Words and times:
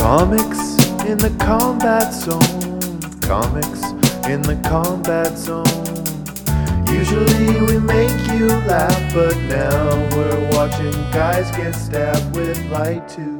Comics 0.00 0.78
in 1.04 1.18
the 1.18 1.32
combat 1.38 2.14
zone. 2.14 3.00
Comics 3.20 3.82
in 4.26 4.40
the 4.40 4.58
combat 4.66 5.36
zone. 5.36 5.66
Usually 6.88 7.60
we 7.66 7.78
make 7.78 8.10
you 8.32 8.48
laugh, 8.66 9.14
but 9.14 9.36
now 9.42 9.90
we're 10.16 10.50
watching 10.52 10.92
guys 11.12 11.50
get 11.54 11.74
stabbed 11.74 12.34
with 12.34 12.58
light 12.70 13.08
tubes. 13.10 13.39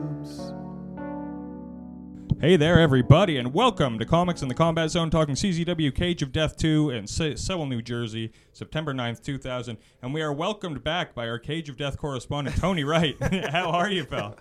Hey 2.41 2.57
there, 2.57 2.81
everybody, 2.81 3.37
and 3.37 3.53
welcome 3.53 3.99
to 3.99 4.07
Comics 4.07 4.41
in 4.41 4.49
the 4.49 4.55
Combat 4.55 4.89
Zone, 4.89 5.11
talking 5.11 5.35
CZW 5.35 5.95
Cage 5.95 6.23
of 6.23 6.33
Death 6.33 6.57
2 6.57 6.89
in 6.89 7.07
Se- 7.07 7.37
Sewell, 7.37 7.67
New 7.67 7.83
Jersey, 7.83 8.33
September 8.55 8.95
9th, 8.95 9.23
2000. 9.23 9.77
And 10.01 10.15
we 10.15 10.23
are 10.23 10.33
welcomed 10.33 10.83
back 10.83 11.15
by 11.15 11.29
our 11.29 11.39
Cage 11.39 11.69
of 11.69 11.77
Death 11.77 11.99
correspondent, 11.99 12.57
Tony 12.57 12.83
Wright. 12.83 13.15
How 13.51 13.69
are 13.69 13.91
you, 13.91 14.07
pal? 14.07 14.37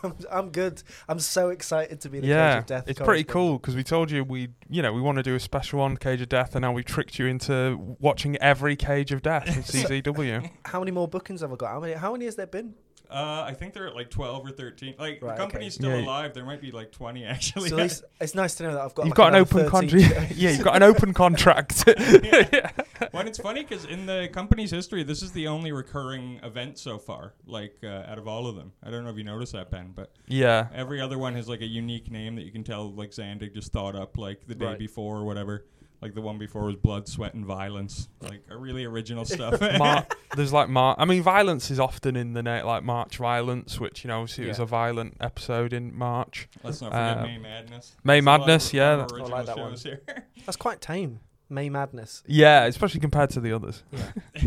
I'm, 0.00 0.14
I'm 0.30 0.50
good. 0.50 0.80
I'm 1.08 1.18
so 1.18 1.48
excited 1.48 2.00
to 2.02 2.08
be 2.08 2.20
the 2.20 2.28
yeah, 2.28 2.52
Cage 2.52 2.60
of 2.60 2.66
Death. 2.66 2.84
it's 2.86 3.00
pretty 3.00 3.24
cool 3.24 3.58
because 3.58 3.74
we 3.74 3.82
told 3.82 4.12
you 4.12 4.22
we, 4.22 4.50
you 4.68 4.80
know, 4.80 4.92
we 4.92 5.00
want 5.00 5.16
to 5.16 5.24
do 5.24 5.34
a 5.34 5.40
special 5.40 5.80
on 5.80 5.96
Cage 5.96 6.20
of 6.20 6.28
Death, 6.28 6.54
and 6.54 6.62
now 6.62 6.70
we 6.70 6.84
tricked 6.84 7.18
you 7.18 7.26
into 7.26 7.96
watching 7.98 8.36
every 8.36 8.76
Cage 8.76 9.10
of 9.10 9.22
Death 9.22 9.48
in 9.48 9.54
CZW. 9.64 10.48
How 10.66 10.78
many 10.78 10.92
more 10.92 11.08
bookings 11.08 11.40
have 11.40 11.52
I 11.52 11.56
got? 11.56 11.70
How 11.70 11.80
many? 11.80 11.94
How 11.94 12.12
many 12.12 12.26
has 12.26 12.36
there 12.36 12.46
been? 12.46 12.74
Uh, 13.10 13.44
I 13.46 13.54
think 13.54 13.74
they're 13.74 13.88
at 13.88 13.94
like 13.96 14.08
12 14.10 14.46
or 14.46 14.50
13. 14.50 14.94
Like, 14.98 15.20
Right, 15.20 15.36
the 15.36 15.42
company's 15.42 15.74
okay. 15.78 15.86
still 15.88 15.98
Yeah. 15.98 16.04
alive. 16.06 16.32
There 16.32 16.44
might 16.44 16.60
be 16.60 16.70
like 16.70 16.92
20, 16.92 17.24
actually. 17.24 17.68
So 17.70 17.76
at 17.78 17.82
least 17.82 18.04
it's 18.20 18.34
nice 18.34 18.54
to 18.56 18.62
know 18.62 18.74
that 18.74 18.80
I've 18.82 18.94
got. 18.94 19.06
You've 19.06 19.10
like 19.10 19.16
got 19.16 19.34
an 19.34 19.40
open 19.40 19.68
contract. 19.68 20.30
yeah, 20.36 20.50
you've 20.50 20.62
got 20.64 20.76
an 20.76 20.82
open 20.84 21.12
contract. 21.12 21.84
well, 23.12 23.26
it's 23.26 23.38
funny 23.38 23.62
because 23.62 23.84
in 23.84 24.06
the 24.06 24.28
company's 24.32 24.70
history, 24.70 25.02
this 25.02 25.22
is 25.22 25.32
the 25.32 25.48
only 25.48 25.72
recurring 25.72 26.40
event 26.42 26.78
so 26.78 26.98
far, 26.98 27.34
like 27.46 27.76
uh, 27.82 28.04
out 28.06 28.18
of 28.18 28.28
all 28.28 28.46
of 28.46 28.56
them. 28.56 28.72
I 28.82 28.90
don't 28.90 29.04
know 29.04 29.10
if 29.10 29.16
you 29.16 29.24
noticed 29.24 29.52
that, 29.54 29.70
Ben, 29.70 29.92
but 29.94 30.12
yeah, 30.26 30.68
every 30.74 31.00
other 31.00 31.18
one 31.18 31.34
has 31.34 31.48
like 31.48 31.60
a 31.62 31.66
unique 31.66 32.10
name 32.10 32.36
that 32.36 32.42
you 32.44 32.52
can 32.52 32.64
tell, 32.64 32.90
like 32.92 33.10
Zandig 33.10 33.54
just 33.54 33.72
thought 33.72 33.94
up 33.96 34.16
like 34.18 34.46
the 34.46 34.54
day 34.54 34.66
Right. 34.66 34.78
before 34.78 35.16
or 35.18 35.24
whatever. 35.24 35.64
Like 36.02 36.14
the 36.14 36.22
one 36.22 36.38
before 36.38 36.64
was 36.64 36.76
Blood, 36.76 37.08
Sweat, 37.08 37.34
and 37.34 37.44
Violence. 37.44 38.08
Like 38.22 38.42
a 38.48 38.56
really 38.56 38.84
original 38.86 39.24
stuff. 39.26 39.60
Mar- 39.78 40.06
there's 40.36 40.52
like 40.52 40.68
Mar- 40.70 40.96
I 40.98 41.04
mean, 41.04 41.22
violence 41.22 41.70
is 41.70 41.78
often 41.78 42.16
in 42.16 42.32
the 42.32 42.42
name, 42.42 42.64
like 42.64 42.82
March 42.84 43.18
Violence, 43.18 43.78
which 43.78 44.02
you 44.04 44.08
know, 44.08 44.20
obviously 44.22 44.44
it 44.44 44.48
was 44.48 44.58
Yeah. 44.58 44.64
a 44.64 44.66
violent 44.66 45.16
episode 45.20 45.72
in 45.74 45.94
March. 45.94 46.48
Let's 46.64 46.80
not 46.80 46.92
forget 46.92 47.18
Uh, 47.18 47.22
May 47.22 47.38
Madness. 47.38 47.96
May 48.02 48.14
There's 48.20 48.24
a 48.24 48.30
lot 48.30 48.34
of 48.40 48.46
Madness, 48.46 48.72
yeah. 48.74 48.96
more 49.10 49.20
I 49.20 49.24
like 49.24 49.46
that 49.46 49.58
one. 49.58 49.72
shows 49.72 49.82
here. 49.82 50.02
That's 50.46 50.56
quite 50.56 50.80
tame. 50.80 51.20
May 51.52 51.68
Madness. 51.68 52.22
Yeah, 52.26 52.64
especially 52.64 53.00
compared 53.00 53.30
to 53.30 53.40
the 53.40 53.52
others. 53.52 53.82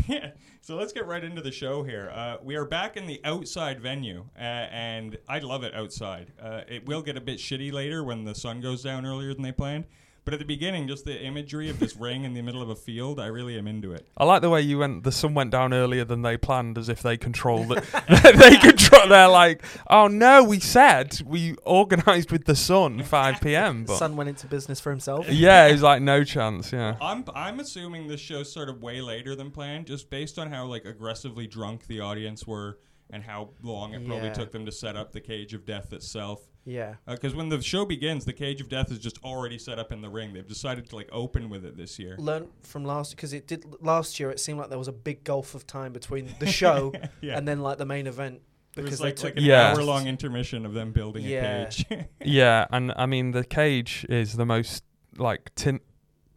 yeah. 0.07 0.31
So 0.61 0.77
let's 0.77 0.93
get 0.93 1.05
right 1.05 1.21
into 1.21 1.41
the 1.41 1.51
show 1.51 1.83
here. 1.83 2.09
Uh, 2.15 2.37
we 2.41 2.55
are 2.55 2.63
back 2.63 2.95
in 2.95 3.05
the 3.05 3.19
outside 3.25 3.81
venue, 3.81 4.25
uh, 4.37 4.41
and 4.41 5.17
I 5.27 5.39
love 5.39 5.63
it 5.63 5.75
outside. 5.75 6.31
Uh, 6.41 6.61
it 6.69 6.85
will 6.87 7.01
get 7.01 7.17
a 7.17 7.21
bit 7.21 7.39
shitty 7.39 7.73
later 7.73 8.01
when 8.05 8.23
the 8.23 8.33
sun 8.33 8.61
goes 8.61 8.81
down 8.81 9.05
earlier 9.05 9.33
than 9.33 9.43
they 9.43 9.51
planned. 9.51 9.83
But 10.25 10.33
at 10.33 10.39
the 10.39 10.45
beginning, 10.45 10.87
just 10.87 11.03
the 11.03 11.21
imagery 11.21 11.69
of 11.69 11.79
this 11.79 11.97
ring 11.97 12.23
in 12.23 12.33
the 12.33 12.41
middle 12.41 12.61
of 12.61 12.69
a 12.69 12.75
field, 12.77 13.19
I 13.19 13.25
really 13.25 13.57
am 13.57 13.67
into 13.67 13.91
it. 13.91 14.07
I 14.17 14.23
like 14.23 14.41
the 14.41 14.49
way 14.49 14.61
you 14.61 14.77
went. 14.79 15.03
The 15.03 15.11
sun 15.11 15.33
went 15.33 15.51
down 15.51 15.73
earlier 15.73 16.05
than 16.05 16.21
they 16.21 16.37
planned, 16.37 16.77
as 16.77 16.87
if 16.87 17.01
they 17.01 17.17
controlled 17.17 17.73
it. 17.73 17.83
they 18.37 18.55
control. 18.57 19.07
They're 19.09 19.27
like, 19.27 19.63
oh 19.89 20.07
no, 20.07 20.43
we 20.43 20.59
said 20.61 21.19
we 21.25 21.55
organised 21.65 22.31
with 22.31 22.45
the 22.45 22.55
sun 22.55 23.03
5 23.03 23.41
p.m. 23.41 23.83
But 23.83 23.93
the 23.93 23.97
Sun 23.97 24.15
went 24.15 24.29
into 24.29 24.47
business 24.47 24.79
for 24.79 24.91
himself. 24.91 25.27
yeah, 25.29 25.67
he's 25.69 25.81
like 25.81 26.01
no 26.01 26.23
chance. 26.23 26.71
Yeah, 26.71 26.95
I'm 27.01 27.25
I'm 27.35 27.59
assuming 27.59 28.07
this 28.07 28.21
show's 28.21 28.51
sort 28.51 28.69
of 28.69 28.81
way 28.81 29.01
later 29.01 29.35
than 29.35 29.51
planned, 29.51 29.87
just 29.87 30.09
based 30.09 30.39
on 30.39 30.49
how 30.51 30.65
like 30.65 30.85
aggressively 30.85 31.47
drunk 31.47 31.87
the 31.87 31.99
audience 31.99 32.47
were 32.47 32.79
and 33.09 33.23
how 33.23 33.49
long 33.61 33.93
it 33.93 34.05
probably 34.05 34.27
Yeah. 34.27 34.33
took 34.33 34.51
them 34.53 34.65
to 34.65 34.71
set 34.71 34.95
up 34.95 35.11
the 35.11 35.21
cage 35.21 35.53
of 35.53 35.65
death 35.65 35.91
itself. 35.93 36.47
Yeah. 36.65 36.95
Uh, 37.07 37.13
because 37.15 37.35
when 37.35 37.49
the 37.49 37.61
show 37.61 37.85
begins, 37.85 38.25
the 38.25 38.33
cage 38.33 38.61
of 38.61 38.69
death 38.69 38.91
is 38.91 38.99
just 38.99 39.21
already 39.23 39.57
set 39.57 39.79
up 39.79 39.91
in 39.91 40.01
the 40.01 40.09
ring. 40.09 40.33
They've 40.33 40.47
decided 40.47 40.89
to 40.89 40.95
like 40.95 41.09
open 41.11 41.49
with 41.49 41.65
it 41.65 41.75
this 41.75 41.99
year. 41.99 42.15
Learn 42.17 42.47
from 42.61 42.85
last 42.85 43.15
because 43.15 43.33
it 43.33 43.47
did 43.47 43.65
last 43.81 44.19
year. 44.19 44.31
It 44.31 44.39
seemed 44.39 44.59
like 44.59 44.69
there 44.69 44.77
was 44.79 44.87
a 44.87 44.93
big 44.93 45.23
gulf 45.23 45.55
of 45.55 45.67
time 45.67 45.91
between 45.93 46.33
the 46.39 46.47
show 46.47 46.93
yeah. 47.21 47.37
and 47.37 47.47
then 47.47 47.59
like 47.61 47.77
the 47.79 47.85
main 47.85 48.07
event 48.07 48.41
There 48.75 48.83
because 48.83 48.91
was 48.91 48.99
they 48.99 49.05
like, 49.07 49.15
took 49.17 49.25
like 49.35 49.37
an 49.37 49.43
Yeah. 49.43 49.73
hour 49.73 49.83
long 49.83 50.07
intermission 50.07 50.65
of 50.65 50.73
them 50.73 50.91
building 50.93 51.25
Yeah. 51.25 51.63
a 51.63 51.65
cage. 51.71 51.85
yeah, 52.25 52.65
and 52.71 52.93
I 52.95 53.05
mean 53.07 53.31
the 53.31 53.43
cage 53.43 54.05
is 54.09 54.33
the 54.37 54.45
most 54.45 54.83
like 55.17 55.53
tin- 55.55 55.81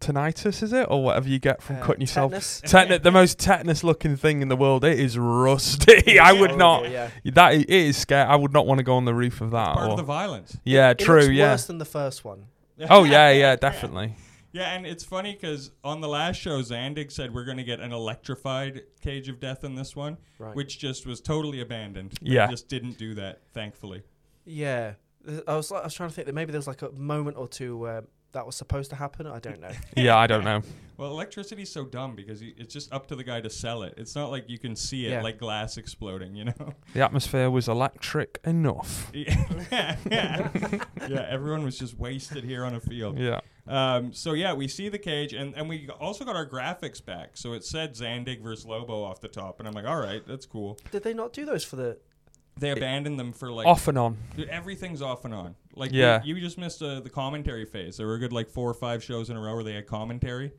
tinnitus, 0.00 0.62
is 0.62 0.72
it, 0.72 0.86
or 0.90 1.02
whatever 1.02 1.28
you 1.28 1.38
get 1.38 1.62
from 1.62 1.76
uh, 1.76 1.82
cutting 1.82 2.02
yourself. 2.02 2.30
tetanus. 2.32 2.60
Tetn- 2.62 3.02
the 3.02 3.10
most 3.10 3.38
tetanus 3.38 3.82
looking 3.84 4.16
thing 4.16 4.42
in 4.42 4.48
the 4.48 4.56
world. 4.56 4.84
It 4.84 4.98
is 4.98 5.18
rusty. 5.18 6.18
I 6.18 6.32
would 6.32 6.56
not. 6.56 6.90
Yeah. 6.90 7.10
That 7.24 7.54
it 7.54 7.70
is 7.70 7.96
scary. 7.96 8.28
I 8.28 8.36
would 8.36 8.52
not 8.52 8.66
want 8.66 8.78
to 8.78 8.84
go 8.84 8.96
on 8.96 9.04
the 9.04 9.14
roof 9.14 9.40
of 9.40 9.50
that. 9.52 9.74
Part 9.74 9.88
or- 9.88 9.90
of 9.92 9.96
the 9.96 10.02
violence. 10.02 10.56
yeah, 10.64 10.90
It 10.90 10.98
true. 10.98 11.20
looks 11.22 11.32
Yeah. 11.32 11.52
Worse 11.52 11.66
than 11.66 11.78
the 11.78 11.84
first 11.84 12.24
one. 12.24 12.46
Oh 12.90 13.04
yeah, 13.04 13.30
yeah, 13.30 13.56
definitely. 13.56 14.14
Yeah, 14.52 14.74
and 14.74 14.86
it's 14.86 15.04
funny 15.04 15.32
because 15.32 15.70
on 15.84 16.00
the 16.00 16.08
last 16.08 16.36
show, 16.40 16.60
Zandig 16.62 17.10
said 17.12 17.32
we're 17.34 17.44
going 17.44 17.56
to 17.58 17.64
get 17.64 17.80
an 17.80 17.92
electrified 17.92 18.82
cage 19.02 19.28
of 19.28 19.38
death 19.40 19.64
in 19.64 19.74
this 19.74 19.94
one, 19.96 20.16
Right. 20.38 20.54
which 20.54 20.78
just 20.78 21.06
was 21.06 21.20
totally 21.20 21.60
abandoned. 21.60 22.12
They 22.22 22.32
Yeah. 22.32 22.46
just 22.48 22.68
didn't 22.68 22.96
do 22.98 23.14
that, 23.14 23.40
thankfully. 23.54 24.02
Yeah. 24.44 24.92
I 25.48 25.56
was 25.56 25.72
I 25.72 25.82
was 25.84 25.94
trying 25.94 26.08
to 26.10 26.14
think 26.14 26.26
that 26.26 26.34
maybe 26.34 26.52
there 26.52 26.58
was 26.58 26.66
like 26.68 26.82
a 26.82 26.90
moment 26.92 27.36
or 27.36 27.48
two 27.48 27.76
where 27.76 28.04
that 28.36 28.46
was 28.46 28.54
supposed 28.54 28.90
to 28.90 28.96
happen. 28.96 29.26
I 29.26 29.38
don't 29.40 29.60
know. 29.60 29.72
Yeah, 29.96 30.16
I 30.16 30.26
don't 30.26 30.44
know. 30.44 30.62
Well, 30.98 31.10
electricity's 31.10 31.70
so 31.70 31.84
dumb 31.84 32.14
because 32.16 32.40
y- 32.40 32.54
it's 32.56 32.72
just 32.72 32.90
up 32.92 33.06
to 33.08 33.16
the 33.16 33.24
guy 33.24 33.40
to 33.42 33.50
sell 33.50 33.82
it. 33.82 33.94
It's 33.98 34.14
not 34.14 34.30
like 34.30 34.48
you 34.48 34.58
can 34.58 34.74
see 34.76 35.06
it 35.06 35.10
Yeah. 35.10 35.22
like 35.22 35.38
glass 35.38 35.76
exploding, 35.76 36.34
you 36.36 36.44
know? 36.46 36.72
The 36.94 37.02
atmosphere 37.04 37.50
was 37.50 37.68
electric 37.68 38.40
enough. 38.44 39.10
yeah, 39.14 39.96
yeah, 40.10 41.26
everyone 41.28 41.64
was 41.64 41.78
just 41.78 41.98
wasted 41.98 42.44
here 42.44 42.64
on 42.64 42.74
a 42.74 42.80
field. 42.80 43.18
Yeah. 43.18 43.40
Um, 43.66 44.12
so 44.12 44.32
yeah, 44.32 44.52
we 44.54 44.68
see 44.68 44.88
the 44.88 44.98
cage, 44.98 45.32
and, 45.32 45.54
and 45.54 45.68
we 45.68 45.88
also 46.00 46.24
got 46.24 46.36
our 46.36 46.46
graphics 46.48 47.04
back. 47.04 47.36
So 47.36 47.52
it 47.52 47.64
said 47.64 47.94
Zandig 47.94 48.40
versus 48.42 48.64
Lobo 48.64 49.02
off 49.02 49.20
the 49.20 49.28
top, 49.28 49.58
and 49.58 49.68
I'm 49.68 49.74
like, 49.74 49.86
all 49.86 50.00
right, 50.00 50.22
that's 50.26 50.46
cool. 50.46 50.78
Did 50.92 51.02
they 51.02 51.14
not 51.14 51.32
do 51.32 51.44
those 51.44 51.64
for 51.64 51.76
the? 51.76 51.98
They 52.58 52.70
abandoned 52.70 53.18
them 53.20 53.32
for 53.32 53.50
like 53.52 53.66
Off 53.66 53.86
and 53.88 53.98
on. 53.98 54.16
Dude, 54.36 54.48
everything's 54.48 55.02
off 55.02 55.24
and 55.24 55.34
on. 55.34 55.54
Like 55.74 55.92
Yeah. 55.92 56.22
you, 56.24 56.34
you 56.36 56.40
just 56.40 56.56
missed 56.58 56.82
uh, 56.82 57.00
the 57.00 57.10
commentary 57.10 57.66
phase. 57.66 57.98
There 57.98 58.06
were 58.06 58.14
a 58.14 58.18
good 58.18 58.32
like 58.32 58.48
four 58.48 58.70
or 58.70 58.74
five 58.74 59.04
shows 59.04 59.28
in 59.30 59.36
a 59.36 59.40
row 59.40 59.54
where 59.54 59.64
they 59.64 59.74
had 59.74 59.86
commentary, 59.86 60.52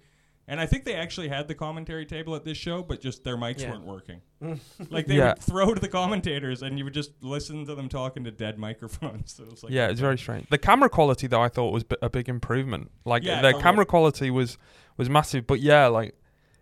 and 0.48 0.60
I 0.60 0.68
think 0.68 0.86
they 0.86 0.94
actually 0.94 1.28
had 1.28 1.48
the 1.48 1.56
commentary 1.56 2.06
table 2.06 2.36
at 2.36 2.46
this 2.46 2.58
show, 2.58 2.84
but 2.84 3.02
just 3.02 3.24
their 3.24 3.36
mics 3.36 3.62
Yeah. 3.62 3.72
weren't 3.72 3.86
working. 3.86 4.22
like 4.92 5.08
they 5.08 5.16
Yeah. 5.18 5.30
would 5.30 5.40
throw 5.40 5.74
to 5.74 5.82
the 5.82 5.88
commentators, 5.88 6.62
and 6.62 6.78
you 6.78 6.84
would 6.86 6.94
just 6.94 7.12
listen 7.22 7.66
to 7.66 7.74
them 7.74 7.90
talking 7.90 8.24
to 8.26 8.32
dead 8.32 8.60
microphones. 8.68 9.34
So 9.34 9.44
it 9.44 9.50
was 9.52 9.64
like, 9.64 9.74
yeah, 9.74 9.88
it's 9.88 10.00
very 10.00 10.20
strange. 10.20 10.48
The 10.50 10.60
camera 10.60 10.90
quality, 10.90 11.26
though, 11.26 11.42
I 11.42 11.50
thought 11.50 11.74
was 11.74 11.84
bi- 11.84 11.98
a 12.04 12.10
big 12.12 12.30
improvement. 12.30 12.92
Like 13.06 13.24
Yeah, 13.24 13.42
the 13.42 13.58
a 13.58 13.60
camera 13.62 13.80
lot. 13.82 13.88
quality 13.88 14.30
was 14.30 14.58
was 14.98 15.10
massive. 15.10 15.48
But 15.48 15.62
yeah, 15.62 15.88
like 15.88 16.14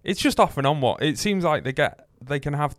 it's 0.04 0.22
just 0.22 0.40
off 0.40 0.58
and 0.58 0.66
on. 0.66 0.80
What 0.80 1.04
it 1.04 1.20
seems 1.20 1.44
like 1.44 1.66
they 1.66 1.74
get, 1.74 2.08
they 2.24 2.40
can 2.40 2.54
have, 2.54 2.76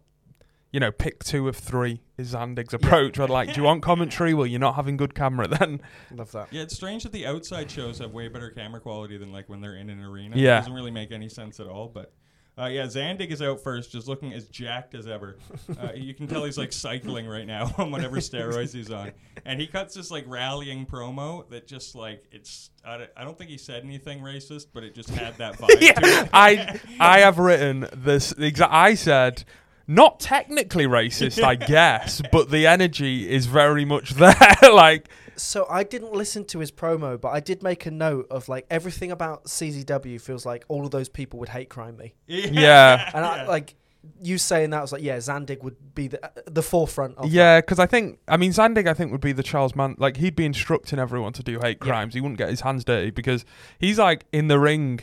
you 0.77 0.81
know, 0.81 0.93
pick 0.93 1.25
two 1.25 1.49
of 1.49 1.57
three 1.57 2.03
is 2.19 2.35
Zandig's 2.35 2.75
approach. 2.75 3.19
Where 3.19 3.29
like, 3.29 3.55
do 3.55 3.59
you 3.59 3.63
want 3.63 3.83
commentary? 3.83 4.35
Well, 4.35 4.47
you're 4.47 4.61
not 4.61 4.75
having 4.75 4.99
good 4.99 5.15
camera 5.15 5.49
then. 5.49 5.81
Love 6.15 6.31
that. 6.33 6.49
Yeah, 6.51 6.61
it's 6.61 6.77
strange 6.77 7.05
that 7.05 7.13
the 7.13 7.25
outside 7.25 7.71
shows 7.71 7.99
have 8.01 8.13
way 8.13 8.29
better 8.29 8.51
camera 8.51 8.79
quality 8.79 9.17
than 9.17 9.33
like 9.33 9.49
when 9.49 9.63
they're 9.63 9.77
in 9.77 9.89
an 9.89 10.03
arena. 10.03 10.37
Yeah. 10.37 10.57
it 10.57 10.61
doesn't 10.61 10.75
really 10.75 10.91
make 10.91 11.13
any 11.13 11.31
sense 11.31 11.61
at 11.61 11.67
all. 11.67 11.89
But 11.89 12.13
uh, 12.59 12.67
yeah, 12.67 12.83
Zandig 12.83 13.31
is 13.31 13.41
out 13.41 13.63
first, 13.63 13.91
just 13.91 14.07
looking 14.07 14.35
as 14.35 14.49
jacked 14.49 14.95
as 14.95 15.07
ever. 15.07 15.39
Uh, 15.83 15.93
you 15.95 16.15
can 16.15 16.27
tell 16.27 16.45
he's 16.45 16.57
like 16.57 16.73
cycling 16.73 17.27
right 17.27 17.47
now 17.47 17.75
on 17.79 17.91
whatever 17.91 18.17
steroids 18.17 18.73
he's 18.73 18.91
on, 18.91 19.13
and 19.45 19.61
he 19.61 19.67
cuts 19.67 19.95
this 19.95 20.11
like 20.11 20.25
rallying 20.27 20.87
promo 20.87 21.49
that 21.49 21.67
just 21.67 21.95
like 21.95 22.25
it's. 22.31 22.71
I 22.85 22.99
don't, 22.99 23.11
I 23.17 23.25
don't 23.25 23.37
think 23.37 23.51
he 23.51 23.59
said 23.59 23.83
anything 23.83 24.21
racist, 24.21 24.67
but 24.73 24.85
it 24.85 24.95
just 24.95 25.09
had 25.11 25.37
that 25.39 25.59
vibe. 25.59 25.79
to 25.79 25.85
yeah, 25.85 25.95
it. 25.97 26.31
I 26.33 26.81
I 27.01 27.19
have 27.21 27.39
written 27.39 27.89
this 27.95 28.33
exact. 28.33 28.73
I 28.75 28.95
said. 28.95 29.45
Not 29.89 30.19
technically 30.21 30.87
racist, 30.87 31.43
I 31.43 31.55
guess, 31.75 32.21
but 32.33 32.51
the 32.51 32.67
energy 32.67 33.31
is 33.31 33.47
very 33.47 33.85
much 33.85 34.11
there. 34.15 34.35
like, 34.73 35.09
So 35.37 35.67
I 35.71 35.85
didn't 35.85 36.13
listen 36.13 36.45
to 36.47 36.59
his 36.59 36.73
promo, 36.73 37.21
but 37.21 37.29
I 37.29 37.41
did 37.41 37.63
make 37.63 37.87
a 37.87 37.91
note 37.91 38.27
of 38.31 38.49
like 38.49 38.67
everything 38.71 39.11
about 39.13 39.45
CZW 39.45 40.21
feels 40.21 40.45
like 40.45 40.65
all 40.69 40.85
of 40.85 40.91
those 40.91 41.09
people 41.09 41.39
would 41.39 41.51
hate 41.51 41.69
crime 41.69 41.97
me, 41.97 42.15
yeah, 42.27 43.11
and 43.15 43.25
I 43.25 43.47
like 43.47 43.75
you 44.23 44.39
saying 44.39 44.71
that 44.71 44.79
I 44.79 44.81
was 44.83 44.93
like, 44.93 45.03
yeah, 45.03 45.17
Zandig 45.19 45.63
would 45.65 45.95
be 45.95 46.07
the 46.09 46.25
uh, 46.25 46.29
the 46.47 46.63
forefront 46.63 47.19
of 47.19 47.31
Yeah, 47.33 47.61
because 47.61 47.79
I 47.81 47.87
think 47.87 48.19
I 48.29 48.37
mean 48.37 48.53
Zandig. 48.53 48.87
I 48.89 48.95
think 48.95 49.11
would 49.13 49.21
be 49.21 49.33
the 49.33 49.43
Charles 49.43 49.75
Mann. 49.75 49.97
Like 49.99 50.17
he'd 50.17 50.37
be 50.37 50.45
instructing 50.47 50.99
everyone 51.01 51.33
to 51.35 51.43
do 51.43 51.59
hate 51.61 51.79
Yeah. 51.81 51.87
crimes. 51.89 52.15
He 52.15 52.21
wouldn't 52.21 52.39
get 52.39 52.49
his 52.49 52.61
hands 52.61 52.85
dirty 52.85 53.11
because 53.11 53.45
he's 53.81 53.99
like 53.99 54.25
in 54.33 54.47
the 54.49 54.59
ring, 54.61 55.01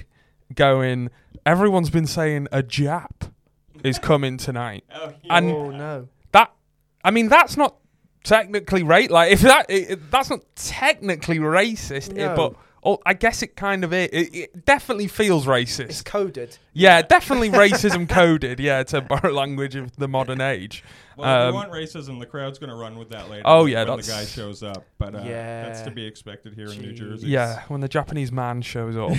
going. 0.56 1.09
Everyone's 1.45 1.89
been 1.89 2.07
saying 2.07 2.47
a 2.53 2.63
Jap 2.63 3.31
is 3.83 3.99
coming 3.99 4.37
tonight. 4.37 4.83
Oh, 4.93 5.13
yeah. 5.23 5.37
And- 5.37 5.51
oh 5.51 5.69
no, 5.71 6.07
That 6.31 6.51
I 7.03 7.11
mean 7.11 7.27
that's 7.29 7.57
not 7.57 7.75
technically 8.23 8.83
right. 8.83 9.09
Like 9.11 9.31
if 9.31 9.41
that 9.41 9.65
i 9.69 9.87
i- 9.91 9.97
that's 10.09 10.29
not 10.29 10.41
technically 10.55 11.39
racist, 11.39 12.11
i- 12.13 12.27
No. 12.27 12.35
but 12.35 12.53
Oh, 12.85 13.00
I 13.06 13.13
guess 13.13 13.41
it 13.41 13.56
kind 13.56 13.83
of 13.83 13.94
is. 13.94 14.09
It, 14.12 14.35
it 14.35 14.65
definitely 14.65 15.07
feels 15.07 15.45
racist. 15.45 15.80
It's 15.89 16.01
coded. 16.01 16.57
yeah, 16.74 17.01
definitely 17.01 17.50
racism 17.50 18.09
coded. 18.09 18.59
Yeah, 18.59 18.83
to 18.83 19.01
borrow 19.01 19.31
language 19.31 19.75
of 19.75 19.95
the 19.95 20.07
modern 20.07 20.41
age. 20.56 20.83
Well, 21.15 21.30
if 21.30 21.41
Um, 21.41 21.47
you 21.50 21.53
want 21.53 21.71
racism, 21.71 22.19
the 22.19 22.25
crowd's 22.25 22.59
going 22.59 22.71
to 22.71 22.75
run 22.75 22.97
with 22.97 23.09
that 23.12 23.30
later. 23.30 23.44
Oh, 23.45 23.65
yeah, 23.65 23.83
when 23.85 23.97
the 24.00 24.03
guy 24.07 24.25
shows 24.25 24.63
up. 24.63 24.85
But 24.97 25.15
uh, 25.15 25.24
that's 25.24 25.81
to 25.81 25.91
be 25.91 26.06
expected 26.06 26.56
here 26.56 26.68
in 26.68 26.81
New 26.81 26.94
Jersey. 26.94 27.27
Yeah, 27.27 27.62
when 27.68 27.81
the 27.81 27.88
Japanese 27.88 28.31
man 28.31 28.62
shows 28.62 28.97
up. 28.97 29.12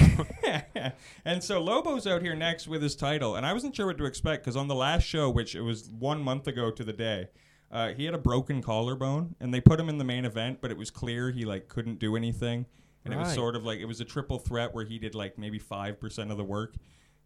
and 1.25 1.43
so 1.43 1.63
Lobo's 1.63 2.07
out 2.07 2.23
here 2.23 2.35
next 2.35 2.67
with 2.69 2.83
his 2.83 2.95
title, 2.97 3.37
and 3.37 3.47
I 3.47 3.53
wasn't 3.53 3.75
sure 3.77 3.87
what 3.87 3.99
to 3.99 4.05
expect 4.05 4.45
because 4.45 4.57
on 4.57 4.69
the 4.69 4.75
last 4.75 5.05
show, 5.05 5.31
which 5.31 5.55
it 5.55 5.63
was 5.63 5.89
one 5.91 6.21
month 6.23 6.47
ago 6.47 6.71
to 6.71 6.85
the 6.85 6.93
day, 6.93 7.29
uh, 7.71 7.89
he 7.93 8.05
had 8.05 8.15
a 8.15 8.19
broken 8.19 8.63
collarbone, 8.63 9.35
and 9.41 9.53
they 9.53 9.61
put 9.61 9.81
him 9.81 9.89
in 9.89 9.99
the 9.99 10.05
main 10.05 10.25
event, 10.25 10.59
but 10.61 10.71
it 10.71 10.77
was 10.77 10.91
clear 10.91 11.31
he 11.31 11.45
like 11.45 11.69
couldn't 11.69 11.99
do 11.99 12.15
anything, 12.17 12.67
and 13.05 13.15
it 13.15 13.17
was 13.17 13.35
sort 13.35 13.57
of 13.57 13.65
like 13.65 13.79
it 13.79 13.85
was 13.85 14.01
a 14.01 14.05
triple 14.05 14.39
threat 14.39 14.75
where 14.75 14.85
he 14.85 14.99
did 14.99 15.15
like 15.15 15.39
maybe 15.39 15.59
five 15.59 16.01
percent 16.01 16.31
of 16.31 16.37
the 16.37 16.45
work. 16.45 16.75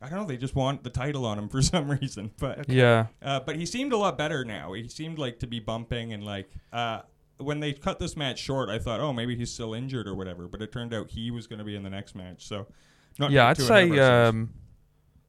I 0.01 0.09
don't 0.09 0.21
know. 0.21 0.27
They 0.27 0.37
just 0.37 0.55
want 0.55 0.85
the 0.85 0.91
title 0.91 1.27
on 1.27 1.39
him 1.39 1.49
for 1.51 1.63
some 1.63 1.91
reason, 1.91 2.31
but 2.39 2.69
yeah. 2.69 3.07
uh, 3.23 3.41
but 3.41 3.57
he 3.57 3.67
seemed 3.67 3.93
a 3.93 3.97
lot 3.97 4.19
better 4.19 4.45
now. 4.45 4.73
He 4.73 4.89
seemed 4.89 5.19
like 5.19 5.41
to 5.41 5.47
be 5.47 5.61
bumping 5.61 6.13
and 6.13 6.25
like 6.25 6.51
uh, 6.73 7.03
when 7.39 7.61
they 7.61 7.73
cut 7.73 7.99
this 7.99 8.17
match 8.17 8.39
short, 8.39 8.69
I 8.69 8.79
thought, 8.79 9.01
oh, 9.01 9.13
maybe 9.13 9.37
he's 9.37 9.53
still 9.53 9.75
injured 9.75 10.07
or 10.07 10.15
whatever. 10.15 10.49
But 10.49 10.63
it 10.63 10.73
turned 10.73 10.93
out 10.93 11.11
he 11.11 11.31
was 11.31 11.47
going 11.47 11.59
to 11.59 11.65
be 11.65 11.77
in 11.77 11.83
the 11.83 11.91
next 11.91 12.15
match. 12.15 12.47
So, 12.47 12.67
not 13.19 13.31
Yeah, 13.31 13.47
I'd 13.47 13.57
get 13.57 13.67
too 13.67 13.73
ahead 13.73 13.89
of 13.91 13.95
say 13.95 14.01
um, 14.01 14.51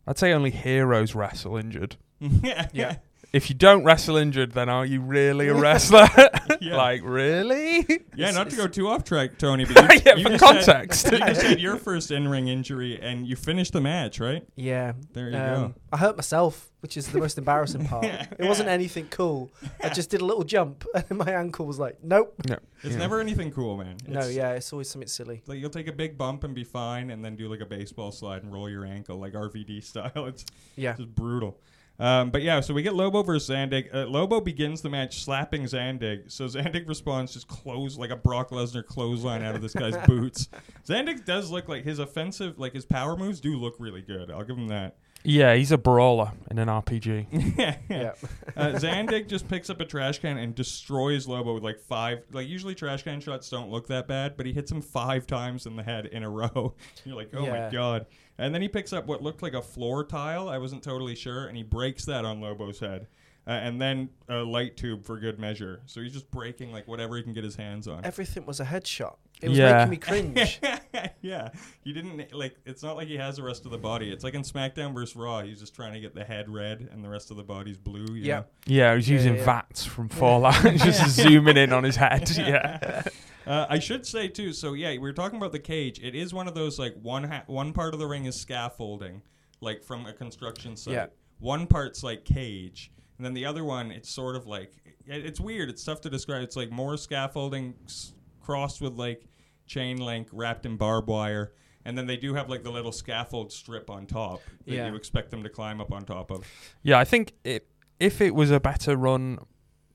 I'd 0.07 0.17
say 0.17 0.33
only 0.33 0.51
heroes 0.51 1.15
wrestle 1.15 1.57
injured. 1.57 1.95
yeah, 2.19 2.67
Yeah. 2.73 2.97
If 3.31 3.47
you 3.49 3.55
don't 3.55 3.83
wrestle 3.83 4.17
injured, 4.17 4.53
then 4.53 4.69
are 4.69 4.85
you 4.85 5.01
really 5.01 5.47
a 5.49 5.53
wrestler? 5.65 6.07
Yeah. 6.61 6.75
like 6.77 7.01
really? 7.05 7.85
yeah. 8.15 8.31
Not 8.31 8.49
to 8.49 8.55
go 8.55 8.67
too 8.67 8.89
off 8.89 9.03
track, 9.03 9.37
Tony, 9.37 9.65
but 9.65 9.93
you, 9.95 10.01
yeah, 10.05 10.15
you 10.15 10.23
for 10.23 10.29
just 10.31 10.43
had- 10.43 10.65
context. 10.65 11.11
you 11.11 11.17
just 11.19 11.41
had 11.41 11.59
your 11.59 11.77
first 11.77 12.11
in-ring 12.11 12.47
injury, 12.47 12.99
and 13.01 13.25
you 13.27 13.35
finished 13.35 13.71
the 13.73 13.79
match, 13.81 14.19
right? 14.19 14.45
Yeah. 14.55 14.93
There 15.13 15.29
you 15.29 15.37
Um, 15.37 15.75
I 15.93 15.97
hurt 15.97 16.17
myself, 16.17 16.69
which 16.81 16.97
is 16.97 17.07
the 17.07 17.19
most 17.19 17.37
embarrassing 17.37 17.85
part. 17.85 18.03
It 18.05 18.39
wasn't 18.45 18.67
anything 18.67 19.07
cool. 19.09 19.51
I 19.81 19.89
just 19.89 20.09
did 20.09 20.21
a 20.21 20.25
little 20.25 20.43
jump, 20.43 20.83
and 20.93 21.19
my 21.19 21.31
ankle 21.31 21.65
was 21.67 21.79
like, 21.79 21.97
nope. 22.03 22.33
no, 22.49 22.57
It's 22.83 22.93
yeah. 22.93 22.97
never 22.99 23.19
anything 23.21 23.51
cool, 23.51 23.77
man. 23.77 23.95
No, 24.07 24.27
yeah, 24.27 24.51
it's 24.53 24.73
always 24.73 24.89
something 24.89 25.07
silly. 25.07 25.43
Like 25.45 25.59
you'll 25.59 25.69
take 25.69 25.87
a 25.87 25.93
big 25.93 26.17
bump 26.17 26.43
and 26.43 26.53
be 26.55 26.63
fine, 26.65 27.11
and 27.11 27.23
then 27.23 27.35
do 27.35 27.47
like 27.47 27.61
a 27.61 27.65
baseball 27.65 28.11
slide 28.11 28.41
and 28.43 28.51
roll 28.51 28.69
your 28.69 28.85
ankle 28.85 29.17
like 29.17 29.33
RVD 29.33 29.83
style. 29.83 30.25
It's 30.25 30.45
Yeah. 30.75 30.93
just 30.93 31.13
brutal. 31.15 31.59
Um, 31.99 32.29
but 32.29 32.41
yeah, 32.41 32.61
so 32.61 32.73
we 32.73 32.81
get 32.81 32.95
Lobo 32.95 33.23
versus 33.23 33.49
Zandig. 33.49 33.93
Uh, 33.93 34.05
Lobo 34.05 34.39
begins 34.39 34.81
the 34.81 34.89
match 34.89 35.21
slapping 35.23 35.63
Zandig. 35.63 36.31
So 36.31 36.45
Zandig 36.45 36.87
responds 36.87 37.33
just 37.33 37.47
close 37.47 37.97
like 37.97 38.09
a 38.09 38.15
Brock 38.15 38.51
Lesnar 38.51 38.85
clothesline 38.85 39.43
out 39.43 39.55
of 39.55 39.61
this 39.61 39.73
guy's 39.73 39.97
boots. 40.07 40.47
Zandig 40.87 41.25
does 41.25 41.51
look 41.51 41.67
like 41.67 41.83
his 41.83 41.99
offensive, 41.99 42.57
like 42.57 42.73
his 42.73 42.85
power 42.85 43.17
moves 43.17 43.41
do 43.41 43.57
look 43.57 43.75
really 43.79 44.01
good. 44.01 44.31
I'll 44.31 44.45
give 44.45 44.57
him 44.57 44.69
that. 44.69 44.95
Yeah, 45.24 45.54
he's 45.56 45.71
a 45.71 45.77
brawler 45.77 46.31
in 46.50 46.60
an 46.60 46.69
RPG. 46.69 47.27
yeah. 47.57 47.75
Yeah. 47.89 48.13
Uh, 48.56 48.71
Zandig 48.80 49.27
just 49.27 49.48
picks 49.50 49.69
up 49.69 49.81
a 49.81 49.86
trash 49.86 50.19
can 50.19 50.38
and 50.38 50.56
destroys 50.56 51.27
Lobo 51.27 51.54
with 51.54 51.63
like 51.63 51.80
five. 51.80 52.24
Like 52.31 52.48
usually 52.48 52.74
trash 52.74 53.04
can 53.04 53.19
shots 53.19 53.50
don't 53.50 53.69
look 53.69 53.88
that 53.88 54.07
bad, 54.07 54.38
but 54.38 54.45
he 54.45 54.54
hits 54.54 54.71
him 54.71 54.81
five 54.81 55.27
times 55.27 55.66
in 55.66 55.75
the 55.75 55.83
head 55.83 56.06
in 56.06 56.24
a 56.24 56.30
row. 56.30 56.74
You're 57.04 57.16
like, 57.16 57.31
oh 57.33 57.45
my 57.45 57.69
god! 57.69 58.06
And 58.38 58.56
then 58.56 58.62
he 58.62 58.69
picks 58.69 58.94
up 58.94 59.07
what 59.07 59.21
looked 59.21 59.42
like 59.42 59.54
a 59.54 59.62
floor 59.62 60.06
tile. 60.06 60.48
I 60.48 60.57
wasn't 60.57 60.83
totally 60.83 61.16
sure, 61.16 61.48
and 61.48 61.57
he 61.57 61.63
breaks 61.63 62.06
that 62.06 62.24
on 62.24 62.39
Lobo's 62.39 62.80
head. 62.80 63.07
Uh, 63.49 63.53
and 63.53 63.81
then 63.81 64.07
a 64.27 64.35
light 64.43 64.77
tube 64.77 65.03
for 65.03 65.17
good 65.19 65.39
measure. 65.39 65.81
So 65.87 66.01
he's 66.01 66.13
just 66.13 66.29
breaking 66.29 66.71
like 66.71 66.87
whatever 66.87 67.17
he 67.17 67.23
can 67.23 67.33
get 67.33 67.43
his 67.43 67.55
hands 67.55 67.87
on. 67.87 68.05
Everything 68.05 68.45
was 68.45 68.59
a 68.59 68.65
headshot. 68.65 69.15
It 69.41 69.49
was 69.49 69.57
Yeah. 69.57 69.85
making 69.85 69.89
me 69.89 69.97
cringe. 69.97 70.59
yeah, 71.21 71.49
he 71.83 71.91
didn't 71.91 72.31
like. 72.31 72.55
It's 72.67 72.83
not 72.83 72.95
like 72.95 73.07
he 73.07 73.17
has 73.17 73.37
the 73.37 73.43
rest 73.43 73.65
of 73.65 73.71
the 73.71 73.77
body. 73.79 74.11
It's 74.11 74.23
like 74.23 74.35
in 74.35 74.43
SmackDown 74.43 74.93
versus 74.93 75.15
Raw. 75.15 75.41
He's 75.41 75.59
just 75.59 75.73
trying 75.73 75.93
to 75.93 75.99
get 75.99 76.13
the 76.13 76.23
head 76.23 76.47
red 76.47 76.87
and 76.91 77.03
the 77.03 77.09
rest 77.09 77.31
of 77.31 77.37
the 77.37 77.43
body's 77.43 77.77
blue. 77.77 78.05
You 78.13 78.21
Yeah. 78.23 78.35
know? 78.41 78.45
Yeah, 78.67 78.95
he's 78.95 79.09
Yeah, 79.09 79.15
using 79.15 79.35
yeah. 79.37 79.45
VATS 79.45 79.83
from 79.85 80.09
Fallout, 80.19 80.61
just 80.75 81.09
zooming 81.15 81.57
in 81.57 81.73
on 81.73 81.83
his 81.83 81.95
head. 81.95 82.29
Yeah. 82.37 83.01
Uh, 83.47 83.65
I 83.67 83.79
should 83.79 84.05
say 84.05 84.27
too. 84.27 84.53
So 84.53 84.73
yeah, 84.73 84.91
we 84.91 84.99
were 84.99 85.13
talking 85.13 85.37
about 85.37 85.53
the 85.53 85.59
cage. 85.59 85.99
It 86.03 86.13
is 86.13 86.35
one 86.35 86.47
of 86.47 86.53
those 86.53 86.77
like 86.77 86.93
one 87.01 87.23
ha- 87.23 87.45
one 87.47 87.73
part 87.73 87.95
of 87.95 87.99
the 87.99 88.05
ring 88.05 88.25
is 88.25 88.39
scaffolding, 88.39 89.23
like 89.59 89.81
from 89.83 90.05
a 90.05 90.13
construction 90.13 90.75
site. 90.77 90.93
Yeah. 90.93 91.05
One 91.39 91.65
part's 91.65 92.03
like 92.03 92.25
cage, 92.25 92.91
and 93.19 93.25
then 93.25 93.33
the 93.33 93.45
other 93.45 93.63
one 93.66 93.92
it's 93.92 94.10
sort 94.10 94.36
of 94.38 94.48
like 94.48 94.71
it- 95.06 95.25
it's 95.25 95.39
weird. 95.39 95.69
It's 95.69 95.83
tough 95.83 96.01
to 96.01 96.10
describe. 96.10 96.42
It's 96.42 96.56
like 96.56 96.71
more 96.71 96.95
scaffolding 96.98 97.75
s- 97.86 98.13
crossed 98.42 98.80
with 98.81 98.94
like 98.94 99.27
chain 99.68 99.98
link 99.98 100.30
wrapped 100.31 100.66
in 100.66 100.77
barbed 100.77 101.10
wire. 101.10 101.51
And 101.86 101.98
then 101.98 102.07
they 102.07 102.18
do 102.18 102.33
have 102.33 102.50
like 102.50 102.63
the 102.63 102.71
little 102.71 102.92
scaffold 102.92 103.51
strip 103.51 103.89
on 103.89 104.06
top 104.06 104.42
that 104.66 104.74
Yeah. 104.74 104.88
you 104.89 104.95
expect 104.95 105.31
them 105.31 105.44
to 105.44 105.50
climb 105.50 105.81
up 105.81 105.92
on 105.92 106.04
top 106.06 106.31
of. 106.31 106.45
Yeah, 106.81 106.98
I 106.98 107.04
think 107.06 107.33
it, 107.44 107.68
if 108.00 108.21
it 108.21 108.33
was 108.36 108.51
a 108.51 108.60
better 108.60 108.95
run, 108.95 109.39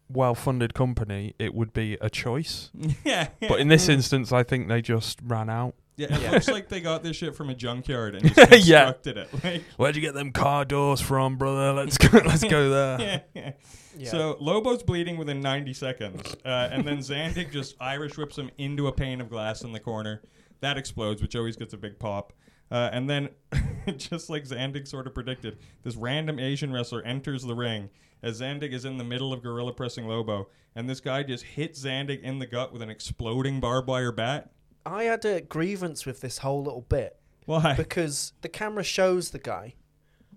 well 0.08 0.34
funded 0.34 0.74
company, 0.74 1.34
it 1.38 1.54
would 1.54 1.72
be 1.72 1.96
a 2.00 2.10
choice. 2.10 2.70
yeah. 3.04 3.28
But 3.40 3.60
in 3.60 3.68
this 3.68 3.86
mm. 3.86 3.94
instance, 3.94 4.32
I 4.32 4.42
think 4.42 4.68
they 4.68 4.82
just 4.82 5.20
ran 5.24 5.48
out. 5.48 5.74
Yeah, 5.96 6.14
it 6.14 6.20
Yeah. 6.22 6.30
looks 6.32 6.48
like 6.48 6.68
they 6.68 6.80
got 6.80 7.02
this 7.02 7.16
shit 7.16 7.34
from 7.36 7.50
a 7.50 7.54
junkyard 7.54 8.14
and 8.16 8.34
just 8.34 8.66
Yeah. 8.66 8.92
constructed 8.92 9.16
it. 9.18 9.44
Like, 9.44 9.62
Where'd 9.76 9.96
you 9.96 10.02
get 10.02 10.14
them 10.14 10.32
car 10.32 10.64
doors 10.64 11.00
from, 11.00 11.36
brother? 11.36 11.72
Let's 11.72 11.98
go. 11.98 12.18
Let's 12.18 12.44
go 12.44 12.68
there. 12.98 13.22
yeah. 13.34 13.52
Yeah. 13.96 14.10
So 14.10 14.36
Lobo's 14.40 14.82
bleeding 14.82 15.16
within 15.18 15.40
90 15.40 15.72
seconds, 15.72 16.34
uh, 16.44 16.68
and 16.72 16.84
then 16.84 16.98
Zandig 16.98 17.52
just 17.52 17.76
Irish 17.80 18.16
whips 18.18 18.36
him 18.36 18.50
into 18.58 18.88
a 18.88 18.92
pane 18.92 19.20
of 19.20 19.30
glass 19.30 19.62
in 19.62 19.72
the 19.72 19.78
corner. 19.78 20.20
That 20.60 20.76
explodes, 20.78 21.22
which 21.22 21.36
always 21.36 21.56
gets 21.56 21.74
a 21.74 21.76
big 21.76 21.98
pop. 22.00 22.32
Uh, 22.72 22.88
and 22.92 23.08
then, 23.08 23.28
just 23.96 24.28
like 24.30 24.44
Zandig 24.48 24.88
sort 24.88 25.06
of 25.06 25.14
predicted, 25.14 25.58
this 25.84 25.94
random 25.94 26.40
Asian 26.40 26.72
wrestler 26.72 27.02
enters 27.02 27.42
the 27.44 27.54
ring 27.54 27.88
as 28.22 28.40
Zandig 28.40 28.72
is 28.72 28.84
in 28.84 28.96
the 28.96 29.04
middle 29.04 29.32
of 29.32 29.42
gorilla 29.42 29.72
pressing 29.72 30.08
Lobo, 30.08 30.48
and 30.74 30.88
this 30.90 30.98
guy 31.00 31.22
just 31.22 31.44
hits 31.44 31.84
Zandig 31.84 32.20
in 32.22 32.40
the 32.40 32.46
gut 32.46 32.72
with 32.72 32.82
an 32.82 32.90
exploding 32.90 33.60
barbed 33.60 33.86
wire 33.86 34.10
bat. 34.10 34.50
I 34.86 35.04
had 35.04 35.24
a 35.24 35.40
grievance 35.40 36.04
with 36.06 36.20
this 36.20 36.38
whole 36.38 36.62
little 36.62 36.82
bit 36.82 37.18
Why? 37.46 37.74
because 37.74 38.32
the 38.42 38.48
camera 38.48 38.84
shows 38.84 39.30
the 39.30 39.38
guy, 39.38 39.74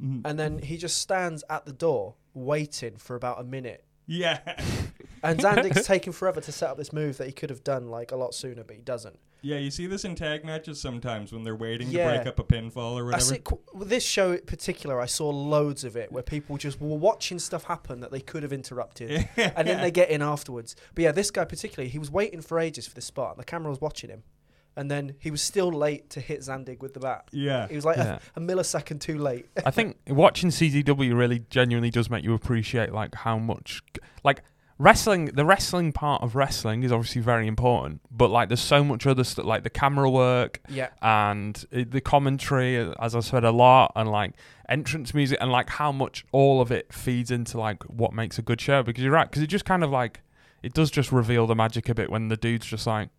Mhm. 0.02 0.22
and 0.26 0.40
then 0.40 0.60
he 0.60 0.78
just 0.78 0.98
stands 1.00 1.44
at 1.50 1.66
the 1.66 1.74
door 1.74 2.16
waiting 2.34 2.98
for 2.98 3.16
about 3.16 3.40
a 3.40 3.44
minute. 3.44 3.84
yeah. 4.06 4.40
And 5.24 5.40
Zandig's 5.42 5.86
taking 5.88 6.14
forever 6.14 6.40
to 6.42 6.52
set 6.52 6.70
up 6.70 6.78
this 6.78 6.94
move 6.94 7.18
that 7.18 7.26
he 7.28 7.34
could 7.34 7.50
have 7.50 7.64
done 7.64 7.88
like 7.90 8.12
a 8.12 8.16
lot 8.16 8.34
sooner, 8.36 8.64
but 8.64 8.76
he 8.76 8.82
doesn't. 8.82 9.18
Yeah, 9.42 9.58
you 9.58 9.70
see 9.72 9.86
this 9.88 10.06
in 10.06 10.16
tag 10.16 10.46
matches 10.46 10.80
sometimes 10.80 11.32
when 11.34 11.44
they're 11.44 11.56
waiting 11.56 11.90
Yeah. 11.90 12.12
to 12.12 12.18
break 12.18 12.28
up 12.28 12.40
a 12.40 12.44
pinfall 12.44 12.94
or 12.94 13.02
I 13.14 13.18
whatever. 13.18 13.22
see, 13.22 13.42
this 13.86 14.04
show 14.04 14.32
in 14.34 14.42
particular, 14.46 15.00
I 15.02 15.06
saw 15.08 15.30
loads 15.30 15.84
of 15.84 15.96
it 15.98 16.12
where 16.12 16.24
people 16.24 16.58
just 16.58 16.80
were 16.80 16.96
watching 16.98 17.38
stuff 17.40 17.64
happen 17.66 18.00
that 18.02 18.12
they 18.12 18.20
could 18.22 18.44
have 18.44 18.54
interrupted, 18.54 19.28
and 19.38 19.68
then 19.68 19.82
they 19.82 19.92
get 19.92 20.10
in 20.10 20.22
afterwards. 20.22 20.76
But 20.96 21.04
yeah, 21.04 21.12
this 21.12 21.32
guy 21.32 21.46
particularly, 21.46 21.90
he 21.90 22.00
was 22.00 22.10
waiting 22.12 22.42
for 22.42 22.60
ages 22.60 22.88
for 22.88 22.94
this 22.96 23.06
spot. 23.06 23.32
And 23.32 23.40
the 23.40 23.46
camera 23.46 23.70
was 23.72 23.82
watching 23.82 24.10
him, 24.10 24.24
and 24.78 24.90
then 24.90 25.16
he 25.20 25.32
was 25.32 25.42
still 25.42 25.72
late 25.72 26.10
to 26.12 26.22
hit 26.22 26.40
Zandig 26.40 26.80
with 26.80 26.94
the 26.94 27.00
bat. 27.02 27.28
Yeah. 27.32 27.68
He 27.68 27.76
was 27.76 27.84
like 27.84 27.98
Yeah. 27.98 28.20
a, 28.36 28.40
a 28.40 28.42
millisecond 28.42 29.02
too 29.02 29.18
late. 29.18 29.48
I 29.66 29.72
think 29.72 29.98
watching 30.08 30.50
CZW 30.50 31.18
really 31.18 31.44
genuinely 31.50 31.90
does 31.90 32.10
make 32.10 32.24
you 32.24 32.34
appreciate 32.34 32.94
like 32.94 33.14
how 33.16 33.38
much 33.38 33.82
like 34.24 34.44
wrestling 34.80 35.26
the 35.26 35.44
wrestling 35.44 35.92
part 35.92 36.22
of 36.22 36.36
wrestling 36.36 36.84
is 36.84 36.92
obviously 36.92 37.20
very 37.20 37.48
important 37.48 38.00
but 38.12 38.30
like 38.30 38.48
there's 38.48 38.60
so 38.62 38.84
much 38.84 39.08
other 39.08 39.24
stuff 39.24 39.44
like 39.44 39.64
the 39.64 39.72
camera 39.72 40.08
work 40.08 40.62
yeah, 40.70 40.90
and 41.02 41.66
uh, 41.76 41.84
the 41.90 42.00
commentary 42.00 42.78
as 43.00 43.16
I 43.16 43.22
said 43.22 43.44
a 43.44 43.50
lot 43.50 43.92
and 43.96 44.08
like 44.12 44.34
entrance 44.70 45.16
music 45.16 45.40
and 45.42 45.52
like 45.52 45.68
how 45.68 45.92
much 45.92 46.24
all 46.32 46.62
of 46.62 46.72
it 46.72 46.94
feeds 46.94 47.32
into 47.32 47.58
like 47.60 47.82
what 47.86 48.14
makes 48.14 48.38
a 48.38 48.44
good 48.44 48.62
show 48.62 48.84
because 48.84 49.04
you're 49.04 49.12
right 49.14 49.28
because 49.28 49.42
it 49.42 49.48
just 49.48 49.66
kind 49.66 49.84
of 49.84 49.90
like 49.90 50.22
it 50.62 50.74
does 50.76 50.92
just 50.92 51.12
reveal 51.12 51.48
the 51.48 51.56
magic 51.56 51.90
a 51.90 51.96
bit 51.96 52.12
when 52.12 52.28
the 52.28 52.38
dude's 52.38 52.68
just 52.68 52.86
like 52.86 53.10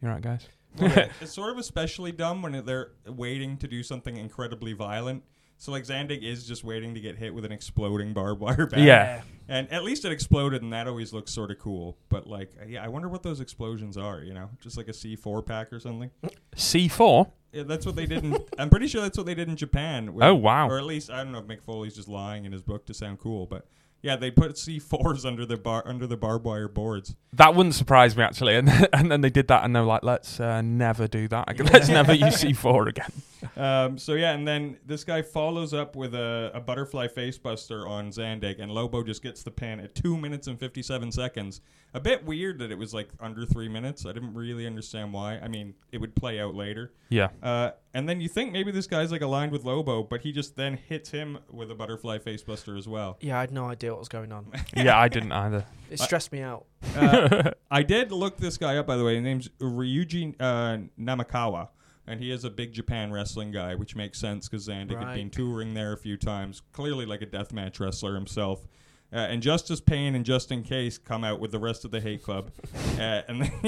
you're 0.00 0.12
right 0.12 0.22
guys 0.22 0.46
Well, 0.78 1.08
it's 1.20 1.32
sort 1.32 1.50
of 1.50 1.58
especially 1.58 2.12
dumb 2.12 2.42
when 2.42 2.64
they're 2.64 2.92
waiting 3.06 3.56
to 3.58 3.68
do 3.68 3.82
something 3.82 4.16
incredibly 4.16 4.72
violent. 4.72 5.22
So 5.58 5.70
like 5.70 5.84
Zandig 5.84 6.22
is 6.22 6.44
just 6.46 6.64
waiting 6.64 6.92
to 6.94 7.00
get 7.00 7.16
hit 7.16 7.32
with 7.32 7.44
an 7.44 7.52
exploding 7.52 8.12
barbed 8.12 8.40
wire 8.40 8.66
bat. 8.66 8.80
Yeah. 8.80 9.22
And 9.48 9.70
at 9.72 9.84
least 9.84 10.04
it 10.04 10.10
exploded, 10.10 10.60
and 10.62 10.72
that 10.72 10.88
always 10.88 11.12
looks 11.12 11.30
sort 11.32 11.50
of 11.52 11.58
cool. 11.60 11.96
But 12.08 12.26
like, 12.26 12.50
uh, 12.60 12.64
yeah, 12.66 12.82
I 12.82 12.88
wonder 12.88 13.08
what 13.08 13.22
those 13.22 13.40
explosions 13.40 13.96
are. 13.96 14.22
You 14.22 14.34
know, 14.34 14.50
just 14.60 14.76
like 14.76 14.88
a 14.88 14.92
C 14.92 15.14
four 15.14 15.40
pack 15.42 15.72
or 15.72 15.78
something. 15.78 16.10
C4 16.56 17.30
Yeah, 17.52 17.62
that's 17.64 17.86
what 17.86 17.96
they 17.96 18.06
did. 18.06 18.24
In, 18.24 18.38
I'm 18.58 18.70
pretty 18.70 18.86
sure 18.88 19.02
that's 19.02 19.16
what 19.16 19.26
they 19.26 19.34
did 19.34 19.48
in 19.48 19.56
Japan. 19.56 20.14
with- 20.14 20.24
Oh, 20.24 20.34
wow. 20.34 20.68
Or 20.68 20.78
at 20.78 20.84
least 20.84 21.10
I 21.10 21.18
don't 21.18 21.32
know 21.32 21.38
if 21.38 21.46
Mick 21.46 21.62
Foley's 21.62 21.94
just 21.94 22.08
lying 22.08 22.44
in 22.44 22.52
his 22.52 22.62
book 22.62 22.86
to 22.86 22.94
sound 22.94 23.18
cool, 23.18 23.46
but 23.46 23.66
yeah, 24.02 24.16
they 24.16 24.30
put 24.30 24.58
C 24.58 24.78
fours 24.78 25.24
under 25.24 25.46
the 25.46 25.56
bar 25.56 25.82
under 25.86 26.06
the 26.06 26.16
barbed 26.16 26.44
wire 26.44 26.68
boards. 26.68 27.14
That 27.32 27.54
wouldn't 27.54 27.76
surprise 27.76 28.16
me 28.16 28.24
actually, 28.24 28.56
and 28.56 28.68
and 28.92 29.10
then 29.10 29.20
they 29.20 29.30
did 29.30 29.48
that, 29.48 29.64
and 29.64 29.74
they're 29.74 29.82
like, 29.82 30.02
"Let's 30.02 30.40
uh, 30.40 30.60
never 30.60 31.06
do 31.06 31.28
that. 31.28 31.50
again. 31.50 31.66
Let's 31.66 31.88
never 31.88 32.12
use 32.12 32.42
C4 32.42 32.88
again." 32.88 33.12
Um, 33.56 33.98
so 33.98 34.14
yeah, 34.14 34.32
and 34.32 34.46
then 34.46 34.78
this 34.86 35.04
guy 35.04 35.22
follows 35.22 35.74
up 35.74 35.96
with 35.96 36.14
a, 36.14 36.50
a 36.54 36.60
butterfly 36.60 37.08
facebuster 37.08 37.86
on 37.88 38.10
Zandig, 38.10 38.60
and 38.60 38.70
Lobo 38.70 39.02
just 39.02 39.22
gets 39.22 39.42
the 39.42 39.50
pin 39.50 39.80
at 39.80 39.94
two 39.94 40.16
minutes 40.16 40.46
and 40.46 40.58
fifty-seven 40.58 41.12
seconds. 41.12 41.60
A 41.94 42.00
bit 42.00 42.24
weird 42.24 42.58
that 42.60 42.70
it 42.72 42.78
was 42.78 42.94
like 42.94 43.10
under 43.20 43.44
three 43.44 43.68
minutes. 43.68 44.06
I 44.06 44.12
didn't 44.12 44.32
really 44.34 44.66
understand 44.66 45.12
why. 45.12 45.38
I 45.38 45.48
mean, 45.48 45.74
it 45.90 45.98
would 45.98 46.14
play 46.14 46.40
out 46.40 46.54
later. 46.54 46.92
Yeah. 47.10 47.28
Uh, 47.42 47.72
and 47.92 48.08
then 48.08 48.20
you 48.22 48.28
think 48.28 48.52
maybe 48.52 48.70
this 48.72 48.86
guy's 48.86 49.12
like 49.12 49.20
aligned 49.20 49.52
with 49.52 49.64
Lobo, 49.64 50.02
but 50.02 50.22
he 50.22 50.32
just 50.32 50.56
then 50.56 50.78
hits 50.88 51.10
him 51.10 51.38
with 51.50 51.70
a 51.70 51.74
butterfly 51.74 52.16
facebuster 52.18 52.78
as 52.78 52.88
well. 52.88 53.18
Yeah, 53.20 53.36
I 53.36 53.40
had 53.40 53.52
no 53.52 53.66
idea 53.66 53.90
what 53.90 53.98
was 53.98 54.08
going 54.08 54.32
on. 54.32 54.46
Yeah, 54.74 54.98
I 54.98 55.08
didn't 55.08 55.32
either. 55.32 55.66
It 55.90 56.00
stressed 56.00 56.32
me 56.32 56.40
out. 56.40 56.64
Uh, 56.96 57.50
I 57.70 57.82
did 57.82 58.10
look 58.10 58.38
this 58.38 58.56
guy 58.56 58.78
up, 58.78 58.86
by 58.86 58.96
the 58.96 59.04
way. 59.04 59.16
His 59.16 59.22
name's 59.22 59.48
Ryuji 59.60 60.34
uh, 60.40 60.78
Yamakawa, 60.98 61.68
and 62.06 62.20
he 62.20 62.30
is 62.30 62.44
a 62.44 62.50
big 62.50 62.72
Japan 62.72 63.12
wrestling 63.12 63.52
guy, 63.52 63.74
which 63.74 63.94
makes 63.94 64.18
sense 64.18 64.48
because 64.48 64.68
Zandig 64.68 64.98
had 64.98 65.14
been 65.14 65.30
touring 65.30 65.74
there 65.74 65.92
a 65.92 65.96
few 65.96 66.16
times. 66.16 66.62
Clearly, 66.72 67.06
like 67.06 67.22
a 67.22 67.26
deathmatch 67.26 67.80
wrestler 67.80 68.14
himself. 68.14 68.66
Uh, 69.12 69.16
and 69.16 69.42
Justice 69.42 69.80
Pain 69.80 70.14
and 70.14 70.24
Just 70.24 70.50
in 70.50 70.62
Case 70.62 70.96
come 70.96 71.22
out 71.22 71.38
with 71.38 71.52
the 71.52 71.58
rest 71.58 71.84
of 71.84 71.90
the 71.90 72.00
Hate 72.00 72.22
Club, 72.22 72.50
uh, 72.98 73.20
and 73.28 73.42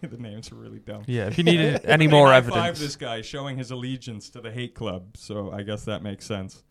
the 0.00 0.16
names 0.18 0.50
are 0.50 0.54
really 0.54 0.78
dumb. 0.78 1.02
Yeah, 1.06 1.26
if 1.26 1.36
you 1.36 1.44
needed 1.44 1.82
any 1.84 2.06
more 2.06 2.28
high-five 2.28 2.54
evidence. 2.54 2.80
this 2.80 2.96
guy 2.96 3.20
showing 3.20 3.58
his 3.58 3.70
allegiance 3.70 4.30
to 4.30 4.40
the 4.40 4.50
hate 4.50 4.74
club, 4.74 5.16
so 5.16 5.52
I 5.52 5.62
guess 5.64 5.84
that 5.84 6.02
makes 6.02 6.24
sense. 6.24 6.64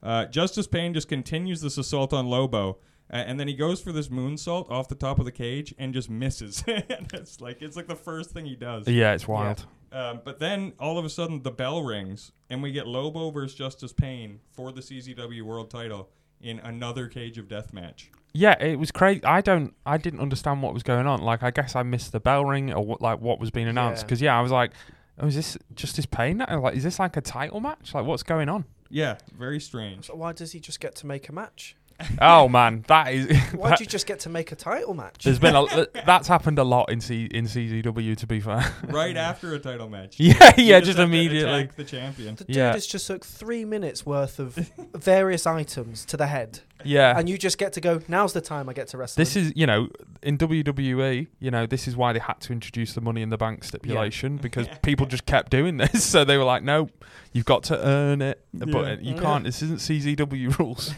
Uh, 0.00 0.26
Justice 0.26 0.68
Pain 0.68 0.94
just 0.94 1.08
continues 1.08 1.60
this 1.60 1.76
assault 1.76 2.12
on 2.12 2.28
Lobo, 2.28 2.78
uh, 3.12 3.16
and 3.16 3.38
then 3.40 3.48
he 3.48 3.54
goes 3.54 3.80
for 3.80 3.90
this 3.90 4.08
moonsault 4.08 4.70
off 4.70 4.86
the 4.86 4.94
top 4.94 5.18
of 5.18 5.24
the 5.24 5.32
cage 5.32 5.74
and 5.76 5.92
just 5.92 6.08
misses. 6.08 6.62
and 6.68 6.84
it's 7.12 7.40
like 7.40 7.62
it's 7.62 7.76
like 7.76 7.88
the 7.88 7.96
first 7.96 8.30
thing 8.30 8.46
he 8.46 8.54
does. 8.54 8.86
Yeah, 8.86 9.12
it's 9.12 9.26
wild. 9.26 9.66
Um, 9.92 10.22
but 10.24 10.38
then 10.38 10.72
all 10.78 10.98
of 10.98 11.04
a 11.04 11.10
sudden 11.10 11.42
the 11.42 11.50
bell 11.50 11.82
rings, 11.82 12.32
and 12.48 12.62
we 12.62 12.72
get 12.72 12.86
Lobo 12.86 13.30
versus 13.30 13.54
Justice 13.54 13.92
Pain 13.92 14.40
for 14.50 14.72
the 14.72 14.80
CZW 14.80 15.42
World 15.42 15.70
Title 15.70 16.08
in 16.40 16.58
another 16.60 17.06
cage 17.06 17.38
of 17.38 17.46
death 17.46 17.72
match. 17.72 18.10
Yeah, 18.32 18.56
it 18.62 18.78
was 18.78 18.90
crazy. 18.90 19.22
I 19.24 19.42
don't, 19.42 19.74
I 19.84 19.98
didn't 19.98 20.20
understand 20.20 20.62
what 20.62 20.72
was 20.72 20.82
going 20.82 21.06
on. 21.06 21.20
Like, 21.20 21.42
I 21.42 21.50
guess 21.50 21.76
I 21.76 21.82
missed 21.82 22.12
the 22.12 22.20
bell 22.20 22.44
ring 22.44 22.72
or 22.72 22.82
what, 22.84 23.02
like 23.02 23.20
what 23.20 23.38
was 23.38 23.50
being 23.50 23.68
announced. 23.68 24.06
Because 24.06 24.22
yeah, 24.22 24.36
I 24.36 24.40
was 24.40 24.50
like, 24.50 24.72
oh, 25.18 25.26
is 25.26 25.34
this 25.34 25.58
Justice 25.74 26.06
Pain? 26.06 26.38
Like, 26.38 26.74
is 26.74 26.82
this 26.82 26.98
like 26.98 27.16
a 27.18 27.20
title 27.20 27.60
match? 27.60 27.92
Like, 27.94 28.06
what's 28.06 28.22
going 28.22 28.48
on? 28.48 28.64
Yeah, 28.88 29.18
very 29.36 29.60
strange. 29.60 30.06
So 30.06 30.14
why 30.14 30.32
does 30.32 30.52
he 30.52 30.60
just 30.60 30.80
get 30.80 30.94
to 30.96 31.06
make 31.06 31.28
a 31.28 31.32
match? 31.32 31.76
Oh 32.20 32.48
man, 32.48 32.84
that 32.88 33.12
is. 33.12 33.36
Why 33.54 33.70
that- 33.70 33.78
do 33.78 33.84
you 33.84 33.88
just 33.90 34.06
get 34.06 34.20
to 34.20 34.28
make 34.28 34.52
a 34.52 34.56
title 34.56 34.94
match? 34.94 35.24
there's 35.24 35.38
been 35.38 35.54
a 35.56 35.66
that's 36.06 36.28
happened 36.28 36.58
a 36.58 36.64
lot 36.64 36.90
in 36.90 37.00
C 37.00 37.24
in 37.26 37.44
CZW. 37.46 38.16
To 38.16 38.26
be 38.26 38.40
fair. 38.40 38.64
right 38.88 39.16
after 39.30 39.54
a 39.54 39.58
title 39.58 39.88
match. 39.88 40.18
yeah, 40.18 40.52
yeah, 40.56 40.78
just 40.80 40.92
just 40.92 40.98
immediately. 40.98 41.62
attack 41.62 41.76
the 41.76 41.84
champion. 41.84 42.34
The 42.36 42.44
dude 42.44 42.56
Yeah. 42.56 42.72
has 42.72 42.86
just 42.86 43.06
took 43.06 43.24
three 43.24 43.64
minutes 43.64 44.04
worth 44.06 44.38
of 44.38 44.54
various 44.94 45.46
items 45.46 46.04
to 46.06 46.16
the 46.16 46.26
head, 46.26 46.60
Yeah. 46.84 47.18
and 47.18 47.28
you 47.28 47.38
just 47.38 47.58
get 47.58 47.72
to 47.74 47.80
go. 47.80 48.00
Now's 48.08 48.32
the 48.32 48.40
time 48.40 48.68
I 48.68 48.72
get 48.74 48.88
to 48.88 48.98
wrestle. 48.98 49.20
This 49.20 49.36
is, 49.36 49.52
you 49.56 49.66
know, 49.66 49.88
in 50.22 50.36
WWE, 50.38 51.26
you 51.40 51.50
know, 51.50 51.66
this 51.66 51.88
is 51.88 51.96
why 51.96 52.12
they 52.12 52.18
had 52.18 52.40
to 52.42 52.52
introduce 52.52 52.92
the 52.94 53.00
Money 53.00 53.22
in 53.22 53.30
the 53.30 53.38
Bank 53.38 53.64
stipulation 53.64 54.36
because 54.36 54.66
people 54.82 55.06
just 55.06 55.26
kept 55.26 55.50
doing 55.50 55.76
this. 55.78 56.04
So 56.04 56.24
they 56.24 56.36
were 56.36 56.44
like, 56.44 56.62
no, 56.62 56.88
you've 57.32 57.44
got 57.46 57.62
to 57.64 57.78
earn 57.86 58.20
it. 58.22 58.44
Yeah. 58.52 58.64
But 58.66 58.84
uh, 58.84 58.96
you 59.00 59.14
can't. 59.14 59.44
This 59.44 59.62
isn't 59.62 59.78
CZW 59.80 60.58
rules. 60.58 60.92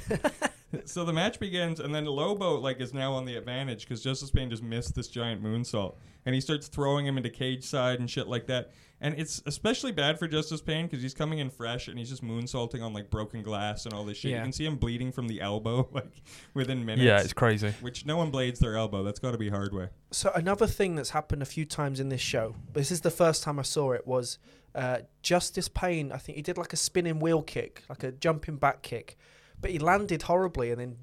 So 0.85 1.05
the 1.05 1.13
match 1.13 1.39
begins, 1.39 1.81
and 1.81 1.95
then 1.95 2.05
Lobo 2.05 2.59
like 2.59 2.81
is 2.81 2.95
now 2.95 3.13
on 3.13 3.25
the 3.25 3.37
advantage 3.37 3.85
because 3.85 4.03
Justice 4.03 4.31
Pain 4.31 4.51
just 4.51 4.63
missed 4.63 4.95
this 4.95 5.09
giant 5.09 5.43
moonsault, 5.43 5.97
and 6.27 6.35
he 6.35 6.41
starts 6.41 6.69
throwing 6.69 7.07
him 7.07 7.17
into 7.17 7.31
cage 7.31 7.65
side 7.65 8.01
and 8.01 8.09
shit 8.11 8.29
like 8.29 8.47
that. 8.47 8.71
And 9.01 9.19
it's 9.19 9.43
especially 9.45 9.93
bad 9.93 10.19
for 10.19 10.27
Justice 10.27 10.63
Pain 10.63 10.87
because 10.87 11.03
he's 11.03 11.13
coming 11.13 11.39
in 11.39 11.51
fresh 11.51 11.89
and 11.89 11.99
he's 11.99 12.09
just 12.09 12.25
moonsaulting 12.25 12.83
on 12.83 12.95
like 12.95 13.11
broken 13.11 13.43
glass 13.43 13.85
and 13.85 13.93
all 13.93 14.05
this 14.05 14.17
shit. 14.17 14.31
Yeah. 14.31 14.39
You 14.39 14.43
can 14.45 14.53
see 14.53 14.65
him 14.65 14.77
bleeding 14.77 15.13
from 15.13 15.29
the 15.29 15.43
elbow 15.43 15.89
like 15.93 16.23
within 16.55 16.87
minutes. 16.87 17.05
yeah, 17.05 17.21
it's 17.21 17.35
crazy. 17.35 17.75
which 17.83 18.07
no 18.07 18.17
one 18.17 18.31
blades 18.31 18.61
their 18.61 18.77
elbow. 18.77 19.03
That's 19.03 19.19
got 19.19 19.33
to 19.33 19.39
be 19.39 19.51
hard 19.51 19.75
way. 19.75 19.89
So 20.11 20.31
another 20.35 20.67
thing 20.67 20.95
that's 20.95 21.11
happened 21.11 21.43
a 21.43 21.47
few 21.47 21.67
times 21.67 22.01
in 22.01 22.09
this 22.09 22.23
show. 22.23 22.55
This 22.73 22.91
is 22.91 23.03
the 23.03 23.11
first 23.11 23.43
time 23.43 23.59
I 23.59 23.63
saw 23.63 23.93
it. 23.93 24.07
Was 24.07 24.39
uh, 24.75 24.99
Justice 25.23 25.69
Pain? 25.69 26.11
I 26.11 26.17
think 26.17 26.37
he 26.37 26.43
did 26.43 26.57
like 26.57 26.73
a 26.73 26.77
spinning 26.77 27.19
wheel 27.21 27.43
kick, 27.43 27.83
like 27.91 28.05
a 28.05 28.13
jumping 28.13 28.57
back 28.57 28.83
kick, 28.83 29.19
but 29.65 29.71
he 29.71 29.79
landed 29.79 30.21
horribly 30.21 30.73
and 30.73 30.79
then 30.79 30.97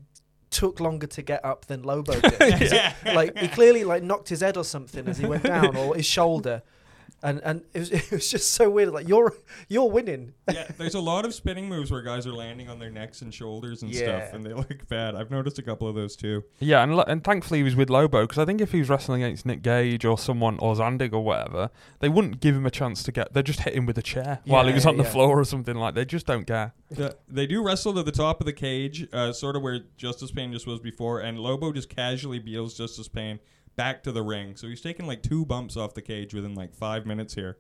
took 0.52 0.80
longer 0.80 1.08
to 1.08 1.24
get 1.24 1.44
up 1.44 1.66
than 1.66 1.82
Lobo 1.82 2.14
did. 2.22 2.72
yeah. 2.72 2.94
like 3.06 3.36
he 3.36 3.48
clearly 3.48 3.84
like 3.84 4.04
knocked 4.04 4.30
his 4.30 4.42
head 4.42 4.56
or 4.56 4.64
something 4.64 5.08
as 5.08 5.18
he 5.18 5.26
went 5.26 5.42
down, 5.42 5.76
or 5.76 5.96
his 5.96 6.06
shoulder. 6.06 6.62
And 7.24 7.40
and 7.44 7.64
it 7.74 7.80
was, 7.80 7.92
it 7.92 8.12
was 8.12 8.30
just 8.30 8.54
so 8.54 8.70
weird. 8.70 8.90
Like 8.90 9.08
you're 9.08 9.34
you're 9.68 9.90
winning. 9.90 10.34
yeah, 10.52 10.68
there's 10.78 10.96
a 10.96 11.00
lot 11.00 11.26
of 11.26 11.34
spinning 11.34 11.70
moves 11.70 11.92
where 11.92 12.02
guys 12.02 12.26
are 12.26 12.34
landing 12.34 12.70
on 12.70 12.80
their 12.80 12.90
necks 12.90 13.22
and 13.22 13.34
shoulders 13.34 13.84
and 13.84 13.94
stuff, 13.94 14.34
and 14.34 14.46
they 14.46 14.54
look 14.54 14.88
bad. 14.88 15.16
I've 15.16 15.32
noticed 15.32 15.60
a 15.60 15.62
couple 15.62 15.88
of 15.88 15.96
those 15.96 16.16
too. 16.16 16.44
Yeah, 16.60 16.84
and 16.84 16.96
lo- 16.96 17.06
and 17.08 17.24
thankfully 17.24 17.60
he 17.60 17.64
was 17.64 17.76
with 17.76 17.90
Lobo 17.90 18.22
because 18.24 18.38
I 18.38 18.46
think 18.46 18.62
if 18.62 18.72
he 18.72 18.80
was 18.80 18.90
wrestling 18.90 19.24
against 19.24 19.46
Nick 19.46 19.62
Gage 19.62 20.06
or 20.06 20.18
someone 20.18 20.58
or 20.60 20.76
Zandig 20.76 21.14
or 21.14 21.24
whatever, 21.24 21.70
they 22.00 22.10
wouldn't 22.10 22.40
give 22.40 22.56
him 22.56 22.66
a 22.66 22.72
chance 22.72 23.04
to 23.04 23.12
get. 23.12 23.34
They 23.34 23.44
just 23.44 23.62
hit 23.62 23.74
him 23.74 23.86
with 23.86 23.98
a 23.98 24.04
chair 24.04 24.40
while 24.46 24.66
he 24.68 24.74
was 24.74 24.86
on 24.86 24.98
the 24.98 25.04
floor 25.04 25.40
or 25.40 25.46
something 25.46 25.76
like. 25.76 25.96
They 25.96 26.06
just 26.06 26.26
don't 26.26 26.46
care. 26.46 26.74
The, 26.90 27.16
they 27.28 27.48
do 27.48 27.64
wrestle 27.64 27.94
to 27.94 28.04
the 28.04 28.12
top 28.12 28.40
of 28.42 28.46
the 28.46 28.54
cage, 28.54 29.08
uh, 29.14 29.32
sort 29.32 29.56
of 29.56 29.62
where 29.62 29.80
Justice 29.98 30.32
Pain 30.32 30.52
just 30.52 30.68
was 30.68 30.80
before, 30.80 31.20
and 31.20 31.40
Lobo 31.40 31.72
just 31.72 31.90
casually 31.90 32.40
beals 32.40 32.78
Justice 32.78 33.08
Pain 33.08 33.40
back 33.76 34.04
to 34.04 34.12
the 34.12 34.22
ring. 34.22 34.56
So 34.56 34.68
he's 34.68 34.82
taking 34.82 35.08
like 35.08 35.22
two 35.24 35.46
bumps 35.46 35.78
off 35.78 35.94
the 35.94 36.02
cage 36.02 36.34
within 36.34 36.56
like 36.56 36.74
five 36.74 37.06
minutes 37.06 37.34
here. 37.36 37.58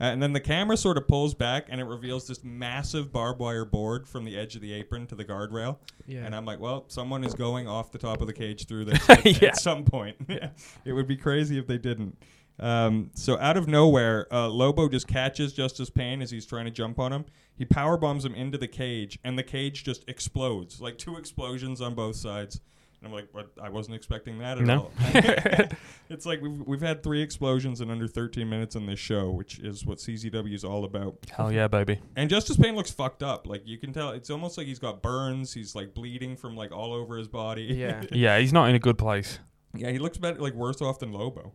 Uh, 0.00 0.04
and 0.06 0.22
then 0.22 0.32
the 0.32 0.40
camera 0.40 0.76
sort 0.76 0.96
of 0.96 1.06
pulls 1.06 1.32
back 1.34 1.66
and 1.68 1.80
it 1.80 1.84
reveals 1.84 2.26
this 2.26 2.42
massive 2.42 3.12
barbed 3.12 3.38
wire 3.38 3.64
board 3.64 4.08
from 4.08 4.24
the 4.24 4.36
edge 4.36 4.56
of 4.56 4.62
the 4.62 4.72
apron 4.72 5.06
to 5.06 5.14
the 5.14 5.24
guardrail. 5.24 5.76
Yeah. 6.06 6.24
And 6.24 6.34
I'm 6.34 6.44
like, 6.44 6.58
well, 6.58 6.84
someone 6.88 7.22
is 7.24 7.34
going 7.34 7.68
off 7.68 7.92
the 7.92 7.98
top 7.98 8.20
of 8.20 8.26
the 8.26 8.32
cage 8.32 8.66
through 8.66 8.84
this 8.86 9.08
at, 9.10 9.24
Yeah. 9.42 9.48
at 9.50 9.58
some 9.60 9.84
point. 9.84 10.16
it 10.84 10.92
would 10.92 11.06
be 11.06 11.16
crazy 11.16 11.58
if 11.58 11.66
they 11.66 11.78
didn't. 11.78 12.16
Um, 12.58 13.10
so 13.14 13.38
out 13.38 13.56
of 13.56 13.66
nowhere, 13.68 14.26
uh, 14.32 14.48
Lobo 14.48 14.88
just 14.88 15.06
catches 15.08 15.52
Justice 15.52 15.90
Pain 15.90 16.20
as 16.20 16.30
he's 16.30 16.46
trying 16.46 16.64
to 16.66 16.70
jump 16.70 16.98
on 16.98 17.12
him. 17.12 17.24
He 17.56 17.64
power 17.64 17.96
bombs 17.96 18.24
him 18.24 18.34
into 18.34 18.58
the 18.58 18.68
cage, 18.68 19.18
and 19.24 19.38
the 19.38 19.42
cage 19.42 19.84
just 19.84 20.08
explodes, 20.08 20.80
like 20.80 20.98
two 20.98 21.16
explosions 21.16 21.80
on 21.80 21.94
both 21.94 22.16
sides. 22.16 22.60
And 23.02 23.08
I'm 23.08 23.12
like, 23.12 23.28
what? 23.32 23.50
I 23.60 23.68
wasn't 23.68 23.96
expecting 23.96 24.38
that 24.38 24.58
at 24.58 24.64
No. 24.64 24.78
all. 24.82 24.92
it's 26.08 26.24
like 26.24 26.40
we've, 26.40 26.60
we've 26.66 26.80
had 26.80 27.02
three 27.02 27.20
explosions 27.20 27.80
in 27.80 27.90
under 27.90 28.06
13 28.06 28.48
minutes 28.48 28.76
in 28.76 28.86
this 28.86 29.00
show, 29.00 29.30
which 29.32 29.58
is 29.58 29.84
what 29.84 29.98
CZW 29.98 30.54
is 30.54 30.62
all 30.64 30.84
about. 30.84 31.16
Hell 31.36 31.50
yeah, 31.50 31.66
baby. 31.66 31.98
And 32.14 32.30
Justice 32.30 32.56
Pain 32.56 32.76
looks 32.76 32.92
fucked 32.92 33.24
up. 33.24 33.48
Like 33.48 33.62
you 33.66 33.76
can 33.76 33.92
tell, 33.92 34.10
it's 34.10 34.30
almost 34.30 34.56
like 34.56 34.68
he's 34.68 34.78
got 34.78 35.02
burns. 35.02 35.52
He's 35.52 35.74
like 35.74 35.94
bleeding 35.94 36.36
from 36.36 36.54
like 36.56 36.70
all 36.70 36.92
over 36.92 37.16
his 37.18 37.26
body. 37.28 37.62
Yeah. 37.64 38.04
Yeah, 38.12 38.38
he's 38.38 38.52
not 38.52 38.68
in 38.68 38.76
a 38.76 38.78
good 38.78 38.98
place. 38.98 39.40
yeah, 39.74 39.90
he 39.90 39.98
looks 39.98 40.16
better, 40.18 40.38
like 40.40 40.54
worse 40.54 40.80
off 40.80 41.00
than 41.00 41.12
Lobo. 41.12 41.54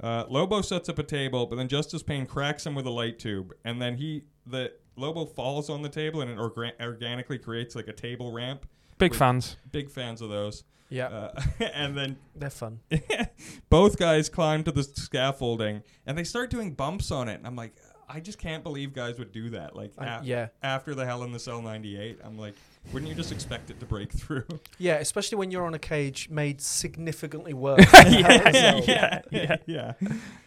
Uh, 0.00 0.24
Lobo 0.28 0.62
sets 0.62 0.88
up 0.88 0.98
a 0.98 1.02
table, 1.04 1.46
but 1.46 1.56
then 1.56 1.68
Justice 1.68 2.02
Pain 2.02 2.24
cracks 2.26 2.64
him 2.66 2.74
with 2.74 2.86
a 2.86 2.90
light 2.90 3.18
tube, 3.18 3.52
and 3.64 3.80
then 3.80 3.96
he 3.96 4.24
the 4.46 4.72
Lobo 4.96 5.26
falls 5.26 5.68
on 5.70 5.82
the 5.82 5.88
table, 5.88 6.20
and 6.22 6.30
it 6.30 6.38
orga- 6.38 6.72
organically 6.80 7.38
creates 7.38 7.76
like 7.76 7.86
a 7.88 7.92
table 7.92 8.32
ramp. 8.32 8.66
Big 8.98 9.12
Wait. 9.12 9.18
fans. 9.18 9.56
Big 9.70 9.90
fans 9.90 10.20
of 10.22 10.28
those. 10.30 10.64
Yeah. 10.90 11.08
Uh, 11.08 11.40
and 11.74 11.96
then 11.96 12.16
They're 12.34 12.50
fun. 12.50 12.80
both 13.70 13.98
guys 13.98 14.28
climb 14.28 14.64
to 14.64 14.72
the 14.72 14.82
scaffolding, 14.82 15.82
and 16.06 16.16
they 16.16 16.24
start 16.24 16.50
doing 16.50 16.72
bumps 16.74 17.10
on 17.10 17.28
it. 17.28 17.34
And 17.34 17.46
I'm 17.46 17.56
like, 17.56 17.74
I 18.08 18.20
just 18.20 18.38
can't 18.38 18.62
believe 18.62 18.94
guys 18.94 19.18
would 19.18 19.32
do 19.32 19.50
that. 19.50 19.76
Like, 19.76 19.92
I- 19.98 20.20
yeah. 20.24 20.48
after 20.62 20.94
the 20.94 21.04
Hell 21.04 21.24
in 21.24 21.32
the 21.32 21.38
Cell 21.38 21.60
'98, 21.60 22.20
I'm 22.24 22.38
like, 22.38 22.54
wouldn't 22.92 23.08
you 23.10 23.14
just 23.14 23.32
expect 23.32 23.70
it 23.70 23.78
to 23.80 23.86
break 23.86 24.12
through? 24.12 24.44
Yeah, 24.78 24.94
especially 24.94 25.36
when 25.38 25.50
you're 25.50 25.66
on 25.66 25.74
a 25.74 25.78
cage 25.78 26.28
made 26.30 26.60
significantly 26.62 27.52
worse. 27.52 27.84
than 27.92 28.12
Yeah, 28.12 28.32
Hell 28.32 28.40
in 28.40 28.46
a 28.46 28.52
Cell. 28.52 28.82
yeah, 28.86 29.20
yeah. 29.30 29.56
yeah. 29.66 29.92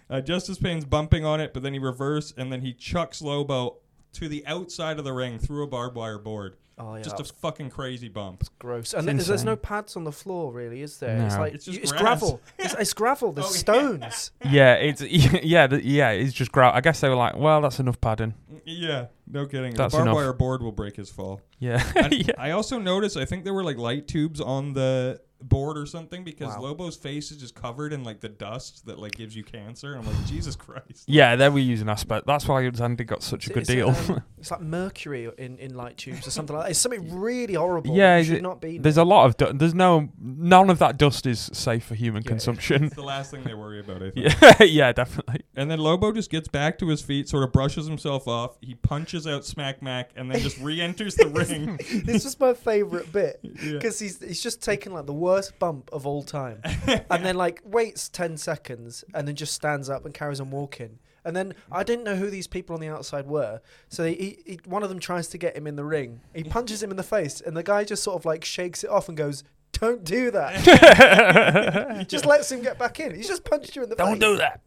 Uh, 0.10 0.22
Justice 0.22 0.58
Pain's 0.58 0.86
bumping 0.86 1.24
on 1.26 1.40
it, 1.40 1.54
but 1.54 1.62
then 1.64 1.74
he 1.74 1.80
reverse 1.80 2.34
and 2.36 2.52
then 2.52 2.62
he 2.62 2.74
chucks 2.74 3.22
Lobo 3.22 3.78
to 4.14 4.28
the 4.28 4.46
outside 4.48 4.98
of 5.00 5.06
the 5.06 5.14
ring 5.14 5.38
through 5.38 5.64
a 5.64 5.68
barbed 5.68 5.96
wire 5.96 6.18
board. 6.18 6.56
Oh 6.84 6.96
yeah, 6.96 7.04
Just 7.04 7.20
a 7.20 7.24
fucking 7.26 7.70
crazy 7.70 8.10
bump. 8.10 8.44
gross. 8.58 8.94
And 8.96 9.08
It's 9.08 9.18
there's, 9.18 9.28
there's 9.28 9.44
no 9.44 9.56
pads 9.56 9.96
on 9.96 10.04
the 10.04 10.12
floor, 10.12 10.52
really, 10.52 10.82
is 10.82 10.98
there? 10.98 11.22
It's 11.26 11.38
like 11.38 11.54
It's 11.54 11.66
just 11.66 11.80
it's 11.80 11.92
gravel. 11.92 12.42
It's, 12.58 12.74
it's 12.74 12.94
gravel. 12.94 13.32
There's 13.34 13.48
Oh, 13.48 13.52
stones. 13.52 14.32
Yeah, 14.50 14.74
it's 14.74 15.02
yeah, 15.44 15.68
the, 15.68 15.86
yeah. 15.86 16.10
It's 16.10 16.34
just 16.34 16.52
gravel. 16.52 16.76
I 16.76 16.82
guess 16.82 17.00
they 17.02 17.10
were 17.10 17.16
like, 17.16 17.36
well, 17.38 17.62
that's 17.62 17.80
enough 17.80 18.02
padding. 18.02 18.34
Yeah, 18.66 19.08
no 19.32 19.46
kidding. 19.46 19.74
That's 19.74 19.94
the 19.94 19.98
barbed 20.00 20.08
enough. 20.10 20.16
wire 20.16 20.34
board 20.34 20.62
will 20.62 20.72
break 20.72 20.96
his 20.96 21.10
fall. 21.10 21.42
Yeah, 21.60 21.84
yeah. 22.12 22.34
I 22.38 22.52
also 22.52 22.80
noticed, 22.80 23.18
I 23.18 23.26
think 23.26 23.44
there 23.44 23.54
were 23.54 23.64
like 23.64 23.78
light 23.78 24.08
tubes 24.08 24.42
on 24.42 24.74
the 24.74 25.22
board 25.44 25.76
or 25.76 25.88
something 25.88 26.24
because 26.24 26.50
Wow. 26.56 26.62
Lobo's 26.62 26.96
face 26.96 27.32
is 27.32 27.38
just 27.38 27.56
covered 27.56 27.94
in 27.94 28.04
like 28.04 28.20
the 28.20 28.30
dust 28.30 28.86
that 28.86 29.00
like 29.00 29.14
gives 29.16 29.36
you 29.36 29.44
cancer. 29.44 29.96
I'm 29.96 30.06
like, 30.06 30.26
Jesus 30.28 30.56
Christ. 30.56 31.06
Yeah, 31.08 31.36
they 31.36 31.50
were 31.50 31.58
using 31.58 31.90
aspect. 31.90 32.28
That's 32.28 32.48
why 32.48 32.62
Zandy 32.70 33.08
got 33.08 33.24
such 33.24 33.48
a 33.48 33.50
good 33.54 33.64
it- 33.68 33.74
deal. 33.74 33.90
is 33.90 34.10
it, 34.10 34.14
um, 34.18 34.24
it's 34.38 34.52
like 34.52 34.62
mercury 34.62 35.32
in, 35.40 35.58
in 35.58 35.74
light 35.74 35.98
tubes 35.98 36.28
or 36.28 36.32
something 36.32 36.56
like 36.56 36.66
that. 36.66 36.70
It's 36.72 36.80
something 36.80 37.20
really 37.20 37.56
horrible. 37.56 37.96
Yeah, 37.96 38.18
it 38.18 38.22
is 38.22 38.28
should 38.28 38.36
it- 38.38 38.42
not 38.44 38.62
be. 38.62 38.78
There's 38.78 38.98
a 38.98 39.04
lot 39.04 39.26
of 39.26 39.38
du- 39.38 39.52
there's 39.54 39.74
no 39.74 40.10
none 40.22 40.70
of 40.70 40.78
that 40.78 40.98
dust 40.98 41.26
is 41.26 41.50
safe 41.54 41.86
for 41.86 41.96
human 41.96 42.22
Yeah. 42.22 42.30
consumption. 42.30 42.84
It's 42.86 42.96
the 42.96 43.02
last 43.02 43.32
thing 43.32 43.44
they 43.44 43.56
worry 43.56 43.80
about, 43.80 44.04
I 44.04 44.12
think. 44.12 44.34
yeah, 44.42 44.64
yeah, 44.64 44.92
definitely. 44.92 45.42
And 45.56 45.72
then 45.72 45.80
Lobo 45.80 46.12
just 46.12 46.30
gets 46.30 46.50
back 46.50 46.78
to 46.80 46.88
his 46.90 47.02
feet, 47.02 47.28
sort 47.30 47.44
of 47.44 47.52
brushes 47.52 47.88
himself 47.88 48.28
off. 48.28 48.58
He 48.62 48.76
punches 48.76 49.21
punches 49.24 49.28
out 49.38 49.46
Smack 49.46 49.82
Mac 49.82 50.12
and 50.16 50.32
then 50.32 50.40
just 50.42 50.58
re-enters 50.60 51.16
the 51.16 51.28
ring. 51.30 51.78
this 52.06 52.24
was 52.26 52.40
my 52.40 52.54
favorite 52.54 53.12
bit 53.12 53.40
Yeah. 53.44 53.74
because 53.74 54.00
he's 54.00 54.20
he's 54.22 54.42
just 54.42 54.62
taken 54.62 54.94
like 54.94 55.06
the 55.06 55.14
worst 55.14 55.58
bump 55.60 55.90
of 55.94 56.06
all 56.08 56.24
time, 56.24 56.62
and 57.10 57.26
then 57.26 57.36
like 57.36 57.62
waits 57.66 58.10
ten 58.10 58.38
seconds 58.38 59.04
and 59.14 59.28
then 59.28 59.36
just 59.36 59.54
stands 59.54 59.90
up 59.90 60.06
and 60.06 60.14
carries 60.14 60.40
on 60.40 60.52
walking. 60.52 61.00
And 61.24 61.36
then 61.36 61.54
I 61.72 61.84
didn't 61.84 62.04
know 62.04 62.16
who 62.16 62.32
these 62.32 62.48
people 62.48 62.74
on 62.74 62.82
the 62.82 62.88
outside 62.88 63.28
were, 63.28 63.62
so 63.90 64.06
he, 64.06 64.16
he, 64.16 64.38
he 64.54 64.60
one 64.66 64.82
of 64.82 64.90
them 64.90 65.00
tries 65.00 65.28
to 65.30 65.38
get 65.38 65.56
him 65.56 65.68
in 65.68 65.76
the 65.76 65.84
ring. 65.86 66.22
He 66.34 66.44
punches 66.44 66.82
him 66.82 66.90
in 66.90 66.98
the 66.98 67.04
face, 67.04 67.42
and 67.42 67.56
the 67.56 67.62
guy 67.62 67.84
just 67.84 68.02
sort 68.04 68.16
of 68.16 68.26
like 68.26 68.44
shakes 68.44 68.84
it 68.84 68.90
off 68.90 69.08
and 69.08 69.16
goes, 69.16 69.44
"Don't 69.74 70.04
do 70.04 70.32
that." 70.32 72.06
Just 72.10 72.26
lets 72.26 72.52
him 72.52 72.62
get 72.64 72.80
back 72.80 73.00
in. 73.00 73.14
He's 73.16 73.28
just 73.28 73.44
punched 73.44 73.76
you 73.76 73.84
in 73.84 73.90
the 73.90 73.96
face. 73.96 74.06
Don't 74.06 74.20
do 74.20 74.38
that. 74.38 74.62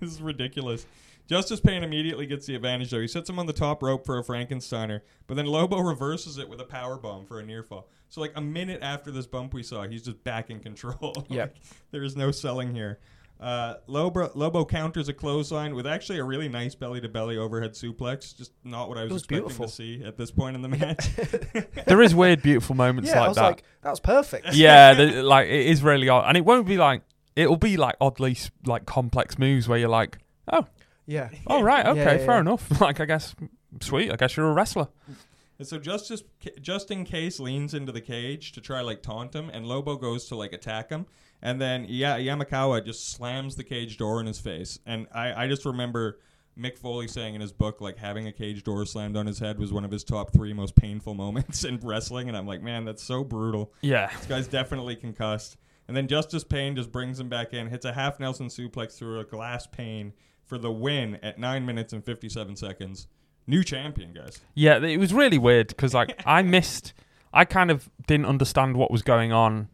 this 0.00 0.12
is 0.12 0.22
ridiculous. 0.22 0.86
Justice 1.28 1.60
Pain 1.60 1.82
immediately 1.82 2.26
gets 2.26 2.46
the 2.46 2.54
advantage 2.54 2.90
though. 2.90 3.00
He 3.00 3.06
sets 3.06 3.28
him 3.28 3.38
on 3.38 3.46
the 3.46 3.52
top 3.52 3.82
rope 3.82 4.06
for 4.06 4.18
a 4.18 4.24
Frankensteiner, 4.24 5.02
but 5.26 5.34
then 5.34 5.46
Lobo 5.46 5.78
reverses 5.78 6.38
it 6.38 6.48
with 6.48 6.60
a 6.60 6.64
power 6.64 6.96
bomb 6.96 7.26
for 7.26 7.38
a 7.38 7.44
near 7.44 7.62
fall. 7.62 7.88
So 8.08 8.20
like 8.22 8.32
a 8.34 8.40
minute 8.40 8.80
after 8.82 9.10
this 9.10 9.26
bump 9.26 9.52
we 9.52 9.62
saw, 9.62 9.86
he's 9.86 10.02
just 10.02 10.24
back 10.24 10.50
in 10.50 10.60
control. 10.60 11.14
Yep. 11.28 11.54
Like, 11.54 11.62
there 11.90 12.02
is 12.02 12.16
no 12.16 12.30
selling 12.30 12.74
here. 12.74 12.98
Uh, 13.38 13.74
Lobo, 13.86 14.30
Lobo 14.34 14.64
counters 14.64 15.08
a 15.08 15.12
clothesline 15.12 15.74
with 15.74 15.86
actually 15.86 16.18
a 16.18 16.24
really 16.24 16.48
nice 16.48 16.74
belly 16.74 17.00
to 17.02 17.08
belly 17.08 17.36
overhead 17.36 17.72
suplex. 17.72 18.36
Just 18.36 18.52
not 18.64 18.88
what 18.88 18.96
I 18.98 19.04
was, 19.04 19.12
was 19.12 19.22
expecting 19.22 19.44
beautiful. 19.44 19.66
to 19.66 19.72
see 19.72 20.02
at 20.04 20.16
this 20.16 20.30
point 20.30 20.56
in 20.56 20.62
the 20.62 20.68
match. 20.68 21.08
there 21.86 22.00
is 22.00 22.14
weird, 22.14 22.42
beautiful 22.42 22.74
moments 22.74 23.10
Yeah, 23.10 23.18
I 23.18 23.20
like 23.20 23.28
was 23.28 23.36
that. 23.36 23.42
like, 23.42 23.62
that 23.82 23.90
was 23.90 24.00
perfect. 24.00 24.46
yeah, 24.54 24.94
the, 24.94 25.22
like 25.22 25.48
it 25.48 25.66
is 25.66 25.82
really 25.82 26.08
odd, 26.08 26.24
and 26.26 26.36
it 26.36 26.44
won't 26.44 26.66
be 26.66 26.78
like 26.78 27.02
it'll 27.36 27.56
be 27.56 27.76
like 27.76 27.94
oddly 28.00 28.36
like 28.66 28.86
complex 28.86 29.38
moves 29.38 29.68
where 29.68 29.78
you're 29.78 29.88
like, 29.88 30.18
oh, 30.52 30.66
Yeah. 31.08 31.30
Oh, 31.46 31.56
all 31.56 31.62
right, 31.64 31.84
Yeah, 31.84 31.90
okay, 31.92 32.02
yeah, 32.20 32.26
fair 32.26 32.34
yeah. 32.34 32.40
enough. 32.40 32.80
Like 32.80 33.00
I 33.00 33.04
guess, 33.06 33.34
sweet. 33.80 34.12
I 34.12 34.16
guess 34.16 34.36
you're 34.36 34.48
a 34.48 34.52
wrestler. 34.52 34.88
And 35.58 35.66
so 35.66 35.78
Justice, 35.78 36.22
just 36.60 36.90
in 36.92 37.04
case, 37.04 37.40
leans 37.40 37.74
into 37.74 37.90
the 37.90 38.00
cage 38.00 38.52
to 38.52 38.60
try 38.60 38.80
like 38.82 39.02
taunt 39.02 39.34
him, 39.34 39.50
and 39.50 39.66
Lobo 39.66 39.96
goes 39.96 40.26
to 40.26 40.36
like 40.36 40.52
attack 40.52 40.90
him, 40.90 41.06
and 41.42 41.60
then 41.60 41.86
yeah, 41.88 42.16
Yamakawa 42.18 42.84
just 42.84 43.10
slams 43.10 43.56
the 43.56 43.64
cage 43.64 43.96
door 43.96 44.20
in 44.20 44.26
his 44.26 44.38
face. 44.38 44.78
And 44.86 45.08
I, 45.12 45.44
I 45.44 45.48
just 45.48 45.64
remember 45.64 46.20
Mick 46.56 46.78
Foley 46.78 47.08
saying 47.08 47.34
in 47.34 47.40
his 47.40 47.52
book 47.52 47.80
like 47.80 47.96
having 47.96 48.28
a 48.28 48.32
cage 48.32 48.62
door 48.62 48.84
slammed 48.86 49.16
on 49.16 49.26
his 49.26 49.38
head 49.38 49.58
was 49.58 49.72
one 49.72 49.84
of 49.84 49.90
his 49.90 50.04
top 50.04 50.32
three 50.32 50.52
most 50.52 50.76
painful 50.76 51.14
moments 51.24 51.64
in 51.64 51.80
wrestling, 51.82 52.28
and 52.28 52.36
I'm 52.36 52.46
like, 52.46 52.62
man, 52.62 52.84
that's 52.84 53.02
so 53.02 53.24
brutal. 53.24 53.72
Yeah, 53.80 54.10
This 54.14 54.26
guy's 54.26 54.46
definitely 54.46 54.94
concussed. 54.94 55.56
And 55.88 55.96
then 55.96 56.06
Justice 56.06 56.44
Pain 56.44 56.76
just 56.76 56.92
brings 56.92 57.18
him 57.18 57.30
back 57.30 57.54
in, 57.54 57.66
hits 57.68 57.86
a 57.86 57.92
half 57.94 58.20
Nelson 58.20 58.48
suplex 58.48 58.98
through 58.98 59.20
a 59.20 59.24
glass 59.24 59.66
pane 59.66 60.12
for 60.48 60.58
the 60.58 60.70
win 60.72 61.16
at 61.22 61.38
nine 61.38 61.64
minutes 61.64 61.92
and 61.92 62.04
57 62.04 62.56
seconds. 62.56 63.06
New 63.46 63.62
champion, 63.62 64.12
guys. 64.12 64.40
yeah. 64.54 64.78
It 64.78 64.98
was 64.98 65.14
really 65.14 65.38
weird 65.38 65.68
because 65.68 65.94
like 65.94 66.20
I 66.26 66.42
missed. 66.42 66.92
I 67.32 67.44
kind 67.44 67.70
of 67.70 67.88
didn't 68.06 68.26
understand 68.26 68.76
what 68.76 68.90
was 68.90 69.02
going 69.02 69.32
on 69.32 69.68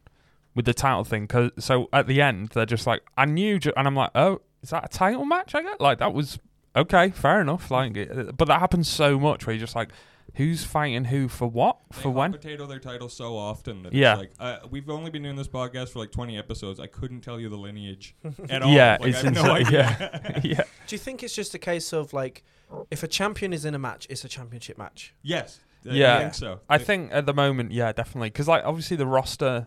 with 0.55 0.65
the 0.65 0.75
title 0.75 1.05
thing. 1.05 1.27
Cause 1.27 1.51
so 1.59 1.89
at 1.93 2.07
the 2.07 2.21
end 2.21 2.49
they're 2.49 2.67
just 2.67 2.87
like, 2.87 3.03
I 3.17 3.25
knew, 3.25 3.59
and 3.77 3.87
I'm 3.87 3.97
like, 3.97 4.11
oh, 4.15 4.41
is 4.63 4.71
that 4.71 4.85
a 4.85 4.89
title 4.89 5.25
match? 5.25 5.55
I 5.55 5.63
get 5.63 5.81
like 5.81 5.99
that 5.99 6.13
was 6.13 6.39
okay, 6.77 7.11
fair 7.11 7.41
enough. 7.41 7.71
Like, 7.71 7.95
but 8.37 8.47
that 8.49 8.61
happens 8.61 8.89
so 8.89 9.19
much 9.19 9.47
where 9.47 9.55
you're 9.55 9.61
just 9.61 9.77
like, 9.77 9.91
who's 10.35 10.65
fighting 10.65 11.05
who 11.07 11.29
for 11.29 11.47
what 11.49 11.79
They 11.93 12.03
for 12.03 12.09
hot 12.09 12.15
when? 12.15 12.33
potato 12.33 12.67
their 12.67 12.79
title 12.79 13.09
so 13.09 13.37
often 13.37 13.83
that 13.85 13.93
Yeah. 13.93 14.13
it's 14.15 14.19
like 14.21 14.33
uh, 14.41 14.67
we've 14.71 14.89
only 14.91 15.11
been 15.11 15.23
doing 15.23 15.37
this 15.37 15.49
podcast 15.49 15.91
for 15.91 15.99
like 16.01 16.11
20 16.13 16.37
episodes. 16.37 16.79
I 16.81 16.87
couldn't 16.87 17.21
tell 17.23 17.39
you 17.41 17.49
the 17.49 17.57
lineage 17.57 18.15
at 18.51 18.63
all. 18.63 18.71
Yeah, 18.73 18.99
Like, 19.01 19.11
it's 19.11 19.19
I 19.21 19.25
have 19.25 19.35
no 19.35 19.55
insane. 19.55 19.67
idea. 19.77 20.41
yeah. 20.45 20.63
Do 20.87 20.95
you 20.95 20.99
think 20.99 21.23
it's 21.23 21.35
just 21.35 21.55
a 21.55 21.59
case 21.59 21.93
of 21.93 22.13
like, 22.13 22.43
if 22.91 23.03
a 23.03 23.09
champion 23.09 23.53
is 23.53 23.65
in 23.65 23.75
a 23.75 23.79
match, 23.79 24.07
it's 24.11 24.25
a 24.25 24.29
championship 24.29 24.79
match? 24.79 25.15
yes. 25.23 25.61
Uh, 25.87 25.93
Yeah. 25.93 26.17
I 26.17 26.21
think 26.21 26.35
so. 26.35 26.61
I 26.69 26.79
think 26.79 27.11
at 27.13 27.27
the 27.27 27.35
moment, 27.35 27.71
yeah, 27.73 27.93
definitely, 27.93 28.31
because 28.31 28.49
like 28.49 28.65
obviously 28.65 28.97
the 28.97 29.07
roster 29.07 29.67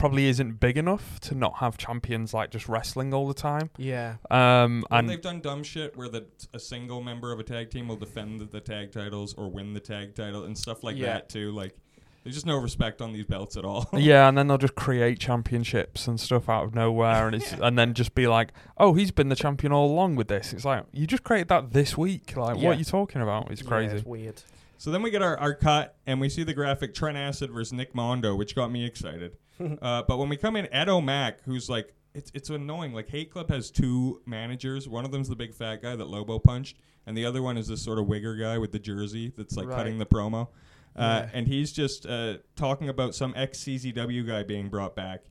probably 0.00 0.26
isn't 0.26 0.58
big 0.58 0.76
enough 0.76 1.20
to 1.20 1.34
not 1.34 1.56
have 1.58 1.76
champions 1.76 2.34
like 2.34 2.50
just 2.50 2.68
wrestling 2.68 3.14
all 3.14 3.28
the 3.28 3.34
time. 3.34 3.70
Yeah. 3.76 4.16
Um, 4.30 4.82
Well, 4.90 4.98
and 5.00 5.08
they've 5.08 5.20
done 5.20 5.40
dumb 5.40 5.62
shit 5.62 5.96
where 5.96 6.08
the, 6.08 6.26
a 6.54 6.58
single 6.58 7.00
member 7.02 7.30
of 7.32 7.38
a 7.38 7.44
tag 7.44 7.70
team 7.70 7.86
will 7.86 7.96
defend 7.96 8.40
the, 8.40 8.46
the 8.46 8.60
tag 8.60 8.90
titles 8.92 9.34
or 9.34 9.48
win 9.48 9.74
the 9.74 9.80
tag 9.80 10.14
title 10.14 10.44
and 10.44 10.56
stuff 10.58 10.82
like 10.82 10.96
Yeah. 10.96 11.12
that 11.12 11.28
too. 11.28 11.52
Like, 11.52 11.76
there's 12.24 12.34
just 12.34 12.46
no 12.46 12.56
respect 12.58 13.00
on 13.00 13.12
these 13.12 13.24
belts 13.24 13.56
at 13.56 13.64
all. 13.64 13.88
yeah, 13.94 14.28
and 14.28 14.36
then 14.36 14.46
they'll 14.48 14.58
just 14.58 14.74
create 14.74 15.18
championships 15.18 16.06
and 16.06 16.20
stuff 16.20 16.48
out 16.48 16.64
of 16.64 16.74
nowhere, 16.74 17.26
and 17.26 17.36
it's 17.36 17.52
and 17.62 17.78
then 17.78 17.94
just 17.94 18.14
be 18.14 18.26
like, 18.26 18.52
oh, 18.78 18.92
he's 18.94 19.10
been 19.10 19.28
the 19.28 19.36
champion 19.36 19.72
all 19.72 19.86
along 19.90 20.16
with 20.16 20.28
this. 20.28 20.52
It's 20.52 20.64
like 20.64 20.84
you 20.92 21.06
just 21.06 21.22
created 21.24 21.48
that 21.48 21.72
this 21.72 21.96
week. 21.96 22.36
Like, 22.36 22.56
Yeah. 22.58 22.68
what 22.68 22.76
are 22.76 22.78
you 22.78 22.84
talking 22.84 23.22
about? 23.22 23.50
It's 23.50 23.62
Yeah, 23.62 23.68
crazy. 23.68 23.96
it's 23.96 24.04
weird. 24.06 24.42
So 24.78 24.90
then 24.90 25.02
we 25.02 25.10
get 25.10 25.20
our, 25.22 25.36
our 25.38 25.54
cut, 25.54 25.96
and 26.06 26.20
we 26.20 26.28
see 26.30 26.42
the 26.42 26.54
graphic 26.54 26.94
Trent 26.94 27.16
Acid 27.18 27.50
versus 27.50 27.72
Nick 27.74 27.94
Mondo, 27.94 28.34
which 28.34 28.54
got 28.54 28.70
me 28.70 28.84
excited. 28.86 29.36
Uh, 29.82 30.02
but 30.06 30.18
when 30.18 30.28
we 30.28 30.36
come 30.36 30.56
in, 30.56 30.66
Ed 30.72 30.88
O'Mac, 30.88 31.42
who's 31.44 31.68
like, 31.68 31.92
it's 32.14 32.30
it's 32.34 32.50
annoying. 32.50 32.92
Like 32.92 33.08
Hate 33.08 33.30
Club 33.30 33.50
has 33.50 33.70
two 33.70 34.20
managers. 34.26 34.88
One 34.88 35.04
of 35.04 35.12
them's 35.12 35.28
the 35.28 35.36
big 35.36 35.54
fat 35.54 35.80
guy 35.82 35.94
that 35.96 36.08
Lobo 36.08 36.38
punched, 36.38 36.76
and 37.06 37.16
the 37.16 37.24
other 37.24 37.40
one 37.42 37.56
is 37.56 37.68
this 37.68 37.82
sort 37.82 37.98
of 37.98 38.06
wigger 38.06 38.38
guy 38.38 38.58
with 38.58 38.72
the 38.72 38.78
jersey 38.80 39.32
that's 39.36 39.56
like 39.56 39.68
Right. 39.68 39.76
cutting 39.76 39.98
the 39.98 40.06
promo. 40.06 40.48
Uh, 40.96 41.22
Yeah. 41.24 41.30
And 41.32 41.46
he's 41.46 41.72
just 41.72 42.06
uh, 42.06 42.38
talking 42.56 42.88
about 42.88 43.14
some 43.14 43.32
ex 43.36 43.58
CZW 43.60 44.26
guy 44.26 44.42
being 44.42 44.68
brought 44.68 44.96
back. 44.96 45.22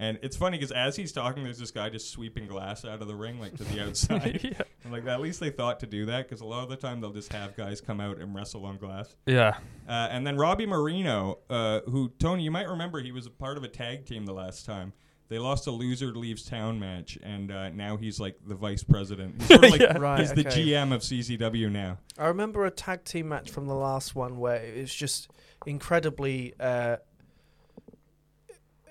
And 0.00 0.16
it's 0.22 0.36
funny 0.36 0.56
because 0.58 0.70
as 0.70 0.94
he's 0.94 1.10
talking, 1.10 1.42
there's 1.42 1.58
this 1.58 1.72
guy 1.72 1.88
just 1.90 2.10
sweeping 2.10 2.46
glass 2.46 2.84
out 2.84 3.02
of 3.02 3.08
the 3.08 3.16
ring, 3.16 3.40
like 3.40 3.56
to 3.56 3.64
the 3.64 3.82
outside. 3.86 4.40
yeah. 4.44 4.62
I'm 4.84 4.92
like, 4.92 5.04
at 5.06 5.20
least 5.20 5.40
they 5.40 5.50
thought 5.50 5.80
to 5.80 5.86
do 5.86 6.06
that 6.06 6.28
because 6.28 6.40
a 6.40 6.44
lot 6.44 6.62
of 6.62 6.68
the 6.70 6.76
time 6.76 7.00
they'll 7.00 7.12
just 7.12 7.32
have 7.32 7.56
guys 7.56 7.80
come 7.80 8.00
out 8.00 8.18
and 8.18 8.32
wrestle 8.34 8.64
on 8.64 8.78
glass. 8.78 9.16
yeah, 9.26 9.56
Uh, 9.88 10.08
and 10.10 10.24
then 10.26 10.36
Robbie 10.36 10.66
Mireno, 10.66 11.38
uh, 11.50 11.80
who 11.90 12.10
Tony, 12.20 12.44
you 12.44 12.50
might 12.52 12.68
remember, 12.68 13.00
he 13.00 13.10
was 13.12 13.26
a 13.26 13.30
part 13.30 13.56
of 13.58 13.64
a 13.64 13.68
tag 13.68 14.06
team 14.06 14.24
the 14.24 14.32
last 14.32 14.64
time. 14.64 14.92
They 15.30 15.38
lost 15.38 15.66
a 15.66 15.70
loser 15.70 16.14
leaves 16.14 16.42
town 16.44 16.78
match, 16.80 17.18
and 17.22 17.50
uh, 17.52 17.68
now 17.70 17.98
he's 17.98 18.18
like 18.18 18.36
the 18.46 18.54
vice 18.54 18.82
president. 18.82 19.34
He's 19.38 19.48
sort 19.48 19.64
of 19.64 19.70
like 19.72 19.80
Yeah. 19.80 19.98
Right. 19.98 20.20
he's 20.20 20.32
the. 20.32 20.44
GM 20.44 20.94
of 20.94 21.02
CZW 21.02 21.70
now. 21.70 21.98
I 22.16 22.28
remember 22.28 22.64
a 22.64 22.70
tag 22.70 23.04
team 23.04 23.28
match 23.28 23.50
from 23.50 23.66
the 23.66 23.74
last 23.74 24.14
one 24.14 24.38
where 24.38 24.56
it 24.56 24.80
was 24.80 24.94
just 24.94 25.28
incredibly 25.66 26.54
uh, 26.58 26.96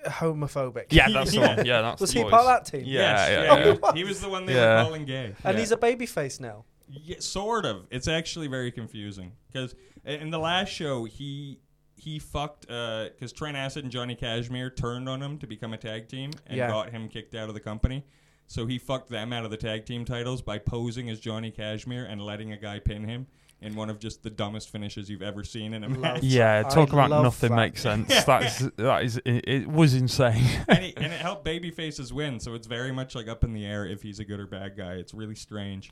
homophobic. 0.08 0.86
yeah. 0.90 1.08
That's 1.10 1.30
the 1.32 1.38
Yeah. 1.40 1.56
one. 1.56 1.66
Yeah, 1.66 1.80
that's 1.82 2.00
Was 2.00 2.12
the 2.12 2.18
he 2.18 2.22
boys. 2.24 2.30
part 2.30 2.42
of 2.42 2.48
that 2.48 2.64
team? 2.70 2.84
Yeah, 2.86 3.00
Yes, 3.00 3.30
yeah, 3.30 3.36
oh, 3.36 3.56
yeah, 3.56 3.76
yeah. 3.82 3.92
He 3.94 4.04
was 4.04 4.20
the 4.20 4.28
one 4.28 4.46
they 4.46 4.54
Yeah. 4.54 4.78
were 4.78 4.84
calling 4.84 5.04
gay. 5.04 5.34
And 5.44 5.54
Yeah. 5.54 5.60
he's 5.60 5.72
a 5.72 5.76
babyface 5.76 6.40
now. 6.40 6.64
Yeah, 6.90 7.16
sort 7.20 7.64
of. 7.66 7.86
It's 7.90 8.08
actually 8.08 8.46
very 8.48 8.70
confusing 8.72 9.32
because 9.52 9.74
in 10.04 10.30
the 10.30 10.38
last 10.38 10.70
show 10.70 11.04
he 11.04 11.60
he 11.96 12.18
fucked 12.20 12.70
uh, 12.70 13.08
because 13.12 13.32
Trent 13.32 13.56
Acid 13.56 13.82
and 13.82 13.92
Johnny 13.92 14.14
Kashmere 14.14 14.70
turned 14.70 15.08
on 15.08 15.20
him 15.20 15.36
to 15.38 15.46
become 15.48 15.72
a 15.72 15.76
tag 15.76 16.06
team 16.08 16.30
and 16.46 16.56
Yeah. 16.56 16.68
got 16.68 16.90
him 16.90 17.08
kicked 17.08 17.34
out 17.34 17.48
of 17.48 17.54
the 17.54 17.60
company. 17.60 18.04
So 18.46 18.66
he 18.66 18.78
fucked 18.78 19.10
them 19.10 19.32
out 19.32 19.44
of 19.44 19.50
the 19.50 19.56
tag 19.56 19.84
team 19.84 20.04
titles 20.04 20.40
by 20.40 20.58
posing 20.58 21.10
as 21.10 21.18
Johnny 21.20 21.50
Kashmere 21.50 22.04
and 22.06 22.22
letting 22.22 22.52
a 22.52 22.56
guy 22.56 22.78
pin 22.78 23.04
him 23.04 23.26
in 23.60 23.74
one 23.74 23.90
of 23.90 23.98
just 23.98 24.22
the 24.22 24.30
dumbest 24.30 24.70
finishes 24.70 25.10
you've 25.10 25.22
ever 25.22 25.42
seen 25.42 25.74
in 25.74 25.82
a 25.82 25.88
Love 25.88 25.98
match. 25.98 26.22
Yeah, 26.22 26.62
I 26.64 26.68
talk 26.68 26.92
about 26.92 27.10
nothing 27.10 27.50
that. 27.50 27.56
makes 27.56 27.82
sense. 27.82 28.24
That's 28.24 28.58
that 28.76 29.04
is 29.04 29.16
it, 29.24 29.48
it 29.48 29.66
was 29.66 29.94
insane. 29.94 30.44
and, 30.68 30.78
he, 30.78 30.96
and 30.96 31.06
it 31.06 31.20
helped 31.20 31.44
babyfaces 31.44 32.12
win, 32.12 32.38
so 32.38 32.54
it's 32.54 32.66
very 32.66 32.92
much 32.92 33.14
like 33.14 33.28
up 33.28 33.44
in 33.44 33.52
the 33.52 33.66
air 33.66 33.84
if 33.84 34.02
he's 34.02 34.20
a 34.20 34.24
good 34.24 34.38
or 34.40 34.46
bad 34.46 34.76
guy. 34.76 34.92
It's 34.94 35.12
really 35.12 35.34
strange. 35.34 35.90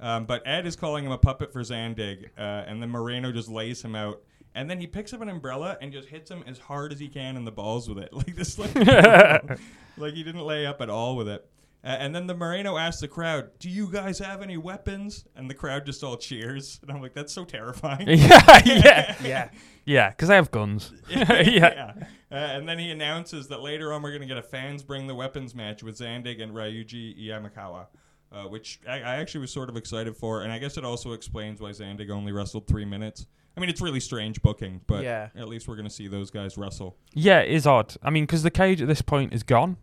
Um, 0.00 0.24
but 0.24 0.42
Ed 0.46 0.66
is 0.66 0.74
calling 0.74 1.04
him 1.04 1.12
a 1.12 1.18
puppet 1.18 1.52
for 1.52 1.60
Zandig, 1.60 2.30
uh, 2.36 2.40
and 2.40 2.82
then 2.82 2.90
Mireno 2.90 3.32
just 3.32 3.48
lays 3.48 3.82
him 3.82 3.94
out, 3.94 4.20
and 4.54 4.68
then 4.68 4.80
he 4.80 4.86
picks 4.86 5.12
up 5.12 5.20
an 5.20 5.28
umbrella 5.28 5.78
and 5.80 5.92
just 5.92 6.08
hits 6.08 6.28
him 6.28 6.42
as 6.46 6.58
hard 6.58 6.92
as 6.92 6.98
he 6.98 7.08
can 7.08 7.36
in 7.36 7.44
the 7.44 7.52
balls 7.52 7.88
with 7.88 7.98
it, 7.98 8.12
like 8.12 8.34
this, 8.34 8.58
like, 8.58 8.74
like 9.96 10.14
he 10.14 10.24
didn't 10.24 10.40
lay 10.40 10.66
up 10.66 10.80
at 10.80 10.90
all 10.90 11.14
with 11.14 11.28
it. 11.28 11.48
Uh, 11.84 11.88
and 11.98 12.14
then 12.14 12.28
the 12.28 12.34
Mireno 12.34 12.80
asks 12.80 13.00
the 13.00 13.08
crowd, 13.08 13.50
"Do 13.58 13.68
you 13.68 13.88
guys 13.90 14.20
have 14.20 14.40
any 14.40 14.56
weapons?" 14.56 15.24
And 15.34 15.50
the 15.50 15.54
crowd 15.54 15.84
just 15.84 16.04
all 16.04 16.16
cheers, 16.16 16.78
and 16.82 16.90
I'm 16.92 17.02
like, 17.02 17.12
"That's 17.14 17.32
so 17.32 17.44
terrifying." 17.44 18.06
yeah, 18.08 18.60
yeah, 18.64 19.16
Yeah. 19.24 19.48
yeah, 19.84 20.10
because 20.10 20.28
they 20.28 20.36
have 20.36 20.50
guns. 20.52 20.92
yeah. 21.08 21.94
Uh, 22.30 22.34
and 22.34 22.68
then 22.68 22.78
he 22.78 22.90
announces 22.90 23.48
that 23.48 23.60
later 23.62 23.92
on 23.92 24.00
we're 24.02 24.10
going 24.10 24.22
to 24.22 24.28
get 24.28 24.38
a 24.38 24.42
fans 24.42 24.82
bring 24.82 25.06
the 25.06 25.14
weapons 25.14 25.54
match 25.54 25.82
with 25.82 25.98
Zandig 25.98 26.40
and 26.40 26.52
Ryuji 26.52 27.18
Yamakawa, 27.20 27.86
uh, 28.30 28.44
which 28.44 28.80
I, 28.88 28.98
I 29.00 29.16
actually 29.16 29.40
was 29.42 29.52
sort 29.52 29.68
of 29.68 29.76
excited 29.76 30.16
for. 30.16 30.42
And 30.42 30.52
I 30.52 30.58
guess 30.58 30.76
it 30.78 30.84
also 30.84 31.12
explains 31.12 31.60
why 31.60 31.70
Zandig 31.70 32.10
only 32.10 32.32
wrestled 32.32 32.66
three 32.68 32.84
minutes. 32.84 33.26
I 33.56 33.60
mean, 33.60 33.68
it's 33.68 33.82
really 33.82 34.00
strange 34.00 34.40
booking, 34.40 34.80
but 34.86 35.02
Yeah. 35.02 35.28
at 35.36 35.46
least 35.48 35.68
we're 35.68 35.76
going 35.76 35.88
to 35.88 35.92
see 35.92 36.08
those 36.08 36.30
guys 36.30 36.56
wrestle. 36.56 36.96
Yeah, 37.12 37.40
it 37.40 37.50
is 37.52 37.66
odd. 37.66 37.94
I 38.02 38.08
mean, 38.10 38.22
because 38.24 38.44
the 38.44 38.50
cage 38.50 38.80
at 38.80 38.88
this 38.88 39.02
point 39.02 39.34
is 39.34 39.42
gone. 39.42 39.76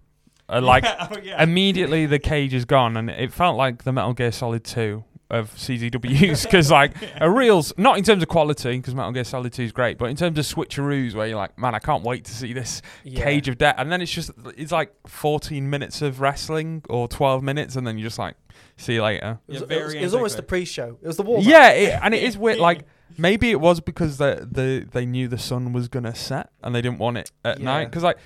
Uh, 0.50 0.62
like 0.62 0.84
oh, 1.00 1.18
yeah. 1.22 1.42
immediately, 1.42 2.06
the 2.06 2.20
cage 2.20 2.54
is 2.54 2.66
gone, 2.66 2.98
and 2.98 3.10
it 3.10 3.32
felt 3.32 3.56
like 3.58 3.84
the 3.84 3.92
Metal 3.92 4.14
Gear 4.14 4.32
Solid 4.32 4.64
Two 4.64 5.04
of 5.30 5.54
CZWs. 5.54 6.44
Because 6.44 6.72
like 6.82 6.94
a 7.22 7.30
reals, 7.30 7.72
not 7.78 8.00
in 8.00 8.04
terms 8.04 8.24
of 8.24 8.30
quality, 8.30 8.78
because 8.78 8.96
Metal 8.96 9.12
Gear 9.12 9.24
Solid 9.24 9.54
Two 9.54 9.62
is 9.64 9.72
great, 9.72 9.98
but 10.00 10.06
in 10.10 10.16
terms 10.16 10.40
of 10.40 10.46
switcheroos, 10.46 11.14
where 11.14 11.28
you're 11.28 11.38
like, 11.38 11.58
man, 11.60 11.76
I 11.76 11.80
can't 11.80 12.04
wait 12.04 12.26
to 12.26 12.32
see 12.34 12.52
this 12.54 12.82
Yeah. 13.04 13.24
cage 13.24 13.48
of 13.48 13.58
death, 13.60 13.76
and 13.78 13.92
then 13.92 14.02
it's 14.02 14.12
just 14.12 14.32
it's 14.58 14.72
like 14.72 14.92
14 15.08 15.70
minutes 15.70 16.02
of 16.02 16.20
wrestling 16.20 16.84
or 16.90 17.08
12 17.08 17.44
minutes, 17.44 17.76
and 17.76 17.86
then 17.86 17.98
you're 18.00 18.08
just 18.08 18.18
like, 18.20 18.36
see 18.76 18.96
you 18.96 19.04
later. 19.04 19.40
It 19.48 19.54
was, 19.54 19.62
it 19.62 19.84
was- 19.84 19.94
it 19.94 20.02
was 20.02 20.14
almost 20.16 20.38
the 20.38 20.44
pre-show. 20.44 20.98
It 21.02 21.08
was 21.08 21.18
the 21.18 21.24
warm 21.24 21.44
Yeah, 21.44 21.70
it, 21.72 22.00
and 22.02 22.14
it 22.16 22.24
is 22.24 22.38
weird. 22.40 22.58
Like 22.58 22.86
maybe 23.18 23.52
it 23.52 23.60
was 23.60 23.82
because 23.82 24.18
they 24.18 24.40
they 24.50 24.80
they 24.80 25.06
knew 25.06 25.28
the 25.28 25.38
sun 25.38 25.74
was 25.74 25.88
gonna 25.90 26.16
set 26.16 26.50
and 26.64 26.74
they 26.74 26.82
didn't 26.82 26.98
want 27.00 27.18
it 27.18 27.32
at 27.46 27.60
Yeah. 27.60 27.66
night. 27.66 27.86
Because 27.86 28.02
like, 28.04 28.18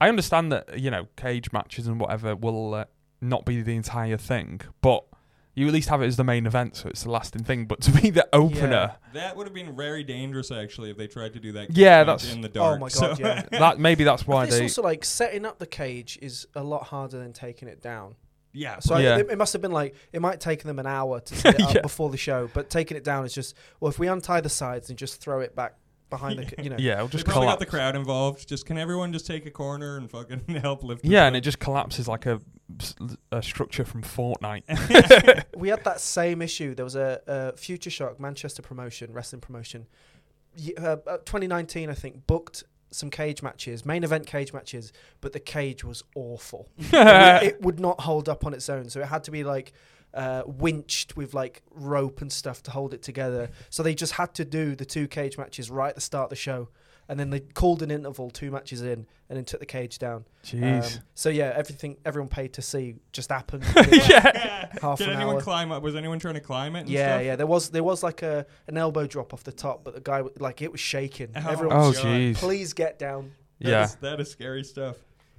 I 0.00 0.08
understand 0.08 0.52
that 0.52 0.78
you 0.78 0.90
know 0.90 1.06
cage 1.16 1.52
matches 1.52 1.86
and 1.86 1.98
whatever 2.00 2.34
will 2.36 2.74
uh, 2.74 2.84
not 3.20 3.44
be 3.44 3.62
the 3.62 3.74
entire 3.76 4.16
thing, 4.16 4.60
but 4.80 5.04
you 5.56 5.68
at 5.68 5.72
least 5.72 5.88
have 5.88 6.02
it 6.02 6.06
as 6.06 6.16
the 6.16 6.24
main 6.24 6.46
event, 6.46 6.74
so 6.74 6.88
it's 6.88 7.04
the 7.04 7.10
lasting 7.12 7.44
thing. 7.44 7.66
But 7.66 7.80
to 7.82 7.92
be 7.92 8.10
the 8.10 8.28
opener, 8.32 8.96
That 9.12 9.36
would 9.36 9.46
have 9.46 9.54
been 9.54 9.76
very 9.76 10.02
dangerous, 10.02 10.50
actually, 10.50 10.90
if 10.90 10.96
they 10.96 11.06
tried 11.06 11.32
to 11.34 11.38
do 11.38 11.52
that. 11.52 11.70
Yeah, 11.70 11.98
match 11.98 12.06
that's- 12.22 12.32
in 12.34 12.40
the 12.40 12.48
dark. 12.48 12.66
Oh 12.66 12.68
dark. 12.70 12.80
my 12.80 12.88
So- 12.88 13.08
god, 13.14 13.20
yeah. 13.20 13.42
that 13.60 13.78
maybe 13.78 14.02
that's 14.02 14.26
why 14.26 14.42
But 14.42 14.48
it's 14.48 14.56
they. 14.58 14.62
also 14.64 14.82
like 14.82 15.04
setting 15.04 15.44
up 15.46 15.58
the 15.60 15.66
cage 15.66 16.18
is 16.20 16.48
a 16.56 16.62
lot 16.64 16.82
harder 16.84 17.18
than 17.18 17.32
taking 17.32 17.68
it 17.68 17.80
down. 17.80 18.16
yeah. 18.52 18.80
So 18.80 18.98
Yeah. 18.98 19.18
it, 19.18 19.30
it 19.30 19.38
must 19.38 19.52
have 19.52 19.62
been 19.62 19.70
like 19.72 19.94
it 20.12 20.20
might 20.20 20.40
take 20.40 20.64
them 20.64 20.78
an 20.80 20.86
hour 20.88 21.20
to 21.20 21.34
set 21.42 21.54
it 21.54 21.60
up 21.62 21.74
Yeah. 21.74 21.82
before 21.82 22.10
the 22.10 22.16
show, 22.16 22.50
but 22.52 22.68
taking 22.68 22.96
it 22.96 23.04
down 23.04 23.24
is 23.24 23.32
just 23.32 23.54
well, 23.78 23.90
if 23.90 23.98
we 24.00 24.08
untie 24.08 24.40
the 24.40 24.48
sides 24.48 24.90
and 24.90 24.98
just 24.98 25.20
throw 25.20 25.38
it 25.40 25.54
back 25.54 25.74
behind 26.16 26.38
the, 26.38 26.48
c- 26.48 26.54
you 26.62 26.70
know, 26.70 26.76
yeah, 26.78 26.94
it'll 26.94 27.06
They 27.08 27.12
just 27.12 27.24
probably 27.24 27.46
got 27.46 27.58
collapse. 27.58 27.60
the 27.60 27.66
crowd 27.66 27.96
involved. 27.96 28.48
Just 28.48 28.66
can 28.66 28.78
everyone 28.78 29.12
just 29.12 29.26
take 29.26 29.46
a 29.46 29.50
corner 29.50 29.96
and 29.96 30.10
fucking 30.10 30.42
help 30.62 30.82
lift? 30.84 31.02
the 31.02 31.08
Yeah, 31.08 31.24
and 31.26 31.34
thing? 31.34 31.38
it 31.38 31.42
just 31.42 31.58
collapses 31.58 32.06
like 32.08 32.26
a, 32.26 32.40
a 33.32 33.42
structure 33.42 33.84
from 33.84 34.02
Fortnite. 34.02 35.44
we 35.56 35.68
had 35.68 35.84
that 35.84 36.00
same 36.00 36.42
issue. 36.42 36.74
There 36.74 36.84
was 36.84 36.96
a, 36.96 37.20
a 37.26 37.56
Future 37.56 37.90
Shock 37.90 38.20
Manchester 38.20 38.62
promotion, 38.62 39.12
wrestling 39.12 39.40
promotion, 39.40 39.86
Ye- 40.56 40.74
uh, 40.76 40.96
uh, 41.06 41.16
2019, 41.24 41.90
I 41.90 41.94
think, 41.94 42.26
booked 42.26 42.64
some 42.90 43.10
cage 43.10 43.42
matches, 43.42 43.84
main 43.84 44.04
event 44.04 44.24
cage 44.26 44.52
matches, 44.52 44.92
but 45.20 45.32
the 45.32 45.40
cage 45.40 45.82
was 45.82 46.04
awful. 46.14 46.68
it, 46.78 47.42
it 47.42 47.60
would 47.62 47.80
not 47.80 48.00
hold 48.02 48.28
up 48.28 48.46
on 48.46 48.54
its 48.54 48.68
own, 48.68 48.88
so 48.88 49.00
it 49.00 49.06
had 49.06 49.24
to 49.24 49.32
be 49.32 49.42
like 49.42 49.72
uh, 50.14 50.42
winched 50.46 51.16
with 51.16 51.34
like 51.34 51.62
rope 51.72 52.20
and 52.22 52.32
stuff 52.32 52.62
to 52.64 52.70
hold 52.70 52.94
it 52.94 53.02
together. 53.02 53.50
So 53.70 53.82
they 53.82 53.94
just 53.94 54.12
had 54.14 54.32
to 54.34 54.44
do 54.44 54.74
the 54.76 54.84
two 54.84 55.08
cage 55.08 55.36
matches 55.36 55.70
right 55.70 55.88
at 55.90 55.94
the 55.96 56.00
start 56.00 56.24
of 56.26 56.30
the 56.30 56.36
show. 56.36 56.68
And 57.06 57.20
then 57.20 57.28
they 57.28 57.40
called 57.40 57.82
an 57.82 57.90
interval, 57.90 58.30
two 58.30 58.50
matches 58.50 58.80
in, 58.80 59.06
and 59.28 59.36
then 59.36 59.44
took 59.44 59.60
the 59.60 59.66
cage 59.66 59.98
down. 59.98 60.24
Jeez. 60.42 60.96
Um, 60.96 61.02
so 61.14 61.28
yeah, 61.28 61.52
everything 61.54 61.98
everyone 62.06 62.30
paid 62.30 62.54
to 62.54 62.62
see 62.62 62.94
just 63.12 63.28
happened. 63.30 63.62
yeah. 63.92 64.70
half 64.80 64.96
Did 64.98 65.08
an 65.10 65.16
anyone 65.16 65.34
hour. 65.34 65.40
climb 65.42 65.70
up? 65.70 65.82
Was 65.82 65.96
anyone 65.96 66.18
trying 66.18 66.34
to 66.34 66.40
climb 66.40 66.76
it? 66.76 66.80
And 66.80 66.88
Yeah, 66.88 67.16
stuff? 67.16 67.24
yeah. 67.26 67.36
There 67.36 67.46
was 67.46 67.68
there 67.68 67.84
was 67.84 68.02
like 68.02 68.22
a 68.22 68.46
an 68.68 68.78
elbow 68.78 69.06
drop 69.06 69.34
off 69.34 69.44
the 69.44 69.52
top, 69.52 69.84
but 69.84 69.94
the 69.94 70.00
guy 70.00 70.22
like 70.38 70.62
it 70.62 70.72
was 70.72 70.80
shaking. 70.80 71.28
Oh, 71.36 71.50
Everyone, 71.50 71.76
Oh, 71.76 71.88
was 71.88 71.98
God. 71.98 72.06
jeez. 72.06 72.36
please 72.36 72.72
get 72.72 72.98
down. 72.98 73.32
That 73.60 73.68
Yeah. 73.68 73.84
is- 73.84 73.94
that 73.96 74.20
is 74.20 74.30
scary 74.30 74.64
stuff. 74.64 74.96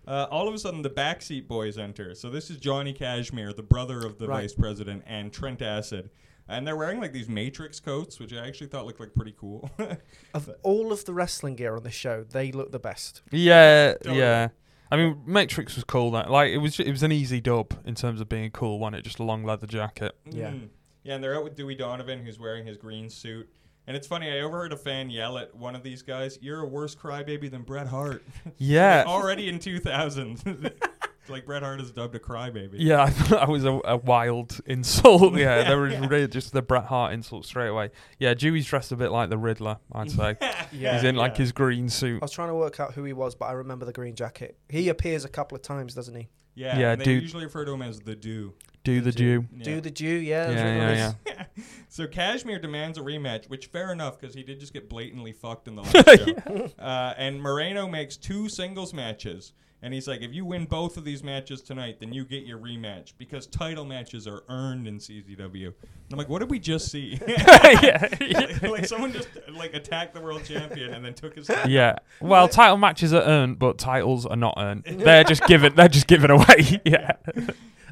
Uh, 0.07 0.27
all 0.29 0.47
of 0.47 0.53
a 0.53 0.57
sudden, 0.59 0.81
the 0.81 0.89
Backseat 0.89 1.47
Boyz 1.47 1.77
enter. 1.77 2.13
So 2.15 2.29
this 2.29 2.49
is 2.49 2.57
Johnny 2.57 2.93
Kashmere, 2.93 3.53
the 3.53 3.63
brother 3.63 4.05
of 4.05 4.17
the 4.19 4.27
Right. 4.27 4.41
vice 4.43 4.53
president, 4.53 5.03
and 5.07 5.31
Trent 5.33 5.61
Acid. 5.61 6.09
And 6.47 6.67
they're 6.67 6.75
wearing 6.77 6.99
like 6.99 7.11
these 7.11 7.27
Matrix 7.27 7.79
coats, 7.79 8.19
which 8.19 8.31
I 8.31 8.45
actually 8.47 8.67
thought 8.67 8.85
looked 8.85 8.99
like 8.99 9.15
pretty 9.15 9.33
cool. 9.37 9.69
Of 10.35 10.49
all 10.61 10.91
of 10.91 11.05
the 11.05 11.13
wrestling 11.13 11.55
gear 11.55 11.75
on 11.75 11.83
this 11.83 11.93
show, 11.95 12.23
they 12.23 12.51
look 12.51 12.71
the 12.71 12.77
best. 12.79 13.23
Yeah, 13.31 13.93
Totally. 13.93 14.19
yeah. 14.19 14.49
I 14.91 14.97
mean, 14.97 15.23
Matrix 15.25 15.73
was 15.75 15.83
cool. 15.83 16.11
That 16.11 16.29
like 16.29 16.51
it 16.51 16.57
was. 16.59 16.79
It 16.79 16.91
was 16.91 17.01
an 17.01 17.11
easy 17.11 17.41
dub 17.41 17.73
in 17.85 17.95
terms 17.95 18.21
of 18.21 18.29
being 18.29 18.51
cool. 18.51 18.77
Wasn't 18.77 18.97
it? 18.97 19.01
Just 19.03 19.17
a 19.17 19.23
long 19.23 19.43
leather 19.43 19.65
jacket. 19.65 20.15
Yeah. 20.29 20.51
Mm. 20.51 20.69
Yeah, 21.03 21.15
and 21.15 21.23
they're 21.23 21.35
out 21.35 21.43
with 21.43 21.55
Dewey 21.55 21.73
Donovan, 21.75 22.23
who's 22.23 22.39
wearing 22.39 22.65
his 22.67 22.77
green 22.77 23.09
suit. 23.09 23.49
And 23.87 23.95
it's 23.95 24.07
funny, 24.07 24.29
I 24.31 24.39
overheard 24.41 24.73
a 24.73 24.77
fan 24.77 25.09
yell 25.09 25.37
at 25.37 25.53
one 25.55 25.75
of 25.75 25.83
these 25.83 26.01
guys, 26.01 26.39
"You're 26.41 26.61
a 26.61 26.67
worse 26.67 26.95
crybaby 26.95 27.51
than 27.51 27.61
Bret 27.63 27.87
Hart." 27.87 28.23
Yeah, 28.57 29.03
Already 29.07 29.47
in 29.49 29.59
2000, 29.59 30.71
like 31.29 31.45
Bret 31.45 31.61
Hart 31.63 31.81
is 31.81 31.91
dubbed 31.91 32.15
a 32.15 32.19
crybaby. 32.19 32.75
yeah. 32.77 33.03
I 33.03 33.09
thought 33.09 33.39
that 33.41 33.47
was 33.49 33.63
a, 33.65 33.79
a 33.85 33.97
wild 33.97 34.59
insult. 34.65 35.35
Yeah, 35.35 35.63
there 35.63 35.79
was 35.79 35.95
really 35.97 36.27
just 36.27 36.51
the 36.53 36.61
Bret 36.61 36.85
Hart 36.85 37.13
insult 37.13 37.45
straight 37.45 37.67
away. 37.69 37.91
Yeah, 38.19 38.33
Dewey's 38.33 38.65
dressed 38.65 38.91
a 38.91 38.95
bit 38.95 39.11
like 39.11 39.29
the 39.29 39.37
Riddler. 39.37 39.77
I'd 39.91 40.09
say 40.11 40.35
Yeah. 40.71 40.93
he's 40.95 41.03
in 41.03 41.15
like 41.15 41.37
his 41.37 41.51
green 41.51 41.89
suit. 41.89 42.21
I 42.21 42.25
was 42.25 42.31
trying 42.31 42.49
to 42.49 42.55
work 42.55 42.79
out 42.79 42.93
who 42.93 43.03
he 43.03 43.13
was, 43.13 43.35
but 43.35 43.45
I 43.45 43.51
remember 43.53 43.85
the 43.85 43.93
green 43.93 44.15
jacket. 44.15 44.57
He 44.69 44.89
appears 44.89 45.25
a 45.25 45.29
couple 45.29 45.55
of 45.55 45.61
times, 45.61 45.93
doesn't 45.93 46.15
he? 46.15 46.29
Yeah, 46.55 46.77
Yeah, 46.79 46.91
and 46.93 47.01
they 47.01 47.05
dude. 47.05 47.21
usually 47.23 47.43
refer 47.45 47.65
to 47.65 47.73
him 47.73 47.81
as 47.81 47.99
the 47.99 48.15
Dew. 48.15 48.53
Do 48.85 49.01
the 49.01 49.11
Jew. 49.11 49.45
Yeah. 49.57 49.63
Do 49.63 49.81
the 49.81 49.89
Jew, 49.89 50.07
yeah. 50.07 50.45
that's 50.45 50.55
Yeah, 50.55 51.13
yeah, 51.25 51.45
yeah. 51.57 51.63
So 51.89 52.05
Kashmere 52.05 52.59
demands 52.59 52.97
a 52.97 53.01
rematch, 53.01 53.49
which 53.49 53.67
fair 53.67 53.91
enough 53.91 54.19
because 54.19 54.35
he 54.35 54.43
did 54.43 54.59
just 54.59 54.73
get 54.73 54.89
blatantly 54.89 55.31
fucked 55.31 55.67
in 55.67 55.75
the 55.75 55.81
last 55.83 55.95
show. 55.95 56.69
Uh, 56.77 57.13
and 57.17 57.41
Mireno 57.41 57.89
makes 57.89 58.15
two 58.15 58.47
singles 58.47 58.93
matches, 58.93 59.53
and 59.81 59.91
he's 59.93 60.07
like, 60.07 60.21
if 60.21 60.33
you 60.33 60.45
win 60.45 60.65
both 60.65 60.97
of 60.97 61.03
these 61.03 61.23
matches 61.23 61.61
tonight, 61.61 61.99
then 61.99 62.13
you 62.13 62.25
get 62.25 62.43
your 62.43 62.59
rematch 62.59 63.13
because 63.17 63.47
title 63.47 63.85
matches 63.85 64.27
are 64.27 64.43
earned 64.49 64.87
in 64.87 64.99
CZW. 64.99 65.65
And 65.65 65.73
I'm 66.11 66.17
like, 66.17 66.29
what 66.29 66.39
did 66.39 66.51
we 66.51 66.59
just 66.59 66.91
see? 66.91 67.19
yeah, 67.27 67.81
yeah. 67.81 68.07
like, 68.21 68.61
like 68.61 68.85
someone 68.85 69.11
just 69.11 69.29
like 69.53 69.73
attacked 69.73 70.13
the 70.13 70.21
world 70.21 70.43
champion 70.43 70.93
and 70.93 71.03
then 71.03 71.13
took 71.15 71.35
his. 71.35 71.49
Yeah. 71.67 71.95
Well, 72.21 72.47
title 72.47 72.77
matches 72.77 73.13
are 73.13 73.23
earned, 73.23 73.57
but 73.57 73.79
titles 73.79 74.27
are 74.27 74.35
not 74.35 74.55
earned. 74.57 74.83
They're 74.85 75.23
just 75.23 75.45
given. 75.47 75.73
They're 75.75 75.87
just 75.87 76.07
given 76.07 76.29
away. 76.29 76.81
yeah. 76.85 77.13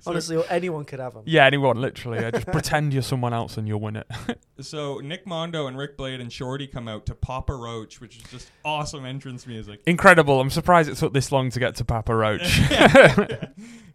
Honestly, 0.05 0.43
anyone 0.49 0.85
could 0.85 0.99
have 0.99 1.13
them. 1.13 1.23
Yeah. 1.25 1.45
Anyone, 1.45 1.79
literally. 1.81 2.19
Yeah, 2.19 2.31
just 2.31 2.47
pretend 2.51 2.93
you're 2.93 3.01
someone 3.01 3.33
else 3.33 3.57
and 3.57 3.67
you'll 3.67 3.79
win 3.79 3.95
it. 3.97 4.07
So 4.59 4.99
Nick 4.99 5.25
Mondo 5.25 5.65
and 5.65 5.77
Ric 5.77 5.97
Blade 5.97 6.21
and 6.21 6.31
Shorty 6.31 6.67
come 6.67 6.87
out 6.87 7.07
to 7.07 7.15
Papa 7.15 7.53
Roach, 7.53 7.99
which 7.99 8.17
is 8.17 8.23
just 8.31 8.51
awesome 8.63 9.03
entrance 9.03 9.47
music. 9.47 9.81
Incredible. 9.87 10.39
I'm 10.39 10.51
surprised 10.51 10.89
it 10.89 10.95
took 10.95 11.11
this 11.11 11.31
long 11.31 11.49
to 11.49 11.59
get 11.59 11.75
to 11.77 11.85
Papa 11.85 12.15
Roach. 12.15 12.61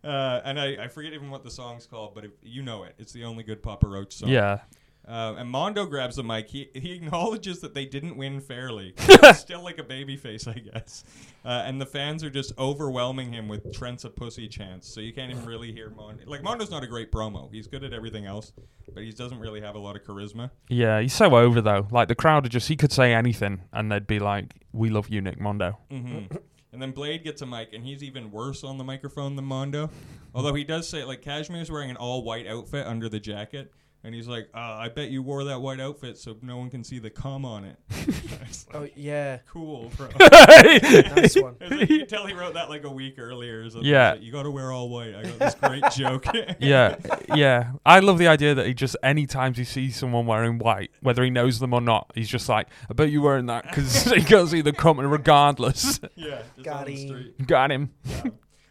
Uh, 0.04 0.40
and 0.44 0.60
I, 0.60 0.84
I 0.84 0.88
forget 0.88 1.12
even 1.12 1.28
what 1.28 1.42
the 1.44 1.50
song's 1.50 1.84
called, 1.86 2.14
but 2.14 2.24
if, 2.24 2.30
you 2.40 2.62
know 2.62 2.84
it. 2.84 2.94
It's 2.98 3.12
the 3.12 3.24
only 3.24 3.42
good 3.42 3.62
Papa 3.62 3.86
Roach 3.86 4.14
song. 4.14 4.28
yeah. 4.30 4.60
Uh, 5.08 5.36
and 5.38 5.48
Mondo 5.48 5.86
grabs 5.86 6.16
the 6.16 6.22
mic. 6.22 6.48
He 6.48 6.68
he 6.74 6.92
acknowledges 6.92 7.60
that 7.60 7.72
they 7.72 7.86
didn't 7.86 8.16
win 8.16 8.40
fairly. 8.40 8.92
Still 9.34 9.64
like 9.64 9.78
a 9.78 9.82
baby 9.82 10.16
face, 10.16 10.46
I 10.46 10.54
guess. 10.54 11.02
Uh, 11.44 11.62
and 11.64 11.80
the 11.80 11.86
fans 11.86 12.22
are 12.22 12.28
just 12.28 12.52
overwhelming 12.58 13.32
him 13.32 13.48
with 13.48 13.72
Trent's 13.72 14.04
a 14.04 14.10
pussy 14.10 14.48
chants. 14.48 14.86
So 14.86 15.00
you 15.00 15.14
can't 15.14 15.30
even 15.30 15.46
really 15.46 15.72
hear 15.72 15.88
Mondo. 15.88 16.24
Like 16.26 16.42
Mondo's 16.42 16.70
not 16.70 16.84
a 16.84 16.86
great 16.86 17.10
promo. 17.10 17.50
He's 17.50 17.66
good 17.66 17.84
at 17.84 17.94
everything 17.94 18.26
else, 18.26 18.52
but 18.92 19.02
he 19.02 19.10
doesn't 19.12 19.38
really 19.38 19.62
have 19.62 19.76
a 19.76 19.78
lot 19.78 19.96
of 19.96 20.04
charisma. 20.04 20.50
Yeah. 20.68 21.00
He's 21.00 21.14
so 21.14 21.34
over 21.36 21.62
though. 21.62 21.88
Like 21.90 22.08
the 22.08 22.14
crowd 22.14 22.44
are 22.44 22.50
just. 22.50 22.68
He 22.68 22.76
could 22.76 22.92
say 22.92 23.14
anything 23.14 23.62
and 23.72 23.90
they'd 23.90 24.06
be 24.06 24.18
like, 24.18 24.52
"We 24.72 24.90
love 24.90 25.08
you, 25.08 25.22
Nick 25.22 25.40
Mondo." 25.40 25.78
hmm 25.90 26.24
And 26.70 26.82
then 26.82 26.90
Blade 26.92 27.24
gets 27.24 27.40
a 27.40 27.46
mic, 27.46 27.72
and 27.72 27.82
he's 27.82 28.02
even 28.02 28.30
worse 28.30 28.62
on 28.62 28.76
the 28.76 28.84
microphone 28.84 29.36
than 29.36 29.46
Mondo. 29.46 29.88
Although 30.34 30.52
he 30.52 30.64
does 30.64 30.86
say, 30.86 31.02
like, 31.02 31.22
Kashmere's 31.22 31.70
wearing 31.70 31.88
an 31.88 31.96
all 31.96 32.22
white 32.24 32.46
outfit 32.46 32.86
under 32.86 33.08
the 33.08 33.18
jacket. 33.18 33.72
And 34.08 34.14
he's 34.14 34.26
like, 34.26 34.48
uh, 34.54 34.58
I 34.58 34.88
bet 34.88 35.10
you 35.10 35.22
wore 35.22 35.44
that 35.44 35.60
white 35.60 35.80
outfit 35.80 36.16
so 36.16 36.34
no 36.40 36.56
one 36.56 36.70
can 36.70 36.82
see 36.82 36.98
the 36.98 37.10
cum 37.10 37.44
on 37.44 37.64
it. 37.66 37.76
Like, 37.90 38.54
Oh 38.74 38.88
yeah, 38.96 39.40
cool, 39.46 39.92
bro. 39.98 40.08
nice 40.18 41.36
one. 41.36 41.56
Like, 41.60 41.90
you 41.90 41.98
can 41.98 42.06
tell 42.06 42.24
he 42.24 42.32
wrote 42.32 42.54
that 42.54 42.70
like 42.70 42.84
a 42.84 42.90
week 42.90 43.18
earlier. 43.18 43.60
Or 43.60 43.68
something. 43.68 43.86
Yeah. 43.86 44.12
Like, 44.12 44.22
you 44.22 44.32
got 44.32 44.44
to 44.44 44.50
wear 44.50 44.72
all 44.72 44.88
white. 44.88 45.14
I 45.14 45.24
got 45.24 45.38
this 45.38 45.54
great 45.56 45.84
joke. 45.92 46.24
yeah, 46.58 46.96
yeah. 47.34 47.72
I 47.84 48.00
love 48.00 48.16
the 48.16 48.28
idea 48.28 48.54
that 48.54 48.64
he 48.64 48.72
just 48.72 48.96
any 49.02 49.26
times 49.26 49.58
he 49.58 49.64
sees 49.64 49.96
someone 49.96 50.24
wearing 50.24 50.56
white, 50.56 50.90
whether 51.02 51.22
he 51.22 51.28
knows 51.28 51.58
them 51.58 51.74
or 51.74 51.82
not, 51.82 52.10
he's 52.14 52.30
just 52.30 52.48
like, 52.48 52.68
"I 52.88 52.94
bet 52.94 53.10
you 53.10 53.20
wearing 53.20 53.44
that 53.46 53.64
because 53.64 54.04
he 54.04 54.22
can't 54.24 54.48
see 54.48 54.62
the 54.62 54.72
comment 54.72 55.10
regardless." 55.10 56.00
yeah. 56.16 56.40
Got 56.62 56.80
on 56.80 56.84
the 56.86 56.92
him. 57.02 57.08
street. 57.08 57.46
Got 57.46 57.72
him. 57.72 57.90
Yeah. 58.06 58.30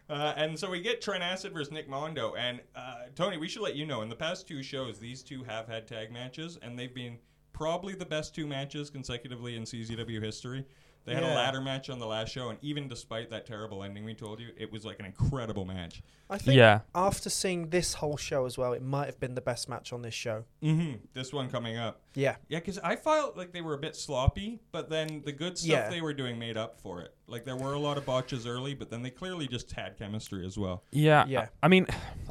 Uh, 0.10 0.34
and 0.38 0.58
so 0.58 0.70
we 0.70 0.80
get 0.80 1.02
Trent 1.02 1.24
Acid 1.24 1.54
versus 1.54 1.72
Nick 1.72 1.90
Mondo. 1.90 2.34
And 2.36 2.62
uh, 2.76 3.04
Tony, 3.16 3.38
we 3.38 3.48
should 3.48 3.62
let 3.62 3.76
you 3.76 3.86
know 3.86 4.02
in 4.02 4.10
the 4.10 4.16
past 4.16 4.48
two 4.48 4.64
shows, 4.64 5.00
these 5.00 5.22
two 5.22 5.44
have 5.44 5.68
had 5.68 5.88
tag 5.88 6.12
matches, 6.12 6.58
and 6.62 6.80
they've 6.80 6.94
been 6.94 7.18
probably 7.52 7.94
the 7.94 8.06
best 8.06 8.34
two 8.34 8.48
matches 8.48 8.90
consecutively 8.90 9.56
in 9.56 9.64
CZW 9.64 10.22
history. 10.22 10.66
They 11.08 11.14
had 11.16 11.24
a 11.24 11.28
Yeah. 11.28 11.36
ladder 11.36 11.62
match 11.62 11.90
on 11.90 12.00
the 12.00 12.06
last 12.06 12.34
show, 12.34 12.50
and 12.50 12.60
even 12.62 12.90
despite 12.90 13.30
that 13.30 13.46
terrible 13.46 13.82
ending 13.82 14.04
we 14.04 14.14
told 14.14 14.42
you, 14.42 14.50
it 14.58 14.74
was 14.74 14.84
like 14.84 15.00
an 15.00 15.06
incredible 15.06 15.64
match. 15.64 16.04
I 16.30 16.38
think 16.38 16.58
Yeah. 16.58 16.82
after 16.94 17.30
seeing 17.30 17.70
this 17.70 17.94
whole 17.94 18.18
show 18.18 18.46
as 18.46 18.58
well, 18.58 18.74
it 18.74 18.82
might 18.84 19.06
have 19.06 19.18
been 19.18 19.34
the 19.34 19.40
best 19.42 19.70
match 19.70 19.94
on 19.94 20.02
this 20.02 20.14
show. 20.14 20.44
Mm-hmm. 20.62 20.98
This 21.14 21.32
one 21.32 21.50
coming 21.50 21.78
up. 21.78 22.02
Yeah, 22.14 22.36
Yeah, 22.50 22.60
because 22.60 22.78
I 22.80 22.98
felt 22.98 23.38
like 23.38 23.54
they 23.54 23.62
were 23.62 23.74
a 23.74 23.78
bit 23.78 23.96
sloppy, 23.96 24.60
but 24.74 24.90
then 24.90 25.22
the 25.24 25.32
good 25.32 25.58
stuff 25.58 25.70
Yeah. 25.70 25.90
they 25.90 26.02
were 26.02 26.14
doing 26.14 26.38
made 26.38 26.58
up 26.58 26.82
for 26.82 27.00
it. 27.00 27.16
Like 27.26 27.46
there 27.46 27.56
were 27.56 27.72
a 27.72 27.80
lot 27.80 27.98
of 27.98 28.06
botches 28.06 28.46
early, 28.46 28.74
but 28.74 28.90
then 28.90 29.02
they 29.02 29.10
clearly 29.10 29.48
just 29.48 29.72
had 29.72 29.98
chemistry 29.98 30.46
as 30.46 30.58
well. 30.58 30.84
Yeah. 30.92 31.24
Yeah. 31.26 31.48
I 31.64 31.70
mean, 31.70 31.88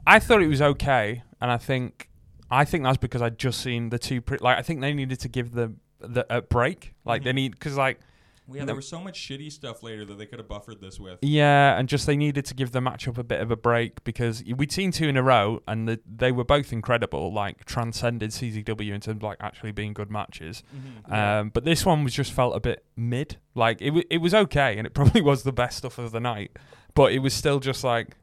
I 0.07 0.19
thought 0.19 0.43
it 0.43 0.49
was 0.49 0.61
okay, 0.61 1.23
and 1.41 1.51
I 1.51 1.57
think, 1.57 2.11
I 2.51 2.67
think 2.67 2.85
that's 2.85 2.99
because 2.99 3.23
I'd 3.23 3.39
just 3.39 3.63
seen 3.63 3.89
the 3.89 3.99
two. 3.99 4.21
Pre- 4.21 4.37
like, 4.39 4.59
I 4.59 4.63
think 4.63 4.83
they 4.83 4.93
needed 4.93 5.19
to 5.21 5.29
give 5.31 5.53
the 5.53 5.73
the 5.99 6.27
a 6.29 6.43
break. 6.43 6.93
Like 7.07 7.25
they 7.25 7.31
Mhm. 7.33 7.37
need 7.37 7.53
because 7.53 7.79
like 7.79 7.99
Yeah, 8.49 8.61
No. 8.61 8.67
there 8.67 8.75
was 8.77 8.87
so 8.89 9.01
much 9.01 9.19
shitty 9.21 9.51
stuff 9.51 9.83
later 9.83 10.05
that 10.05 10.19
they 10.19 10.27
could 10.27 10.39
have 10.39 10.47
buffered 10.49 10.81
this 10.81 11.01
with. 11.01 11.19
yeah, 11.23 11.77
and 11.79 11.89
just 11.89 12.07
they 12.07 12.17
needed 12.17 12.45
to 12.47 12.55
give 12.55 12.71
the 12.73 12.81
matchup 12.81 13.19
a 13.19 13.25
bit 13.25 13.41
of 13.41 13.51
a 13.51 13.57
break 13.57 14.05
because 14.05 14.45
we'd 14.57 14.71
seen 14.71 14.93
two 14.93 15.09
in 15.09 15.17
a 15.17 15.23
row, 15.23 15.61
and 15.67 15.89
the, 15.89 16.01
they 16.07 16.31
were 16.31 16.45
both 16.45 16.73
incredible. 16.73 17.33
Like 17.33 17.65
transcended 17.65 18.31
CZW 18.31 18.95
in 18.95 19.01
terms 19.01 19.17
of 19.19 19.23
like 19.23 19.39
actually 19.41 19.73
being 19.73 19.93
good 19.93 20.11
matches. 20.11 20.63
Mm-hmm. 20.75 21.13
Um, 21.13 21.49
but 21.51 21.65
this 21.65 21.85
one 21.85 22.05
was 22.05 22.15
just 22.15 22.33
felt 22.33 22.55
a 22.57 22.61
bit 22.61 22.85
mid. 22.97 23.39
Like 23.55 23.81
it, 23.81 23.87
w- 23.91 24.07
it 24.11 24.19
was 24.19 24.33
okay, 24.35 24.79
and 24.79 24.87
it 24.87 24.95
probably 24.95 25.21
was 25.23 25.43
the 25.43 25.53
best 25.53 25.79
stuff 25.79 25.99
of 25.99 26.13
the 26.13 26.21
night. 26.21 26.53
But 26.95 27.13
it 27.13 27.19
was 27.19 27.35
still 27.35 27.59
just 27.61 27.83
like 27.85 28.17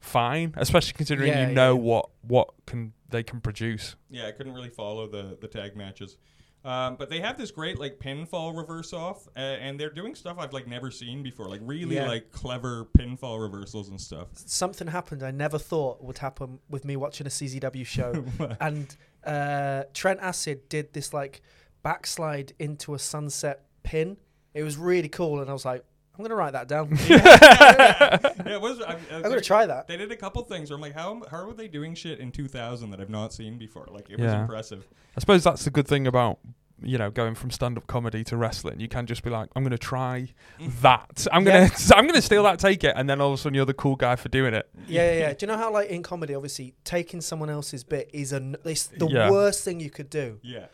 fine, 0.00 0.54
especially 0.56 0.92
considering 0.92 1.28
Yeah, 1.28 1.42
you 1.42 1.48
yeah, 1.48 1.54
know 1.54 1.74
yeah. 1.74 1.80
what 1.80 2.10
what 2.22 2.50
can 2.66 2.92
they 3.08 3.22
can 3.22 3.40
produce. 3.40 3.96
Yeah, 4.10 4.26
I 4.26 4.32
couldn't 4.32 4.54
really 4.54 4.70
follow 4.70 5.08
the 5.08 5.36
the 5.40 5.48
tag 5.48 5.76
matches. 5.76 6.16
Um, 6.64 6.96
but 6.96 7.10
they 7.10 7.20
have 7.20 7.36
this 7.36 7.50
great 7.50 7.78
like 7.78 7.98
pinfall 7.98 8.56
reverse 8.56 8.92
off, 8.92 9.28
uh, 9.36 9.40
and 9.40 9.78
they're 9.78 9.90
doing 9.90 10.14
stuff 10.14 10.38
I've 10.38 10.52
like 10.54 10.66
never 10.66 10.90
seen 10.90 11.22
before, 11.22 11.48
like 11.48 11.60
really 11.62 11.96
Yeah. 11.96 12.08
like 12.08 12.30
clever 12.32 12.86
pinfall 12.96 13.40
reversals 13.40 13.90
and 13.90 14.00
stuff. 14.00 14.28
Something 14.32 14.88
happened 14.88 15.22
I 15.22 15.30
never 15.30 15.58
thought 15.58 16.02
would 16.02 16.18
happen 16.18 16.60
with 16.70 16.84
me 16.86 16.96
watching 16.96 17.26
a 17.26 17.30
CZW 17.30 17.84
show, 17.84 18.24
and 18.60 18.96
uh, 19.24 19.84
Trent 19.92 20.20
Acid 20.20 20.68
did 20.70 20.92
this 20.94 21.12
like 21.12 21.42
backslide 21.82 22.52
into 22.58 22.94
a 22.94 22.98
sunset 22.98 23.66
pin. 23.82 24.16
It 24.54 24.62
was 24.62 24.76
really 24.78 25.08
cool, 25.08 25.40
and 25.40 25.50
I 25.50 25.52
was 25.52 25.64
like, 25.66 25.84
I'm 26.16 26.22
gonna 26.24 26.34
write 26.36 26.52
that 26.52 26.68
down. 26.68 26.90
yeah, 27.08 28.18
it 28.54 28.60
was. 28.60 28.80
I, 28.80 28.96
I'm 29.12 29.22
gonna 29.22 29.40
try 29.40 29.66
that. 29.66 29.88
They 29.88 29.96
did 29.96 30.12
a 30.12 30.16
couple 30.16 30.42
things 30.44 30.70
where 30.70 30.76
I'm 30.76 30.80
like, 30.80 30.94
how 30.94 31.22
how 31.30 31.48
are 31.48 31.54
they 31.54 31.68
doing 31.68 31.94
shit 31.94 32.20
in 32.20 32.30
2000 32.32 32.90
that 32.90 33.00
I've 33.00 33.10
not 33.10 33.32
seen 33.32 33.58
before? 33.58 33.88
Like 33.90 34.10
it 34.10 34.18
was 34.18 34.32
impressive. 34.32 34.86
I 35.16 35.20
suppose 35.20 35.42
that's 35.44 35.64
the 35.64 35.70
good 35.70 35.88
thing 35.88 36.06
about 36.06 36.38
you 36.82 36.98
know 36.98 37.08
going 37.10 37.34
from 37.34 37.50
stand-up 37.50 37.86
comedy 37.86 38.24
to 38.24 38.36
wrestling. 38.36 38.80
You 38.80 38.88
can 38.88 39.06
just 39.06 39.22
be 39.22 39.30
like, 39.30 39.48
I'm 39.56 39.62
going 39.62 39.70
to 39.70 39.78
try 39.78 40.28
that. 40.82 41.26
I'm 41.32 41.46
Yeah. 41.46 41.68
gonna 41.68 41.72
I'm 41.96 42.06
gonna 42.06 42.22
steal 42.22 42.42
that, 42.44 42.58
take 42.58 42.84
it, 42.84 42.94
and 42.96 43.08
then 43.08 43.20
all 43.20 43.28
of 43.32 43.34
a 43.34 43.42
sudden 43.42 43.54
you're 43.54 43.64
the 43.64 43.74
cool 43.74 43.96
guy 43.96 44.16
for 44.16 44.28
doing 44.28 44.54
it. 44.54 44.68
Yeah, 44.86 45.12
yeah, 45.12 45.18
yeah. 45.20 45.32
Do 45.34 45.46
you 45.46 45.48
know 45.52 45.56
how 45.58 45.72
like 45.72 45.88
in 45.88 46.02
comedy, 46.02 46.34
obviously, 46.34 46.74
taking 46.84 47.20
someone 47.20 47.50
else's 47.50 47.84
bit 47.84 48.10
is 48.12 48.32
an 48.32 48.56
it's 48.64 48.86
the 48.86 49.06
Yeah. 49.08 49.30
worst 49.30 49.64
thing 49.64 49.80
you 49.80 49.90
could 49.90 50.10
do. 50.10 50.38
Yeah, 50.42 50.66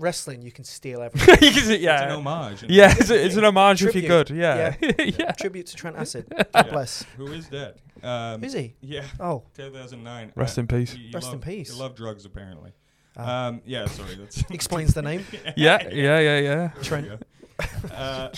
Wrestling, 0.00 0.42
you 0.42 0.50
can 0.50 0.64
steal 0.64 1.02
everything. 1.02 1.36
Yeah, 1.80 2.02
it's 2.04 2.12
an 2.12 2.26
homage. 2.26 2.62
and- 2.62 2.70
yeah. 2.70 2.94
It's, 2.98 3.10
a, 3.10 3.24
it's 3.24 3.36
an 3.36 3.44
homage 3.44 3.82
if 3.84 3.94
you're 3.94 4.02
Tribute. 4.08 4.28
good. 4.28 4.30
Yeah, 4.36 4.74
yeah. 5.18 5.32
Tribute 5.38 5.66
to 5.66 5.76
Trent 5.76 5.96
Acid. 5.96 6.26
Yeah. 6.36 6.44
God 6.62 6.70
bless. 6.70 7.04
Who 7.16 7.26
is 7.32 7.46
dead? 7.48 7.74
Um, 8.02 8.42
Is 8.42 8.54
he? 8.54 8.74
Yeah, 8.80 9.04
Oh, 9.20 9.44
2009. 9.54 10.32
Rest 10.34 10.56
Uh, 10.58 10.62
in 10.62 10.66
peace. 10.66 10.94
you- 10.94 11.04
you 11.04 11.10
Rest 11.12 11.32
in 11.32 11.40
peace. 11.40 11.70
You 11.72 11.78
love 11.78 11.94
drugs, 11.94 12.24
apparently. 12.24 12.72
Ah. 13.16 13.48
Um, 13.48 13.60
yeah, 13.66 13.86
sorry. 13.86 14.14
That's 14.16 14.42
explains 14.50 14.94
the 14.94 15.02
name. 15.02 15.24
Yeah, 15.56 15.88
yeah, 15.90 16.18
yeah, 16.20 16.38
yeah. 16.38 16.68
Trent. 16.82 17.22
Uh, 17.92 18.30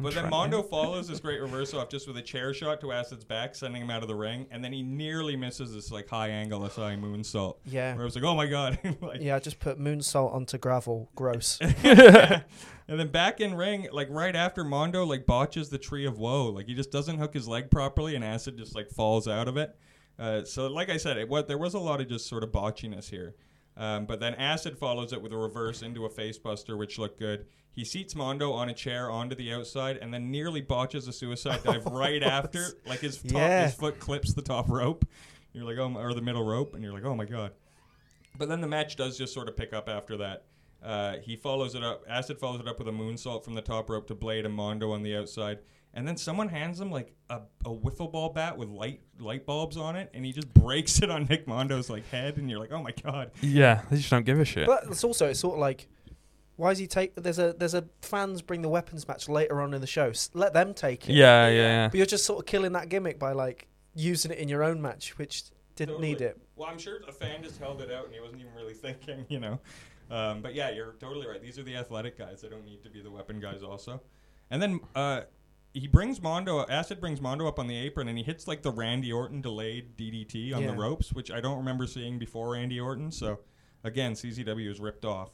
But 0.00 0.14
then 0.14 0.30
Mondo 0.30 0.62
follows 0.62 1.08
this 1.08 1.20
great 1.20 1.40
reverse 1.40 1.74
off 1.74 1.88
just 1.88 2.06
with 2.06 2.16
a 2.16 2.22
chair 2.22 2.54
shot 2.54 2.80
to 2.80 2.92
Acid's 2.92 3.24
back, 3.24 3.54
sending 3.54 3.82
him 3.82 3.90
out 3.90 4.02
of 4.02 4.08
the 4.08 4.14
ring, 4.14 4.46
and 4.50 4.64
then 4.64 4.72
he 4.72 4.82
nearly 4.82 5.36
misses 5.36 5.74
this 5.74 5.90
like 5.90 6.08
high 6.08 6.28
angle 6.28 6.68
SI 6.68 6.96
moonsault. 6.96 7.56
Yeah. 7.64 7.94
Where 7.94 8.02
I 8.02 8.04
was 8.04 8.14
like, 8.14 8.24
oh 8.24 8.34
my 8.34 8.46
god. 8.46 8.78
like, 9.00 9.20
Yeah, 9.20 9.36
I 9.36 9.38
just 9.38 9.58
put 9.60 9.78
moonsault 9.78 10.34
onto 10.34 10.58
gravel. 10.58 11.10
Gross. 11.14 11.58
and 11.60 12.42
then 12.86 13.08
back 13.08 13.40
in 13.40 13.54
ring, 13.54 13.88
like 13.92 14.08
right 14.10 14.34
after 14.34 14.64
Mondo 14.64 15.04
like 15.04 15.26
botches 15.26 15.68
the 15.70 15.78
tree 15.78 16.06
of 16.06 16.18
woe, 16.18 16.46
like 16.46 16.66
he 16.66 16.74
just 16.74 16.90
doesn't 16.90 17.18
hook 17.18 17.34
his 17.34 17.48
leg 17.48 17.70
properly, 17.70 18.14
and 18.14 18.24
Acid 18.24 18.56
just 18.56 18.74
like 18.74 18.90
falls 18.90 19.28
out 19.28 19.48
of 19.48 19.56
it. 19.56 19.76
Uh, 20.18 20.44
so 20.44 20.66
like 20.68 20.88
I 20.88 20.96
said, 20.96 21.16
it 21.16 21.28
what 21.28 21.48
there 21.48 21.58
was 21.58 21.74
a 21.74 21.78
lot 21.78 22.00
of 22.00 22.08
just 22.08 22.28
sort 22.28 22.44
of 22.44 22.50
botchiness 22.52 23.10
here. 23.10 23.34
Um, 23.76 24.04
but 24.06 24.20
then 24.20 24.34
Acid 24.34 24.76
follows 24.78 25.12
it 25.12 25.22
with 25.22 25.32
a 25.32 25.36
reverse 25.36 25.82
into 25.82 26.04
a 26.04 26.10
facebuster, 26.10 26.76
which 26.76 26.98
looked 26.98 27.18
good. 27.18 27.46
He 27.74 27.84
seats 27.86 28.14
Mondo 28.14 28.52
on 28.52 28.68
a 28.68 28.74
chair 28.74 29.10
onto 29.10 29.34
the 29.34 29.52
outside, 29.52 29.96
and 29.96 30.12
then 30.12 30.30
nearly 30.30 30.60
botches 30.60 31.08
a 31.08 31.12
suicide 31.12 31.62
dive 31.64 31.86
right 31.86 32.22
after. 32.22 32.66
Like 32.86 33.00
his 33.00 33.16
top, 33.22 33.32
Yeah. 33.32 33.64
his 33.64 33.74
foot 33.74 33.98
clips 33.98 34.34
the 34.34 34.42
top 34.42 34.68
rope. 34.68 35.06
You're 35.54 35.64
like, 35.64 35.78
oh, 35.78 35.88
my, 35.88 36.00
or 36.02 36.12
the 36.14 36.20
middle 36.20 36.44
rope, 36.44 36.74
and 36.74 36.82
you're 36.84 36.92
like, 36.92 37.04
oh 37.04 37.14
my 37.14 37.24
god. 37.24 37.52
But 38.36 38.48
then 38.48 38.60
the 38.60 38.66
match 38.68 38.96
does 38.96 39.16
just 39.18 39.32
sort 39.34 39.48
of 39.48 39.56
pick 39.56 39.72
up 39.72 39.88
after 39.88 40.16
that. 40.18 40.44
Uh, 40.82 41.16
he 41.22 41.36
follows 41.36 41.74
it 41.74 41.82
up. 41.84 42.02
Acid 42.08 42.38
follows 42.38 42.60
it 42.60 42.66
up 42.68 42.78
with 42.78 42.88
a 42.88 42.92
moonsault 42.92 43.44
from 43.44 43.54
the 43.54 43.60
top 43.62 43.88
rope 43.88 44.06
to 44.08 44.14
Blade 44.14 44.44
and 44.44 44.54
Mondo 44.54 44.90
on 44.92 45.02
the 45.02 45.16
outside, 45.16 45.58
and 45.94 46.06
then 46.06 46.16
someone 46.16 46.48
hands 46.48 46.80
him 46.80 46.90
like 46.90 47.12
a, 47.30 47.40
a 47.64 47.70
wiffle 47.70 48.10
ball 48.10 48.30
bat 48.30 48.56
with 48.56 48.68
light 48.68 49.00
light 49.18 49.44
bulbs 49.46 49.76
on 49.76 49.96
it, 49.96 50.10
and 50.14 50.24
he 50.24 50.32
just 50.32 50.52
breaks 50.54 50.98
it 51.02 51.10
on 51.10 51.26
Nick 51.26 51.46
Mondo's 51.46 51.90
like 51.90 52.08
head, 52.10 52.36
and 52.38 52.48
you're 52.50 52.58
like, 52.60 52.72
oh 52.72 52.82
my 52.82 52.92
god. 53.02 53.30
Yeah, 53.40 53.82
they 53.90 53.96
just 53.96 54.10
don't 54.10 54.24
give 54.26 54.40
a 54.40 54.44
shit. 54.44 54.66
But 54.66 54.84
it's 54.88 55.04
also 55.04 55.28
it's 55.28 55.40
sort 55.40 55.54
of 55.54 55.60
like, 55.60 55.88
why 56.56 56.70
is 56.70 56.78
he 56.78 56.86
take? 56.86 57.14
There's 57.16 57.38
a 57.38 57.52
there's 57.52 57.74
a 57.74 57.84
fans 58.02 58.42
bring 58.42 58.62
the 58.62 58.68
weapons 58.68 59.06
match 59.08 59.28
later 59.28 59.60
on 59.60 59.74
in 59.74 59.80
the 59.80 59.86
show. 59.86 60.10
S- 60.10 60.30
let 60.34 60.52
them 60.52 60.74
take 60.74 61.08
it. 61.08 61.14
yeah, 61.14 61.48
yeah, 61.48 61.54
yeah. 61.54 61.88
But 61.88 61.96
you're 61.96 62.06
just 62.06 62.24
sort 62.24 62.40
of 62.40 62.46
killing 62.46 62.72
that 62.72 62.88
gimmick 62.88 63.18
by 63.18 63.32
like 63.32 63.68
using 63.94 64.30
it 64.30 64.38
in 64.38 64.48
your 64.48 64.62
own 64.62 64.80
match, 64.80 65.18
which 65.18 65.44
didn't 65.76 66.00
need 66.00 66.20
it. 66.20 66.38
Well, 66.56 66.68
I'm 66.68 66.78
sure 66.78 66.98
a 67.08 67.12
fan 67.12 67.42
just 67.42 67.58
held 67.58 67.80
it 67.80 67.90
out, 67.90 68.04
and 68.06 68.14
he 68.14 68.20
wasn't 68.20 68.40
even 68.40 68.54
really 68.54 68.74
thinking, 68.86 69.24
you 69.28 69.40
know. 69.40 69.58
Um, 70.10 70.42
but 70.42 70.54
yeah, 70.54 70.70
you're 70.70 70.92
totally 71.00 71.26
right. 71.26 71.40
These 71.42 71.58
are 71.58 71.62
the 71.62 71.76
athletic 71.76 72.18
guys. 72.18 72.42
They 72.42 72.48
don't 72.48 72.64
need 72.66 72.82
to 72.82 72.90
be 72.90 73.00
the 73.00 73.10
weapon 73.10 73.40
guys, 73.40 73.62
also. 73.62 74.00
And 74.50 74.60
then 74.60 74.80
uh, 74.94 75.22
he 75.74 75.86
brings 75.86 76.20
Mondo. 76.20 76.66
Acid 76.68 77.00
brings 77.00 77.20
Mondo 77.20 77.46
up 77.48 77.58
on 77.58 77.66
the 77.66 77.76
apron, 77.76 78.08
and 78.08 78.18
he 78.18 78.24
hits 78.24 78.46
like 78.46 78.62
the 78.62 78.70
Randy 78.70 79.12
Orton 79.12 79.40
delayed 79.40 79.96
DDT 79.96 80.54
on 80.54 80.62
the 80.66 80.72
ropes, 80.74 81.12
which 81.12 81.30
I 81.30 81.40
don't 81.40 81.56
remember 81.58 81.86
seeing 81.86 82.18
before 82.18 82.52
Randy 82.52 82.78
Orton. 82.80 83.10
So 83.10 83.40
again, 83.84 84.12
CZW 84.12 84.70
is 84.70 84.80
ripped 84.80 85.04
off. 85.04 85.30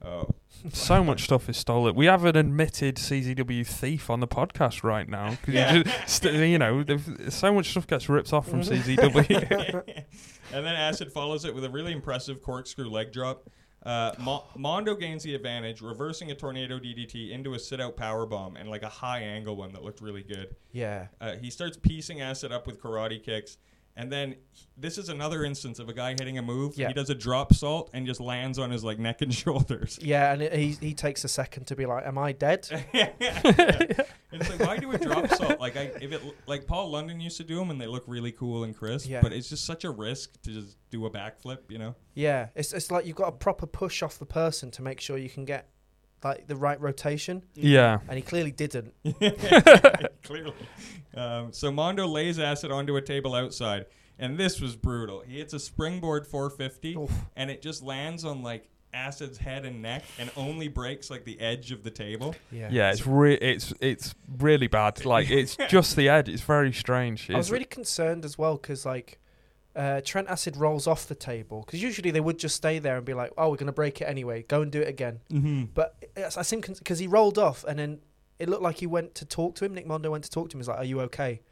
Uh, 0.00 0.24
So 0.72 1.02
much 1.02 1.24
stuff 1.24 1.48
is 1.48 1.56
stolen. 1.56 1.96
We 1.96 2.06
have 2.06 2.24
an 2.24 2.36
admitted 2.36 2.96
CZW 2.98 3.66
thief 3.66 4.08
on 4.10 4.20
the 4.20 4.28
podcast 4.28 4.84
right 4.84 5.08
now. 5.08 5.30
'cause 5.30 5.48
you 5.48 5.54
Yeah. 5.54 5.82
just- 5.82 6.08
st- 6.22 6.48
you 6.48 6.58
know, 6.58 6.84
so 7.30 7.52
much 7.52 7.70
stuff 7.70 7.86
gets 7.88 8.08
ripped 8.08 8.32
off 8.32 8.48
from 8.48 8.60
CZW. 8.62 9.82
and 10.52 10.64
then 10.66 10.74
Acid 10.76 11.10
follows 11.12 11.44
it 11.44 11.52
with 11.54 11.64
a 11.64 11.70
really 11.70 11.92
impressive 11.92 12.40
corkscrew 12.42 12.88
leg 12.88 13.10
drop. 13.12 13.48
Uh, 13.82 14.12
Mo- 14.18 14.44
Mondo 14.56 14.94
gains 14.94 15.22
the 15.22 15.34
advantage, 15.34 15.80
reversing 15.80 16.30
a 16.30 16.34
tornado 16.34 16.78
DDT 16.78 17.30
into 17.30 17.54
a 17.54 17.58
sit 17.58 17.80
out 17.80 17.96
power 17.96 18.26
bomb 18.26 18.56
and 18.56 18.68
like 18.68 18.82
a 18.82 18.88
high 18.88 19.20
angle 19.20 19.56
one 19.56 19.72
that 19.72 19.82
looked 19.84 20.00
really 20.00 20.22
good. 20.22 20.56
Yeah. 20.72 21.06
Uh, 21.20 21.36
he 21.36 21.50
starts 21.50 21.76
piecing 21.76 22.20
Acid 22.20 22.52
up 22.52 22.66
with 22.66 22.80
karate 22.80 23.22
kicks, 23.22 23.56
and 23.98 24.12
then 24.12 24.36
this 24.76 24.96
is 24.96 25.08
another 25.08 25.44
instance 25.44 25.80
of 25.80 25.88
a 25.88 25.92
guy 25.92 26.10
hitting 26.12 26.38
a 26.38 26.42
move. 26.42 26.78
Yeah. 26.78 26.86
He 26.86 26.94
does 26.94 27.10
a 27.10 27.14
drop 27.16 27.52
salt 27.52 27.90
and 27.92 28.06
just 28.06 28.20
lands 28.20 28.56
on 28.56 28.70
his 28.70 28.84
like 28.84 29.00
neck 29.00 29.22
and 29.22 29.34
shoulders. 29.42 29.98
Yeah, 30.00 30.32
and 30.32 30.40
it, 30.40 30.52
he 30.52 30.70
he 30.80 30.94
takes 30.94 31.24
a 31.24 31.28
second 31.28 31.66
to 31.66 31.76
be 31.76 31.84
like, 31.84 32.06
"Am 32.06 32.16
I 32.16 32.32
dead?" 32.32 32.68
And 34.30 34.42
it's 34.42 34.50
like, 34.50 34.60
why 34.60 34.76
do 34.76 34.92
a 34.92 34.98
drop 34.98 35.28
salt? 35.30 35.58
Like, 35.58 35.76
I 35.76 35.90
if 36.00 36.12
it 36.12 36.22
like 36.46 36.66
Paul 36.66 36.90
London 36.90 37.18
used 37.18 37.38
to 37.38 37.44
do 37.44 37.56
them, 37.56 37.70
and 37.70 37.80
they 37.80 37.86
look 37.86 38.04
really 38.06 38.30
cool 38.30 38.64
and 38.64 38.76
crisp. 38.76 39.08
Yeah. 39.08 39.20
But 39.22 39.32
it's 39.32 39.48
just 39.48 39.64
such 39.64 39.84
a 39.84 39.90
risk 39.90 40.40
to 40.42 40.50
just 40.52 40.76
do 40.90 41.06
a 41.06 41.10
backflip, 41.10 41.70
you 41.70 41.78
know? 41.78 41.94
Yeah, 42.14 42.48
it's 42.54 42.72
it's 42.72 42.90
like 42.90 43.06
you've 43.06 43.16
got 43.16 43.28
a 43.28 43.32
proper 43.32 43.66
push 43.66 44.02
off 44.02 44.18
the 44.18 44.26
person 44.26 44.70
to 44.72 44.82
make 44.82 45.00
sure 45.00 45.16
you 45.16 45.30
can 45.30 45.44
get 45.44 45.70
like 46.22 46.46
the 46.46 46.56
right 46.56 46.80
rotation, 46.80 47.44
yeah. 47.54 47.98
and 48.08 48.16
he 48.16 48.22
clearly 48.22 48.50
didn't. 48.50 48.94
Clearly. 50.22 50.54
Um, 51.14 51.52
so 51.52 51.70
Mondo 51.70 52.06
lays 52.06 52.38
Acid 52.38 52.70
onto 52.70 52.96
a 52.96 53.02
table 53.02 53.34
outside, 53.34 53.86
and 54.18 54.38
this 54.38 54.60
was 54.60 54.76
brutal. 54.76 55.22
He 55.26 55.38
hits 55.38 55.54
a 55.54 55.58
springboard 55.58 56.26
450, 56.26 56.96
Oof. 56.96 57.12
and 57.36 57.50
it 57.50 57.62
just 57.62 57.82
lands 57.82 58.24
on 58.24 58.42
like 58.42 58.68
Acid's 58.92 59.38
head 59.38 59.64
and 59.64 59.82
neck, 59.82 60.04
and 60.18 60.30
only 60.36 60.68
breaks 60.68 61.10
like 61.10 61.24
the 61.24 61.38
edge 61.40 61.72
of 61.72 61.82
the 61.82 61.90
table. 61.90 62.34
Yeah. 62.50 62.68
Yeah, 62.70 62.90
it's 62.90 63.06
re- 63.06 63.34
it's 63.34 63.72
it's 63.80 64.14
really 64.38 64.66
bad. 64.66 65.04
Like 65.04 65.30
it's 65.30 65.56
just 65.68 65.96
the 65.96 66.08
edge. 66.08 66.28
It's 66.28 66.42
very 66.42 66.72
strange. 66.72 67.30
I 67.30 67.36
was 67.36 67.50
really 67.50 67.64
concerned 67.64 68.24
as 68.24 68.38
well 68.38 68.56
because 68.56 68.84
like 68.86 69.18
uh, 69.78 70.00
Trent 70.04 70.28
Acid 70.28 70.56
rolls 70.56 70.88
off 70.88 71.06
the 71.06 71.14
table 71.14 71.62
because 71.64 71.80
usually 71.80 72.10
they 72.10 72.20
would 72.20 72.38
just 72.38 72.56
stay 72.56 72.80
there 72.80 72.96
and 72.96 73.06
be 73.06 73.14
like, 73.14 73.32
"Oh, 73.38 73.50
we're 73.50 73.56
gonna 73.56 73.72
break 73.72 74.00
it 74.00 74.06
anyway. 74.06 74.42
Go 74.42 74.60
and 74.60 74.72
do 74.72 74.80
it 74.80 74.88
again." 74.88 75.20
Mm-hmm. 75.30 75.66
But 75.72 76.04
it's, 76.16 76.36
I 76.36 76.42
think 76.42 76.66
because 76.78 76.98
he 76.98 77.06
rolled 77.06 77.38
off 77.38 77.64
and 77.64 77.78
then 77.78 78.00
it 78.40 78.48
looked 78.48 78.62
like 78.62 78.78
he 78.78 78.88
went 78.88 79.14
to 79.16 79.24
talk 79.24 79.54
to 79.56 79.64
him. 79.64 79.74
Nick 79.74 79.86
Mondo 79.86 80.10
went 80.10 80.24
to 80.24 80.30
talk 80.30 80.50
to 80.50 80.56
him. 80.56 80.60
He's 80.60 80.68
like, 80.68 80.78
"Are 80.78 80.84
you 80.84 81.00
okay?" 81.02 81.42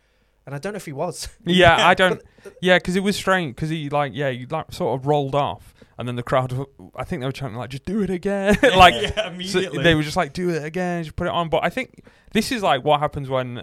And 0.45 0.57
I 0.57 0.59
don't 0.59 0.73
know 0.73 0.77
if 0.77 0.87
he 0.87 0.93
was. 0.93 1.29
yeah, 1.45 1.87
I 1.87 1.95
don't. 1.95 2.21
Yeah, 2.61 2.79
because 2.79 2.97
it 2.97 3.05
was 3.05 3.15
strange. 3.15 3.55
Because 3.55 3.71
he 3.71 3.89
like 3.91 4.11
yeah, 4.13 4.31
he 4.31 4.45
like 4.47 4.73
sort 4.73 4.99
of 4.99 5.07
rolled 5.07 5.37
off, 5.37 5.73
and 5.97 6.09
then 6.09 6.17
the 6.17 6.25
crowd. 6.25 6.53
I 6.97 7.05
think 7.05 7.21
they 7.21 7.27
were 7.27 7.33
chanting 7.33 7.59
like, 7.59 7.71
"Just 7.71 7.85
do 7.85 8.03
it 8.03 8.11
again!" 8.11 8.59
like 8.77 8.95
yeah, 9.01 9.39
so 9.45 9.61
they 9.61 9.95
were 9.95 10.03
just 10.03 10.17
like, 10.17 10.33
"Do 10.33 10.51
it 10.51 10.65
again, 10.65 11.05
just 11.05 11.15
put 11.15 11.29
it 11.29 11.33
on." 11.33 11.49
But 11.49 11.63
I 11.63 11.71
think 11.71 12.03
this 12.33 12.51
is 12.51 12.61
like 12.61 12.85
what 12.85 12.99
happens 12.99 13.29
when 13.29 13.63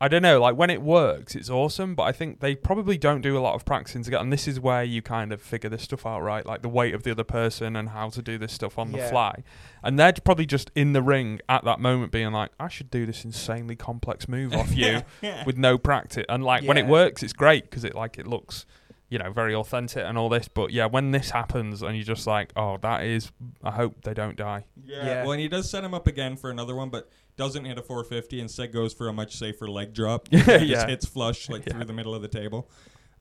I 0.00 0.06
don't 0.06 0.22
know, 0.22 0.40
like 0.40 0.56
when 0.56 0.70
it 0.70 0.80
works, 0.80 1.34
it's 1.34 1.50
awesome. 1.50 1.96
But 1.96 2.04
I 2.04 2.12
think 2.12 2.38
they 2.38 2.54
probably 2.54 2.96
don't 2.96 3.20
do 3.20 3.36
a 3.36 3.40
lot 3.40 3.54
of 3.54 3.64
practicing 3.64 4.04
together, 4.04 4.22
and 4.22 4.32
this 4.32 4.46
is 4.46 4.60
where 4.60 4.84
you 4.84 5.02
kind 5.02 5.32
of 5.32 5.42
figure 5.42 5.68
this 5.68 5.82
stuff 5.82 6.06
out, 6.06 6.20
right? 6.20 6.46
Like 6.46 6.62
the 6.62 6.68
weight 6.68 6.94
of 6.94 7.02
the 7.02 7.10
other 7.10 7.24
person 7.24 7.74
and 7.74 7.88
how 7.88 8.08
to 8.10 8.22
do 8.22 8.38
this 8.38 8.52
stuff 8.52 8.78
on 8.78 8.92
the 8.92 8.98
fly. 8.98 9.42
And 9.82 9.98
they're 9.98 10.12
probably 10.12 10.46
just 10.46 10.70
in 10.74 10.92
the 10.92 11.02
ring 11.02 11.40
at 11.48 11.64
that 11.64 11.80
moment, 11.80 12.12
being 12.12 12.30
like, 12.32 12.50
"I 12.60 12.68
should 12.68 12.90
do 12.90 13.06
this 13.06 13.24
insanely 13.24 13.74
complex 13.76 14.28
move 14.28 14.52
off 14.54 14.74
you." 14.76 15.02
with 15.46 15.56
no 15.58 15.78
practice. 15.78 16.24
And 16.28 16.44
like 16.44 16.64
when 16.64 16.76
it 16.76 16.86
works, 16.86 17.22
it's 17.22 17.32
great 17.32 17.64
because 17.64 17.84
it 17.84 17.94
like 17.94 18.18
it 18.18 18.26
looks, 18.26 18.66
you 19.08 19.18
know, 19.18 19.32
very 19.32 19.54
authentic 19.54 20.04
and 20.04 20.16
all 20.16 20.28
this. 20.28 20.46
But 20.48 20.70
yeah, 20.72 20.86
when 20.86 21.10
this 21.10 21.30
happens 21.30 21.82
and 21.82 21.96
you're 21.96 22.04
just 22.04 22.26
like, 22.26 22.52
oh, 22.56 22.76
that 22.82 23.02
is. 23.04 23.32
I 23.62 23.72
hope 23.72 24.02
they 24.02 24.14
don't 24.14 24.36
die. 24.36 24.66
Yeah. 24.84 25.04
Yeah. 25.04 25.22
Well, 25.22 25.32
and 25.32 25.40
he 25.40 25.48
does 25.48 25.68
set 25.70 25.82
him 25.82 25.94
up 25.94 26.06
again 26.06 26.36
for 26.36 26.50
another 26.50 26.74
one, 26.74 26.88
but 26.90 27.10
doesn't 27.38 27.64
hit 27.64 27.78
a 27.78 27.82
450. 27.82 28.40
Instead, 28.40 28.72
goes 28.72 28.92
for 28.92 29.08
a 29.08 29.12
much 29.12 29.36
safer 29.36 29.66
leg 29.68 29.94
drop. 29.94 30.28
Yeah, 30.32 30.58
just 30.64 30.88
hits 30.88 31.06
flush 31.06 31.48
like 31.48 31.64
Yeah. 31.66 31.72
through 31.74 31.84
the 31.86 31.92
middle 31.94 32.14
of 32.14 32.20
the 32.20 32.28
table. 32.28 32.68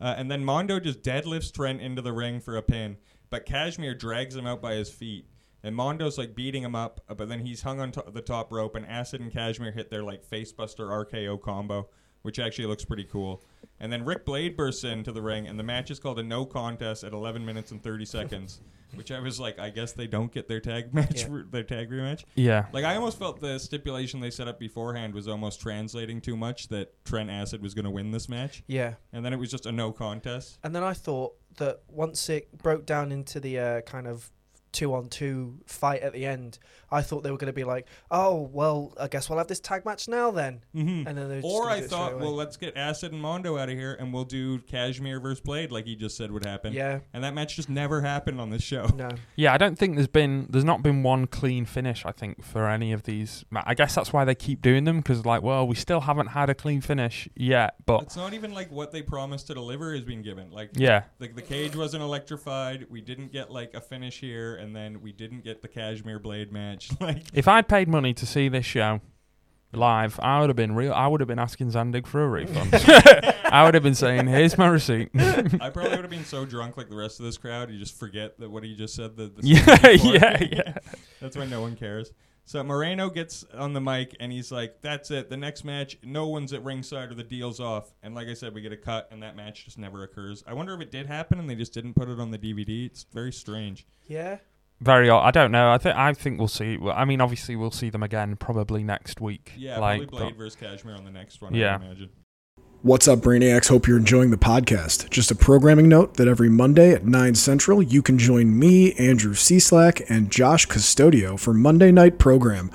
Uh, 0.01 0.13
and 0.17 0.29
then 0.29 0.43
Mondo 0.43 0.79
just 0.79 1.01
deadlifts 1.01 1.51
Trent 1.53 1.81
into 1.81 2.01
the 2.01 2.11
ring 2.13 2.39
for 2.41 2.57
a 2.57 2.61
pin, 2.61 2.97
but 3.29 3.45
Kashmere 3.45 3.95
drags 3.95 4.35
him 4.35 4.45
out 4.45 4.61
by 4.61 4.73
his 4.75 4.89
feet. 4.89 5.25
And 5.63 5.75
Mondo's 5.75 6.17
like 6.19 6.35
beating 6.35 6.61
him 6.63 6.75
up, 6.75 7.01
uh, 7.09 7.15
but 7.15 7.29
then 7.29 7.39
he's 7.39 7.61
hung 7.63 7.79
on 7.79 7.91
to- 7.93 8.05
the 8.13 8.21
top 8.21 8.51
rope, 8.51 8.75
and 8.75 8.85
Acid 8.85 9.21
and 9.21 9.31
Kashmere 9.31 9.71
hit 9.71 9.89
their 9.89 10.03
like 10.03 10.23
facebuster 10.23 10.89
RKO 10.89 11.41
combo, 11.41 11.89
which 12.27 12.39
actually 12.39 12.65
looks 12.65 12.83
pretty 12.83 13.05
cool. 13.05 13.41
And 13.79 13.89
then 13.89 14.03
Ric 14.03 14.25
Blade 14.25 14.57
bursts 14.57 14.83
into 14.83 15.13
the 15.13 15.21
ring, 15.21 15.47
and 15.47 15.57
the 15.57 15.63
match 15.63 15.89
is 15.89 15.97
called 15.97 16.19
a 16.19 16.23
no 16.23 16.45
contest 16.45 17.05
at 17.05 17.13
11 17.13 17.45
minutes 17.45 17.71
and 17.71 17.81
30 17.81 18.03
seconds, 18.03 18.59
which 18.95 19.11
I 19.13 19.19
was 19.21 19.39
like, 19.39 19.59
I 19.59 19.69
guess 19.69 19.93
they 19.93 20.07
don't 20.07 20.29
get 20.29 20.49
their 20.49 20.59
tag 20.59 20.93
match, 20.93 21.21
Yeah. 21.23 21.43
their 21.51 21.63
tag 21.63 21.89
rematch. 21.89 22.25
Yeah. 22.35 22.65
Like 22.73 22.83
I 22.83 22.95
almost 22.95 23.17
felt 23.17 23.39
the 23.39 23.57
stipulation 23.59 24.19
they 24.19 24.29
set 24.29 24.49
up 24.49 24.59
beforehand 24.59 25.13
was 25.13 25.29
almost 25.29 25.61
translating 25.61 26.19
too 26.19 26.35
much 26.35 26.67
that 26.67 26.93
Trent 27.05 27.29
Acid 27.29 27.61
was 27.61 27.73
going 27.73 27.85
to 27.85 27.91
win 27.91 28.11
this 28.11 28.27
match, 28.27 28.61
Yeah. 28.67 28.95
and 29.13 29.23
then 29.23 29.31
it 29.31 29.37
was 29.37 29.49
just 29.49 29.65
a 29.65 29.71
no 29.71 29.93
contest. 29.93 30.57
And 30.65 30.75
then 30.75 30.83
I 30.83 30.91
thought 30.91 31.35
that 31.55 31.79
once 31.87 32.27
it 32.27 32.57
broke 32.57 32.85
down 32.85 33.13
into 33.13 33.39
the 33.39 33.57
uh, 33.57 33.81
kind 33.81 34.05
of 34.07 34.29
two 34.77 34.93
on 34.93 35.09
two 35.09 35.57
fight 35.65 36.01
at 36.01 36.13
the 36.13 36.23
end, 36.23 36.59
I 36.91 37.01
thought 37.01 37.23
they 37.23 37.31
were 37.31 37.37
going 37.37 37.47
to 37.47 37.53
be 37.53 37.63
like, 37.63 37.87
oh, 38.11 38.49
well, 38.53 38.93
I 38.99 39.07
guess 39.07 39.27
we'll 39.27 39.39
have 39.39 39.47
this 39.47 39.59
tag 39.59 39.85
match 39.85 40.07
now 40.07 40.29
then. 40.29 40.61
Mm-hmm. 40.75 41.07
And 41.07 41.17
then 41.17 41.29
they're 41.29 41.41
Or 41.43 41.67
I 41.67 41.79
do 41.79 41.85
it 41.85 41.87
straight 41.87 41.97
thought, 41.97 42.19
well, 42.19 42.35
let's 42.35 42.57
get 42.57 42.77
Acid 42.77 43.11
and 43.11 43.19
Mondo 43.21 43.57
out 43.57 43.69
of 43.69 43.75
here, 43.75 43.97
and 43.99 44.13
we'll 44.13 44.23
do 44.23 44.59
Kashmere 44.59 45.19
versus 45.19 45.41
Blade, 45.41 45.71
like 45.71 45.85
he 45.85 45.95
just 45.95 46.15
said 46.15 46.31
would 46.31 46.45
happen. 46.45 46.73
Yeah. 46.73 46.99
And 47.11 47.23
that 47.23 47.33
match 47.33 47.55
just 47.55 47.69
never 47.69 48.01
happened 48.01 48.39
on 48.39 48.51
this 48.51 48.61
show. 48.61 48.87
No. 48.95 49.09
Yeah, 49.35 49.53
I 49.53 49.57
don't 49.57 49.77
think 49.77 49.95
there's 49.95 50.07
been 50.07 50.47
there's 50.49 50.65
not 50.65 50.81
been 50.81 51.03
one 51.03 51.27
clean 51.27 51.65
finish. 51.65 52.05
I 52.05 52.11
think 52.11 52.43
for 52.43 52.67
any 52.67 52.91
of 52.91 53.03
these, 53.03 53.45
I 53.53 53.75
guess 53.75 53.93
that's 53.93 54.11
why 54.11 54.25
they 54.25 54.33
keep 54.33 54.61
doing 54.61 54.83
them 54.83 54.97
because 54.97 55.25
like, 55.25 55.43
well, 55.43 55.67
we 55.67 55.75
still 55.75 56.01
haven't 56.01 56.27
had 56.27 56.49
a 56.49 56.55
clean 56.55 56.81
finish 56.81 57.27
yet. 57.35 57.75
But 57.85 58.03
It's 58.03 58.15
not 58.15 58.33
even 58.33 58.53
like 58.53 58.71
what 58.71 58.91
they 58.91 59.01
promised 59.01 59.47
to 59.47 59.53
deliver 59.53 59.93
is 59.93 60.03
being 60.03 60.23
given. 60.23 60.49
Like, 60.49 60.71
yeah, 60.73 61.03
like 61.19 61.35
the 61.35 61.41
cage 61.41 61.75
wasn't 61.75 62.03
electrified. 62.03 62.87
We 62.89 63.01
didn't 63.01 63.31
get 63.31 63.51
like 63.51 63.73
a 63.73 63.81
finish 63.81 64.19
here, 64.19 64.55
and 64.55 64.66
then 64.75 65.01
we 65.01 65.11
didn't 65.11 65.43
get 65.43 65.61
the 65.61 65.67
Kashmere 65.67 66.19
Blade 66.19 66.51
match. 66.51 66.89
Like, 66.99 67.23
if 67.33 67.47
I'd 67.47 67.69
paid 67.69 67.87
money 67.87 68.13
to 68.15 68.25
see 68.25 68.49
this 68.49 68.65
show 68.65 69.01
live, 69.71 70.19
I 70.19 70.39
would 70.39 70.49
have 70.49 70.55
been 70.55 70.75
real. 70.75 70.91
I 70.93 71.07
would 71.07 71.21
have 71.21 71.27
been 71.27 71.39
asking 71.39 71.71
Zandig 71.71 72.07
for 72.07 72.23
a 72.23 72.27
refund. 72.27 72.73
I 73.45 73.63
would 73.63 73.75
have 73.75 73.83
been 73.83 73.95
saying, 73.95 74.27
"Here's 74.27 74.57
my 74.57 74.67
receipt." 74.67 75.09
I 75.17 75.69
probably 75.69 75.91
would 75.91 76.01
have 76.01 76.09
been 76.09 76.25
so 76.25 76.45
drunk 76.45 76.75
like 76.75 76.89
the 76.89 76.95
rest 76.95 77.19
of 77.19 77.25
this 77.25 77.37
crowd, 77.37 77.69
you 77.69 77.79
just 77.79 77.97
forget 77.97 78.39
that 78.39 78.49
what 78.49 78.63
he 78.63 78.75
just 78.75 78.95
said. 78.95 79.15
The, 79.15 79.27
the 79.27 79.41
yeah, 79.43 79.89
yeah, 79.91 80.43
yeah. 80.51 80.77
That's 81.21 81.37
why 81.37 81.45
no 81.45 81.61
one 81.61 81.75
cares. 81.75 82.11
So 82.47 82.63
Mireno 82.63 83.13
gets 83.13 83.43
on 83.53 83.73
the 83.73 83.81
mic 83.81 84.15
and 84.21 84.31
he's 84.31 84.53
like, 84.53 84.81
"That's 84.81 85.11
it. 85.11 85.29
The 85.29 85.35
next 85.35 85.65
match, 85.65 85.97
no 86.01 86.27
one's 86.27 86.53
at 86.53 86.63
ringside 86.63 87.11
or 87.11 87.15
the 87.15 87.23
deal's 87.23 87.59
off." 87.59 87.93
And 88.01 88.15
like 88.15 88.29
I 88.29 88.33
said, 88.33 88.55
we 88.55 88.61
get 88.61 88.71
a 88.71 88.77
cut, 88.77 89.09
and 89.11 89.21
that 89.21 89.35
match 89.35 89.65
just 89.65 89.77
never 89.77 90.03
occurs. 90.03 90.45
I 90.47 90.53
wonder 90.53 90.73
if 90.73 90.79
it 90.79 90.89
did 90.89 91.07
happen 91.07 91.39
and 91.39 91.49
they 91.49 91.55
just 91.55 91.73
didn't 91.73 91.95
put 91.95 92.07
it 92.07 92.19
on 92.19 92.31
the 92.31 92.37
DVD. 92.37 92.85
It's 92.85 93.03
very 93.11 93.33
strange. 93.33 93.85
Yeah. 94.05 94.37
Very 94.79 95.09
odd. 95.09 95.25
I 95.25 95.31
don't 95.31 95.51
know. 95.51 95.71
I 95.71 95.77
think 95.77 95.95
I 95.95 96.13
think 96.13 96.37
we'll 96.39 96.47
see. 96.47 96.77
I 96.93 97.03
mean, 97.05 97.19
obviously, 97.19 97.55
we'll 97.55 97.71
see 97.71 97.89
them 97.89 98.03
again 98.03 98.35
probably 98.35 98.83
next 98.83 99.19
week. 99.19 99.53
Yeah, 99.57 99.79
like, 99.79 100.01
probably 100.01 100.19
Blade 100.19 100.29
but- 100.33 100.37
versus 100.37 100.55
Kashmere 100.55 100.95
on 100.95 101.03
the 101.05 101.11
next 101.11 101.41
one. 101.41 101.53
Yeah. 101.55 101.79
I 101.81 101.85
imagine. 101.85 102.09
What's 102.83 103.07
up, 103.07 103.19
Brainiacs? 103.19 103.69
Hope 103.69 103.87
you're 103.87 103.97
enjoying 103.97 104.29
the 104.29 104.37
podcast. 104.37 105.09
Just 105.09 105.31
a 105.31 105.35
programming 105.35 105.89
note 105.89 106.13
that 106.17 106.27
every 106.27 106.47
Monday 106.47 106.91
at 106.93 107.05
9 107.05 107.33
Central, 107.33 107.81
you 107.81 108.03
can 108.03 108.19
join 108.19 108.57
me, 108.57 108.93
Andrew 108.93 109.33
Cslack, 109.33 110.05
and 110.09 110.31
Josh 110.31 110.67
Custodio 110.67 111.39
for 111.39 111.55
Monday 111.55 111.91
Night 111.91 112.19
Program. 112.19 112.69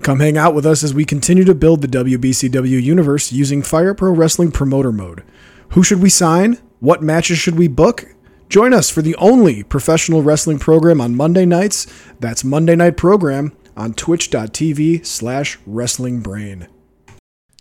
Come 0.00 0.20
hang 0.20 0.38
out 0.38 0.54
with 0.54 0.64
us 0.64 0.82
as 0.82 0.94
we 0.94 1.04
continue 1.04 1.44
to 1.44 1.54
build 1.54 1.82
the 1.82 1.88
WBCW 1.88 2.82
universe 2.82 3.32
using 3.32 3.60
Fire 3.62 3.92
Pro 3.92 4.12
Wrestling 4.12 4.50
Promoter 4.50 4.90
Mode. 4.90 5.22
Who 5.72 5.82
should 5.82 6.00
we 6.00 6.08
sign? 6.08 6.58
What 6.80 7.02
matches 7.02 7.38
should 7.38 7.58
we 7.58 7.68
book? 7.68 8.06
Join 8.54 8.72
us 8.72 8.88
for 8.88 9.02
the 9.02 9.16
only 9.16 9.64
professional 9.64 10.22
wrestling 10.22 10.60
program 10.60 11.00
on 11.00 11.16
Monday 11.16 11.44
nights. 11.44 11.88
That's 12.20 12.44
Monday 12.44 12.76
Night 12.76 12.96
Program 12.96 13.52
on 13.76 13.94
twitch.tv 13.94 15.04
slash 15.04 15.58
wrestlingbrain. 15.68 16.68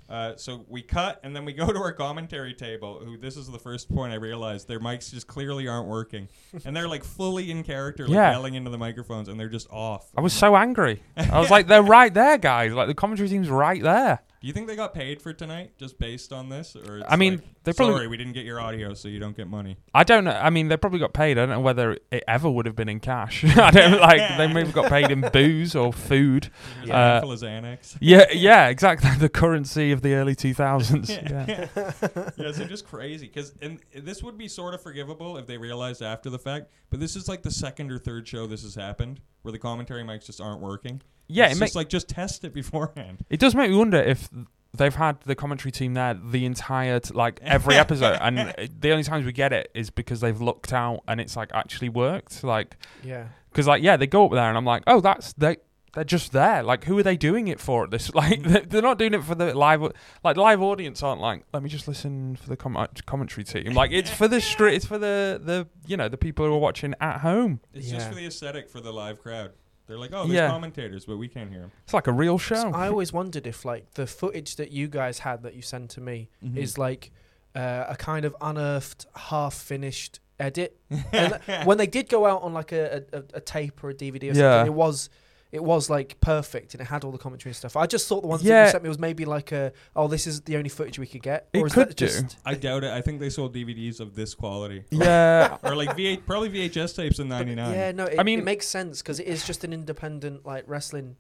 Uh, 0.08 0.36
so 0.36 0.64
we 0.70 0.84
cut 0.84 1.20
and 1.24 1.36
then 1.36 1.46
we 1.46 1.54
go 1.54 1.74
to 1.74 1.80
our 1.80 1.94
commentary 1.94 2.54
table. 2.54 3.02
Who 3.04 3.18
this 3.18 3.38
is 3.38 3.48
the 3.50 3.58
first 3.58 3.90
point 3.92 4.14
I 4.14 4.18
realized 4.18 4.68
their 4.68 4.80
mics 4.80 5.10
just 5.10 5.26
clearly 5.26 5.68
aren't 5.68 5.88
working, 5.88 6.28
and 6.64 6.78
they're 6.78 6.88
like 6.88 7.04
fully 7.04 7.50
in 7.50 7.64
character, 7.64 8.04
like 8.04 8.14
Yeah. 8.14 8.30
yelling 8.30 8.54
into 8.54 8.70
the 8.70 8.78
microphones, 8.78 9.30
and 9.30 9.40
they're 9.40 9.50
just 9.50 9.68
off. 9.72 10.12
I 10.16 10.22
was 10.22 10.34
so 10.34 10.56
angry. 10.56 11.02
I 11.18 11.40
was 11.40 11.50
like, 11.56 11.66
they're 11.66 11.82
right 11.82 12.14
there, 12.14 12.38
guys. 12.38 12.72
Like 12.72 12.86
the 12.88 12.94
commentary 12.94 13.30
team's 13.30 13.50
right 13.50 13.82
there. 13.82 14.20
Do 14.44 14.48
you 14.48 14.54
think 14.54 14.68
they 14.68 14.76
got 14.76 14.94
paid 14.94 15.22
for 15.22 15.32
tonight 15.32 15.78
just 15.78 15.98
based 15.98 16.34
on 16.34 16.50
this, 16.50 16.76
or 16.76 17.02
I 17.08 17.16
mean, 17.16 17.36
like, 17.36 17.64
they 17.64 17.72
probably- 17.72 17.94
sorry 17.96 18.08
we 18.10 18.18
didn't 18.18 18.34
get 18.34 18.44
your 18.44 18.60
audio, 18.60 18.94
so 18.94 19.08
you 19.08 19.18
don't 19.18 19.38
get 19.38 19.48
money. 19.48 19.78
I 19.94 20.04
don't 20.04 20.26
know. 20.26 20.32
I 20.32 20.50
mean, 20.50 20.68
they 20.68 20.76
probably 20.76 21.00
got 21.00 21.14
paid. 21.14 21.38
I 21.38 21.46
don't 21.46 21.50
know 21.52 21.60
whether 21.62 21.98
it 22.12 22.26
ever 22.28 22.52
would 22.52 22.66
have 22.66 22.76
been 22.76 22.90
in 22.90 23.00
cash. 23.00 23.46
I 23.58 23.72
don't 23.72 24.02
like. 24.02 24.38
They 24.38 24.48
maybe 24.48 24.74
got 24.74 24.90
paid 24.90 25.12
in 25.12 25.22
booze 25.32 25.78
or 25.78 25.94
food. 25.94 26.50
There's 26.80 26.90
Uh, 26.90 26.94
a 26.94 26.96
handful 26.98 27.32
of 27.32 27.40
Xanax. 27.40 27.96
Yeah, 28.02 28.26
yeah, 28.34 28.68
exactly. 28.68 29.12
The 29.18 29.30
currency 29.30 29.94
of 29.94 30.02
the 30.02 30.14
early 30.14 30.36
2000s. 30.36 31.08
Yeah. 31.10 32.32
yeah, 32.36 32.52
so 32.52 32.66
just 32.66 32.86
crazy 32.86 33.28
because 33.28 33.54
and 33.62 33.80
this 33.96 34.22
would 34.24 34.38
be 34.38 34.50
sort 34.50 34.74
of 34.74 34.82
forgivable 34.82 35.38
if 35.38 35.48
they 35.48 35.58
realized 35.58 36.02
after 36.02 36.30
the 36.30 36.38
fact, 36.40 36.70
but 36.90 37.00
this 37.00 37.16
is 37.16 37.30
like 37.30 37.44
the 37.44 37.52
second 37.52 37.94
or 37.94 37.98
third 37.98 38.28
show 38.28 38.46
this 38.46 38.64
has 38.64 38.76
happened 38.76 39.22
where 39.44 39.52
the 39.52 39.60
commentary 39.60 40.04
mics 40.04 40.26
just 40.26 40.42
aren't 40.42 40.60
working. 40.62 41.02
Yeah, 41.28 41.46
it's 41.46 41.52
it, 41.52 41.54
just 41.54 41.62
makes 41.62 41.76
like 41.76 41.90
just 41.90 42.10
test 42.10 42.44
it 42.44 42.54
beforehand. 42.54 43.24
it 43.30 43.40
does 43.40 43.56
make 43.56 43.70
me 43.70 43.78
wonder 43.78 43.98
if 43.98 44.30
they've 44.76 44.96
had 44.96 45.22
the 45.22 45.36
commentary 45.36 45.72
team 45.72 45.94
there 45.94 46.16
the 46.16 46.46
entire 46.46 47.00
t- 47.00 47.14
like 47.14 47.40
every 47.44 47.76
episode, 47.76 48.18
and 48.22 48.54
the 48.80 48.92
only 48.92 49.04
times 49.04 49.26
we 49.26 49.32
get 49.32 49.54
it 49.54 49.70
is 49.76 49.90
because 49.90 50.20
they've 50.20 50.42
looked 50.42 50.74
out 50.74 51.02
and 51.08 51.22
it's 51.22 51.36
like 51.38 51.52
actually 51.54 51.90
worked. 51.90 52.44
Like, 52.44 52.78
Yeah. 53.04 53.28
because 53.52 53.68
like 53.68 53.84
yeah, 53.84 53.96
they 53.98 54.08
go 54.08 54.26
up 54.26 54.32
there 54.32 54.50
and 54.50 54.58
I'm 54.58 54.66
like, 54.66 54.84
oh, 54.88 55.00
that's 55.00 55.34
they. 55.34 55.58
They're 55.94 56.04
just 56.04 56.32
there. 56.32 56.64
Like, 56.64 56.86
who 56.86 56.98
are 56.98 57.04
they 57.04 57.16
doing 57.18 57.48
it 57.48 57.60
for? 57.60 57.84
At 57.84 57.92
this, 57.92 58.14
like, 58.16 58.42
they're 58.44 58.62
they're 58.62 58.82
not 58.82 58.98
doing 58.98 59.14
it 59.14 59.24
for 59.24 59.36
the 59.36 59.54
live, 59.54 59.82
like 60.24 60.38
live 60.38 60.62
audience 60.62 61.04
aren't 61.04 61.22
like. 61.22 61.44
Let 61.54 61.62
me 61.64 61.70
just 61.70 61.88
listen 61.88 62.36
for 62.36 62.50
the 62.50 62.58
com- 62.58 62.88
commentary 63.06 63.44
team. 63.44 63.74
Like, 63.74 63.92
it's 63.92 64.10
for 64.10 64.28
the 64.28 64.42
street. 64.42 64.76
It's 64.76 64.86
for 64.86 64.98
the 64.98 65.40
the 65.44 65.68
you 65.86 65.96
know 65.98 66.10
the 66.10 66.18
people 66.18 66.46
who 66.46 66.54
are 66.54 66.58
watching 66.60 66.96
at 67.00 67.20
home. 67.20 67.60
It's 67.74 67.90
just 67.90 68.10
for 68.10 68.16
the 68.16 68.26
aesthetic 68.26 68.70
for 68.70 68.82
the 68.82 68.92
live 68.92 69.20
crowd. 69.22 69.52
They're 69.86 69.98
like, 69.98 70.12
oh, 70.14 70.24
there's 70.24 70.32
Yeah. 70.36 70.48
commentators, 70.48 71.06
but 71.06 71.18
we 71.18 71.28
can't 71.28 71.50
hear 71.52 71.60
them. 71.60 71.72
It's 71.84 71.94
like 71.94 72.08
a 72.08 72.12
real 72.14 72.38
show. 72.38 72.56
So 72.56 72.72
I 72.72 72.88
always 72.88 73.12
wondered 73.20 73.46
if 73.46 73.66
like 73.66 73.94
the 73.96 74.08
footage 74.08 74.56
that 74.56 74.72
you 74.72 74.88
guys 74.88 75.20
had 75.20 75.44
that 75.44 75.56
you 75.56 75.62
sent 75.62 75.90
to 75.92 76.02
me 76.02 76.30
Mm-hmm. 76.44 76.58
is 76.58 76.78
like 76.78 77.12
uh, 77.54 77.86
a 77.90 77.96
kind 77.98 78.24
of 78.26 78.34
unearthed, 78.42 79.06
half 79.16 79.54
finished 79.54 80.22
edit. 80.40 80.80
and 81.12 81.38
when 81.66 81.78
they 81.78 81.86
did 81.86 82.08
go 82.10 82.26
out 82.26 82.42
on 82.44 82.54
like 82.54 82.72
a, 82.72 83.04
a, 83.12 83.24
a 83.36 83.42
tape 83.42 83.84
or 83.84 83.90
a 83.90 83.94
DVD 83.94 84.24
or 84.24 84.26
Yeah. 84.28 84.34
something, 84.60 84.74
it 84.74 84.76
was 84.76 85.10
it 85.54 85.64
was 85.64 85.90
like 85.90 86.20
perfect 86.20 86.74
and 86.74 86.82
it 86.82 86.86
had 86.86 87.04
all 87.04 87.12
the 87.12 87.18
commentary 87.18 87.52
and 87.52 87.56
stuff. 87.56 87.78
I 87.78 87.86
just 87.86 88.08
thought 88.08 88.22
the 88.22 88.28
ones 88.28 88.42
that 88.44 88.66
you 88.66 88.72
sent 88.72 88.84
me 88.84 88.90
was 88.90 88.98
maybe 89.00 89.24
like 89.24 89.52
a 89.52 89.72
oh 89.96 90.08
this 90.08 90.26
is 90.28 90.42
the 90.42 90.58
only 90.58 90.68
footage 90.70 90.98
we 91.00 91.06
could 91.08 91.22
get. 91.22 91.48
It 91.54 91.60
or 91.60 91.68
is 91.68 91.74
could 91.74 91.90
that 91.90 91.96
do. 91.96 92.08
just 92.08 92.38
I 92.46 92.56
doubt 92.56 92.84
it. 92.84 92.92
I 92.92 93.02
think 93.02 93.20
they 93.20 93.30
sold 93.30 93.54
DVDs 93.56 94.00
of 94.00 94.16
this 94.16 94.34
quality. 94.34 94.84
yeah, 94.92 95.58
or 95.64 95.76
like 95.76 95.90
V8, 95.96 96.26
probably 96.26 96.50
VHS 96.50 96.96
tapes 96.96 97.20
in 97.20 97.30
but 97.30 97.36
'99. 97.46 97.74
Yeah, 97.74 97.92
no, 97.92 98.06
it, 98.06 98.20
I 98.20 98.24
mean- 98.24 98.40
it 98.40 98.46
makes 98.46 98.68
sense 98.68 99.02
because 99.02 99.20
it 99.20 99.28
is 99.28 99.46
just 99.46 99.64
an 99.64 99.72
independent 99.74 100.46
like 100.46 100.64
wrestling. 100.68 101.16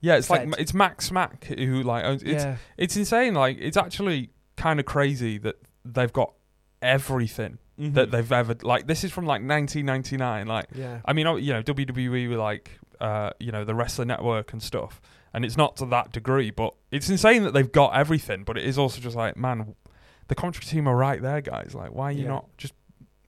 yeah. 0.00 0.14
It's 0.16 0.30
like 0.30 0.48
it's 0.58 0.72
Max 0.72 1.06
Smack 1.06 1.44
who 1.46 1.82
like 1.82 2.04
owns. 2.04 2.22
It's 2.22 2.44
yeah, 2.44 2.56
it's 2.78 2.96
insane. 2.96 3.34
Like 3.34 3.58
it's 3.60 3.76
actually 3.76 4.30
kind 4.56 4.78
of 4.80 4.86
crazy 4.86 5.38
that 5.38 5.56
they've 5.84 6.12
got 6.12 6.32
everything 6.80 7.58
Mhm. 7.80 7.94
that 7.94 8.10
they've 8.10 8.30
ever 8.32 8.54
like. 8.62 8.86
This 8.86 9.02
is 9.02 9.10
from 9.10 9.24
like 9.24 9.42
1999. 9.42 10.46
Like 10.46 10.66
yeah, 10.74 11.00
I 11.04 11.12
mean, 11.14 11.26
oh, 11.26 11.36
you 11.36 11.52
know, 11.52 11.62
WWE 11.62 12.28
were 12.28 12.36
like, 12.36 12.78
uh, 13.02 13.30
you 13.38 13.50
know, 13.52 13.64
the 13.64 13.74
Wrestling 13.74 14.08
Network 14.08 14.52
and 14.52 14.62
stuff, 14.62 15.00
and 15.34 15.44
it's 15.44 15.56
not 15.56 15.76
to 15.78 15.86
that 15.86 16.12
degree, 16.12 16.50
but 16.50 16.74
it's 16.90 17.10
insane 17.10 17.42
that 17.42 17.52
they've 17.52 17.70
got 17.72 17.94
everything. 17.96 18.44
But 18.44 18.56
it 18.58 18.64
is 18.64 18.78
also 18.78 19.00
just 19.00 19.16
like, 19.16 19.36
man, 19.36 19.74
the 20.28 20.34
commentary 20.34 20.64
team 20.64 20.86
are 20.88 20.96
right 20.96 21.20
there, 21.20 21.40
guys. 21.40 21.74
Like, 21.74 21.92
why 21.92 22.04
are 22.08 22.12
you 22.12 22.22
Yeah. 22.22 22.28
not 22.28 22.56
just 22.56 22.74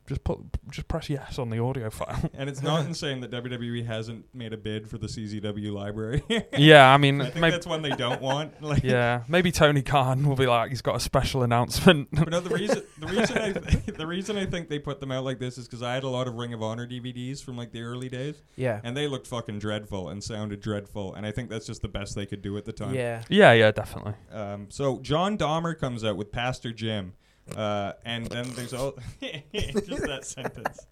just 0.07 0.23
put 0.25 0.39
just 0.71 0.89
press 0.89 1.09
yes 1.09 1.39
on 1.39 1.51
the 1.51 1.59
audio 1.59 1.91
file? 1.91 2.21
And 2.35 2.51
it's 2.51 2.63
not 2.63 2.85
insane 2.87 3.21
that 3.21 3.31
WWE 3.31 3.87
hasn't 3.87 4.27
made 4.35 4.53
a 4.53 4.57
bid 4.57 4.89
for 4.89 4.99
the 4.99 5.07
CZW 5.07 5.73
library. 5.73 6.23
yeah, 6.59 6.93
I 6.93 6.97
mean, 6.97 7.21
I 7.21 7.25
think 7.25 7.37
maybe. 7.37 7.53
that's 7.53 7.67
one 7.67 7.83
they 7.83 7.91
don't 7.91 8.21
want. 8.21 8.61
Like, 8.63 8.83
Yeah, 8.83 9.23
maybe 9.29 9.53
Tony 9.53 9.83
Khan 9.83 10.27
will 10.29 10.37
be 10.37 10.47
like, 10.47 10.71
he's 10.71 10.83
got 10.83 10.97
a 10.97 11.01
special 11.01 11.43
announcement. 11.43 12.09
But 12.13 12.31
no, 12.31 12.41
the 12.41 12.51
reason 12.51 12.83
the 12.99 13.07
reason 13.07 13.39
I 13.39 13.53
the 13.53 14.07
reason 14.07 14.37
I 14.37 14.47
think 14.47 14.69
they 14.69 14.79
put 14.79 15.01
them 15.01 15.13
out 15.13 15.25
like 15.25 15.39
this 15.39 15.59
is 15.59 15.67
because 15.67 15.83
I 15.83 15.95
had 15.95 16.05
a 16.05 16.09
lot 16.09 16.27
of 16.27 16.35
Ring 16.35 16.53
of 16.53 16.63
Honor 16.63 16.87
DVDs 16.87 17.43
from 17.43 17.57
like 17.57 17.73
the 17.73 17.83
early 17.83 18.09
days, 18.09 18.43
yeah, 18.57 18.81
and 18.83 18.97
they 18.97 19.07
looked 19.07 19.27
fucking 19.27 19.59
dreadful 19.59 20.09
and 20.09 20.23
sounded 20.23 20.61
dreadful, 20.61 21.15
and 21.15 21.25
I 21.25 21.31
think 21.31 21.51
that's 21.51 21.67
just 21.67 21.83
the 21.83 21.89
best 21.89 22.15
they 22.15 22.27
could 22.27 22.43
do 22.43 22.57
at 22.57 22.65
the 22.65 22.73
time. 22.73 22.95
yeah. 22.95 23.23
yeah, 23.29 23.53
yeah, 23.53 23.71
definitely. 23.71 24.15
Um, 24.33 24.67
so 24.71 24.99
John 25.01 25.39
Dahmer 25.39 25.79
comes 25.79 26.05
out 26.05 26.17
with 26.17 26.33
Pastor 26.33 26.73
Jim, 26.73 27.15
uh, 27.57 27.93
and 28.05 28.27
then 28.27 28.51
there's 28.55 28.73
all 28.75 28.95
just 29.53 30.03
that 30.03 30.25
sentence. 30.25 30.87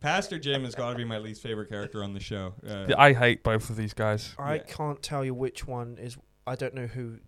Pastor 0.00 0.38
Jim 0.38 0.64
has 0.64 0.74
got 0.74 0.90
to 0.90 0.96
be 0.96 1.04
my 1.04 1.18
least 1.18 1.42
favorite 1.42 1.68
character 1.68 2.02
on 2.02 2.12
the 2.12 2.20
show. 2.20 2.54
Uh, 2.68 2.86
I 2.96 3.12
hate 3.12 3.42
both 3.44 3.70
of 3.70 3.76
these 3.76 3.94
guys. 3.94 4.34
I 4.38 4.56
Yeah. 4.56 4.62
can't 4.64 5.02
tell 5.02 5.24
you 5.24 5.34
which 5.34 5.66
one 5.66 5.98
is. 6.00 6.16
I 6.46 6.56
don't 6.56 6.74
know 6.74 6.86
who. 6.86 7.18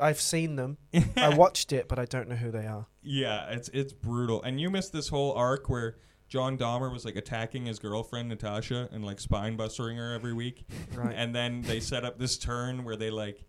I've 0.00 0.20
seen 0.20 0.56
them. 0.56 0.78
I 1.16 1.28
watched 1.34 1.72
it, 1.72 1.86
but 1.88 1.98
I 1.98 2.06
don't 2.06 2.28
know 2.28 2.36
who 2.36 2.50
they 2.50 2.66
are. 2.66 2.86
Yeah, 3.02 3.50
it's 3.50 3.68
it's 3.68 3.92
brutal. 3.92 4.42
And 4.42 4.60
you 4.60 4.70
missed 4.70 4.92
this 4.92 5.08
whole 5.08 5.32
arc 5.34 5.68
where 5.68 5.98
John 6.28 6.56
Dahmer 6.56 6.90
was 6.92 7.04
like 7.04 7.16
attacking 7.16 7.66
his 7.66 7.78
girlfriend 7.78 8.28
Natasha 8.28 8.88
and 8.92 9.04
like 9.04 9.20
spine 9.20 9.56
bustering 9.56 9.96
her 9.98 10.12
every 10.14 10.32
week. 10.32 10.64
Right. 10.94 11.14
And 11.14 11.34
then 11.34 11.62
they 11.62 11.80
set 11.80 12.04
up 12.04 12.18
this 12.18 12.38
turn 12.38 12.82
where 12.84 12.96
they 12.96 13.10
like 13.10 13.44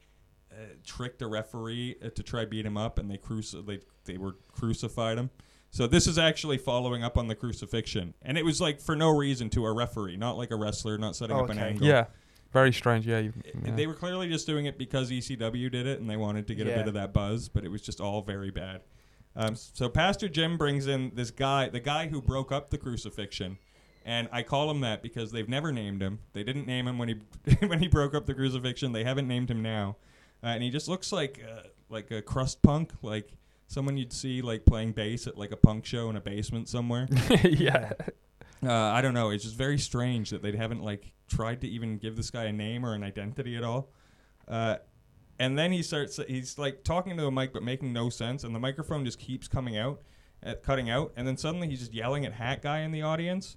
uh, 0.52 0.56
tricked 0.86 1.22
a 1.22 1.28
referee 1.28 1.96
uh, 2.06 2.10
to 2.10 2.22
try 2.24 2.44
beat 2.46 2.66
him 2.66 2.78
up, 2.78 3.00
and 3.00 3.10
they 3.10 3.18
cruci- 3.18 3.66
they 3.66 3.80
they 4.06 4.18
were 4.18 4.36
crucified 4.52 5.18
him. 5.18 5.30
So 5.70 5.88
this 5.88 6.06
is 6.06 6.18
actually 6.18 6.58
following 6.58 7.04
up 7.04 7.18
on 7.18 7.28
the 7.28 7.36
crucifixion, 7.36 8.14
and 8.22 8.38
it 8.38 8.44
was 8.44 8.60
like 8.60 8.82
for 8.82 8.96
no 8.96 9.10
reason 9.16 9.50
to 9.52 9.66
a 9.66 9.72
referee, 9.74 10.18
not 10.18 10.38
like 10.38 10.52
a 10.52 10.56
wrestler, 10.58 10.98
not 10.98 11.16
setting 11.16 11.36
up 11.38 11.50
an 11.50 11.58
Okay. 11.58 11.70
angle. 11.70 11.88
Yeah, 11.88 12.06
very 12.52 12.74
strange. 12.74 13.08
Yeah, 13.08 13.20
you, 13.20 13.34
yeah. 13.64 13.74
They 13.76 13.88
were 13.88 13.94
clearly 13.94 14.28
just 14.28 14.46
doing 14.46 14.66
it 14.66 14.78
because 14.78 15.10
ECW 15.12 15.72
did 15.72 15.88
it, 15.88 16.02
and 16.02 16.10
they 16.10 16.18
wanted 16.18 16.48
to 16.48 16.56
get 16.56 16.68
a 16.68 16.72
Yeah. 16.72 16.78
bit 16.80 16.88
of 16.90 16.94
that 16.96 17.14
buzz, 17.14 17.48
but 17.48 17.64
it 17.64 17.70
was 17.70 17.82
just 17.82 18.02
all 18.02 18.22
very 18.22 18.52
bad. 18.52 18.82
Um, 19.34 19.56
so 19.56 19.88
Pastor 19.88 20.28
Jim 20.28 20.58
brings 20.58 20.88
in 20.88 21.14
this 21.16 21.32
guy, 21.32 21.70
the 21.70 21.80
guy 21.80 22.08
who 22.10 22.22
broke 22.22 22.52
up 22.52 22.70
the 22.70 22.78
crucifixion, 22.78 23.58
and 24.04 24.28
I 24.30 24.44
call 24.44 24.70
him 24.70 24.82
that 24.82 25.02
because 25.02 25.32
they've 25.32 25.48
never 25.48 25.72
named 25.72 26.02
him. 26.02 26.20
They 26.34 26.44
didn't 26.44 26.68
name 26.68 26.86
him 26.86 26.98
when 26.98 27.08
he 27.08 27.16
when 27.66 27.80
he 27.80 27.88
broke 27.88 28.14
up 28.14 28.26
the 28.26 28.34
crucifixion. 28.34 28.92
They 28.92 29.06
haven't 29.06 29.30
named 29.30 29.50
him 29.50 29.62
now, 29.62 29.96
uh, 30.44 30.48
and 30.48 30.64
he 30.64 30.70
just 30.70 30.90
looks 30.90 31.14
like 31.14 31.42
uh, 31.50 31.68
like 31.88 32.12
a 32.12 32.22
crust 32.22 32.62
punk, 32.62 32.92
like 33.02 33.30
someone 33.72 33.96
you'd 33.96 34.12
see 34.12 34.42
like 34.42 34.66
playing 34.66 34.92
bass 34.92 35.28
at 35.28 35.38
like 35.38 35.52
a 35.52 35.56
punk 35.56 35.86
show 35.86 36.10
in 36.10 36.18
a 36.18 36.22
basement 36.22 36.68
somewhere. 36.68 37.08
yeah. 37.44 37.94
Uh, 38.64 38.72
I 38.74 39.02
don't 39.02 39.14
know. 39.14 39.30
It's 39.30 39.44
just 39.46 39.56
very 39.56 39.78
strange 39.80 40.30
that 40.32 40.42
they 40.42 40.56
haven't 40.56 40.84
like 40.84 41.14
tried 41.30 41.62
to 41.62 41.68
even 41.70 41.98
give 41.98 42.16
this 42.18 42.30
guy 42.30 42.44
a 42.46 42.52
name 42.52 42.86
or 42.86 42.94
an 42.94 43.04
identity 43.04 43.56
at 43.56 43.64
all. 43.64 43.90
Uh, 44.48 44.76
and 45.40 45.58
then 45.58 45.72
he 45.72 45.82
starts. 45.82 46.20
He's 46.28 46.58
like 46.58 46.84
talking 46.84 47.16
to 47.16 47.24
the 47.24 47.32
mic 47.32 47.54
but 47.54 47.64
making 47.64 47.94
no 47.94 48.10
sense, 48.10 48.44
and 48.44 48.54
the 48.54 48.60
microphone 48.60 49.06
just 49.06 49.18
keeps 49.20 49.48
coming 49.48 49.78
out, 49.78 50.02
uh, 50.46 50.56
cutting 50.62 50.90
out, 50.90 51.14
and 51.16 51.26
then 51.28 51.38
suddenly 51.38 51.68
he's 51.70 51.80
just 51.80 51.94
yelling 51.94 52.26
at 52.26 52.34
Hat 52.34 52.62
Guy 52.62 52.80
in 52.82 52.92
the 52.92 53.02
audience. 53.04 53.56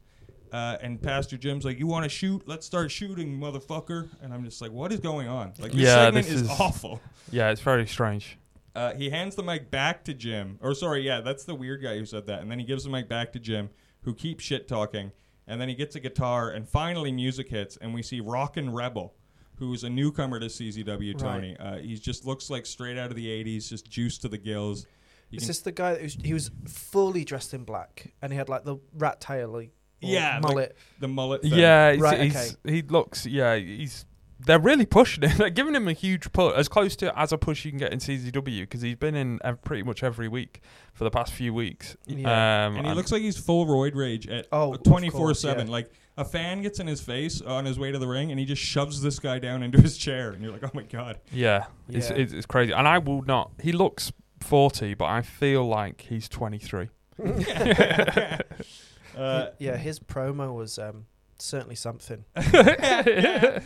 Uh, 0.52 0.78
and 0.80 1.02
Pastor 1.02 1.36
Jim's 1.36 1.64
like, 1.64 1.78
"You 1.80 1.86
want 1.88 2.04
to 2.04 2.08
shoot? 2.08 2.42
Let's 2.46 2.64
start 2.64 2.90
shooting, 2.92 3.38
motherfucker!" 3.38 4.08
And 4.22 4.32
I'm 4.32 4.44
just 4.44 4.62
like, 4.62 4.70
"What 4.70 4.92
is 4.92 5.00
going 5.00 5.26
on? 5.28 5.52
Like 5.58 5.72
this 5.72 5.80
Yeah, 5.82 6.06
segment 6.06 6.28
is, 6.28 6.42
is- 6.42 6.48
awful." 6.60 7.00
Yeah, 7.32 7.50
it's 7.50 7.60
very 7.60 7.86
strange. 7.88 8.38
Uh, 8.74 8.92
he 8.94 9.10
hands 9.10 9.36
the 9.36 9.42
mic 9.42 9.70
back 9.70 10.04
to 10.04 10.14
Jim. 10.14 10.58
Or 10.60 10.74
sorry, 10.74 11.02
yeah, 11.02 11.20
that's 11.20 11.44
the 11.44 11.54
weird 11.54 11.82
guy 11.82 11.96
who 11.98 12.04
said 12.04 12.26
that. 12.26 12.40
And 12.40 12.50
then 12.50 12.58
he 12.58 12.64
gives 12.64 12.84
the 12.84 12.90
mic 12.90 13.08
back 13.08 13.32
to 13.34 13.38
Jim, 13.38 13.70
who 14.02 14.14
keeps 14.14 14.42
shit 14.44 14.66
talking. 14.66 15.12
And 15.46 15.60
then 15.60 15.68
he 15.68 15.74
gets 15.74 15.94
a 15.94 16.00
guitar, 16.00 16.50
and 16.50 16.66
finally 16.68 17.12
music 17.12 17.48
hits, 17.50 17.76
and 17.76 17.92
we 17.92 18.02
see 18.02 18.20
Rockin' 18.20 18.72
Rebel, 18.72 19.14
who's 19.56 19.84
a 19.84 19.90
newcomer 19.90 20.40
to 20.40 20.46
CZW. 20.46 21.18
Tony, 21.18 21.54
uh, 21.58 21.76
he 21.78 21.96
just 21.96 22.24
looks 22.24 22.48
like 22.48 22.64
straight 22.64 22.96
out 22.96 23.10
of 23.10 23.16
the 23.16 23.26
'80s, 23.26 23.68
just 23.68 23.88
juiced 23.90 24.22
to 24.22 24.28
the 24.28 24.38
gills. 24.38 24.86
You 25.30 25.36
Is 25.38 25.46
this 25.46 25.60
the 25.60 25.72
guy 25.72 25.92
that 25.94 26.02
was, 26.02 26.14
he 26.22 26.32
was 26.32 26.50
fully 26.66 27.24
dressed 27.24 27.52
in 27.54 27.64
black 27.64 28.12
and 28.22 28.32
he 28.32 28.36
had 28.38 28.48
like 28.48 28.64
the 28.64 28.76
rat 28.94 29.20
tail, 29.20 29.48
like, 29.50 29.68
or 30.02 30.08
Yeah, 30.08 30.34
like- 30.34 30.42
mullet? 30.42 30.76
the 31.00 31.08
mullet. 31.08 31.42
Thing. 31.42 31.52
Yeah, 31.54 31.92
he's, 31.92 32.00
Right, 32.00 32.20
he's, 32.22 32.56
he 32.64 32.82
looks. 32.82 33.26
Yeah, 33.26 33.56
he's. 33.56 34.06
They're 34.46 34.58
really 34.58 34.86
pushing 34.86 35.22
him. 35.28 35.36
They're 35.38 35.50
giving 35.50 35.74
him 35.74 35.88
a 35.88 35.92
huge 35.92 36.32
push, 36.32 36.54
as 36.56 36.68
close 36.68 36.96
to 36.96 37.18
as 37.18 37.32
a 37.32 37.38
push 37.38 37.64
you 37.64 37.70
can 37.70 37.78
get 37.78 37.92
in 37.92 37.98
CZW, 37.98 38.60
because 38.60 38.82
he's 38.82 38.96
been 38.96 39.14
in 39.14 39.38
ev- 39.44 39.62
pretty 39.62 39.82
much 39.82 40.02
every 40.02 40.28
week 40.28 40.60
for 40.92 41.04
the 41.04 41.10
past 41.10 41.32
few 41.32 41.54
weeks. 41.54 41.96
Yeah. 42.06 42.66
Um, 42.66 42.76
and 42.76 42.86
he 42.86 42.92
looks 42.94 43.10
like 43.12 43.22
he's 43.22 43.38
full 43.38 43.66
roid 43.66 43.94
rage 43.94 44.28
at 44.28 44.46
Oh, 44.52 44.74
of 44.74 44.82
twenty 44.82 45.08
four 45.10 45.20
course, 45.20 45.40
seven. 45.40 45.66
yeah. 45.68 45.72
Like 45.72 45.90
a 46.16 46.24
fan 46.24 46.62
gets 46.62 46.78
in 46.78 46.86
his 46.86 47.00
face 47.00 47.40
on 47.40 47.64
his 47.64 47.78
way 47.78 47.90
to 47.90 47.98
the 47.98 48.06
ring, 48.06 48.30
and 48.30 48.38
he 48.38 48.46
just 48.46 48.62
shoves 48.62 49.00
this 49.02 49.18
guy 49.18 49.38
down 49.38 49.62
into 49.62 49.80
his 49.80 49.96
chair, 49.96 50.30
and 50.30 50.42
you're 50.42 50.52
like, 50.52 50.62
"Oh 50.64 50.70
my 50.74 50.82
god." 50.82 51.18
Yeah, 51.32 51.64
It's, 51.88 52.10
Yeah. 52.10 52.16
it's 52.16 52.32
it's 52.32 52.46
crazy. 52.46 52.72
And 52.72 52.86
I 52.86 52.98
will 52.98 53.22
not. 53.22 53.50
He 53.62 53.72
looks 53.72 54.12
forty, 54.40 54.94
but 54.94 55.06
I 55.06 55.22
feel 55.22 55.66
like 55.66 56.02
he's 56.02 56.28
twenty 56.28 56.58
three. 56.58 56.88
Uh, 59.16 59.50
yeah, 59.60 59.76
his 59.76 60.00
promo 60.00 60.52
was 60.52 60.76
um, 60.76 61.06
certainly 61.44 61.74
something. 61.76 62.24
yeah, 62.36 63.60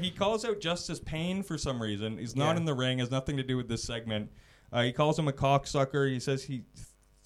he 0.00 0.10
calls 0.10 0.44
out 0.44 0.60
Justice 0.60 1.00
Pain 1.00 1.42
for 1.42 1.56
some 1.58 1.80
reason. 1.80 2.18
He's 2.18 2.36
not 2.36 2.52
Yeah. 2.52 2.56
in 2.58 2.64
the 2.64 2.74
ring. 2.74 2.98
Has 2.98 3.10
nothing 3.10 3.36
to 3.36 3.42
do 3.42 3.56
with 3.56 3.68
this 3.68 3.82
segment. 3.84 4.30
Uh, 4.72 4.82
he 4.82 4.92
calls 4.92 5.18
him 5.18 5.28
a 5.28 5.32
cocksucker. 5.32 6.10
He 6.10 6.20
says 6.20 6.44
he 6.44 6.62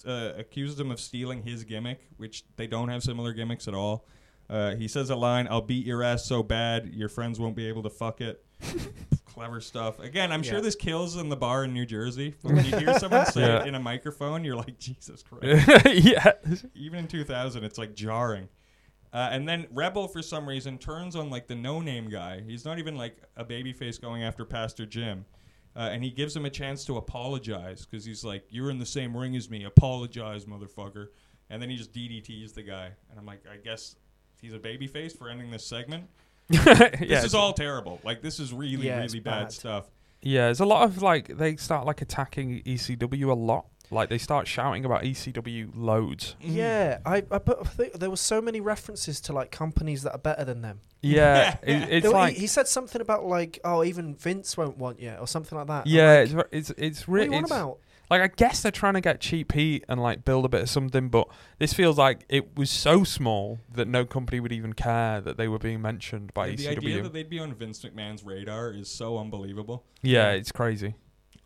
uh, 0.05 0.33
accuses 0.37 0.79
him 0.79 0.91
of 0.91 0.99
stealing 0.99 1.43
his 1.43 1.63
gimmick, 1.63 2.01
which 2.17 2.43
they 2.57 2.67
don't 2.67 2.89
have 2.89 3.03
similar 3.03 3.33
gimmicks 3.33 3.67
at 3.67 3.73
all. 3.73 4.07
Uh, 4.49 4.75
he 4.75 4.87
says 4.87 5.09
a 5.09 5.15
line, 5.15 5.47
"I'll 5.49 5.61
beat 5.61 5.85
your 5.85 6.03
ass 6.03 6.25
so 6.25 6.43
bad 6.43 6.87
your 6.93 7.09
friends 7.09 7.39
won't 7.39 7.55
be 7.55 7.67
able 7.67 7.83
to 7.83 7.89
fuck 7.89 8.21
it." 8.21 8.45
Clever 9.25 9.59
stuff. 9.59 9.99
Again, 9.99 10.31
I'm 10.31 10.43
sure 10.43 10.55
Yeah. 10.55 10.61
this 10.61 10.75
kills 10.75 11.17
in 11.17 11.29
the 11.29 11.35
bar 11.35 11.65
in 11.65 11.73
New 11.73 11.85
Jersey. 11.85 12.35
But 12.41 12.53
when 12.53 12.65
you 12.65 12.77
hear 12.77 12.97
someone 12.99 13.25
say 13.25 13.41
Yeah. 13.41 13.61
it 13.63 13.67
in 13.67 13.75
a 13.75 13.79
microphone, 13.79 14.43
you're 14.45 14.55
like, 14.55 14.77
Jesus 14.79 15.23
Christ 15.23 15.67
yeah, 15.85 16.31
even 16.73 16.99
in 16.99 17.07
2000 17.07 17.63
it's 17.65 17.77
like 17.77 17.95
jarring 17.95 18.47
uh, 19.15 19.29
and 19.31 19.47
then 19.47 19.65
rebel 19.71 20.07
for 20.07 20.21
some 20.21 20.47
reason 20.47 20.77
turns 20.77 21.15
on 21.15 21.29
like 21.29 21.47
the 21.47 21.55
no 21.55 21.79
name 21.81 22.09
guy. 22.09 22.41
He's 22.45 22.65
not 22.65 22.77
even 22.79 22.95
like 22.97 23.17
a 23.37 23.43
babyface 23.45 23.99
going 23.99 24.23
after 24.23 24.43
pastor 24.45 24.85
jim. 24.85 25.25
Uh, 25.77 25.89
and 25.91 26.03
he 26.03 26.09
gives 26.09 26.35
him 26.35 26.45
a 26.45 26.49
chance 26.49 26.85
to 26.85 26.97
apologize 26.97 27.85
because 27.85 28.05
he's 28.05 28.23
like 28.23 28.43
you're 28.49 28.69
in 28.69 28.77
the 28.79 28.85
same 28.85 29.15
ring 29.15 29.35
as 29.35 29.49
me. 29.49 29.63
Apologize 29.63 30.45
motherfucker. 30.45 31.07
And 31.49 31.61
then 31.61 31.69
he 31.69 31.75
just 31.77 31.91
ddts 31.93 32.53
the 32.53 32.63
guy. 32.63 32.91
And 33.09 33.17
i'm 33.19 33.25
like 33.25 33.43
i 33.51 33.57
guess 33.57 33.95
he's 34.41 34.53
a 34.53 34.59
babyface 34.59 35.17
for 35.17 35.29
ending 35.29 35.49
this 35.51 35.65
segment? 35.65 36.05
Yeah. 36.49 36.63
this 36.63 37.01
it's- 37.01 37.23
is 37.25 37.35
all 37.35 37.53
terrible. 37.53 37.99
Like 38.03 38.21
this 38.21 38.39
is 38.39 38.53
really 38.53 38.87
Yeah, 38.87 38.99
really 39.01 39.19
bad 39.19 39.43
bad. 39.45 39.51
stuff. 39.51 39.89
Yeah, 40.21 40.45
there's 40.45 40.59
a 40.59 40.65
lot 40.65 40.83
of 40.83 41.01
like 41.01 41.27
they 41.37 41.55
start 41.55 41.85
like 41.85 42.01
attacking 42.01 42.61
ECW 42.63 43.29
a 43.29 43.33
lot. 43.33 43.65
Like 43.91 44.09
they 44.09 44.17
start 44.17 44.47
shouting 44.47 44.85
about 44.85 45.03
ECW 45.03 45.69
loads. 45.75 46.35
Mm-hmm. 46.41 46.55
Yeah, 46.57 46.99
I, 47.05 47.17
I, 47.31 47.37
but 47.39 47.59
I 47.61 47.63
think 47.63 47.93
there 47.93 48.09
were 48.09 48.15
so 48.17 48.41
many 48.41 48.61
references 48.61 49.19
to 49.21 49.33
like 49.33 49.51
companies 49.51 50.03
that 50.03 50.11
are 50.13 50.19
better 50.19 50.43
than 50.45 50.61
them. 50.61 50.79
Yeah, 51.01 51.57
it, 51.63 51.89
it's 51.89 52.03
There 52.03 52.11
like 52.11 52.33
he, 52.35 52.41
he 52.41 52.47
said 52.47 52.67
something 52.67 53.01
about 53.01 53.25
like, 53.25 53.59
oh, 53.63 53.83
even 53.83 54.15
Vince 54.15 54.57
won't 54.57 54.77
want 54.77 54.99
you 54.99 55.13
or 55.13 55.27
something 55.27 55.57
like 55.57 55.67
that. 55.67 55.87
Yeah, 55.87 56.25
like, 56.33 56.47
it's 56.51 56.69
it's 56.69 56.79
it's 56.79 57.07
really 57.07 57.31
you 57.31 57.37
on 57.37 57.45
about? 57.45 57.79
like 58.09 58.21
I 58.21 58.27
guess 58.27 58.61
they're 58.61 58.71
trying 58.71 58.93
to 58.93 59.01
get 59.01 59.19
cheap 59.19 59.51
heat 59.53 59.83
and 59.89 60.01
like 60.01 60.23
build 60.25 60.45
a 60.45 60.49
bit 60.49 60.61
of 60.61 60.69
something, 60.69 61.09
but 61.09 61.27
this 61.59 61.73
feels 61.73 61.97
like 61.97 62.25
it 62.29 62.55
was 62.57 62.69
so 62.69 63.03
small 63.03 63.59
that 63.73 63.87
no 63.87 64.05
company 64.05 64.39
would 64.39 64.51
even 64.51 64.73
care 64.73 65.21
that 65.21 65.37
they 65.37 65.47
were 65.47 65.59
being 65.59 65.81
mentioned 65.81 66.33
by 66.33 66.49
the 66.49 66.55
ECW. 66.57 66.77
idea 66.77 67.01
that 67.03 67.13
they'd 67.13 67.29
be 67.29 67.39
on 67.39 67.53
vince 67.53 67.83
mcmahon's 67.83 68.23
radar 68.23 68.71
is 68.71 68.89
so 68.89 69.17
unbelievable 69.17 69.83
yeah, 70.01 70.31
Yeah. 70.31 70.37
it's 70.37 70.51
crazy. 70.51 70.93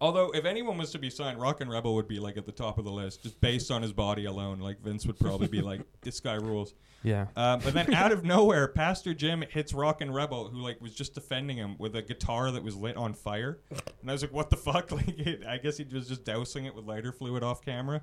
Although, 0.01 0.31
if 0.31 0.45
anyone 0.45 0.77
was 0.77 0.91
to 0.91 0.99
be 0.99 1.09
signed, 1.09 1.41
Rockin' 1.41 1.69
Rebel 1.69 1.93
would 1.95 2.07
be 2.07 2.19
like 2.19 2.37
at 2.37 2.45
the 2.45 2.53
top 2.53 2.77
of 2.77 2.85
the 2.85 2.91
list, 2.91 3.23
just 3.23 3.41
based 3.41 3.69
on 3.69 3.81
his 3.81 3.91
body 3.91 4.25
alone. 4.25 4.59
Like 4.59 4.81
Vince 4.81 5.05
would 5.05 5.19
probably 5.19 5.47
be 5.47 5.61
like, 5.61 5.81
"This 6.01 6.21
guy 6.21 6.35
rules." 6.35 6.73
Yeah. 7.03 7.27
Uh, 7.35 7.57
but 7.57 7.73
then, 7.73 7.93
out 7.93 8.13
of 8.13 8.23
nowhere, 8.23 8.69
Pastor 8.69 9.13
Jim 9.13 9.43
hits 9.49 9.73
Rockin' 9.73 10.11
Rebel, 10.11 10.47
who 10.47 10.59
like 10.59 10.79
was 10.79 10.93
just 10.93 11.15
defending 11.15 11.57
him 11.57 11.75
with 11.77 11.95
a 11.97 12.01
guitar 12.01 12.49
that 12.51 12.63
was 12.63 12.77
lit 12.77 12.95
on 12.95 13.13
fire. 13.13 13.59
And 14.01 14.09
I 14.09 14.13
was 14.13 14.21
like, 14.21 14.33
"What 14.33 14.49
the 14.49 14.57
fuck?" 14.57 14.91
Like, 14.99 15.19
it, 15.19 15.45
I 15.45 15.57
guess 15.57 15.77
he 15.77 15.83
was 15.83 16.07
just 16.07 16.23
dousing 16.23 16.65
it 16.65 16.73
with 16.73 16.85
lighter 16.85 17.11
fluid 17.11 17.43
off 17.43 17.63
camera. 17.63 18.01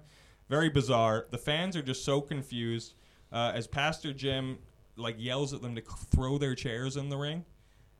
Very 0.51 0.69
bizarre. 0.69 1.27
The 1.31 1.39
fans 1.39 1.77
are 1.77 1.83
just 1.83 2.05
so 2.05 2.21
confused 2.21 2.95
uh, 3.33 3.53
as 3.55 3.67
Pastor 3.67 4.13
Jim 4.13 4.59
like 4.97 5.17
yells 5.19 5.53
at 5.53 5.63
them 5.63 5.75
to 5.75 5.83
c- 5.83 6.07
throw 6.11 6.39
their 6.39 6.55
chairs 6.55 6.97
in 6.97 7.09
the 7.09 7.17
ring 7.17 7.45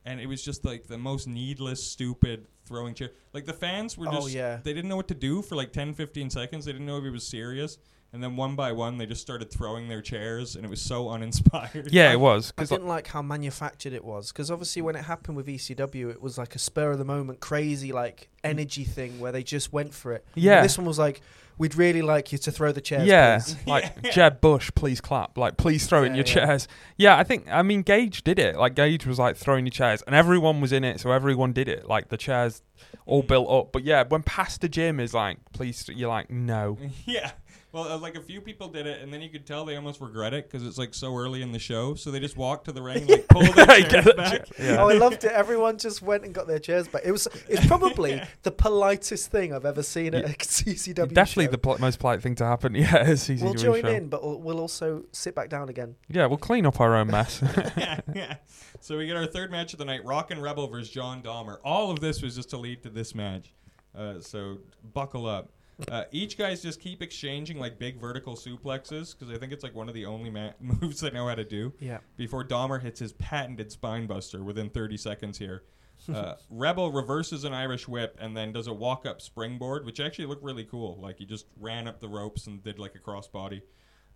and 0.07 0.21
it 0.21 0.27
was 0.27 0.43
just 0.43 0.65
like 0.65 0.87
the 0.87 0.97
most 0.97 1.27
needless, 1.27 1.85
stupid 1.85 2.47
throwing 2.65 2.95
chair. 2.95 3.11
Like 3.35 3.45
the 3.45 3.53
fans 3.53 3.99
were 3.99 4.07
Oh, 4.09 4.13
just, 4.13 4.31
yeah. 4.31 4.61
they 4.63 4.73
didn't 4.73 4.89
know 4.89 4.97
what 4.97 5.09
to 5.09 5.15
do 5.15 5.43
for 5.43 5.57
like 5.57 5.73
10, 5.73 5.95
15 5.95 6.31
seconds. 6.31 6.65
They 6.65 6.73
didn't 6.73 6.87
know 6.87 6.97
if 6.97 7.05
he 7.05 7.11
was 7.11 7.27
serious. 7.27 7.77
And 8.13 8.23
then 8.23 8.37
one 8.37 8.55
by 8.55 8.73
one, 8.73 8.99
they 8.99 9.05
just 9.05 9.21
started 9.21 9.51
throwing 9.51 9.89
their 9.89 10.01
chairs, 10.01 10.55
and 10.55 10.65
it 10.65 10.69
was 10.69 10.81
so 10.81 11.11
uninspired. 11.11 11.93
Yeah, 11.93 12.13
it 12.13 12.21
was 12.21 12.53
I 12.57 12.65
didn't 12.65 12.87
like 12.87 13.09
how 13.09 13.21
manufactured 13.21 13.93
it 13.93 14.05
was 14.05 14.33
because 14.33 14.51
obviously 14.51 14.81
when 14.81 14.95
it 14.95 15.05
happened 15.05 15.37
with 15.37 15.49
ECW, 15.49 16.11
it 16.11 16.23
was 16.23 16.39
like 16.39 16.55
a 16.55 16.59
spur 16.59 16.93
of 16.93 16.99
the 16.99 17.05
moment, 17.05 17.41
crazy 17.41 17.93
like 17.93 18.31
mm. 18.45 18.51
energy 18.51 18.85
thing 18.85 19.19
where 19.19 19.33
they 19.33 19.43
just 19.43 19.73
went 19.73 19.93
for 19.93 20.13
it. 20.13 20.25
Yeah. 20.35 20.63
this 20.63 20.79
one 20.79 20.87
was 20.87 21.01
like, 21.01 21.21
we'd 21.59 21.75
really 21.75 22.03
like 22.03 22.33
you 22.33 22.39
to 22.39 22.53
throw 22.53 22.73
the 22.73 22.81
chairs. 22.81 23.07
yeah, 23.07 23.39
please." 23.39 23.57
like 23.67 23.97
Yeah. 24.05 24.11
Jeb 24.11 24.41
Bush, 24.41 24.71
please 24.75 25.01
clap. 25.01 25.37
Like, 25.39 25.57
please 25.57 25.87
throw 25.87 26.03
in 26.05 26.15
your 26.15 26.25
yeah. 26.27 26.35
chairs. 26.35 26.69
Yeah, 26.97 27.17
I 27.17 27.25
think. 27.25 27.47
I 27.51 27.63
mean, 27.63 27.83
Gage 27.83 28.23
did 28.25 28.39
it. 28.39 28.57
Like, 28.57 28.75
Gage 28.75 29.07
was 29.07 29.19
like 29.19 29.37
throwing 29.37 29.67
your 29.67 29.71
chairs, 29.73 30.03
and 30.03 30.15
everyone 30.15 30.61
was 30.61 30.73
in 30.73 30.85
it, 30.85 31.01
so 31.01 31.11
everyone 31.11 31.53
did 31.53 31.69
it. 31.69 31.87
Like 31.89 32.09
the 32.09 32.17
chairs 32.17 32.63
all 33.07 33.23
built 33.23 33.49
up. 33.49 33.73
But 33.73 33.85
yeah, 33.85 34.05
when 34.07 34.23
Pastor 34.23 34.69
Jim 34.69 35.01
is 35.01 35.15
like, 35.15 35.39
please, 35.53 35.89
you're 35.89 36.09
like, 36.09 36.31
no. 36.31 36.79
yeah. 37.05 37.33
Well, 37.77 37.93
uh, 37.93 37.99
like 37.99 38.15
a 38.17 38.23
few 38.23 38.41
people 38.41 38.69
did 38.69 38.87
it, 38.87 39.03
and 39.03 39.13
then 39.13 39.21
you 39.21 39.29
could 39.29 39.45
tell 39.47 39.67
they 39.67 39.77
almost 39.77 40.01
regret 40.01 40.33
it 40.33 40.51
because 40.51 40.67
it's 40.67 40.79
like 40.79 40.95
so 40.95 41.15
early 41.15 41.43
in 41.43 41.53
the 41.53 41.59
show. 41.59 41.95
So 41.95 42.11
they 42.11 42.21
just 42.21 42.35
walked 42.37 42.65
to 42.65 42.73
the 42.73 42.81
ring, 42.81 43.07
like 43.07 43.29
pull 43.29 43.43
their 43.53 43.67
chairs 43.83 44.05
the 44.07 44.15
back. 44.17 44.49
Yeah. 44.59 44.77
Oh, 44.83 44.89
I 44.89 44.95
loved 44.95 45.25
it. 45.25 45.31
Everyone 45.33 45.77
just 45.77 46.01
went 46.01 46.25
and 46.25 46.33
got 46.35 46.47
their 46.47 46.59
chairs 46.59 46.89
back. 46.89 47.03
It 47.05 47.13
was 47.13 47.29
it's 47.49 47.67
probably 47.67 48.23
the 48.45 48.51
politest 48.51 49.31
thing 49.31 49.53
I've 49.53 49.67
ever 49.67 49.83
seen 49.83 50.15
at 50.15 50.25
a 50.25 50.29
CZW. 50.39 51.13
Definitely 51.13 51.45
show. 51.45 51.51
the 51.51 51.59
pol- 51.59 51.77
most 51.79 51.99
polite 51.99 52.23
thing 52.23 52.35
to 52.37 52.47
happen. 52.47 52.75
Yeah, 52.75 53.09
it's 53.11 53.29
easy 53.29 53.45
We'll 53.45 53.53
to 53.53 53.63
join 53.63 53.83
show. 53.83 53.89
in, 53.89 54.09
but 54.09 54.23
we'll, 54.25 54.41
we'll 54.41 54.61
also 54.61 55.05
sit 55.13 55.35
back 55.35 55.51
down 55.51 55.69
again. 55.69 55.97
Yeah, 56.09 56.25
we'll 56.27 56.39
clean 56.39 56.65
up 56.65 56.81
our 56.81 56.97
own 56.97 57.09
mess. 57.09 57.43
yeah, 57.77 58.01
yeah. 58.15 58.37
So 58.81 58.97
we 58.97 59.07
get 59.07 59.17
our 59.17 59.27
third 59.27 59.51
match 59.51 59.75
of 59.75 59.79
the 59.79 59.85
night: 59.85 60.03
Rockin' 60.03 60.41
Rebel 60.41 60.67
versus 60.69 60.89
John 60.89 61.21
Dahmer. 61.21 61.59
All 61.63 61.91
of 61.91 62.01
this 62.01 62.23
was 62.23 62.37
just 62.37 62.49
to 62.51 62.57
lead 62.57 62.83
to 62.85 62.89
this 62.89 63.15
match. 63.15 63.53
Uh, 63.95 64.21
so 64.21 64.59
buckle 64.95 65.27
up. 65.27 65.51
Uh, 65.91 66.05
each 66.11 66.39
guys 66.39 66.63
just 66.63 66.81
keep 66.81 67.03
exchanging 67.03 67.59
like 67.59 67.79
big 67.79 68.01
vertical 68.01 68.35
suplexes 68.35 69.17
because 69.17 69.35
I 69.35 69.39
think 69.39 69.53
it's 69.53 69.63
like 69.63 69.75
one 69.75 69.89
of 69.89 69.95
the 69.95 70.07
only 70.07 70.31
ma- 70.31 70.53
moves 70.61 71.01
they 71.01 71.11
know 71.11 71.29
how 71.29 71.35
to 71.35 71.45
do. 71.45 71.75
Yeah. 71.81 71.99
Before 72.17 72.43
Dahmer 72.45 72.81
hits 72.81 73.01
his 73.01 73.13
patented 73.13 73.71
spine 73.71 74.07
buster 74.07 74.43
within 74.43 74.71
30 74.71 74.97
seconds 74.97 75.39
here. 75.39 75.65
Uh, 76.13 76.35
Rebel 76.51 76.93
reverses 76.93 77.45
an 77.45 77.55
Irish 77.55 77.89
whip 77.89 78.19
and 78.21 78.37
then 78.37 78.53
does 78.53 78.67
a 78.67 78.73
walk 78.73 79.07
up 79.07 79.21
springboard, 79.21 79.85
which 79.87 79.99
actually 79.99 80.27
looked 80.27 80.45
really 80.45 80.63
cool. 80.63 80.99
Like 81.01 81.19
he 81.19 81.25
just 81.25 81.47
ran 81.59 81.89
up 81.89 82.01
the 82.01 82.07
ropes 82.09 82.47
and 82.47 82.63
did 82.63 82.79
like 82.79 82.95
a 82.95 82.99
crossbody. 82.99 83.63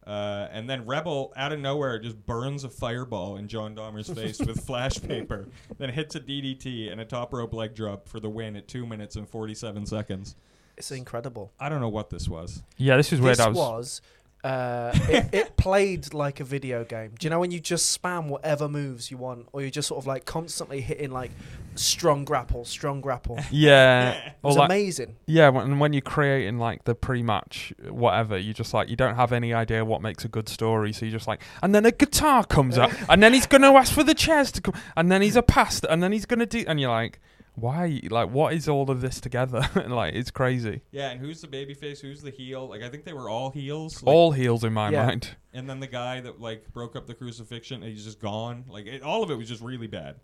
Uh, 0.06 0.46
and 0.52 0.68
then 0.68 0.86
Rebel, 0.86 1.32
out 1.36 1.52
of 1.52 1.58
nowhere, 1.58 1.98
just 1.98 2.24
burns 2.26 2.64
a 2.64 2.68
fireball 2.68 3.36
in 3.36 3.48
John 3.48 3.74
Dahmer's 3.74 4.10
face 4.14 4.38
with 4.38 4.64
flash 4.64 5.00
paper, 5.00 5.48
then 5.78 5.88
hits 5.88 6.14
a 6.14 6.20
DDT 6.20 6.92
and 6.92 7.00
a 7.00 7.04
top 7.04 7.32
rope 7.32 7.54
leg 7.54 7.74
drop 7.74 8.08
for 8.08 8.20
the 8.20 8.30
win 8.30 8.56
at 8.56 8.68
2 8.68 8.86
minutes 8.86 9.16
and 9.16 9.28
47 9.28 9.86
seconds. 9.86 10.36
It's 10.80 10.90
incredible. 10.90 11.52
I 11.60 11.68
don't 11.68 11.80
know 11.80 11.88
what 11.88 12.10
this 12.10 12.28
was. 12.28 12.62
Yeah, 12.76 12.96
this 12.96 13.12
is 13.12 13.20
where 13.20 13.32
This 13.32 13.40
I 13.40 13.48
was, 13.50 13.56
was. 13.58 14.00
uh, 14.44 14.90
it, 15.10 15.26
it 15.34 15.56
played 15.56 16.14
like 16.14 16.40
a 16.40 16.44
video 16.44 16.82
game. 16.84 17.12
Do 17.18 17.26
you 17.26 17.30
know 17.30 17.38
when 17.38 17.50
you 17.50 17.60
just 17.60 18.00
spam 18.00 18.28
whatever 18.28 18.68
moves 18.68 19.10
you 19.10 19.18
want, 19.18 19.48
or 19.52 19.60
you're 19.60 19.70
just 19.70 19.88
sort 19.88 20.02
of 20.02 20.06
like 20.06 20.24
constantly 20.24 20.80
hitting 20.80 21.10
like 21.10 21.30
strong 21.74 22.24
grapple, 22.24 22.64
strong 22.64 23.00
grapple? 23.02 23.38
Yeah, 23.50 24.32
or 24.42 24.48
was 24.48 24.56
like, 24.56 24.68
amazing. 24.70 25.16
yeah. 25.26 25.50
When 25.50 25.78
when 25.78 25.92
you're 25.92 26.00
creating 26.00 26.58
like 26.58 26.84
the 26.84 26.94
pre-match 26.94 27.74
whatever, 27.90 28.38
you 28.38 28.54
just 28.54 28.72
like 28.72 28.88
you 28.88 28.96
don't 28.96 29.16
have 29.16 29.32
any 29.32 29.52
idea 29.52 29.84
what 29.84 30.00
makes 30.00 30.24
a 30.24 30.28
good 30.28 30.48
story, 30.48 30.92
so 30.94 31.04
you 31.04 31.12
just 31.12 31.28
like, 31.28 31.42
and 31.62 31.74
then 31.74 31.84
a 31.84 31.92
guitar 31.92 32.44
comes 32.44 32.78
up, 32.78 32.90
and 33.10 33.22
then 33.22 33.34
he's 33.34 33.46
gonna 33.46 33.72
ask 33.74 33.92
for 33.92 34.02
the 34.04 34.14
chairs 34.14 34.50
to 34.52 34.62
come, 34.62 34.74
and 34.96 35.12
then 35.12 35.20
he's 35.20 35.36
a 35.36 35.42
pasta, 35.42 35.92
and 35.92 36.02
then 36.02 36.12
he's 36.12 36.24
gonna 36.26 36.46
do, 36.46 36.64
and 36.66 36.80
you're 36.80 36.90
like, 36.90 37.20
why? 37.54 38.00
Like, 38.10 38.30
what 38.30 38.54
is 38.54 38.68
all 38.68 38.90
of 38.90 39.00
this 39.00 39.20
together? 39.20 39.68
and 39.74 39.94
like, 39.94 40.14
it's 40.14 40.30
crazy. 40.30 40.82
Yeah, 40.90 41.10
and 41.10 41.20
who's 41.20 41.40
the 41.40 41.48
babyface? 41.48 42.00
Who's 42.00 42.22
the 42.22 42.30
heel? 42.30 42.68
Like 42.68 42.82
I 42.82 42.88
think 42.88 43.04
they 43.04 43.12
were 43.12 43.28
all 43.28 43.50
heels. 43.50 44.02
Like, 44.02 44.14
all 44.14 44.32
heels 44.32 44.64
in 44.64 44.72
my 44.72 44.90
Yeah. 44.90 45.06
mind. 45.06 45.36
and 45.52 45.68
then 45.68 45.80
the 45.80 45.86
guy 45.86 46.20
that 46.20 46.40
like 46.40 46.72
broke 46.72 46.96
up 46.96 47.06
the 47.06 47.14
crucifixion, 47.14 47.82
he's 47.82 48.04
just 48.04 48.20
gone. 48.20 48.64
Like 48.68 48.86
it, 48.86 49.02
all 49.02 49.22
of 49.22 49.30
it 49.30 49.36
was 49.36 49.48
just 49.48 49.62
really 49.62 49.86
bad. 49.86 50.16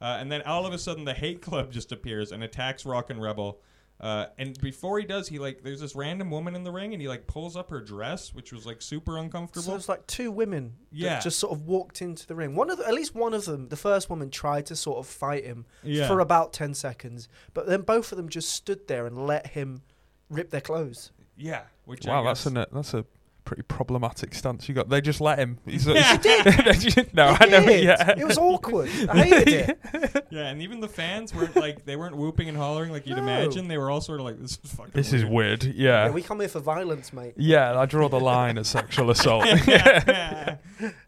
Uh, 0.00 0.16
and 0.18 0.32
then 0.32 0.40
all 0.42 0.64
of 0.64 0.72
a 0.72 0.78
sudden, 0.78 1.04
the 1.04 1.12
H8 1.12 1.42
Club 1.42 1.70
just 1.72 1.92
appears 1.92 2.32
and 2.32 2.42
attacks 2.42 2.86
Rockin' 2.86 3.20
Rebel. 3.20 3.60
Uh, 4.00 4.26
and 4.38 4.58
before 4.62 4.98
he 4.98 5.04
does, 5.04 5.28
he 5.28 5.38
like 5.38 5.62
there's 5.62 5.80
this 5.80 5.94
random 5.94 6.30
woman 6.30 6.54
in 6.54 6.64
the 6.64 6.70
ring, 6.72 6.94
and 6.94 7.02
he 7.02 7.08
like 7.08 7.26
pulls 7.26 7.54
up 7.56 7.68
her 7.68 7.80
dress, 7.82 8.32
which 8.32 8.50
was 8.52 8.64
like 8.64 8.80
super 8.80 9.18
uncomfortable. 9.18 9.62
So 9.62 9.72
uncomfortable. 9.72 9.76
it's 9.76 9.88
like 9.90 10.06
two 10.06 10.30
women 10.32 10.72
Yeah. 10.90 11.10
that 11.14 11.22
just 11.22 11.38
sort 11.38 11.52
of 11.52 11.66
walked 11.66 12.00
into 12.00 12.26
the 12.26 12.34
ring. 12.34 12.54
One 12.54 12.70
of 12.70 12.78
the, 12.78 12.86
at 12.88 12.94
least 12.94 13.14
one 13.14 13.34
of 13.34 13.44
them, 13.44 13.68
the 13.68 13.76
first 13.76 14.08
woman 14.08 14.30
tried 14.30 14.64
to 14.66 14.76
sort 14.76 14.98
of 14.98 15.06
fight 15.06 15.44
him 15.44 15.66
yeah, 15.82 16.08
for 16.08 16.20
about 16.20 16.54
ten 16.54 16.72
seconds, 16.72 17.28
but 17.52 17.66
then 17.66 17.82
both 17.82 18.10
of 18.10 18.16
them 18.16 18.30
just 18.30 18.48
stood 18.50 18.88
there 18.88 19.04
and 19.06 19.26
let 19.26 19.48
him 19.48 19.82
rip 20.30 20.48
their 20.50 20.60
clothes. 20.62 21.12
yeah. 21.36 21.62
Which 21.84 22.06
Wow, 22.06 22.22
I 22.22 22.26
that's 22.28 22.46
a 22.46 22.50
that's 22.72 22.94
a 22.94 23.04
pretty 23.44 23.62
problematic 23.62 24.34
stance 24.34 24.68
you 24.68 24.74
got. 24.74 24.88
They 24.88 25.00
just 25.00 25.20
let 25.20 25.38
him. 25.38 25.58
He's 25.66 25.86
a, 25.86 25.94
Yeah. 25.94 26.16
They 26.16 26.72
just- 26.74 27.14
no, 27.14 27.34
He 27.34 27.44
I 27.44 27.46
know. 27.48 27.58
Yeah, 27.70 28.10
It 28.18 28.24
was 28.26 28.38
awkward. 28.38 28.88
I 29.08 29.22
hated 29.24 29.48
it. 29.92 30.26
yeah, 30.30 30.46
and 30.48 30.62
even 30.62 30.80
the 30.80 30.88
fans 30.88 31.34
weren't 31.34 31.56
like 31.56 31.84
they 31.84 31.96
weren't 31.96 32.16
whooping 32.16 32.48
and 32.48 32.56
hollering 32.56 32.92
like 32.92 33.06
you'd 33.06 33.16
No. 33.16 33.22
imagine. 33.22 33.68
They 33.68 33.78
were 33.78 33.90
all 33.90 34.00
sort 34.00 34.20
of 34.20 34.26
like 34.26 34.40
this 34.40 34.58
is 34.62 34.72
fucking. 34.72 34.92
this 34.94 35.12
is 35.12 35.24
weird. 35.24 35.64
weird. 35.64 35.74
Yeah, 35.76 36.06
Yeah, 36.06 36.10
we 36.10 36.22
come 36.22 36.40
here 36.40 36.48
for 36.48 36.60
violence, 36.60 37.12
mate. 37.12 37.34
yeah. 37.36 37.78
I 37.78 37.86
draw 37.86 38.08
the 38.08 38.20
line 38.20 38.58
at 38.58 38.66
sexual 38.66 39.10
assault. 39.10 39.46
yeah, 39.66 40.56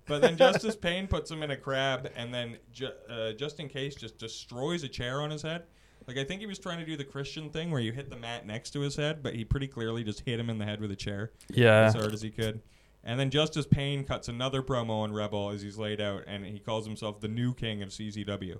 but 0.07 0.21
then 0.23 0.37
Justice 0.37 0.77
Pain 0.77 1.07
puts 1.07 1.31
him 1.31 1.43
in 1.43 1.51
a 1.51 1.57
crab, 1.57 2.11
and 2.17 2.33
then 2.33 2.57
ju- 2.73 2.89
uh, 3.11 3.33
just 3.33 3.61
in 3.61 3.69
case, 3.69 3.95
just 3.95 4.19
destroys 4.19 4.83
a 4.85 4.89
chair 4.89 5.21
on 5.23 5.31
his 5.31 5.43
head. 5.43 5.65
Like 6.07 6.19
I 6.19 6.25
think 6.25 6.41
he 6.41 6.47
was 6.47 6.59
trying 6.59 6.79
to 6.79 6.87
do 6.87 6.97
the 6.97 7.05
Christian 7.05 7.51
thing 7.51 7.71
where 7.71 7.81
you 7.81 7.93
hit 7.93 8.11
the 8.11 8.17
mat 8.17 8.47
next 8.47 8.71
to 8.71 8.81
his 8.81 8.97
head, 8.97 9.23
but 9.23 9.35
he 9.35 9.45
pretty 9.45 9.69
clearly 9.69 10.05
just 10.05 10.21
hit 10.21 10.39
him 10.39 10.51
in 10.51 10.59
the 10.59 10.65
head 10.65 10.81
with 10.81 10.91
a 10.91 10.97
chair 10.97 11.33
yeah, 11.51 11.83
as 11.83 11.95
hard 11.95 12.13
as 12.13 12.23
he 12.23 12.31
could. 12.31 12.61
And 13.05 13.19
then 13.19 13.31
Justice 13.31 13.67
Pain 13.67 14.05
cuts 14.05 14.29
another 14.29 14.63
promo 14.63 15.03
on 15.03 15.13
Rebel 15.13 15.51
as 15.51 15.63
he's 15.63 15.77
laid 15.77 16.01
out, 16.01 16.25
and 16.27 16.47
he 16.47 16.59
calls 16.59 16.87
himself 16.87 17.21
the 17.21 17.29
new 17.29 17.53
king 17.53 17.83
of 17.83 17.89
CZW. 17.89 18.59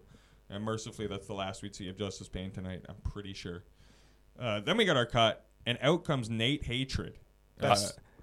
And 0.51 0.65
mercifully, 0.65 1.07
that's 1.07 1.27
the 1.27 1.35
last 1.35 1.63
we'd 1.63 1.77
see 1.77 1.89
of 1.89 1.97
Justice 1.97 2.29
Pain 2.29 2.51
tonight. 2.51 2.85
I'm 2.89 2.97
pretty 3.09 3.35
sure. 3.35 3.65
Uh, 4.39 4.61
then 4.61 4.77
we 4.77 4.85
got 4.85 4.97
our 4.97 5.07
cut, 5.07 5.47
and 5.65 5.79
out 5.81 6.05
comes 6.05 6.29
Nate 6.29 6.65
Hatred. 6.65 7.19
Uh, 7.61 7.77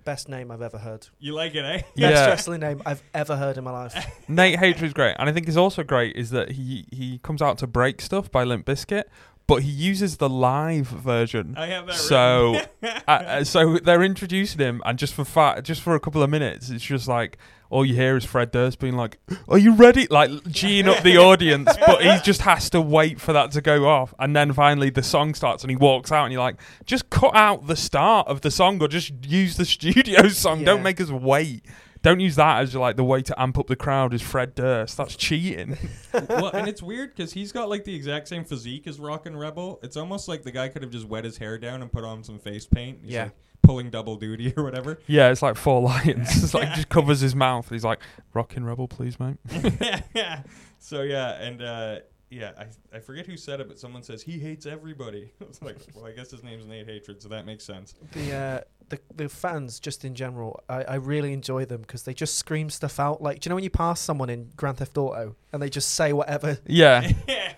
Best, 0.09 0.25
best 0.25 0.29
name 0.29 0.49
I've 0.49 0.61
ever 0.63 0.77
heard. 0.79 1.07
you 1.19 1.33
like 1.33 1.53
it, 1.55 1.63
eh? 1.63 1.77
Best 1.77 1.87
Yeah. 1.95 2.25
wrestling 2.27 2.61
name 2.61 2.81
I've 2.85 3.03
ever 3.13 3.35
heard 3.35 3.57
in 3.57 3.63
my 3.63 3.71
life. 3.71 3.93
Nate 4.27 4.57
Hatred's 4.57 4.93
great, 4.93 5.15
and 5.19 5.29
I 5.29 5.33
think 5.33 5.45
he's 5.45 5.57
also 5.57 5.83
great 5.83 6.15
is 6.15 6.31
that 6.31 6.51
he 6.51 6.85
he 6.91 7.19
comes 7.19 7.41
out 7.41 7.57
to 7.59 7.67
break 7.67 8.01
stuff 8.01 8.31
by 8.31 8.43
Limp 8.43 8.65
Bizkit, 8.65 9.03
but 9.49 9.63
he 9.63 9.71
uses 9.71 10.17
the 10.17 10.29
live 10.29 10.87
version. 10.87 11.55
I 11.57 11.65
have 11.67 11.87
that. 11.87 11.95
So, 11.95 12.61
uh, 12.83 12.99
uh, 13.07 13.43
so 13.43 13.77
they're 13.79 14.03
introducing 14.03 14.59
him, 14.59 14.81
and 14.85 14.97
just 14.97 15.13
for 15.13 15.25
fa- 15.25 15.61
just 15.63 15.81
for 15.81 15.95
a 15.95 15.99
couple 15.99 16.23
of 16.23 16.29
minutes, 16.29 16.69
it's 16.69 16.85
just 16.85 17.07
like 17.07 17.37
all 17.69 17.85
you 17.85 17.95
hear 17.95 18.15
is 18.15 18.25
Fred 18.25 18.51
Durst 18.51 18.79
being 18.79 18.95
like, 18.95 19.19
"Are 19.47 19.57
you 19.57 19.73
ready?" 19.73 20.07
Like 20.07 20.29
geeing 20.29 20.87
up 20.87 21.03
the 21.03 21.17
audience, 21.17 21.75
but 21.85 22.01
he 22.01 22.19
just 22.23 22.41
has 22.41 22.69
to 22.69 22.79
wait 22.81 23.19
for 23.19 23.33
that 23.33 23.51
to 23.51 23.61
go 23.61 23.87
off, 23.87 24.13
and 24.19 24.35
then 24.35 24.53
finally 24.53 24.89
the 24.89 25.03
song 25.03 25.33
starts, 25.33 25.63
and 25.63 25.71
he 25.71 25.75
walks 25.75 26.11
out, 26.11 26.25
and 26.25 26.33
you're 26.33 26.41
like, 26.41 26.59
"Just 26.85 27.09
cut 27.09 27.35
out 27.35 27.67
the 27.67 27.75
start 27.75 28.27
of 28.27 28.41
the 28.41 28.51
song, 28.51 28.81
or 28.81 28.87
just 28.87 29.11
use 29.25 29.57
the 29.57 29.65
studio 29.65 30.27
song. 30.29 30.63
Don't 30.63 30.83
make 30.83 31.01
us 31.01 31.11
wait." 31.11 31.65
Don't 32.01 32.19
use 32.21 32.35
that 32.37 32.61
as 32.61 32.75
like 32.75 32.95
the 32.95 33.03
way 33.03 33.21
to 33.21 33.41
amp 33.41 33.57
up 33.57 33.67
the 33.67 33.75
crowd 33.75 34.13
is 34.13 34.21
Fred 34.21 34.55
Durst. 34.55 34.95
That's 34.97 35.15
cheating. 35.17 35.77
well, 36.29 36.47
and 36.47 36.67
it's 36.67 36.81
weird 36.81 37.13
because 37.15 37.33
he's 37.33 37.51
got 37.51 37.67
like 37.69 37.83
the 37.83 37.93
exact 37.93 38.29
same 38.29 38.45
physique 38.45 38.87
as 38.87 38.99
Rockin' 38.99 39.35
Rebel. 39.35 39.79
It's 39.83 39.97
almost 39.97 40.27
like 40.29 40.43
the 40.43 40.51
guy 40.51 40.69
could 40.69 40.81
have 40.81 40.91
just 40.91 41.05
wet 41.07 41.25
his 41.25 41.37
hair 41.37 41.57
down 41.57 41.81
and 41.81 41.91
put 41.91 42.05
on 42.05 42.23
some 42.23 42.39
face 42.39 42.65
paint. 42.65 42.99
He's 43.03 43.11
Yeah. 43.13 43.23
like 43.23 43.33
pulling 43.63 43.89
double 43.89 44.15
duty 44.15 44.53
or 44.55 44.63
whatever. 44.63 44.99
Yeah, 45.07 45.29
it's 45.29 45.41
like 45.41 45.57
four 45.57 45.81
lions. 45.81 46.41
it's 46.43 46.53
like 46.53 46.73
just 46.75 46.87
covers 46.87 47.19
his 47.19 47.35
mouth. 47.35 47.69
He's 47.69 47.83
like, 47.83 47.99
"Rockin' 48.33 48.63
rebel, 48.63 48.87
please, 48.87 49.19
mate." 49.19 49.35
so 50.79 51.01
yeah, 51.01 51.31
and 51.41 51.61
uh, 51.61 51.99
yeah, 52.29 52.51
I, 52.57 52.97
I 52.97 52.99
forget 52.99 53.25
who 53.25 53.35
said 53.37 53.59
it, 53.59 53.67
but 53.67 53.79
someone 53.79 54.03
says 54.03 54.21
he 54.21 54.39
hates 54.39 54.65
everybody. 54.65 55.31
It's 55.41 55.61
like, 55.63 55.77
well, 55.95 56.05
I 56.05 56.11
guess 56.11 56.29
his 56.29 56.43
name's 56.43 56.67
Nate 56.67 56.87
Hatred, 56.87 57.21
so 57.21 57.29
that 57.29 57.45
makes 57.45 57.63
sense. 57.63 57.95
The 58.11 58.33
uh, 58.35 58.61
the 58.89 58.99
the 59.15 59.29
fans 59.29 59.79
just 59.79 60.05
in 60.05 60.13
general, 60.13 60.63
I, 60.69 60.83
I 60.83 60.95
really 60.95 61.33
enjoy 61.33 61.65
them 61.65 61.81
because 61.81 62.03
they 62.03 62.13
just 62.13 62.35
scream 62.37 62.69
stuff 62.69 62.99
out. 62.99 63.19
Like, 63.21 63.39
do 63.39 63.47
you 63.47 63.49
know 63.49 63.55
when 63.55 63.63
you 63.63 63.71
pass 63.71 63.99
someone 63.99 64.29
in 64.29 64.51
Grand 64.55 64.77
Theft 64.77 64.95
Auto 64.97 65.35
and 65.51 65.61
they 65.61 65.69
just 65.69 65.95
say 65.95 66.13
whatever? 66.13 66.59
Yeah, 66.67 67.11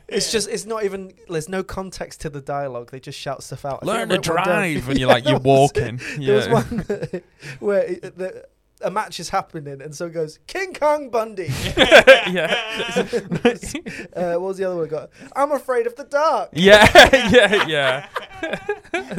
It's 0.07 0.31
just 0.31 0.47
it's 0.47 0.65
not 0.65 0.85
even 0.85 1.13
there's 1.29 1.49
no 1.49 1.63
context 1.63 2.21
to 2.21 2.29
the 2.29 2.41
dialogue. 2.41 2.91
They 2.91 2.99
just 3.01 3.19
shout 3.19 3.43
stuff 3.43 3.65
out. 3.65 3.79
I 3.83 3.85
learn 3.85 4.09
to 4.09 4.15
wrote 4.15 4.27
one 4.29 4.35
down. 4.37 4.45
drive, 4.45 4.89
and 4.89 4.97
you're 4.99 5.09
like, 5.09 5.25
you're 5.25 5.39
That 5.39 5.47
was 5.47 5.59
walking. 5.73 5.99
There 6.17 6.35
was 6.35 6.47
one 6.47 7.21
where 7.59 7.83
it, 7.83 8.17
the, 8.17 8.45
a 8.83 8.91
match 8.91 9.19
is 9.19 9.29
happening 9.29 9.81
and 9.81 9.95
so 9.95 10.07
it 10.07 10.11
goes 10.13 10.39
King 10.47 10.73
Kong 10.73 11.09
Bundy. 11.09 11.49
yeah, 11.77 12.55
uh, 14.15 14.33
what 14.33 14.41
was 14.41 14.57
the 14.57 14.65
other 14.65 14.75
one? 14.75 14.85
I 14.85 14.89
Got 14.89 15.09
I'm 15.35 15.51
afraid 15.51 15.87
of 15.87 15.95
the 15.95 16.03
dark. 16.05 16.49
yeah, 16.53 16.89
yeah, 17.31 17.67
yeah. 17.67 18.07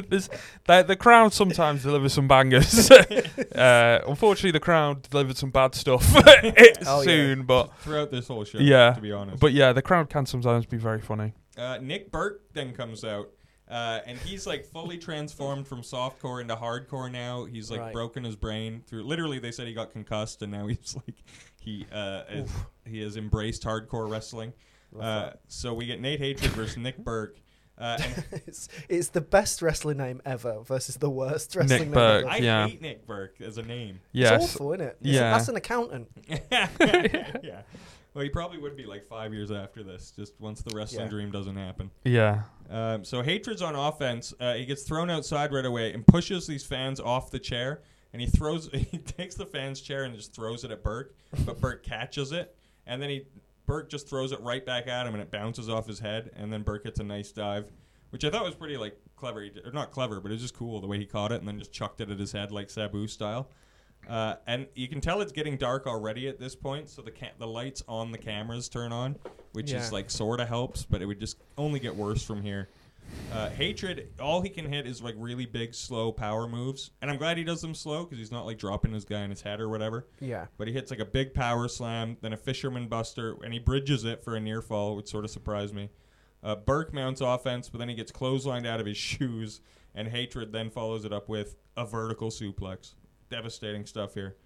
There's, 0.09 0.29
the, 0.67 0.83
the 0.83 0.97
crowd 0.97 1.33
sometimes 1.33 1.83
delivers 1.83 2.13
some 2.13 2.29
bangers. 2.29 2.91
uh, 2.91 4.03
unfortunately, 4.07 4.51
the 4.51 4.61
crowd 4.61 5.03
delivered 5.09 5.37
some 5.37 5.51
bad 5.51 5.75
stuff 5.75 6.13
Oh, 6.15 7.01
yeah. 7.01 7.03
soon, 7.03 7.45
but 7.45 7.77
Throughout 7.79 8.11
this 8.11 8.29
whole 8.29 8.45
show, 8.45 8.59
Yeah, 8.59 8.93
to 8.95 9.01
be 9.01 9.13
honest. 9.13 9.41
but 9.41 9.53
yeah, 9.53 9.73
the 9.73 9.83
crowd 9.83 10.11
can 10.11 10.27
sometimes 10.27 10.67
be 10.67 10.77
very 10.77 11.01
funny. 11.01 11.33
Uh, 11.57 11.79
Nick 11.81 12.11
Berk 12.11 12.43
then 12.55 12.73
comes 12.75 13.05
out, 13.05 13.29
uh, 13.73 14.01
and 14.07 14.19
he's 14.19 14.47
like 14.47 14.65
fully 14.67 14.99
transformed 14.99 15.67
from 15.67 15.81
softcore 15.83 16.41
into 16.41 16.55
hardcore 16.55 17.11
now. 17.11 17.45
He's 17.47 17.71
like 17.71 17.81
Right. 17.81 17.93
broken 17.93 18.23
his 18.23 18.37
brain 18.37 18.83
through. 18.87 19.05
Literally, 19.05 19.39
they 19.39 19.51
said 19.51 19.67
he 19.67 19.73
got 19.75 19.91
concussed, 19.91 20.43
and 20.43 20.53
now 20.53 20.67
he's 20.69 20.95
like 21.07 21.17
he 21.61 21.87
uh, 21.93 22.23
is, 22.31 22.51
he 22.85 23.01
has 23.01 23.17
embraced 23.17 23.63
hardcore 23.65 24.09
wrestling. 24.11 24.53
Uh, 25.01 25.31
so 25.49 25.73
we 25.73 25.87
get 25.87 26.01
Nate 26.01 26.21
Hatred 26.21 26.51
versus 26.53 26.77
Nick 26.77 26.99
Berk. 27.05 27.37
Uh, 27.79 27.97
and 28.05 28.25
it's, 28.47 28.69
it's 28.91 29.09
the 29.09 29.21
best 29.23 29.63
wrestling 29.63 29.97
name 29.97 30.21
ever 30.27 30.61
versus 30.63 30.97
the 30.97 31.09
worst 31.09 31.57
wrestling 31.57 31.81
name 31.85 31.91
Berk. 31.93 32.25
ever. 32.25 32.31
I 32.31 32.37
Yeah. 32.37 32.69
hate 32.69 32.83
Nick 32.83 33.07
Berk 33.07 33.41
as 33.41 33.57
a 33.57 33.63
name. 33.63 34.01
Yes, 34.13 34.45
It's 34.45 34.55
awful, 34.55 34.75
isn't 34.75 34.87
it? 34.87 34.99
Yeah. 35.01 35.31
That's 35.31 35.49
an 35.49 35.57
accountant. 35.57 36.09
yeah. 36.51 37.63
Well, 38.15 38.23
he 38.25 38.29
probably 38.31 38.59
would 38.59 38.77
be 38.77 38.85
like 38.85 39.07
five 39.07 39.33
years 39.33 39.51
after 39.51 39.83
this, 39.83 40.13
just 40.15 40.35
once 40.41 40.61
the 40.63 40.75
wrestling 40.77 41.05
Yeah. 41.07 41.11
dream 41.11 41.31
doesn't 41.31 41.57
happen. 41.57 41.91
yeah, 42.05 42.43
Um, 42.71 43.05
so 43.05 43.23
Hatred's 43.23 43.63
on 43.63 43.75
offense. 43.75 44.33
Uh, 44.41 44.55
he 44.55 44.65
gets 44.67 44.83
thrown 44.83 45.09
outside 45.11 45.53
right 45.53 45.65
away 45.65 45.93
and 45.93 46.07
pushes 46.07 46.47
these 46.47 46.65
fans 46.65 47.01
off 47.01 47.31
the 47.31 47.39
chair. 47.39 47.83
And 48.13 48.21
he 48.21 48.29
throws, 48.29 48.69
he 48.75 48.99
takes 48.99 49.35
the 49.35 49.47
fan's 49.47 49.81
chair 49.81 50.05
and 50.05 50.15
just 50.15 50.35
throws 50.35 50.65
it 50.65 50.71
at 50.71 50.83
Berk, 50.83 51.15
but 51.47 51.59
Berk 51.61 51.83
catches 51.85 52.33
it, 52.33 52.55
and 52.87 53.01
then 53.01 53.09
he 53.09 53.23
Berk 53.65 53.89
just 53.89 54.09
throws 54.09 54.33
it 54.33 54.41
right 54.41 54.65
back 54.67 54.87
at 54.89 55.07
him, 55.07 55.15
and 55.15 55.23
it 55.23 55.31
bounces 55.31 55.69
off 55.71 55.87
his 55.87 55.99
head. 56.01 56.31
And 56.37 56.53
then 56.53 56.63
Berk 56.63 56.83
hits 56.85 56.99
a 57.01 57.05
nice 57.05 57.31
dive, 57.33 57.71
which 58.11 58.25
I 58.25 58.29
thought 58.31 58.45
was 58.45 58.55
pretty 58.57 58.77
like 58.77 58.99
clever. 59.17 59.41
He 59.41 59.49
did, 59.51 59.67
or 59.67 59.73
not 59.73 59.93
clever, 59.93 60.21
but 60.21 60.31
it 60.31 60.35
was 60.35 60.43
just 60.43 60.55
cool 60.55 60.81
the 60.81 60.87
way 60.89 60.99
he 60.99 61.07
caught 61.07 61.31
it 61.33 61.39
and 61.39 61.49
then 61.49 61.59
just 61.59 61.73
chucked 61.73 62.01
it 62.03 62.11
at 62.11 62.19
his 62.19 62.33
head 62.33 62.51
like 62.53 62.69
Sabu 62.69 63.07
style. 63.07 63.49
Uh, 64.09 64.35
and 64.47 64.67
you 64.75 64.89
can 64.89 65.01
tell 65.01 65.21
it's 65.21 65.33
getting 65.33 65.57
dark 65.57 65.87
already 65.87 66.29
at 66.29 66.39
this 66.39 66.55
point, 66.57 66.89
so 66.91 67.03
the 67.03 67.11
ca- 67.11 67.33
the 67.39 67.47
lights 67.47 67.83
on 67.89 68.11
the 68.11 68.19
cameras 68.19 68.69
turn 68.69 68.93
on, 68.93 69.17
which 69.53 69.71
Yeah. 69.73 69.79
is 69.79 69.93
like 69.93 70.11
sort 70.11 70.41
of 70.41 70.49
helps, 70.49 70.85
but 70.85 71.01
it 71.03 71.07
would 71.07 71.21
just 71.21 71.37
only 71.57 71.79
get 71.81 71.95
worse 71.95 72.23
from 72.25 72.43
here. 72.43 72.69
Uh, 73.33 73.51
Hatred, 73.51 74.09
all 74.21 74.41
he 74.41 74.49
can 74.49 74.65
hit 74.73 74.87
is 74.87 75.03
like 75.03 75.15
really 75.19 75.45
big, 75.47 75.75
slow 75.75 76.13
power 76.13 76.49
moves, 76.49 76.91
and 77.01 77.11
I'm 77.11 77.17
glad 77.19 77.37
he 77.37 77.45
does 77.45 77.61
them 77.61 77.75
slow 77.75 78.05
because 78.05 78.19
he's 78.19 78.33
not 78.33 78.45
like 78.47 78.59
dropping 78.59 78.93
his 78.93 79.05
guy 79.05 79.23
in 79.23 79.31
his 79.31 79.43
head 79.43 79.61
or 79.61 79.69
whatever. 79.69 80.07
Yeah. 80.21 80.47
But 80.57 80.67
he 80.69 80.73
hits 80.75 80.91
like 80.91 81.01
a 81.01 81.05
big 81.05 81.33
power 81.35 81.69
slam, 81.69 82.17
then 82.23 82.33
a 82.33 82.37
fisherman 82.37 82.89
buster, 82.89 83.37
and 83.45 83.53
he 83.53 83.59
bridges 83.59 84.05
it 84.05 84.23
for 84.25 84.35
a 84.35 84.41
near 84.41 84.63
fall, 84.63 84.97
which 84.97 85.09
sort 85.09 85.25
of 85.25 85.31
surprised 85.31 85.75
me. 85.75 85.91
Uh, 86.43 86.57
Berk 86.57 86.93
mounts 86.93 87.21
offense, 87.21 87.69
but 87.69 87.79
then 87.79 87.89
he 87.89 87.95
gets 87.95 88.11
clotheslined 88.11 88.67
out 88.67 88.81
of 88.81 88.87
his 88.87 88.97
shoes, 88.99 89.61
and 89.95 90.09
Hatred 90.09 90.53
then 90.53 90.71
follows 90.71 91.05
it 91.05 91.13
up 91.13 91.29
with 91.29 91.57
a 91.77 91.85
vertical 91.87 92.31
suplex. 92.31 92.95
Devastating 93.33 93.87
stuff 93.87 94.15
here. 94.15 94.37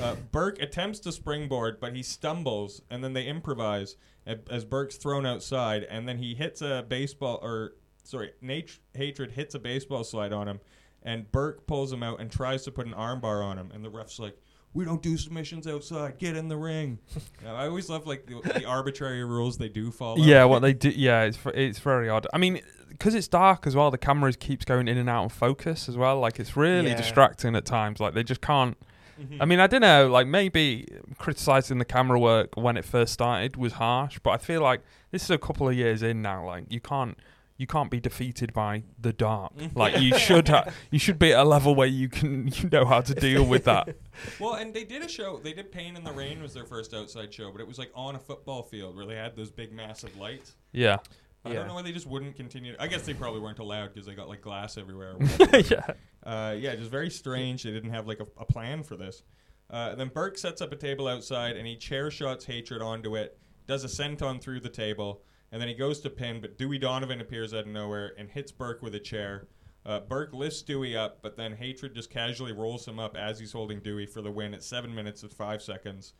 uh, 0.00 0.14
Berk 0.30 0.60
attempts 0.60 1.00
to 1.00 1.10
springboard, 1.12 1.80
but 1.80 1.96
he 1.96 2.02
stumbles, 2.02 2.82
and 2.90 3.02
then 3.02 3.14
they 3.14 3.24
improvise 3.26 3.96
a- 4.26 4.38
as 4.50 4.64
Berk's 4.64 4.96
thrown 4.96 5.24
outside, 5.24 5.84
and 5.84 6.06
then 6.06 6.18
he 6.18 6.34
hits 6.34 6.60
a 6.60 6.84
baseball, 6.86 7.38
or 7.42 7.72
sorry, 8.04 8.32
Nat- 8.42 8.78
Hatred 8.94 9.32
hits 9.32 9.54
a 9.54 9.58
baseball 9.58 10.04
slide 10.04 10.32
on 10.34 10.46
him, 10.48 10.60
and 11.02 11.32
Berk 11.32 11.66
pulls 11.66 11.90
him 11.92 12.02
out 12.02 12.20
and 12.20 12.30
tries 12.30 12.62
to 12.64 12.70
put 12.70 12.86
an 12.86 12.92
armbar 12.92 13.42
on 13.42 13.56
him, 13.58 13.70
and 13.72 13.82
the 13.84 13.88
ref's 13.90 14.18
like, 14.18 14.36
"We 14.74 14.84
don't 14.84 15.02
do 15.02 15.16
submissions 15.16 15.66
outside. 15.66 16.18
Get 16.18 16.36
in 16.36 16.48
the 16.48 16.56
ring." 16.58 16.98
Now, 17.42 17.54
I 17.56 17.66
always 17.68 17.88
love 17.88 18.06
like 18.06 18.26
the, 18.26 18.40
the 18.58 18.64
arbitrary 18.66 19.24
rules 19.24 19.56
they 19.56 19.68
do 19.70 19.90
follow. 19.90 20.18
Yeah, 20.18 20.44
what 20.44 20.60
they 20.60 20.72
do. 20.74 20.90
Yeah, 20.90 21.22
it's 21.22 21.36
v- 21.38 21.50
it's 21.54 21.78
very 21.78 22.08
odd. 22.10 22.26
I 22.34 22.38
mean, 22.38 22.60
because 22.98 23.14
it's 23.14 23.28
dark 23.28 23.66
as 23.66 23.74
well, 23.76 23.90
the 23.90 23.98
camera 23.98 24.32
keeps 24.32 24.64
going 24.64 24.88
in 24.88 24.96
and 24.98 25.08
out 25.08 25.24
of 25.26 25.32
focus 25.32 25.88
as 25.88 25.96
well. 25.96 26.18
Like 26.20 26.38
it's 26.40 26.56
really 26.56 26.88
Yeah. 26.90 26.96
distracting 26.96 27.54
at 27.56 27.64
times. 27.64 28.00
Like 28.00 28.14
they 28.14 28.22
just 28.24 28.40
can't. 28.40 28.76
Mhm. 29.20 29.38
I 29.40 29.44
mean, 29.46 29.60
I 29.60 29.66
don't 29.66 29.80
know. 29.80 30.08
Like 30.08 30.26
maybe 30.26 30.86
criticizing 31.18 31.78
the 31.78 31.84
camera 31.84 32.18
work 32.18 32.54
when 32.56 32.76
it 32.76 32.84
first 32.84 33.12
started 33.14 33.56
was 33.56 33.74
harsh, 33.74 34.18
but 34.22 34.30
I 34.30 34.36
feel 34.38 34.60
like 34.60 34.82
this 35.10 35.22
is 35.24 35.30
a 35.30 35.38
couple 35.38 35.68
of 35.68 35.74
years 35.74 36.02
in 36.02 36.22
now. 36.22 36.44
Like 36.46 36.64
you 36.68 36.80
can't. 36.80 37.18
You 37.58 37.66
can't 37.66 37.90
be 37.90 38.00
defeated 38.00 38.52
by 38.52 38.82
the 39.00 39.14
dark. 39.14 39.50
Like 39.74 39.98
you 39.98 40.18
should, 40.26 40.48
ha- 40.48 40.66
you 40.90 40.98
should 40.98 41.18
be 41.18 41.32
at 41.32 41.38
a 41.40 41.44
level 41.48 41.74
where 41.74 41.86
you 41.86 42.06
can, 42.10 42.48
you 42.48 42.68
know 42.70 42.84
how 42.84 43.00
to 43.00 43.14
deal 43.14 43.46
with 43.46 43.64
that. 43.64 43.96
Well, 44.38 44.54
and 44.54 44.74
they 44.74 44.84
did 44.84 45.00
a 45.02 45.08
show. 45.08 45.38
They 45.42 45.54
did 45.54 45.72
Pain 45.72 45.96
in 45.96 46.04
the 46.04 46.12
Rain 46.12 46.42
was 46.42 46.52
their 46.52 46.64
first 46.66 46.92
outside 46.92 47.32
show, 47.32 47.50
but 47.50 47.62
it 47.62 47.66
was 47.66 47.78
like 47.78 47.90
on 47.94 48.14
a 48.14 48.18
football 48.18 48.62
field 48.62 48.94
where 48.96 49.06
they 49.06 49.14
had 49.14 49.36
those 49.36 49.50
big 49.50 49.72
massive 49.72 50.14
lights. 50.18 50.54
Yeah, 50.72 50.98
I 51.46 51.52
Yeah. 51.52 51.58
don't 51.60 51.68
know 51.68 51.74
why 51.74 51.82
they 51.82 51.92
just 51.92 52.06
wouldn't 52.06 52.36
continue. 52.36 52.74
I 52.78 52.86
guess 52.86 53.02
they 53.02 53.14
probably 53.14 53.40
weren't 53.40 53.58
allowed 53.58 53.92
because 53.94 54.06
they 54.06 54.14
got 54.14 54.28
like 54.28 54.40
glass 54.42 54.76
everywhere. 54.76 55.16
yeah. 55.52 55.86
uh, 56.24 56.54
yeah, 56.58 56.74
just 56.76 56.90
very 56.90 57.10
strange. 57.10 57.62
They 57.62 57.70
didn't 57.70 57.90
have 57.90 58.06
like 58.06 58.20
a, 58.20 58.26
a 58.40 58.44
plan 58.44 58.82
for 58.82 58.96
this. 58.96 59.22
Uh, 59.70 59.94
then 59.94 60.08
Berk 60.08 60.38
sets 60.38 60.60
up 60.60 60.72
a 60.72 60.76
table 60.76 61.08
outside 61.08 61.56
and 61.56 61.66
he 61.66 61.76
chair 61.76 62.10
shots 62.10 62.44
hatred 62.44 62.82
onto 62.82 63.16
it, 63.16 63.38
does 63.66 63.84
a 63.84 63.88
senton 63.88 64.40
through 64.40 64.60
the 64.60 64.68
table, 64.68 65.22
and 65.50 65.60
then 65.60 65.68
he 65.68 65.74
goes 65.74 66.00
to 66.00 66.10
pin. 66.10 66.40
But 66.40 66.56
Dewey 66.58 66.78
Donovan 66.78 67.20
appears 67.20 67.52
out 67.52 67.60
of 67.60 67.66
nowhere 67.68 68.12
and 68.18 68.30
hits 68.30 68.52
Berk 68.52 68.82
with 68.82 68.94
a 68.94 69.00
chair. 69.00 69.48
Uh, 69.84 70.00
Berk 70.00 70.32
lifts 70.34 70.62
Dewey 70.62 70.96
up, 70.96 71.18
but 71.22 71.36
then 71.36 71.52
Hatred 71.54 71.94
just 71.94 72.10
casually 72.10 72.52
rolls 72.52 72.86
him 72.86 72.98
up 72.98 73.16
as 73.16 73.38
he's 73.38 73.52
holding 73.52 73.78
Dewey 73.80 74.06
for 74.06 74.20
the 74.20 74.30
win 74.32 74.52
at 74.54 74.64
seven 74.64 74.92
minutes 74.94 75.22
and 75.22 75.32
five 75.32 75.62
seconds. 75.62 76.12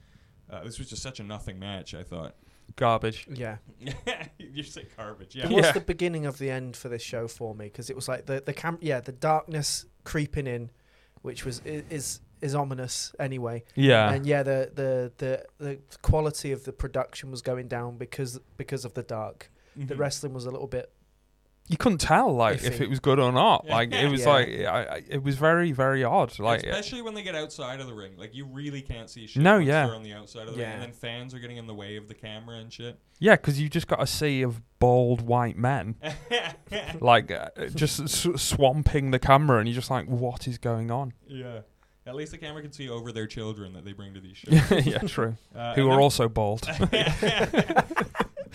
Uh, 0.49 0.63
this 0.63 0.79
was 0.79 0.89
just 0.89 1.03
such 1.03 1.19
a 1.19 1.25
nothing 1.25 1.59
match, 1.59 1.93
I 1.93 2.05
thought. 2.05 2.37
Garbage. 2.75 3.27
Yeah. 3.33 3.57
you 4.39 4.63
say 4.63 4.87
garbage, 4.97 5.35
yeah. 5.37 5.45
It 5.47 5.53
was 5.53 5.67
Yeah. 5.67 5.73
the 5.73 5.81
beginning 5.81 6.27
of 6.27 6.39
the 6.39 6.51
end 6.51 6.77
for 6.77 6.89
this 6.89 7.03
show 7.03 7.29
for 7.29 7.55
me 7.55 7.67
because 7.67 7.89
it 7.91 7.97
was 7.97 8.09
like 8.09 8.27
the 8.27 8.43
the 8.45 8.53
cam 8.53 8.79
yeah 8.81 9.01
the 9.01 9.13
darkness 9.13 9.87
creeping 10.05 10.47
in, 10.47 10.71
which 11.23 11.45
was 11.45 11.63
i- 11.65 11.85
is 11.91 12.21
is 12.43 12.55
ominous 12.55 13.15
anyway. 13.19 13.65
Yeah. 13.77 14.13
And 14.13 14.27
yeah, 14.27 14.43
the, 14.43 14.71
the 14.75 15.13
the 15.19 15.47
the 15.65 15.79
quality 16.03 16.53
of 16.53 16.65
the 16.65 16.73
production 16.73 17.31
was 17.31 17.41
going 17.41 17.69
down 17.69 17.97
because 17.97 18.39
because 18.57 18.85
of 18.85 18.95
the 18.95 19.03
dark. 19.03 19.51
The 19.77 19.95
Mhm. 19.95 19.99
wrestling 19.99 20.33
was 20.35 20.47
a 20.47 20.51
little 20.51 20.67
bit 20.67 20.91
you 21.69 21.77
couldn't 21.77 21.99
tell 21.99 22.33
like 22.35 22.63
if 22.63 22.81
it 22.81 22.89
was 22.89 23.01
good 23.01 23.19
or 23.19 23.33
not. 23.33 23.67
Like 23.67 23.93
it 23.93 24.09
was 24.09 24.21
Yeah. 24.23 24.29
like 24.31 24.49
I, 24.49 24.83
I, 24.97 25.03
it 25.09 25.23
was 25.23 25.37
very 25.37 25.73
very 25.73 26.05
odd. 26.05 26.39
Like 26.39 26.63
especially 26.65 27.03
when 27.03 27.15
they 27.15 27.23
get 27.23 27.35
outside 27.35 27.81
of 27.81 27.87
the 27.87 27.95
ring, 27.95 28.13
like 28.17 28.35
you 28.35 28.47
really 28.47 28.83
can't 28.83 29.11
see 29.11 29.27
shit. 29.27 29.43
No, 29.43 29.57
once 29.57 29.67
yeah. 29.67 29.87
they're 29.87 29.95
on 29.97 30.03
the 30.03 30.13
outside 30.13 30.49
of 30.49 30.55
the 30.55 30.61
ring, 30.63 30.71
and 30.73 30.83
then 30.83 30.93
fans 30.93 31.35
are 31.35 31.39
getting 31.39 31.57
in 31.57 31.67
the 31.67 31.75
way 31.75 31.97
of 31.97 32.07
the 32.09 32.15
camera 32.15 32.57
and 32.59 32.73
shit. 32.73 32.99
yeah, 33.19 33.35
because 33.37 33.61
you 33.61 33.69
just 33.69 33.89
got 33.89 34.03
a 34.03 34.07
sea 34.07 34.43
of 34.43 34.61
bald 34.79 35.23
white 35.23 35.57
men 35.57 35.97
like 37.01 37.31
uh, 37.31 37.49
just 37.75 37.99
s- 38.01 38.27
swamping 38.37 39.11
the 39.11 39.19
camera, 39.19 39.59
and 39.59 39.69
you're 39.69 39.75
just 39.75 39.91
like, 39.91 40.07
what 40.07 40.47
is 40.47 40.59
going 40.59 40.91
on? 40.91 41.13
yeah, 41.27 41.61
at 42.07 42.15
least 42.15 42.31
the 42.33 42.39
camera 42.39 42.63
can 42.63 42.71
see 42.73 42.89
over 42.89 43.11
their 43.11 43.27
children 43.27 43.73
that 43.73 43.85
they 43.85 43.93
bring 43.93 44.15
to 44.15 44.21
these 44.21 44.37
shows. 44.71 44.87
yeah, 44.87 44.99
true. 44.99 45.37
Uh, 45.55 45.75
Who 45.75 45.91
are 45.91 46.01
also 46.01 46.29
bald. 46.29 46.69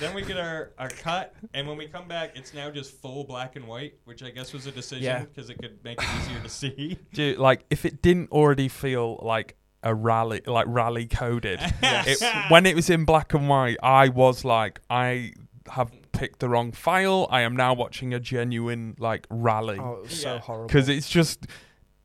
then 0.02 0.14
we 0.14 0.22
get 0.24 0.38
our, 0.38 0.72
our 0.78 0.89
cut, 0.89 1.34
and 1.54 1.68
when 1.68 1.78
we 1.78 1.88
come 1.88 2.08
back, 2.08 2.32
it's 2.36 2.54
now 2.54 2.70
just 2.70 2.99
full 3.02 3.24
black 3.24 3.56
and 3.56 3.66
white, 3.68 3.93
which 4.06 4.22
I 4.24 4.30
guess 4.32 4.52
was 4.52 4.66
a 4.66 4.72
decision 4.72 5.04
Yeah. 5.04 5.20
because 5.26 5.49
it 5.49 5.58
could 5.60 5.84
make 5.84 6.02
it 6.02 6.08
easier 6.22 6.39
to 6.41 6.49
see. 6.49 6.97
Dude, 7.14 7.38
like 7.38 7.64
if 7.70 7.86
it 7.86 8.02
didn't 8.02 8.32
already 8.32 8.68
feel 8.68 9.20
like 9.22 9.56
a 9.84 9.95
rally, 9.95 10.41
like 10.45 10.66
rally 10.68 11.06
coded, 11.06 11.60
it, 11.82 12.52
when 12.52 12.66
it 12.66 12.76
was 12.76 12.89
in 12.89 13.06
black 13.06 13.34
and 13.34 13.47
white, 13.47 13.78
I 13.82 14.10
was 14.10 14.43
like, 14.43 14.82
I 14.89 15.34
have 15.70 15.91
picked 16.12 16.39
the 16.39 16.49
wrong 16.49 16.72
file. 16.72 17.28
I 17.32 17.41
am 17.41 17.56
now 17.56 17.74
watching 17.74 18.14
a 18.14 18.20
genuine 18.20 18.95
like 18.99 19.26
rally 19.30 19.78
oh 19.80 19.93
it 19.93 20.02
was 20.04 20.22
so 20.22 20.34
Yeah. 20.34 20.39
horrible. 20.39 20.68
because 20.68 20.89
it's 20.89 21.10
just. 21.10 21.47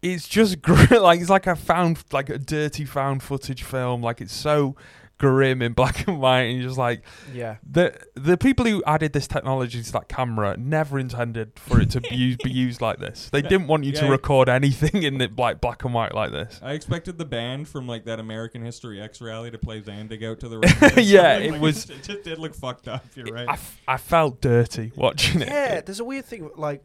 It's 0.02 0.28
just 0.28 0.60
gr- 0.62 0.98
like 0.98 1.20
it's 1.20 1.30
like 1.30 1.46
a 1.48 1.56
found 1.56 1.98
like 2.12 2.28
a 2.28 2.38
dirty 2.38 2.84
found 2.84 3.22
footage 3.24 3.64
film. 3.64 4.02
Like 4.02 4.20
it's 4.20 4.32
so 4.32 4.76
grim 5.18 5.62
in 5.62 5.72
black 5.72 6.06
and 6.06 6.20
white, 6.20 6.42
and 6.42 6.58
you're 6.58 6.68
just 6.68 6.78
like 6.78 7.02
yeah 7.32 7.56
the 7.68 7.96
the 8.14 8.36
people 8.36 8.66
who 8.66 8.82
added 8.86 9.12
this 9.14 9.26
technology 9.26 9.82
to 9.82 9.92
that 9.92 10.08
camera 10.08 10.56
never 10.58 10.98
intended 10.98 11.52
for 11.58 11.80
it 11.80 11.90
to 11.90 12.00
be 12.02 12.14
used, 12.14 12.38
be 12.42 12.50
used 12.50 12.80
like 12.82 12.98
this. 12.98 13.30
They 13.30 13.40
didn't 13.42 13.66
want 13.66 13.84
you 13.84 13.92
to 13.92 14.06
record 14.10 14.48
anything 14.48 15.02
in 15.02 15.18
the 15.18 15.30
like 15.38 15.60
black 15.60 15.84
and 15.84 15.94
white 15.94 16.14
like 16.14 16.32
this. 16.32 16.60
I 16.62 16.72
expected 16.72 17.16
the 17.18 17.24
band 17.24 17.68
from 17.68 17.86
like 17.86 18.04
that 18.04 18.20
American 18.20 18.62
History 18.62 19.00
X 19.00 19.20
rally 19.20 19.50
to 19.50 19.58
play 19.58 19.80
Zandig 19.80 20.22
out 20.24 20.40
to 20.40 20.48
the 20.48 20.58
ring. 20.58 20.72
or 20.82 21.00
Yeah, 21.00 21.34
something. 21.34 21.48
it 21.48 21.52
Like, 21.52 21.60
was- 21.62 21.84
just- 21.86 21.90
It 21.98 22.02
just 22.12 22.24
did 22.24 22.38
look 22.38 22.54
fucked 22.54 22.88
up. 22.88 23.04
You're 23.14 23.26
right. 23.32 23.48
I, 23.48 23.52
f- 23.54 23.80
I 23.88 23.96
felt 23.96 24.40
dirty 24.40 24.92
watching 24.96 25.40
it. 25.40 25.48
yeah. 25.48 25.80
There's 25.80 26.00
a 26.00 26.04
weird 26.04 26.26
thing 26.26 26.50
like 26.56 26.84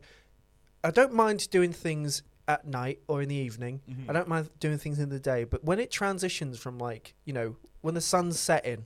I 0.83 0.91
don't 0.91 1.13
mind 1.13 1.49
doing 1.51 1.73
things 1.73 2.23
at 2.47 2.65
night 2.65 2.99
or 3.07 3.21
in 3.21 3.29
the 3.29 3.35
evening. 3.35 3.81
Mhm. 3.89 4.09
I 4.09 4.13
don't 4.13 4.27
mind 4.27 4.49
doing 4.59 4.77
things 4.77 4.99
in 4.99 5.09
the 5.09 5.19
day, 5.19 5.43
but 5.43 5.63
when 5.63 5.79
it 5.79 5.91
transitions 5.91 6.59
from 6.59 6.77
like 6.77 7.13
you 7.25 7.33
know 7.33 7.55
when 7.81 7.93
the 7.95 8.01
sun's 8.01 8.39
setting, 8.39 8.85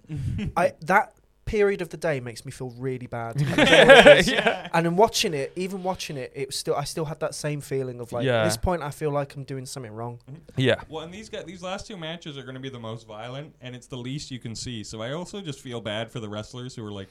I 0.55 0.73
that 0.81 1.13
period 1.45 1.79
of 1.79 1.89
the 1.89 1.97
day 1.97 2.19
makes 2.19 2.43
me 2.43 2.51
feel 2.51 2.71
really 2.71 3.05
bad. 3.05 3.39
I 3.39 3.43
don't 3.45 3.57
know 3.57 3.63
what 3.95 4.07
it 4.07 4.17
is. 4.17 4.27
yeah. 4.31 4.67
And 4.73 4.87
in 4.87 4.95
watching 4.95 5.35
it, 5.35 5.51
even 5.55 5.83
watching 5.83 6.17
it, 6.17 6.31
it 6.33 6.47
was 6.47 6.55
still 6.55 6.73
I 6.75 6.85
still 6.85 7.05
had 7.05 7.19
that 7.19 7.35
same 7.35 7.61
feeling 7.61 7.99
of 7.99 8.11
like 8.11 8.25
Yeah. 8.25 8.41
at 8.41 8.45
this 8.45 8.57
point 8.57 8.81
I 8.81 8.89
feel 8.89 9.11
like 9.11 9.35
I'm 9.35 9.43
doing 9.43 9.67
something 9.67 9.91
wrong. 9.91 10.19
Yeah. 10.57 10.81
Well, 10.89 11.03
and 11.03 11.13
these 11.13 11.29
guys, 11.29 11.45
these 11.45 11.61
last 11.61 11.85
two 11.85 11.97
matches 11.97 12.35
are 12.35 12.41
going 12.41 12.55
to 12.55 12.59
be 12.61 12.69
the 12.69 12.79
most 12.79 13.05
violent, 13.07 13.55
and 13.61 13.75
it's 13.75 13.85
the 13.85 13.95
least 13.97 14.31
you 14.31 14.39
can 14.39 14.55
see. 14.55 14.83
So 14.83 15.03
I 15.03 15.11
also 15.11 15.39
just 15.39 15.59
feel 15.59 15.81
bad 15.81 16.09
for 16.11 16.19
the 16.19 16.27
wrestlers 16.27 16.75
who 16.75 16.83
are 16.83 16.91
like 16.91 17.09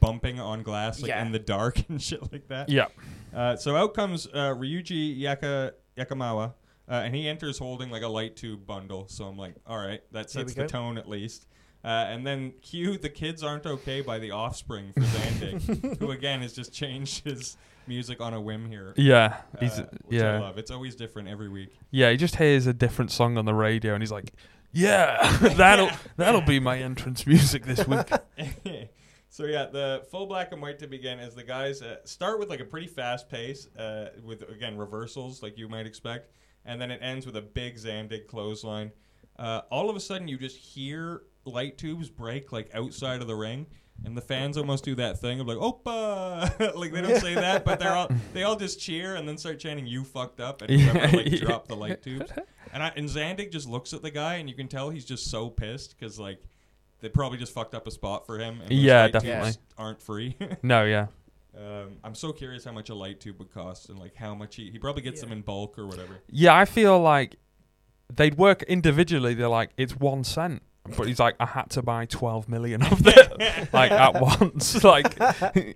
bumping 0.00 0.40
on 0.40 0.64
glass 0.64 1.00
like 1.00 1.10
Yeah. 1.10 1.24
in 1.24 1.30
the 1.30 1.38
dark 1.38 1.80
and 1.88 2.02
shit 2.02 2.32
like 2.32 2.48
that. 2.48 2.68
Yeah. 2.68 2.86
Uh, 3.32 3.54
so 3.54 3.76
out 3.76 3.94
comes 3.94 4.26
uh, 4.26 4.52
Ryuji 4.52 5.16
Yaka 5.16 5.74
Yamakawa, 5.96 6.54
uh, 6.88 6.92
and 6.92 7.14
he 7.14 7.28
enters 7.28 7.58
holding 7.58 7.90
like 7.90 8.02
a 8.02 8.08
light 8.08 8.36
tube 8.36 8.66
bundle. 8.66 9.08
So 9.08 9.24
I'm 9.24 9.36
like, 9.36 9.54
all 9.66 9.78
right, 9.78 10.00
that 10.12 10.30
sets 10.30 10.54
the 10.54 10.62
go. 10.62 10.66
tone 10.66 10.98
at 10.98 11.08
least. 11.08 11.46
Uh, 11.84 12.06
and 12.08 12.26
then 12.26 12.52
cue 12.62 12.98
the 12.98 13.08
kids 13.08 13.44
aren't 13.44 13.64
okay 13.64 14.00
by 14.00 14.18
the 14.18 14.32
offspring 14.32 14.92
for 14.92 15.02
Zandig, 15.02 15.98
who 16.00 16.10
again 16.10 16.42
has 16.42 16.52
just 16.52 16.72
changed 16.72 17.24
his 17.24 17.56
music 17.86 18.20
on 18.20 18.34
a 18.34 18.40
whim 18.40 18.66
here. 18.68 18.92
Yeah. 18.96 19.36
uh, 19.54 19.60
He's 19.60 19.78
which 19.78 20.20
I 20.20 20.34
yeah. 20.34 20.40
love. 20.40 20.58
It's 20.58 20.72
always 20.72 20.96
different 20.96 21.28
every 21.28 21.48
week. 21.48 21.76
Yeah, 21.92 22.10
he 22.10 22.16
just 22.16 22.36
hears 22.36 22.66
a 22.66 22.72
different 22.72 23.12
song 23.12 23.38
on 23.38 23.44
the 23.44 23.54
radio 23.54 23.94
and 23.94 24.02
he's 24.02 24.10
like, 24.10 24.32
"Yeah, 24.72 25.36
that'll 25.56 25.90
that'll 26.16 26.40
be 26.40 26.58
my 26.58 26.78
entrance 26.78 27.24
music 27.24 27.64
this 27.66 27.86
week." 27.86 28.10
So 29.36 29.44
yeah, 29.44 29.66
the 29.66 30.02
full 30.10 30.24
black 30.24 30.52
and 30.52 30.62
white 30.62 30.78
to 30.78 30.86
begin 30.86 31.18
as 31.18 31.34
the 31.34 31.42
guys 31.42 31.82
uh, 31.82 31.96
start 32.04 32.38
with 32.38 32.48
like 32.48 32.60
a 32.60 32.64
pretty 32.64 32.86
fast 32.86 33.28
pace 33.28 33.68
uh, 33.76 34.06
with 34.24 34.40
again 34.48 34.78
reversals 34.78 35.42
like 35.42 35.58
you 35.58 35.68
might 35.68 35.84
expect, 35.84 36.30
and 36.64 36.80
then 36.80 36.90
it 36.90 37.00
ends 37.02 37.26
with 37.26 37.36
a 37.36 37.42
big 37.42 37.76
Zandig 37.76 38.28
clothesline. 38.28 38.92
Uh, 39.38 39.60
all 39.70 39.90
of 39.90 39.96
a 39.96 40.00
sudden, 40.00 40.26
you 40.26 40.38
just 40.38 40.56
hear 40.56 41.24
light 41.44 41.76
tubes 41.76 42.08
break 42.08 42.50
like 42.50 42.70
outside 42.72 43.20
of 43.20 43.26
the 43.26 43.34
ring, 43.34 43.66
and 44.06 44.16
the 44.16 44.22
fans 44.22 44.56
almost 44.56 44.84
do 44.84 44.94
that 44.94 45.20
thing 45.20 45.38
of 45.38 45.46
like 45.46 45.58
"Opa!" 45.58 46.74
like 46.74 46.92
they 46.92 47.02
don't 47.02 47.20
say 47.20 47.34
that, 47.34 47.62
but 47.62 47.78
they're 47.78 47.92
all 47.92 48.08
they 48.32 48.42
all 48.42 48.56
just 48.56 48.80
cheer 48.80 49.16
and 49.16 49.28
then 49.28 49.36
start 49.36 49.58
chanting 49.58 49.86
"You 49.86 50.02
fucked 50.02 50.40
up" 50.40 50.62
and 50.62 50.80
whoever 50.80 51.14
like 51.14 51.30
drop 51.40 51.68
the 51.68 51.76
light 51.76 52.02
tubes. 52.02 52.32
And 52.72 52.82
I, 52.82 52.90
and 52.96 53.06
Zandig 53.06 53.52
just 53.52 53.68
looks 53.68 53.92
at 53.92 54.00
the 54.00 54.10
guy, 54.10 54.36
and 54.36 54.48
you 54.48 54.54
can 54.54 54.66
tell 54.66 54.88
he's 54.88 55.04
just 55.04 55.30
so 55.30 55.50
pissed 55.50 55.94
because 55.94 56.18
like 56.18 56.42
they 57.00 57.08
probably 57.08 57.38
just 57.38 57.52
fucked 57.52 57.74
up 57.74 57.86
a 57.86 57.90
spot 57.90 58.26
for 58.26 58.38
him. 58.38 58.60
And 58.60 58.70
those 58.70 58.78
Yeah, 58.78 59.02
light 59.02 59.12
tubes 59.12 59.24
definitely. 59.24 59.52
aren't 59.78 60.02
free. 60.02 60.36
No, 60.62 60.84
yeah. 60.84 61.06
um, 61.56 61.96
I'm 62.04 62.14
so 62.14 62.32
curious 62.32 62.64
how 62.64 62.72
much 62.72 62.88
a 62.90 62.94
light 62.94 63.20
tube 63.20 63.38
would 63.38 63.52
cost, 63.52 63.88
and 63.88 63.98
like 63.98 64.14
how 64.14 64.34
much 64.34 64.56
he 64.56 64.70
he 64.70 64.78
probably 64.78 65.02
gets 65.02 65.20
them 65.20 65.32
in 65.32 65.42
bulk 65.42 65.78
or 65.78 65.86
whatever. 65.86 66.18
Yeah, 66.30 66.54
I 66.54 66.64
feel 66.64 66.98
like 67.00 67.36
they'd 68.14 68.36
work 68.36 68.62
individually. 68.64 69.34
They're 69.34 69.48
like, 69.48 69.70
it's 69.76 69.96
one 69.96 70.24
cent. 70.24 70.62
But 70.96 71.08
he's 71.08 71.18
like, 71.18 71.34
I 71.40 71.46
had 71.46 71.68
to 71.70 71.82
buy 71.82 72.06
12 72.06 72.48
million 72.48 72.80
of 72.84 73.02
them, 73.02 73.32
like 73.72 73.90
at 73.90 74.20
once. 74.20 74.84
Like, 74.84 75.16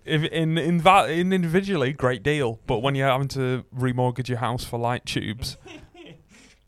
if 0.05 0.23
in 0.31 0.57
in 0.57 0.79
that 0.79 1.11
in 1.11 1.33
individually, 1.33 1.93
great 1.93 2.23
deal. 2.23 2.61
But 2.69 2.79
when 2.79 2.95
you're 2.95 3.09
having 3.09 3.27
to 3.29 3.65
remortgage 3.77 4.29
your 4.29 4.39
house 4.39 4.63
for 4.65 4.79
light 4.79 5.05
tubes, 5.05 5.57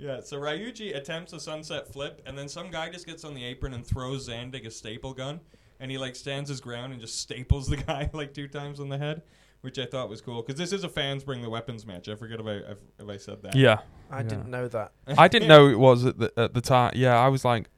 Yeah, 0.02 0.20
so 0.20 0.36
Ryuji 0.36 0.96
attempts 0.96 1.32
a 1.32 1.38
sunset 1.38 1.92
flip, 1.92 2.20
and 2.26 2.36
then 2.36 2.48
some 2.48 2.70
guy 2.72 2.90
just 2.90 3.06
gets 3.06 3.22
on 3.24 3.34
the 3.34 3.44
apron 3.44 3.72
and 3.72 3.86
throws 3.86 4.28
Zandig 4.28 4.66
a 4.66 4.70
staple 4.70 5.14
gun, 5.14 5.38
and 5.78 5.90
he 5.92 5.98
like 5.98 6.16
stands 6.16 6.48
his 6.50 6.60
ground 6.60 6.92
and 6.92 7.00
just 7.00 7.20
staples 7.20 7.68
the 7.68 7.76
guy 7.76 8.10
like 8.12 8.34
two 8.34 8.48
times 8.48 8.80
on 8.80 8.88
the 8.88 8.98
head, 8.98 9.22
which 9.60 9.78
I 9.78 9.86
thought 9.86 10.08
was 10.08 10.20
cool 10.20 10.42
because 10.42 10.58
this 10.58 10.72
is 10.72 10.82
a 10.82 10.88
fans 10.88 11.22
bring 11.22 11.40
the 11.40 11.48
weapons 11.50 11.86
match. 11.86 12.08
I 12.08 12.16
forget 12.16 12.40
if 12.40 12.46
I 12.46 12.50
if, 12.72 12.78
if 12.98 13.08
I 13.08 13.16
said 13.16 13.42
that. 13.42 13.54
Yeah. 13.54 13.78
I 14.10 14.18
Yeah. 14.18 14.22
didn't 14.24 14.48
know 14.50 14.66
that. 14.68 14.92
I 15.16 15.28
didn't 15.28 15.46
know 15.48 15.68
it 15.68 15.78
was 15.78 16.04
at 16.04 16.18
the 16.18 16.32
at 16.36 16.52
the 16.52 16.60
time. 16.60 16.92
Yeah, 16.96 17.16
I 17.16 17.28
was 17.28 17.44
like, 17.44 17.68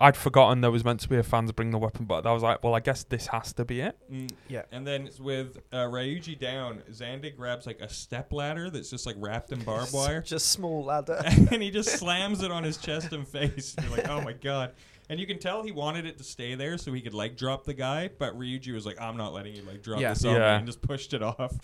I'd 0.00 0.16
forgotten 0.16 0.60
there 0.60 0.70
was 0.70 0.84
meant 0.84 1.00
to 1.00 1.08
be 1.08 1.16
a 1.16 1.24
fans 1.24 1.50
bring 1.50 1.72
the 1.72 1.78
weapon, 1.78 2.04
but 2.04 2.24
I 2.24 2.32
was 2.32 2.42
like, 2.44 2.62
well, 2.62 2.74
I 2.74 2.80
guess 2.80 3.02
this 3.02 3.26
has 3.28 3.52
to 3.54 3.64
be 3.64 3.80
it. 3.80 3.98
Mm, 4.12 4.30
Yeah. 4.48 4.62
And 4.70 4.86
then 4.86 5.06
it's 5.08 5.18
with 5.18 5.58
uh, 5.72 5.78
Ryuji 5.78 6.38
down, 6.38 6.82
Zandig 6.92 7.36
grabs 7.36 7.66
like 7.66 7.80
a 7.80 7.88
step 7.88 8.32
ladder 8.32 8.70
that's 8.70 8.90
just 8.90 9.06
like 9.06 9.16
wrapped 9.18 9.50
in 9.50 9.60
barbed 9.64 9.92
wire. 9.92 10.22
Just 10.22 10.50
small 10.50 10.84
ladder. 10.84 11.20
and 11.24 11.60
he 11.60 11.70
just 11.72 11.90
slams 11.98 12.42
it 12.44 12.52
on 12.52 12.62
his 12.62 12.76
chest 12.76 13.12
and 13.12 13.26
face. 13.26 13.74
You're 13.82 13.90
like, 13.90 14.08
oh 14.08 14.20
my 14.20 14.32
god. 14.40 14.72
And 15.10 15.18
you 15.18 15.26
can 15.26 15.38
tell 15.40 15.64
he 15.64 15.72
wanted 15.72 16.06
it 16.06 16.16
to 16.18 16.24
stay 16.24 16.54
there 16.54 16.78
so 16.78 16.92
he 16.92 17.00
could 17.00 17.14
like 17.14 17.36
drop 17.36 17.64
the 17.64 17.74
guy, 17.74 18.08
but 18.20 18.38
Ryuji 18.38 18.72
was 18.72 18.86
like, 18.86 19.00
I'm 19.00 19.16
not 19.16 19.32
letting 19.32 19.56
you 19.56 19.62
like 19.62 19.82
drop 19.82 20.00
Yeah. 20.00 20.10
this 20.10 20.24
on 20.24 20.34
me, 20.34 20.38
Yeah. 20.38 20.58
and 20.58 20.66
just 20.66 20.80
pushed 20.80 21.12
it 21.12 21.22
off. 21.24 21.54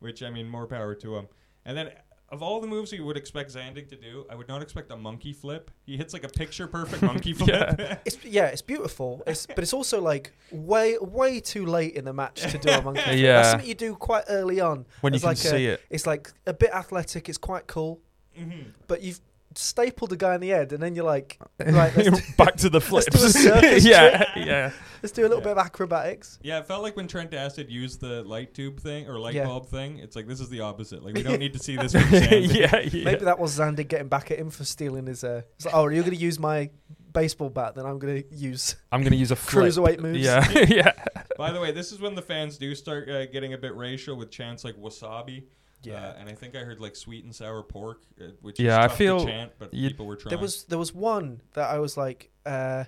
Which 0.00 0.20
I 0.22 0.30
mean, 0.30 0.48
more 0.48 0.66
power 0.66 0.94
to 0.96 1.16
him. 1.16 1.28
And 1.64 1.76
then 1.76 1.90
of 2.34 2.42
all 2.42 2.60
the 2.60 2.66
moves 2.66 2.92
you 2.92 3.04
would 3.04 3.16
expect 3.16 3.54
Zandig 3.54 3.88
to 3.88 3.96
do, 3.96 4.26
I 4.28 4.34
would 4.34 4.48
not 4.48 4.60
expect 4.60 4.90
a 4.90 4.96
monkey 4.96 5.32
flip. 5.32 5.70
He 5.86 5.96
hits 5.96 6.12
like 6.12 6.24
a 6.24 6.28
picture 6.28 6.66
perfect 6.66 7.02
monkey 7.10 7.32
flip. 7.32 7.80
It's 8.04 8.22
yeah, 8.24 8.46
it's 8.46 8.60
beautiful. 8.62 9.22
It's 9.26 9.46
but 9.46 9.60
it's 9.60 9.72
also 9.72 10.00
like 10.02 10.32
way 10.50 10.98
way 11.00 11.40
too 11.40 11.64
late 11.64 11.94
in 11.94 12.04
the 12.04 12.12
match 12.12 12.42
to 12.42 12.58
do 12.58 12.68
a 12.70 12.82
monkey. 12.82 13.00
flip. 13.04 13.16
Yeah. 13.18 13.36
That's 13.36 13.50
something 13.50 13.68
you 13.68 13.74
do 13.74 13.94
quite 13.94 14.24
early 14.28 14.60
on. 14.60 14.84
When 15.00 15.12
you 15.12 15.16
It's 15.16 15.22
can 15.22 15.30
like 15.30 15.36
see 15.38 15.66
a, 15.66 15.74
it. 15.74 15.80
It's 15.90 16.06
like 16.06 16.32
a 16.46 16.52
bit 16.52 16.70
athletic. 16.74 17.28
It's 17.28 17.38
quite 17.38 17.66
cool. 17.66 18.00
Mhm. 18.38 18.72
But 18.88 19.02
you've 19.02 19.20
stapled 19.58 20.12
a 20.12 20.16
guy 20.16 20.34
in 20.34 20.40
the 20.40 20.48
head, 20.48 20.72
and 20.72 20.82
then 20.82 20.94
you're 20.94 21.04
like, 21.04 21.38
right, 21.58 21.94
let's 21.96 22.10
do, 22.10 22.32
Back 22.36 22.56
to 22.56 22.68
the 22.70 22.80
Let's 22.90 23.06
do 23.06 23.16
a 23.18 23.18
flips. 23.20 23.32
circus 23.42 23.84
yeah, 23.86 24.18
trick. 24.32 24.46
yeah. 24.46 24.70
let's 25.02 25.12
do 25.12 25.22
a 25.22 25.24
little 25.24 25.38
Yeah. 25.38 25.44
bit 25.44 25.52
of 25.52 25.58
acrobatics. 25.58 26.38
Yeah, 26.42 26.58
it 26.58 26.66
felt 26.66 26.82
like 26.82 26.96
when 26.96 27.08
Trent 27.08 27.32
Acid 27.34 27.70
used 27.70 28.00
the 28.00 28.22
light 28.24 28.54
tube 28.54 28.80
thing 28.80 29.08
or 29.08 29.18
light 29.18 29.34
Yeah. 29.34 29.44
bulb 29.46 29.66
thing. 29.68 29.98
It's 29.98 30.16
like 30.16 30.26
this 30.26 30.40
is 30.40 30.48
the 30.48 30.60
opposite. 30.60 31.04
Like 31.04 31.14
we 31.14 31.22
don't 31.22 31.38
need 31.38 31.52
to 31.54 31.58
see 31.58 31.76
this 31.76 31.94
yeah, 31.94 32.80
yeah. 32.80 33.04
Maybe 33.04 33.24
that 33.24 33.38
was 33.38 33.58
Zandig 33.58 33.88
getting 33.88 34.08
back 34.08 34.30
at 34.30 34.38
him 34.38 34.50
for 34.50 34.64
stealing 34.64 35.06
his. 35.06 35.24
Uh, 35.24 35.42
it's 35.56 35.66
like, 35.66 35.74
oh, 35.74 35.88
you're 35.88 36.02
going 36.02 36.16
to 36.16 36.22
use 36.22 36.38
my 36.38 36.70
baseball 37.12 37.48
bat, 37.48 37.76
then 37.76 37.86
I'm 37.86 37.98
going 38.00 38.22
to 38.24 38.34
use 38.34 38.74
I'm 38.90 39.02
gonna 39.04 39.14
use 39.14 39.30
a 39.30 39.36
flip. 39.36 39.66
cruiserweight 39.66 40.00
moves. 40.00 40.18
Yeah, 40.18 40.48
yeah. 40.68 40.92
By 41.38 41.52
the 41.52 41.60
way, 41.60 41.70
this 41.70 41.92
is 41.92 42.00
when 42.00 42.14
the 42.16 42.22
fans 42.22 42.58
do 42.58 42.74
start 42.74 43.08
uh, 43.08 43.26
getting 43.26 43.52
a 43.54 43.58
bit 43.58 43.74
racial 43.76 44.16
with 44.16 44.30
chants 44.32 44.64
like 44.64 44.74
wasabi. 44.76 45.44
Yeah. 45.86 46.08
Uh, 46.08 46.14
and 46.20 46.28
I 46.28 46.32
think 46.34 46.54
I 46.56 46.60
heard 46.60 46.80
like 46.80 46.96
sweet 46.96 47.24
and 47.24 47.34
sour 47.34 47.62
pork, 47.62 48.02
uh, 48.20 48.26
which 48.42 48.58
Yeah, 48.60 48.78
I 48.78 48.84
is 48.84 48.88
tough 48.90 48.98
feel 48.98 49.20
to 49.20 49.26
chant, 49.26 49.52
but 49.58 49.72
you- 49.74 49.88
people 49.90 50.06
were 50.06 50.16
trying. 50.16 50.30
There 50.30 50.38
was 50.38 50.64
there 50.64 50.78
was 50.78 50.94
one 50.94 51.40
that 51.54 51.70
I 51.70 51.78
was 51.78 51.96
like, 51.96 52.30
uh, 52.46 52.84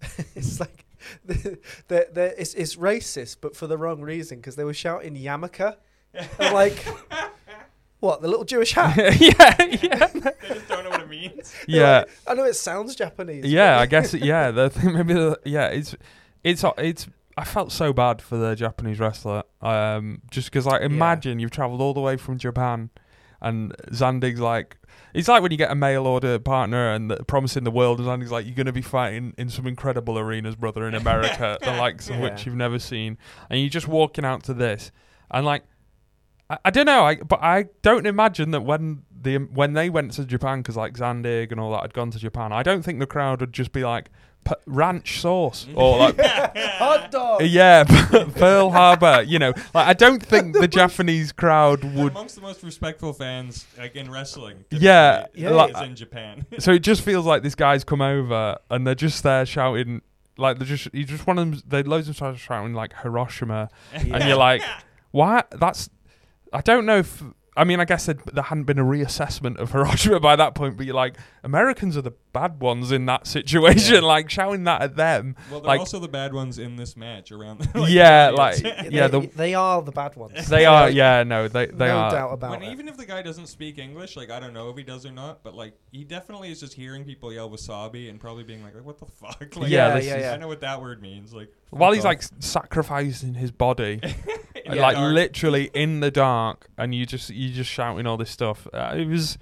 it's 0.34 0.60
like, 0.60 0.84
the, 1.24 1.58
the, 1.88 2.08
the, 2.12 2.40
it's 2.40 2.54
it's 2.54 2.76
racist, 2.76 3.38
but 3.40 3.56
for 3.56 3.66
the 3.66 3.76
wrong 3.78 4.00
reason 4.02 4.38
because 4.38 4.56
they 4.56 4.64
were 4.64 4.74
shouting 4.74 5.14
Yamaka. 5.16 5.76
I'm 6.38 6.54
like, 6.54 6.84
what 8.00 8.22
the 8.22 8.28
little 8.28 8.44
Jewish 8.44 8.72
hat? 8.72 8.96
yeah, 9.20 9.56
yeah. 9.60 10.06
they 10.06 10.48
just 10.48 10.68
don't 10.68 10.84
know 10.84 10.90
what 10.90 11.02
it 11.02 11.08
means. 11.08 11.54
Yeah, 11.68 11.98
like- 11.98 12.10
I 12.26 12.34
know 12.34 12.44
it 12.44 12.54
sounds 12.54 12.94
Japanese. 12.94 13.44
yeah. 13.44 13.78
I 13.78 13.86
guess. 13.86 14.14
Yeah, 14.14 14.50
the 14.50 14.70
thing 14.70 14.94
maybe. 14.94 15.14
The, 15.14 15.38
yeah, 15.44 15.66
it's 15.68 15.94
it's 16.44 16.64
it's. 16.78 17.06
I 17.36 17.44
felt 17.44 17.70
so 17.72 17.92
bad 17.92 18.22
for 18.22 18.36
the 18.38 18.54
Japanese 18.54 18.98
wrestler. 18.98 19.42
Um, 19.60 20.22
just 20.30 20.48
because 20.50 20.66
like 20.66 20.82
imagine 20.82 21.38
you've 21.38 21.50
travelled 21.50 21.80
all 21.80 21.92
the 21.94 22.00
way 22.00 22.16
from 22.16 22.38
Japan, 22.38 22.90
and 23.40 23.74
Zandig's 23.92 24.40
like. 24.40 24.78
It's 25.14 25.28
like 25.28 25.40
when 25.42 25.50
you 25.50 25.56
get 25.56 25.70
a 25.70 25.74
mail 25.74 26.06
order 26.06 26.38
partner 26.38 26.90
and 26.92 27.10
the, 27.10 27.16
promising 27.24 27.64
the 27.64 27.70
world, 27.70 27.98
and 28.00 28.06
Zandig's 28.06 28.30
like, 28.32 28.44
"You're 28.44 28.54
going 28.54 28.66
to 28.66 28.72
be 28.72 28.82
fighting 28.82 29.32
in 29.38 29.48
some 29.48 29.66
incredible 29.66 30.18
arenas, 30.18 30.56
brother, 30.56 30.86
in 30.86 30.94
America, 31.04 31.56
the 31.62 31.72
likes 31.72 32.08
of 32.10 32.16
Yeah. 32.16 32.22
which 32.22 32.44
you've 32.46 32.54
never 32.54 32.78
seen." 32.78 33.16
And 33.48 33.60
you're 33.60 33.70
just 33.70 33.88
walking 33.88 34.24
out 34.26 34.42
to 34.44 34.54
this, 34.54 34.92
and 35.30 35.46
like, 35.46 35.64
I, 36.50 36.58
I 36.66 36.70
don't 36.70 36.86
know, 36.86 37.04
I, 37.04 37.16
but 37.16 37.42
I 37.42 37.66
don't 37.82 38.06
imagine 38.06 38.50
that 38.52 38.62
when 38.62 39.02
the 39.22 39.36
when 39.38 39.72
they 39.72 39.90
went 39.90 40.12
to 40.14 40.24
Japan, 40.24 40.60
because 40.60 40.76
like 40.76 40.94
Zandig 40.94 41.50
and 41.50 41.60
all 41.60 41.72
that 41.72 41.82
had 41.82 41.94
gone 41.94 42.10
to 42.12 42.18
Japan, 42.18 42.52
I 42.52 42.62
don't 42.62 42.82
think 42.82 42.98
the 43.00 43.06
crowd 43.06 43.40
would 43.40 43.52
just 43.52 43.72
be 43.72 43.84
like 43.84 44.10
"P- 44.44 44.52
ranch 44.66 45.20
sauce 45.20 45.66
or 45.74 45.98
like 45.98 46.20
hot 46.56 47.10
dog. 47.10 47.42
yeah 47.42 47.82
Pearl 48.36 48.70
Harbor, 48.70 49.22
you 49.26 49.38
know, 49.40 49.52
like 49.74 49.88
I 49.88 49.92
don't 49.94 50.22
think 50.22 50.54
the 50.54 50.68
Japanese 50.80 51.32
crowd 51.32 51.82
would. 51.82 52.12
amongst 52.12 52.36
the 52.36 52.42
most 52.42 52.62
respectful 52.62 53.12
fans 53.12 53.66
like 53.76 53.96
in 53.96 54.08
wrestling. 54.10 54.64
Yeah, 54.70 55.26
yeah, 55.34 55.50
like- 55.50 55.76
in 55.84 55.96
Japan. 55.96 56.46
So 56.60 56.72
it 56.72 56.80
just 56.80 57.02
feels 57.02 57.26
like 57.26 57.42
this 57.42 57.56
guy's 57.56 57.82
come 57.82 58.02
over 58.02 58.58
and 58.70 58.86
they're 58.86 58.94
just 58.94 59.22
there 59.24 59.44
shouting. 59.46 60.02
Like 60.38 60.58
they're 60.58 60.66
just, 60.68 60.92
you 60.94 61.04
just 61.04 61.26
one 61.26 61.38
of 61.38 61.50
them. 61.50 61.62
They 61.66 61.82
loads 61.82 62.08
of 62.08 62.14
them 62.16 62.36
start 62.36 62.38
shouting 62.38 62.74
like 62.74 62.92
Hiroshima, 63.02 63.70
and 63.94 64.22
you're 64.24 64.36
like, 64.36 64.62
why? 65.10 65.44
That's 65.50 65.88
I 66.56 66.60
don't 66.62 66.86
know 66.86 66.98
if 66.98 67.22
I 67.58 67.64
mean 67.64 67.80
I 67.80 67.86
guess 67.86 68.04
there 68.06 68.16
there 68.34 68.42
hadn't 68.44 68.64
been 68.64 68.78
a 68.78 68.84
reassessment 68.84 69.56
of 69.56 69.72
Hiroshima 69.72 70.20
by 70.30 70.36
that 70.36 70.54
point, 70.54 70.76
but 70.76 70.84
you're 70.84 70.94
like 70.94 71.16
Americans 71.42 71.96
are 71.96 72.02
the 72.02 72.12
bad 72.34 72.60
ones 72.60 72.92
in 72.92 73.06
that 73.06 73.26
situation, 73.26 73.94
Yeah. 73.94 74.00
like 74.00 74.28
shouting 74.28 74.64
that 74.64 74.82
at 74.82 74.96
them. 74.96 75.36
well, 75.50 75.60
they're 75.60 75.68
like- 75.68 75.80
also 75.80 75.98
the 75.98 76.08
bad 76.08 76.34
ones 76.34 76.58
in 76.58 76.76
this 76.76 76.96
match 76.98 77.32
around. 77.32 77.66
Yeah, 77.88 78.30
like- 78.30 78.56
audience. 78.58 78.88
yeah, 78.92 79.08
they, 79.08 79.20
the- 79.20 79.26
they 79.36 79.54
are 79.54 79.80
the 79.80 79.92
bad 79.92 80.16
ones. 80.16 80.46
They 80.48 80.66
are, 80.74 80.90
yeah, 80.90 81.22
no, 81.22 81.48
they 81.48 81.66
they 81.66 81.86
are 81.88 81.88
no 81.88 81.98
are. 81.98 82.10
doubt 82.10 82.32
about 82.34 82.50
when 82.52 82.62
it. 82.62 82.72
even 82.72 82.88
if 82.88 82.96
the 82.98 83.06
guy 83.06 83.22
doesn't 83.22 83.46
speak 83.46 83.78
English, 83.78 84.16
like 84.16 84.30
I 84.30 84.38
don't 84.40 84.52
know 84.52 84.68
if 84.70 84.76
he 84.76 84.82
does 84.82 85.06
or 85.06 85.12
not, 85.12 85.42
but 85.42 85.54
like 85.54 85.74
he 85.92 86.04
definitely 86.04 86.50
is 86.50 86.60
just 86.60 86.74
hearing 86.74 87.04
people 87.04 87.32
yell 87.32 87.48
wasabi 87.50 88.10
and 88.10 88.20
probably 88.20 88.44
being 88.44 88.62
like, 88.62 88.74
like 88.74 88.84
what 88.84 88.98
the 88.98 89.06
fuck? 89.06 89.56
Like, 89.56 89.70
Yeah, 89.70 89.88
yeah, 89.88 89.94
yeah, 89.94 89.98
is- 90.16 90.22
yeah. 90.22 90.32
I 90.32 90.36
know 90.36 90.48
what 90.48 90.60
that 90.60 90.80
word 90.82 91.00
means. 91.00 91.32
Like 91.32 91.50
While 91.70 91.92
he's 91.92 92.00
off. 92.04 92.10
like 92.10 92.22
sacrificing 92.40 93.34
his 93.34 93.50
body, 93.50 94.00
The 94.70 94.76
like 94.76 94.96
dark. 94.96 95.12
literally 95.14 95.70
in 95.74 96.00
the 96.00 96.10
dark, 96.10 96.68
and 96.78 96.94
you 96.94 97.06
just 97.06 97.30
you 97.30 97.50
just 97.52 97.70
shouting 97.70 98.06
all 98.06 98.16
this 98.16 98.30
stuff. 98.30 98.66
Uh, 98.72 98.94
it 98.96 99.06
was, 99.08 99.38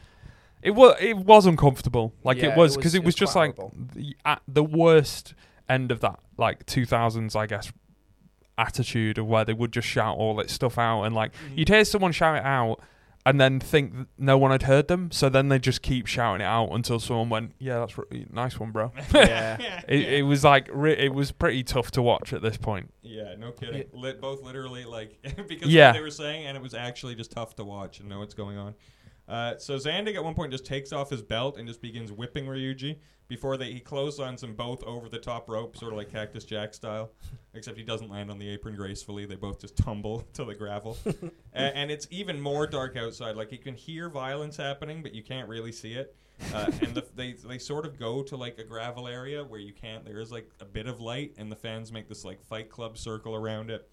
it 0.63 0.73
was 0.73 0.97
it 1.01 1.17
was 1.17 1.47
uncomfortable. 1.47 2.13
Like 2.23 2.39
Yeah, 2.39 2.49
it 2.53 2.57
was 2.57 2.77
because 2.77 2.95
it, 2.95 2.99
it 2.99 3.05
was 3.05 3.15
just 3.15 3.35
like 3.37 3.57
the, 3.57 4.15
at 4.25 4.43
the 4.49 4.63
worst 4.65 5.35
end 5.69 5.91
of 5.91 6.01
that 6.01 6.19
like 6.37 6.67
2000s, 6.67 7.35
I 7.37 7.47
guess, 7.47 7.73
attitude 8.57 9.19
of 9.19 9.27
where 9.27 9.45
they 9.45 9.53
would 9.53 9.73
just 9.73 9.89
shout 9.89 10.17
all 10.17 10.35
that 10.37 10.51
stuff 10.51 10.79
out, 10.79 11.03
and 11.05 11.15
like 11.15 11.33
Mhm. 11.33 11.59
you'd 11.59 11.69
hear 11.69 11.85
someone 11.85 12.13
shout 12.13 12.37
it 12.37 12.45
out. 12.45 12.81
And 13.27 13.41
then 13.41 13.59
think 13.59 14.09
no 14.19 14.37
one 14.37 14.51
had 14.51 14.65
heard 14.65 14.89
them, 14.89 15.11
so 15.11 15.31
then 15.31 15.49
they 15.49 15.59
just 15.59 15.81
keep 15.81 16.07
shouting 16.07 16.43
it 16.43 16.45
out 16.45 16.69
until 16.73 17.01
someone 17.01 17.31
went, 17.31 17.53
"Yeah, 17.59 17.79
that's 17.79 17.97
r- 17.99 18.05
nice 18.31 18.61
one, 18.61 18.71
bro." 18.71 18.93
Yeah. 19.15 19.57
It, 19.89 19.99
yeah. 20.01 20.09
it 20.19 20.23
was 20.23 20.45
like 20.45 20.69
re- 20.71 20.93
it 20.99 21.15
was 21.15 21.33
pretty 21.33 21.63
tough 21.63 21.91
to 21.93 22.03
watch 22.03 22.35
at 22.35 22.43
this 22.43 22.59
point. 22.59 22.93
Yeah, 23.03 23.35
no 23.39 23.53
kidding. 23.53 23.85
Lit, 23.95 24.21
both 24.21 24.43
literally 24.43 24.85
like 24.85 25.19
because 25.49 25.69
Yeah. 25.71 25.89
of 25.89 25.95
what 25.95 25.99
they 25.99 26.03
were 26.05 26.11
saying, 26.11 26.45
and 26.47 26.57
it 26.57 26.63
was 26.63 26.75
actually 26.75 27.15
just 27.15 27.31
tough 27.31 27.57
to 27.57 27.65
watch 27.65 28.01
and 28.01 28.09
know 28.11 28.19
what's 28.19 28.35
going 28.35 28.59
on. 28.59 28.75
Uh, 29.29 29.57
so 29.57 29.77
Zandig 29.77 30.15
at 30.15 30.25
one 30.25 30.35
point 30.35 30.53
just 30.53 30.67
takes 30.67 30.93
off 30.93 31.11
his 31.11 31.23
belt 31.23 31.57
and 31.57 31.67
just 31.67 31.81
begins 31.81 32.13
whipping 32.13 32.45
Ryuji 32.47 32.99
before 33.29 33.57
they 33.57 33.73
he 33.73 33.81
clotheslines 33.81 34.41
them 34.43 34.55
both 34.55 34.83
over 34.85 35.09
the 35.09 35.19
top 35.19 35.49
rope, 35.49 35.77
sort 35.77 35.93
of 35.93 35.99
like 35.99 36.11
Cactus 36.11 36.45
Jack 36.45 36.75
style. 36.75 37.11
Except 37.55 37.77
he 37.79 37.85
doesn't 37.85 38.11
land 38.11 38.31
on 38.31 38.39
the 38.39 38.49
apron 38.49 38.75
gracefully; 38.75 39.27
they 39.27 39.37
both 39.37 39.61
just 39.61 39.77
tumble 39.77 40.27
to 40.35 40.45
the 40.45 40.55
gravel. 40.55 40.99
A- 41.55 41.59
and 41.59 41.91
it's 41.91 42.07
even 42.11 42.41
more 42.41 42.67
dark 42.67 42.97
outside. 42.97 43.37
Like 43.37 43.53
you 43.53 43.59
can 43.59 43.75
hear 43.75 44.09
violence 44.09 44.57
happening, 44.57 45.03
but 45.03 45.15
you 45.15 45.23
can't 45.23 45.49
really 45.49 45.73
see 45.73 45.95
it. 45.95 46.15
Uh, 46.53 46.71
and 46.83 46.95
the, 46.95 47.05
they 47.15 47.33
they 47.33 47.59
sort 47.59 47.87
of 47.87 47.99
go 47.99 48.23
to 48.25 48.37
like 48.37 48.59
a 48.59 48.65
gravel 48.65 49.07
area 49.07 49.45
where 49.45 49.61
you 49.61 49.73
can't. 49.73 50.05
There 50.05 50.21
is 50.21 50.33
like 50.33 50.51
a 50.61 50.65
bit 50.65 50.87
of 50.87 51.01
light, 51.01 51.35
and 51.39 51.51
the 51.51 51.57
fans 51.57 51.93
make 51.93 52.09
this 52.09 52.25
like 52.25 52.43
Fight 52.43 52.69
Club 52.69 52.99
circle 52.99 53.35
around 53.35 53.71
it. 53.71 53.89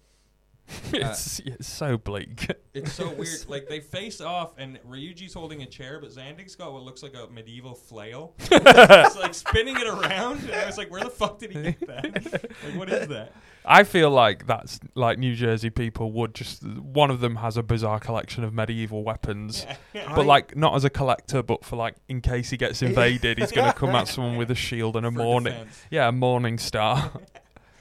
Uh, 0.92 0.98
it's, 1.08 1.38
it's 1.40 1.68
so 1.68 1.96
bleak. 1.96 2.50
It's 2.74 2.92
so 2.94 3.10
weird. 3.12 3.28
Like 3.48 3.68
they 3.68 3.80
face 3.80 4.20
off, 4.22 4.54
and 4.56 4.78
Ryuji's 4.88 5.34
holding 5.34 5.60
a 5.62 5.66
chair, 5.66 5.98
but 6.00 6.10
Zandig's 6.10 6.54
got 6.56 6.72
what 6.72 6.82
looks 6.84 7.02
like 7.02 7.14
a 7.14 7.26
medieval 7.30 7.74
flail. 7.74 8.34
it's 8.50 9.16
like 9.16 9.34
spinning 9.34 9.76
it 9.76 9.86
around, 9.86 10.40
and 10.44 10.52
I 10.54 10.64
was 10.66 10.78
like, 10.78 10.90
"Where 10.90 11.04
the 11.04 11.10
fuck 11.10 11.38
did 11.38 11.52
he 11.52 11.62
get 11.62 11.86
that? 11.86 12.32
Like, 12.64 12.74
what 12.78 12.88
is 12.90 13.08
that?" 13.08 13.32
I 13.64 13.84
feel 13.84 14.10
like 14.10 14.46
that's 14.46 14.80
like 14.94 15.18
New 15.18 15.34
Jersey 15.34 15.68
people 15.70 16.12
would 16.12 16.34
just 16.34 16.64
one 16.66 17.10
of 17.10 17.20
them 17.20 17.36
has 17.36 17.56
a 17.58 17.62
bizarre 17.62 18.00
collection 18.00 18.42
of 18.42 18.54
medieval 18.54 19.04
weapons, 19.04 19.66
Yeah. 19.92 20.14
but 20.14 20.22
I- 20.22 20.24
like 20.24 20.56
not 20.56 20.74
as 20.74 20.84
a 20.84 20.90
collector, 20.90 21.42
but 21.42 21.64
for 21.66 21.76
like 21.76 21.96
in 22.08 22.22
case 22.22 22.48
he 22.50 22.56
gets 22.56 22.80
invaded, 22.80 23.38
he's 23.38 23.52
gonna 23.52 23.72
come 23.74 23.90
at 23.90 24.08
someone 24.08 24.36
with 24.38 24.50
a 24.50 24.54
shield 24.56 24.96
and 24.96 25.04
a 25.04 25.10
For 25.12 25.18
morning, 25.18 25.52
defense. 25.52 25.82
yeah, 25.90 26.08
a 26.08 26.12
morning 26.12 26.56
star. 26.58 27.12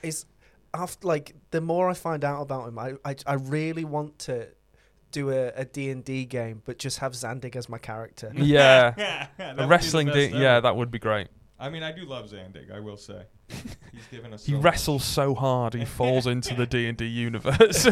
is 0.03 0.25
after 0.73 1.07
like 1.07 1.35
the 1.51 1.61
more 1.61 1.89
I 1.89 1.93
find 1.93 2.23
out 2.23 2.41
about 2.41 2.67
him, 2.69 2.79
I 2.79 2.93
I, 3.05 3.15
I 3.25 3.33
really 3.35 3.85
want 3.85 4.19
to 4.19 4.47
do 5.11 5.29
a, 5.29 5.47
a 5.49 5.65
D&D 5.65 6.23
game, 6.25 6.61
but 6.65 6.77
just 6.79 6.99
have 6.99 7.11
Zandig 7.11 7.55
as 7.57 7.67
my 7.67 7.77
character. 7.77 8.31
yeah, 8.35 9.27
That 9.37 9.57
would 9.57 9.65
a 9.65 9.67
wrestling, 9.67 10.07
best 10.07 10.15
di- 10.17 10.25
ever. 10.27 10.37
yeah, 10.39 10.59
that 10.61 10.75
would 10.77 10.89
be 10.89 10.99
great. 10.99 11.27
I 11.59 11.69
mean, 11.69 11.83
I 11.83 11.91
do 11.91 12.05
love 12.05 12.29
Zandig. 12.31 12.71
I 12.73 12.79
will 12.79 12.95
say, 12.97 13.23
he's 13.49 14.07
given 14.09 14.33
us. 14.33 14.45
He 14.45 14.53
so 14.53 14.57
much. 14.57 14.63
wrestles 14.63 15.03
so 15.03 15.35
hard 15.35 15.73
he 15.73 15.83
falls 15.85 16.25
into 16.33 16.55
the 16.55 16.65
D 16.65 16.87
and 16.87 16.97
D 16.97 17.05
universe. 17.05 17.85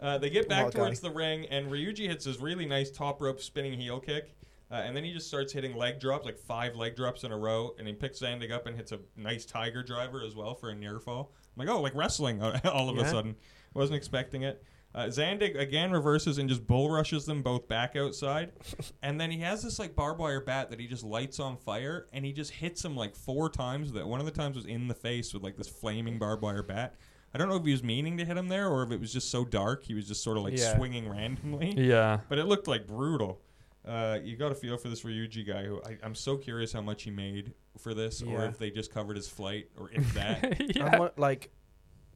uh, 0.00 0.18
they 0.18 0.30
get 0.30 0.48
back 0.48 0.62
Wild 0.62 0.74
guy. 0.74 0.78
towards 0.80 1.00
the 1.00 1.10
ring, 1.10 1.46
and 1.46 1.70
Ryuji 1.70 2.06
hits 2.08 2.24
his 2.24 2.38
really 2.38 2.66
nice 2.66 2.90
top 2.90 3.20
rope 3.20 3.40
spinning 3.40 3.78
heel 3.78 4.00
kick. 4.00 4.34
Uh, 4.70 4.74
and 4.84 4.96
then 4.96 5.04
he 5.04 5.12
just 5.12 5.28
starts 5.28 5.52
hitting 5.52 5.76
leg 5.76 6.00
drops, 6.00 6.24
like 6.26 6.36
five 6.38 6.74
leg 6.74 6.96
drops 6.96 7.22
in 7.22 7.30
a 7.30 7.36
row, 7.38 7.74
and 7.78 7.86
he 7.86 7.94
picks 7.94 8.20
Zandig 8.20 8.50
up 8.50 8.66
and 8.66 8.76
hits 8.76 8.90
a 8.92 8.98
nice 9.16 9.44
tiger 9.44 9.82
driver 9.82 10.22
as 10.22 10.34
well 10.34 10.54
for 10.54 10.70
a 10.70 10.74
near 10.74 10.98
fall. 10.98 11.32
I'm 11.56 11.64
like, 11.66 11.74
oh, 11.74 11.80
like 11.80 11.94
wrestling 11.94 12.42
uh, 12.42 12.58
all 12.72 12.88
of 12.90 12.98
a 12.98 13.08
sudden. 13.08 13.36
Wasn't 13.74 13.96
expecting 13.96 14.42
it. 14.42 14.62
Uh, 14.94 15.04
Zandig 15.08 15.58
again 15.58 15.92
reverses 15.92 16.38
and 16.38 16.48
just 16.48 16.66
bull 16.66 16.90
rushes 16.90 17.26
them 17.26 17.42
both 17.42 17.68
back 17.68 17.96
outside, 17.96 18.52
and 19.02 19.20
then 19.20 19.30
he 19.30 19.38
has 19.40 19.62
this 19.62 19.78
like 19.78 19.94
barbed 19.94 20.18
wire 20.18 20.40
bat 20.40 20.70
that 20.70 20.80
he 20.80 20.86
just 20.86 21.04
lights 21.04 21.38
on 21.38 21.56
fire, 21.58 22.06
and 22.14 22.24
he 22.24 22.32
just 22.32 22.50
hits 22.50 22.82
him 22.84 22.96
like 22.96 23.14
four 23.14 23.50
times. 23.50 23.92
That 23.92 24.06
one 24.08 24.20
of 24.20 24.26
the 24.26 24.32
times 24.32 24.56
was 24.56 24.64
in 24.64 24.88
the 24.88 24.94
face 24.94 25.34
with 25.34 25.42
like 25.42 25.56
this 25.56 25.68
flaming 25.68 26.18
barbed 26.18 26.42
wire 26.42 26.62
bat. 26.62 26.94
I 27.34 27.38
don't 27.38 27.48
know 27.50 27.56
if 27.56 27.64
he 27.66 27.72
was 27.72 27.82
meaning 27.82 28.16
to 28.16 28.24
hit 28.24 28.38
him 28.38 28.48
there 28.48 28.68
or 28.68 28.82
if 28.82 28.90
it 28.90 28.98
was 28.98 29.12
just 29.12 29.30
so 29.30 29.44
dark 29.44 29.84
he 29.84 29.92
was 29.92 30.08
just 30.08 30.22
sort 30.24 30.38
of 30.38 30.44
like 30.44 30.56
Yeah. 30.56 30.74
swinging 30.76 31.06
randomly 31.06 31.74
Yeah. 31.76 32.20
but 32.30 32.38
it 32.38 32.44
looked 32.46 32.66
like 32.66 32.86
brutal. 32.86 33.42
Uh, 33.86 34.18
you 34.22 34.36
got 34.36 34.50
a 34.50 34.54
feel 34.54 34.76
for 34.76 34.88
this 34.88 35.02
Ryuji 35.02 35.46
guy 35.46 35.64
who 35.64 35.80
I, 35.84 35.96
I'm 36.02 36.14
so 36.14 36.36
curious 36.36 36.72
how 36.72 36.80
much 36.80 37.04
he 37.04 37.10
made 37.10 37.52
for 37.78 37.94
this, 37.94 38.20
or 38.22 38.44
if 38.44 38.58
they 38.58 38.70
just 38.70 38.92
covered 38.92 39.16
his 39.16 39.28
flight, 39.28 39.68
or 39.78 39.90
if 39.92 40.12
that. 40.14 40.60
yeah. 40.76 40.86
I'm 41.00 41.10
like, 41.16 41.50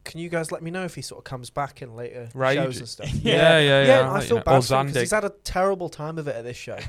can 0.03 0.19
you 0.19 0.27
guys 0.29 0.51
let 0.51 0.61
me 0.61 0.69
know 0.71 0.83
if 0.83 0.95
he 0.95 1.01
sort 1.01 1.19
of 1.19 1.23
comes 1.23 1.49
back 1.49 1.81
in 1.81 1.95
later 1.95 2.27
Right, 2.33 2.55
shows 2.55 2.77
and 2.79 2.89
stuff? 2.89 3.09
Yeah, 3.23 3.57
yeah, 3.59 3.59
yeah. 3.59 3.85
Yeah, 3.87 3.99
I'll 4.09 4.15
I 4.15 4.21
feel 4.25 4.37
know. 4.37 4.43
bad 4.43 4.57
Or 4.57 4.61
for 4.63 4.75
him 4.81 4.87
'cause 4.87 4.95
Zandig. 4.95 4.99
he's 4.99 5.11
had 5.11 5.23
a 5.23 5.29
terrible 5.43 5.87
time 5.89 6.17
of 6.17 6.27
it 6.27 6.35
at 6.35 6.43
this 6.43 6.57
show. 6.57 6.77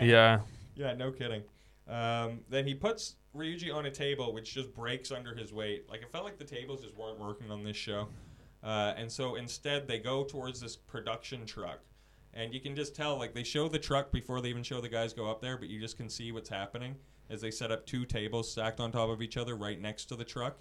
Yeah. 0.00 0.40
yeah, 0.76 0.94
no 0.94 1.10
kidding. 1.10 1.42
Um, 1.88 2.40
then 2.50 2.66
he 2.66 2.74
puts 2.74 3.16
Ryuji 3.34 3.74
on 3.74 3.86
a 3.86 3.90
table, 3.90 4.32
which 4.34 4.54
just 4.54 4.72
breaks 4.74 5.10
under 5.10 5.34
his 5.34 5.52
weight. 5.52 5.88
Like 5.88 6.02
it 6.02 6.12
felt 6.12 6.24
like 6.24 6.38
the 6.38 6.44
tables 6.44 6.82
just 6.82 6.96
weren't 6.96 7.18
working 7.18 7.50
on 7.50 7.64
this 7.64 7.76
show, 7.76 8.06
uh, 8.62 8.92
and 8.96 9.10
so 9.10 9.36
instead 9.36 9.88
they 9.88 9.98
go 9.98 10.22
towards 10.24 10.60
this 10.60 10.76
production 10.76 11.46
truck. 11.46 11.80
And 12.38 12.54
you 12.54 12.60
can 12.60 12.76
just 12.76 12.94
tell, 12.94 13.18
like, 13.18 13.34
they 13.34 13.42
show 13.42 13.66
the 13.68 13.80
truck 13.80 14.12
before 14.12 14.40
they 14.40 14.48
even 14.48 14.62
show 14.62 14.80
the 14.80 14.88
guys 14.88 15.12
go 15.12 15.28
up 15.28 15.40
there, 15.42 15.56
but 15.58 15.68
you 15.68 15.80
just 15.80 15.96
can 15.96 16.08
see 16.08 16.30
what's 16.30 16.48
happening 16.48 16.94
as 17.30 17.40
they 17.40 17.50
set 17.50 17.72
up 17.72 17.84
two 17.84 18.04
tables 18.06 18.48
stacked 18.50 18.78
on 18.78 18.92
top 18.92 19.08
of 19.10 19.20
each 19.20 19.36
other 19.36 19.56
right 19.56 19.80
next 19.80 20.04
to 20.06 20.16
the 20.16 20.24
truck. 20.24 20.56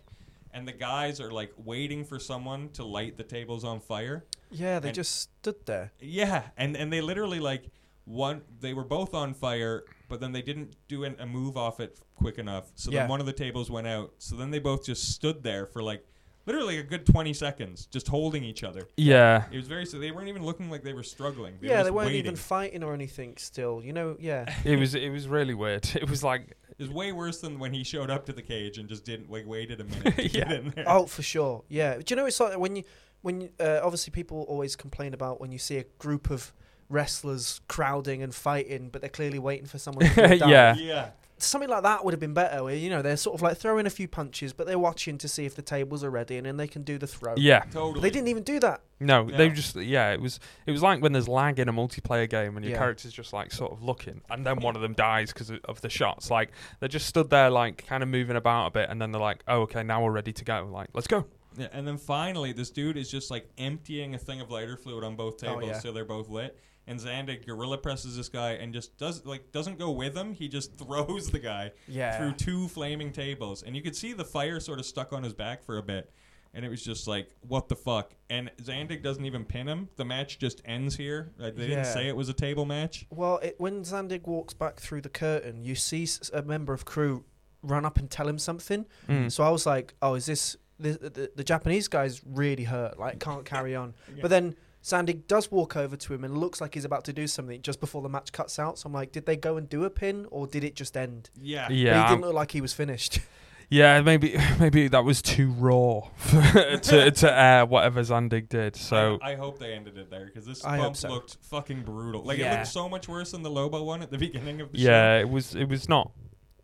And 0.51 0.67
the 0.67 0.71
guys 0.71 1.21
are, 1.21 1.29
like, 1.31 1.53
waiting 1.55 2.03
for 2.03 2.17
someone 2.19 2.69
to 2.69 2.83
light 2.83 3.15
the 3.15 3.23
tables 3.23 3.63
on 3.63 3.79
fire. 3.79 4.25
Yeah, 4.49 4.79
they 4.79 4.89
And- 4.89 4.95
just 4.95 5.19
stood 5.21 5.65
there. 5.67 5.91
Yeah, 5.99 6.49
and 6.57 6.75
and 6.75 6.91
they 6.91 7.01
literally 7.01 7.39
like 7.39 7.65
one. 8.05 8.41
They 8.59 8.73
were 8.73 8.85
both 8.85 9.13
on 9.13 9.33
fire, 9.35 9.83
but 10.09 10.19
then 10.19 10.31
they 10.31 10.41
didn't 10.41 10.75
do 10.87 11.03
an, 11.03 11.15
a 11.19 11.25
move 11.27 11.57
off 11.57 11.79
it 11.79 11.99
quick 12.15 12.39
enough. 12.39 12.71
So 12.75 12.89
Yeah. 12.89 13.01
then 13.01 13.09
one 13.09 13.19
of 13.19 13.25
the 13.27 13.33
tables 13.33 13.69
went 13.69 13.85
out. 13.87 14.13
So 14.17 14.35
then 14.35 14.49
they 14.49 14.59
both 14.59 14.85
just 14.85 15.13
stood 15.13 15.43
there 15.43 15.65
for 15.67 15.83
like 15.83 16.07
literally 16.47 16.79
a 16.79 16.83
good 16.83 17.05
twenty 17.05 17.33
seconds, 17.33 17.85
just 17.85 18.07
holding 18.07 18.43
each 18.43 18.63
other. 18.63 18.87
Yeah. 18.97 19.45
It 19.51 19.57
was 19.57 19.67
very. 19.67 19.85
So 19.85 19.99
they 19.99 20.11
weren't 20.11 20.29
even 20.29 20.43
looking 20.43 20.71
like 20.71 20.83
they 20.83 20.93
were 20.93 21.03
struggling. 21.03 21.57
They 21.61 21.67
yeah, 21.67 21.79
were 21.79 21.83
they 21.83 21.91
weren't 21.91 22.07
waiting. 22.07 22.25
even 22.25 22.35
fighting 22.35 22.83
or 22.83 22.93
anything. 22.93 23.35
Still, 23.37 23.81
you 23.83 23.93
know, 23.93 24.17
yeah. 24.19 24.51
It 24.65 24.79
was 24.79 24.95
it 24.95 25.09
was 25.09 25.27
really 25.27 25.53
weird. 25.53 25.87
It 25.95 26.09
was 26.09 26.23
like 26.23 26.57
It 26.69 26.79
was 26.79 26.89
way 26.89 27.11
worse 27.11 27.41
than 27.41 27.59
when 27.59 27.73
he 27.73 27.83
showed 27.83 28.09
up 28.09 28.25
to 28.27 28.33
the 28.33 28.41
cage 28.41 28.77
and 28.77 28.87
just 28.89 29.05
didn't 29.05 29.29
like 29.29 29.45
waited 29.45 29.81
a 29.81 29.83
minute 29.91 30.15
to 30.15 30.29
get 30.29 30.51
in 30.51 30.71
there. 30.71 30.85
Oh, 30.87 31.05
for 31.05 31.21
sure. 31.21 31.63
Yeah. 31.69 31.97
Do 31.97 32.03
you 32.09 32.15
know 32.15 32.25
it's 32.25 32.39
like 32.39 32.57
when 32.57 32.75
you 32.77 32.83
when 33.21 33.41
you, 33.41 33.49
uh, 33.59 33.81
obviously 33.83 34.11
people 34.11 34.45
always 34.47 34.75
complain 34.75 35.13
about 35.13 35.41
when 35.41 35.51
you 35.51 35.57
see 35.57 35.77
a 35.77 35.83
group 35.99 36.29
of 36.29 36.53
wrestlers 36.89 37.61
crowding 37.67 38.23
and 38.23 38.33
fighting, 38.33 38.89
but 38.89 39.01
they're 39.01 39.09
clearly 39.09 39.39
waiting 39.39 39.65
for 39.65 39.77
someone 39.77 40.07
to 40.09 40.37
down. 40.37 40.49
Yeah. 40.49 40.75
yeah. 40.75 41.09
Something 41.39 41.69
like 41.69 41.83
that 41.83 42.03
would 42.03 42.13
have 42.13 42.19
been 42.19 42.33
better. 42.33 42.63
Where 42.63 42.73
you 42.75 42.89
know 42.89 43.01
they're 43.01 43.15
sort 43.17 43.35
of 43.35 43.41
like 43.41 43.57
throwing 43.57 43.85
a 43.85 43.89
few 43.91 44.07
punches, 44.07 44.53
but 44.53 44.65
they're 44.65 44.79
watching 44.79 45.17
to 45.19 45.27
see 45.27 45.45
if 45.45 45.55
the 45.55 45.61
tables 45.61 46.03
are 46.03 46.09
ready, 46.09 46.37
and 46.37 46.45
then 46.45 46.57
they 46.57 46.67
can 46.67 46.81
do 46.83 46.97
the 46.97 47.05
throw. 47.07 47.35
yeah. 47.37 47.59
Totally. 47.71 48.01
They 48.01 48.09
didn't 48.09 48.29
even 48.29 48.43
do 48.43 48.59
that. 48.61 48.81
No, 48.99 49.23
they 49.29 49.49
No. 49.49 49.53
just 49.53 49.75
yeah. 49.75 50.11
It 50.13 50.19
was 50.21 50.39
it 50.65 50.71
was 50.71 50.81
like 50.81 51.01
when 51.01 51.13
there's 51.13 51.27
lag 51.27 51.59
in 51.59 51.69
a 51.69 51.73
multiplayer 51.73 52.27
game 52.27 52.57
and 52.57 52.65
your 52.65 52.73
Yeah. 52.73 52.79
character's 52.79 53.13
just 53.13 53.33
like 53.33 53.51
sort 53.51 53.71
of 53.71 53.83
looking, 53.83 54.21
and 54.29 54.45
then 54.45 54.59
one 54.61 54.75
of 54.75 54.81
them 54.81 54.93
dies 54.93 55.31
because 55.31 55.49
of, 55.51 55.59
of 55.65 55.81
the 55.81 55.89
shots. 55.89 56.31
Like 56.31 56.49
they 56.79 56.87
just 56.87 57.05
stood 57.05 57.29
there 57.29 57.49
like 57.51 57.85
kind 57.85 58.01
of 58.01 58.09
moving 58.09 58.35
about 58.35 58.67
a 58.67 58.71
bit, 58.71 58.89
and 58.89 58.99
then 59.01 59.11
they're 59.11 59.21
like, 59.21 59.43
oh 59.47 59.61
okay, 59.61 59.83
now 59.83 60.03
we're 60.03 60.11
ready 60.11 60.33
to 60.33 60.43
go. 60.43 60.67
Like 60.71 60.89
let's 60.93 61.07
go. 61.07 61.25
Yeah, 61.55 61.67
and 61.71 61.87
then 61.87 61.97
finally, 61.97 62.51
this 62.51 62.69
dude 62.71 62.97
is 62.97 63.09
just 63.09 63.31
like 63.31 63.47
emptying 63.57 64.13
a 64.15 64.17
thing 64.19 64.41
of 64.41 64.49
lighter 64.51 64.77
fluid 64.77 65.03
on 65.03 65.15
both 65.15 65.35
Oh, 65.43 65.47
tables, 65.47 65.65
yeah. 65.67 65.79
so 65.79 65.91
they're 65.91 66.05
both 66.05 66.29
lit. 66.29 66.55
And 66.87 66.99
Zandig 66.99 67.45
gorilla 67.45 67.77
presses 67.77 68.15
this 68.15 68.29
guy 68.29 68.51
and 68.53 68.73
just 68.73 68.97
does 68.97 69.25
like 69.25 69.51
doesn't 69.51 69.77
go 69.77 69.91
with 69.91 70.15
him. 70.15 70.33
He 70.33 70.47
just 70.47 70.77
throws 70.77 71.29
the 71.29 71.39
guy 71.39 71.71
Yeah. 71.87 72.17
through 72.17 72.33
two 72.33 72.67
flaming 72.69 73.11
tables, 73.11 73.61
and 73.63 73.75
you 73.75 73.81
could 73.81 73.95
see 73.95 74.13
the 74.13 74.23
fire 74.25 74.59
sort 74.59 74.79
of 74.79 74.85
stuck 74.85 75.11
on 75.13 75.21
his 75.23 75.33
back 75.33 75.63
for 75.63 75.77
a 75.77 75.83
bit. 75.83 76.11
And 76.53 76.65
it 76.65 76.69
was 76.69 76.81
just 76.81 77.07
like, 77.07 77.29
what 77.41 77.67
the 77.67 77.75
fuck? 77.75 78.13
And 78.31 78.49
Zandig 78.63 79.03
doesn't 79.03 79.25
even 79.25 79.43
pin 79.45 79.67
him. 79.67 79.89
The 79.97 80.05
match 80.05 80.39
just 80.39 80.61
ends 80.65 80.95
here. 80.95 81.33
Uh, 81.39 81.51
they 81.51 81.63
Yeah. 81.63 81.67
didn't 81.67 81.85
say 81.87 82.07
it 82.07 82.15
was 82.15 82.29
a 82.29 82.33
table 82.33 82.65
match. 82.65 83.05
Well, 83.11 83.37
it, 83.43 83.55
when 83.59 83.83
Zandig 83.83 84.25
walks 84.25 84.53
back 84.53 84.77
through 84.79 85.01
the 85.01 85.09
curtain, 85.09 85.63
you 85.65 85.75
see 85.75 86.03
s- 86.03 86.31
a 86.33 86.41
member 86.41 86.73
of 86.73 86.85
crew 86.85 87.25
run 87.61 87.85
up 87.85 87.97
and 87.99 88.09
tell 88.09 88.27
him 88.29 88.39
something. 88.39 88.85
Mm. 89.09 89.29
So 89.31 89.43
I 89.43 89.49
was 89.49 89.65
like, 89.65 89.93
"Oh, 90.01 90.13
is 90.15 90.25
this 90.25 90.55
the, 90.79 90.91
the, 90.93 91.31
the 91.35 91.43
Japanese 91.43 91.87
guy's 91.89 92.21
really 92.25 92.63
hurt? 92.63 92.97
Like, 92.97 93.19
can't 93.19 93.43
carry 93.45 93.75
on." 93.75 93.93
But 94.21 94.29
then 94.29 94.55
Zandig 94.87 95.27
does 95.27 95.51
walk 95.51 95.75
over 95.75 95.97
to 95.97 96.13
him 96.13 96.23
and 96.23 96.37
looks 96.37 96.61
like 96.61 96.73
he's 96.73 96.85
about 96.85 97.03
to 97.05 97.13
do 97.13 97.27
something 97.27 97.61
just 97.61 97.81
before 97.81 98.01
the 98.01 98.07
match 98.07 98.31
cuts 98.31 98.57
out. 98.57 98.79
So 98.79 98.87
I'm 98.87 98.93
like, 98.93 99.11
"Did 99.11 99.25
they 99.25 99.35
go 99.35 99.57
and 99.57 99.67
do 99.67 99.83
a 99.83 99.89
pin, 99.89 100.25
or 100.31 100.47
did 100.47 100.63
it 100.63 100.75
just 100.75 100.95
end?" 100.95 101.29
Yeah. 101.41 101.67
But 101.67 101.75
Yeah, 101.75 102.03
he 102.03 102.15
didn't 102.15 102.25
look 102.25 102.33
like 102.33 102.51
he 102.51 102.61
was 102.61 102.71
finished. 102.71 103.19
yeah. 103.69 103.99
Maybe 103.99 104.39
maybe 104.59 104.87
that 104.87 105.03
was 105.03 105.21
too 105.21 105.51
raw 105.51 106.03
to 106.29 107.11
to 107.11 107.37
air 107.37 107.65
whatever 107.65 107.99
Zandig 107.99 108.47
did. 108.47 108.77
So 108.77 109.19
I, 109.21 109.33
I 109.33 109.35
hope 109.35 109.59
they 109.59 109.73
ended 109.73 109.97
it 109.97 110.09
there 110.09 110.25
because 110.25 110.45
this 110.45 110.63
I 110.63 110.77
bump 110.77 110.95
so. 110.95 111.09
looked 111.09 111.35
fucking 111.41 111.81
brutal. 111.83 112.23
Like 112.23 112.39
it 112.39 112.49
looked 112.49 112.67
so 112.67 112.87
much 112.87 113.09
worse 113.09 113.31
than 113.31 113.43
the 113.43 113.51
Lobo 113.51 113.83
one 113.83 114.01
at 114.01 114.09
the 114.09 114.17
beginning 114.17 114.61
of 114.61 114.71
the 114.71 114.77
show. 114.77 114.85
yeah, 114.85 115.19
it 115.19 115.29
was 115.29 115.53
it 115.53 115.67
was 115.67 115.89
not. 115.89 116.11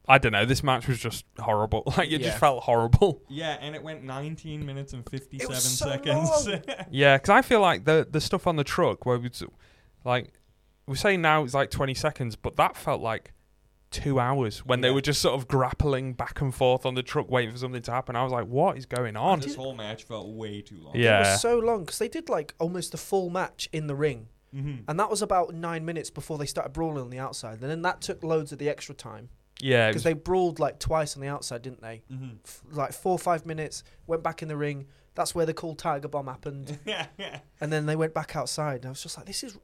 I 0.08 0.18
don't 0.18 0.34
know. 0.34 0.46
This 0.46 0.64
match 0.64 0.88
was 0.88 1.00
just 1.00 1.26
horrible. 1.40 1.84
Like 1.98 2.08
it 2.12 2.20
Yeah. 2.22 2.28
just 2.28 2.40
felt 2.40 2.64
horrible. 2.64 3.22
Yeah, 3.30 3.58
and 3.62 3.74
it 3.76 3.82
went 3.84 4.04
19 4.04 4.66
minutes 4.66 4.92
and 4.94 5.08
57 5.10 5.56
so 5.56 5.86
seconds. 5.88 6.48
long. 6.48 6.62
Yeah, 6.92 7.18
because 7.18 7.30
I 7.30 7.42
feel 7.42 7.62
like 7.62 7.86
the 7.86 8.06
the 8.10 8.20
stuff 8.22 8.46
on 8.48 8.56
the 8.58 8.64
truck 8.64 9.06
where 9.06 9.18
we 9.18 9.30
like 10.04 10.34
we're 10.88 10.96
saying 10.96 11.22
now 11.22 11.44
it's 11.44 11.54
like 11.54 11.70
twenty 11.72 11.94
seconds, 11.94 12.36
but 12.36 12.58
that 12.58 12.76
felt 12.76 13.02
like 13.02 13.32
two 13.92 14.20
hours 14.20 14.66
when 14.66 14.82
they 14.82 14.90
were 14.90 15.02
just 15.02 15.22
sort 15.22 15.36
of 15.36 15.48
grappling 15.48 16.14
back 16.14 16.42
and 16.42 16.54
forth 16.54 16.84
on 16.86 16.96
the 16.96 17.04
truck, 17.04 17.30
waiting 17.30 17.52
for 17.52 17.60
something 17.60 17.82
to 17.84 17.92
happen. 17.92 18.16
I 18.16 18.24
was 18.24 18.32
like, 18.34 18.48
"What 18.48 18.78
is 18.78 18.86
going 18.86 19.16
on?" 19.16 19.40
this 19.40 19.56
whole 19.56 19.76
match 19.76 20.04
felt 20.04 20.28
way 20.30 20.62
too 20.62 20.82
long. 20.84 20.96
Yeah, 20.96 21.00
It 21.02 21.04
Yeah. 21.04 21.20
was 21.34 21.42
so 21.42 21.60
long 21.60 21.86
because 21.86 22.00
they 22.00 22.10
did 22.10 22.28
like 22.28 22.54
almost 22.60 22.94
a 22.94 22.98
full 22.98 23.30
match 23.30 23.70
in 23.72 23.88
the 23.88 23.96
ring, 23.96 24.28
hmm 24.52 24.78
and 24.88 25.00
that 25.00 25.10
was 25.10 25.22
about 25.22 25.54
nine 25.54 25.86
minutes 25.86 26.10
before 26.10 26.38
they 26.38 26.46
started 26.48 26.74
brawling 26.74 27.04
on 27.04 27.10
the 27.12 27.20
outside. 27.20 27.62
And 27.62 27.70
then 27.70 27.82
that 27.84 28.02
took 28.02 28.24
loads 28.24 28.52
of 28.52 28.58
the 28.58 28.68
extra 28.68 28.94
time 28.96 29.30
Yeah, 29.62 29.90
because 29.90 30.04
they 30.04 30.14
brawled 30.14 30.60
like 30.60 30.80
twice 30.80 31.16
on 31.16 31.22
the 31.22 31.28
outside, 31.30 31.62
didn't 31.62 31.82
they? 31.82 32.02
hmm 32.10 32.32
F- 32.46 32.62
like 32.72 32.94
four 32.94 33.14
or 33.14 33.20
five 33.20 33.46
minutes, 33.46 33.84
went 34.08 34.24
back 34.24 34.42
in 34.42 34.48
the 34.48 34.58
ring. 34.58 34.88
That's 35.16 35.36
where 35.36 35.46
the 35.46 35.54
cool 35.54 35.76
tiger 35.76 36.08
bomb 36.08 36.28
happened. 36.28 36.80
yeah, 36.86 37.06
yeah. 37.20 37.40
and 37.62 37.72
then 37.72 37.86
they 37.86 37.96
went 37.96 38.14
back 38.14 38.36
outside. 38.36 38.78
And 38.78 38.86
I 38.88 38.90
was 38.90 39.04
just 39.04 39.16
like, 39.16 39.28
this 39.28 39.44
is, 39.44 39.58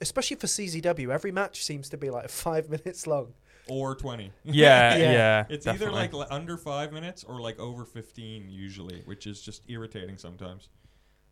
especially 0.00 0.36
for 0.38 0.46
CZW, 0.46 1.10
every 1.12 1.30
match 1.30 1.62
seems 1.62 1.88
to 1.90 1.96
be 1.96 2.10
like 2.10 2.28
five 2.30 2.68
minutes 2.70 3.06
long. 3.06 3.34
Or 3.68 3.94
20. 3.94 4.32
yeah, 4.44 4.96
Yeah. 4.96 5.12
yeah, 5.12 5.44
It's 5.48 5.64
definitely. 5.66 5.86
either 5.88 5.94
like 5.96 6.14
l- 6.14 6.26
under 6.34 6.56
five 6.56 6.92
minutes 6.92 7.22
or 7.22 7.40
like 7.40 7.58
over 7.60 7.84
15 7.84 8.48
usually, 8.48 9.02
which 9.04 9.26
is 9.26 9.40
just 9.42 9.62
irritating 9.68 10.16
sometimes. 10.16 10.68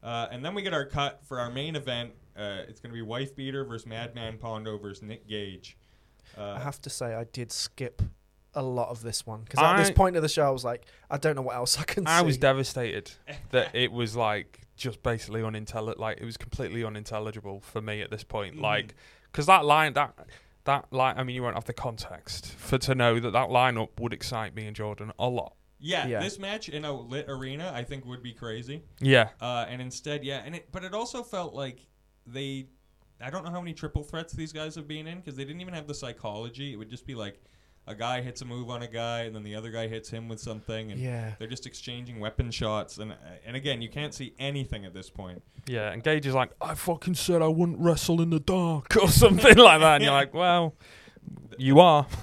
Uh, 0.03 0.29
and 0.31 0.45
then 0.45 0.55
we 0.55 0.63
get 0.63 0.73
our 0.73 0.87
cut 0.87 1.21
for 1.27 1.41
our 1.41 1.51
main 1.51 1.77
event. 1.77 2.13
Uh, 2.37 2.63
it's 2.69 2.79
going 2.81 2.91
to 2.91 2.95
be 2.95 3.03
Wife 3.03 3.35
Beater 3.35 3.65
versus 3.65 3.87
Madman 3.87 4.39
Pondo 4.39 4.79
versus 4.79 5.03
Nick 5.03 5.27
Gage. 5.27 5.77
Uh, 6.37 6.53
I 6.53 6.61
have 6.61 6.81
to 6.83 6.91
say, 6.91 7.15
I 7.15 7.25
did 7.25 7.51
skip 7.53 8.03
a 8.55 8.63
lot 8.63 8.89
of 8.89 9.03
this 9.03 9.25
one 9.27 9.43
because 9.43 9.61
at 9.61 9.77
this 9.77 9.91
point 9.93 10.17
of 10.17 10.23
the 10.23 10.29
show, 10.29 10.45
I 10.47 10.51
was 10.51 10.65
like, 10.65 10.85
I 11.11 11.17
don't 11.19 11.37
know 11.37 11.43
what 11.43 11.55
else 11.57 11.79
I 11.79 11.85
can 11.85 12.05
say. 12.07 12.13
I 12.13 12.21
see. 12.21 12.27
was 12.27 12.39
devastated 12.39 13.13
that 13.51 13.75
it 13.75 13.93
was 13.93 14.17
like 14.17 14.61
just 14.77 15.03
basically 15.03 15.43
unintelligible. 15.45 16.01
Like 16.01 16.19
it 16.21 16.25
was 16.25 16.37
completely 16.37 16.83
unintelligible 16.85 17.61
for 17.61 17.81
me 17.81 18.01
at 18.03 18.11
this 18.11 18.25
point. 18.25 18.57
Mhm. 18.57 18.63
Like 18.63 18.95
because 19.31 19.47
that 19.47 19.65
line 19.65 19.93
that. 19.95 20.15
That 20.65 20.93
line, 20.93 21.15
I 21.17 21.25
mean, 21.25 21.35
you 21.35 21.43
won't 21.43 21.55
have 21.55 21.65
the 21.65 21.73
context 21.73 22.53
for 22.53 22.77
to 22.79 22.95
know 22.95 23.19
that 23.19 23.31
that 23.33 23.49
lineup 23.49 23.99
would 23.99 24.13
excite 24.13 24.55
me 24.55 24.67
and 24.67 24.77
Jordan 24.77 25.11
a 25.19 25.27
lot. 25.27 25.55
yeah, 25.79 26.07
Yeah. 26.07 26.21
this 26.21 26.39
match 26.39 26.69
in 26.69 26.85
a 26.85 26.93
lit 26.93 27.25
arena, 27.31 27.73
I 27.75 27.83
think, 27.83 28.05
would 28.05 28.23
be 28.23 28.35
crazy. 28.35 28.83
Yeah, 29.01 29.31
Uh, 29.41 29.65
and 29.71 29.81
instead, 29.81 30.23
yeah, 30.23 30.43
and 30.45 30.55
it, 30.57 30.69
but 30.71 30.85
it 30.85 30.93
also 30.93 31.23
felt 31.23 31.55
like 31.55 31.87
they, 32.27 32.67
I 33.23 33.31
don't 33.31 33.45
know 33.45 33.51
how 33.51 33.61
many 33.61 33.75
triple 33.75 34.03
threats 34.03 34.33
these 34.33 34.53
guys 34.53 34.75
have 34.75 34.89
been 34.89 35.07
in 35.07 35.19
because 35.19 35.37
they 35.37 35.45
didn't 35.45 35.61
even 35.61 35.75
have 35.75 35.87
the 35.87 35.95
psychology. 35.95 36.73
It 36.73 36.77
would 36.77 36.91
just 36.91 37.07
be 37.07 37.15
like 37.15 37.41
a 37.87 37.95
guy 37.95 38.21
hits 38.21 38.41
a 38.43 38.45
move 38.45 38.71
on 38.71 38.83
a 38.83 38.87
guy, 38.89 39.23
and 39.23 39.35
then 39.35 39.43
the 39.43 39.55
other 39.55 39.71
guy 39.71 39.89
hits 39.89 40.11
him 40.11 40.29
with 40.29 40.41
something, 40.41 40.93
and 40.93 41.01
yeah. 41.01 41.33
they're 41.39 41.49
just 41.49 41.67
exchanging 41.67 42.21
weapon 42.21 42.51
shots. 42.51 42.99
And 42.99 43.13
uh, 43.13 43.17
and 43.45 43.57
again, 43.57 43.83
you 43.83 43.89
can't 43.89 44.15
see 44.15 44.35
anything 44.39 44.85
at 44.85 44.95
this 44.95 45.11
point. 45.11 45.43
yeah. 45.67 45.91
And 45.91 46.03
Gage 46.03 46.27
is 46.27 46.35
like, 46.35 46.53
I 46.61 46.75
fucking 46.75 47.15
said 47.15 47.43
I 47.43 47.49
wouldn't 47.49 47.81
wrestle 47.81 48.21
in 48.21 48.31
the 48.31 48.41
dark 48.41 48.97
or 49.01 49.09
something 49.09 49.57
like 49.57 49.81
that. 49.81 49.97
And 49.97 50.05
you're 50.05 50.13
like, 50.13 50.35
well, 50.35 50.75
you 51.59 51.81
are. 51.81 52.07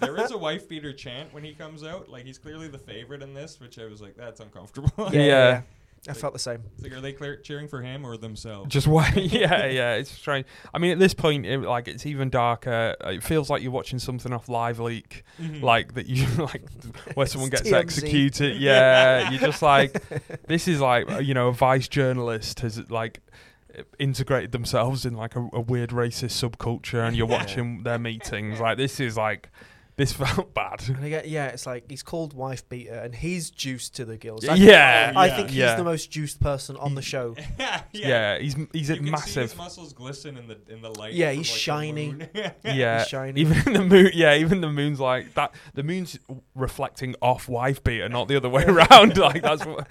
there 0.00 0.16
is 0.18 0.30
a 0.30 0.38
wife 0.38 0.68
beater 0.68 0.92
chant 0.92 1.32
when 1.32 1.44
he 1.44 1.54
comes 1.54 1.82
out. 1.84 2.08
Like 2.08 2.24
he's 2.24 2.38
clearly 2.38 2.68
the 2.68 2.78
favorite 2.78 3.22
in 3.22 3.34
this, 3.34 3.60
which 3.60 3.78
I 3.78 3.86
was 3.86 4.00
like, 4.00 4.16
that's 4.16 4.40
uncomfortable. 4.40 4.92
Yeah, 5.12 5.20
Yeah. 5.20 5.62
I 6.08 6.12
felt 6.12 6.32
the 6.32 6.38
same. 6.38 6.62
Like, 6.80 6.92
are 6.92 7.00
they 7.00 7.12
clear- 7.12 7.36
cheering 7.36 7.68
for 7.68 7.82
him 7.82 8.04
or 8.06 8.16
themselves? 8.16 8.70
Just 8.72 8.86
wait. 8.86 9.14
yeah, 9.16 9.66
yeah. 9.66 9.94
It's 9.94 10.10
strange. 10.10 10.46
I 10.72 10.78
mean, 10.78 10.92
at 10.92 10.98
this 10.98 11.12
point, 11.14 11.44
it, 11.46 11.58
like 11.60 11.88
it's 11.88 12.06
even 12.06 12.30
darker. 12.30 12.94
It 13.00 13.22
feels 13.22 13.50
like 13.50 13.62
you're 13.62 13.72
watching 13.72 13.98
something 13.98 14.32
off 14.32 14.48
Live 14.48 14.78
Leak, 14.78 15.24
Mhm. 15.40 15.62
like 15.62 15.94
that 15.94 16.06
you 16.06 16.26
like 16.44 16.62
where 17.14 17.26
someone 17.26 17.50
gets 17.50 17.62
TMZ. 17.68 17.72
executed. 17.74 18.56
Yeah, 18.60 19.30
you're 19.30 19.40
just 19.40 19.62
like, 19.62 19.92
this 20.46 20.68
is 20.68 20.80
like 20.80 21.10
uh, 21.10 21.18
you 21.18 21.34
know 21.34 21.48
a 21.48 21.52
vice 21.52 21.88
journalist 21.88 22.60
has 22.60 22.88
like 22.90 23.20
integrated 23.98 24.52
themselves 24.52 25.04
in 25.04 25.14
like 25.14 25.36
a, 25.36 25.48
a 25.52 25.60
weird 25.60 25.90
racist 25.90 26.48
subculture, 26.48 27.06
and 27.06 27.16
you're 27.16 27.28
Yeah. 27.28 27.38
watching 27.38 27.82
their 27.82 27.98
meetings. 27.98 28.60
Like 28.60 28.76
this 28.76 29.00
is 29.00 29.16
like 29.16 29.50
this 29.98 30.12
felt 30.14 30.54
bad. 30.62 30.82
And 30.88 31.04
again, 31.04 31.24
yeah, 31.26 31.48
it's 31.48 31.66
like 31.66 31.84
he's 31.90 32.02
called 32.02 32.32
wife 32.32 32.66
beater, 32.68 32.94
and 32.94 33.14
he's 33.14 33.50
juiced 33.50 33.96
to 33.96 34.06
the 34.06 34.16
gills. 34.16 34.48
I, 34.48 34.54
Yeah, 34.54 35.12
I 35.14 35.28
think 35.28 35.48
he's 35.50 35.58
yeah. 35.58 35.74
the 35.74 35.84
most 35.84 36.10
juiced 36.10 36.40
person 36.40 36.76
on 36.76 36.94
the 36.94 37.02
show. 37.02 37.34
yeah, 37.58 37.82
Yeah, 37.92 38.38
he's 38.38 38.56
he's 38.72 38.88
You 38.88 38.94
a 38.94 38.98
can 38.98 39.04
see 39.06 39.10
massive. 39.10 39.42
his 39.50 39.56
muscles 39.56 39.92
glisten 39.92 40.38
in 40.38 40.46
the 40.48 40.56
in 40.68 40.80
the 40.80 40.88
light. 40.90 41.12
Yeah, 41.12 41.30
from, 41.30 41.36
he's 41.38 41.48
like, 41.50 41.54
the 41.54 41.58
shiny. 41.60 42.12
moon. 42.12 42.28
Yeah, 42.64 42.98
He's 43.00 43.08
shiny. 43.08 43.40
even 43.42 43.72
the 43.74 43.84
moon. 43.84 44.10
Yeah, 44.14 44.36
even 44.36 44.60
the 44.60 44.70
moon's 44.70 45.00
like 45.00 45.34
that. 45.34 45.52
The 45.74 45.82
moon's 45.82 46.18
reflecting 46.54 47.14
off 47.20 47.48
wife 47.48 47.82
beater, 47.82 48.08
not 48.08 48.28
the 48.28 48.36
other 48.36 48.48
way 48.48 48.64
around. 48.64 49.18
like 49.18 49.42
that's 49.42 49.66
what. 49.66 49.90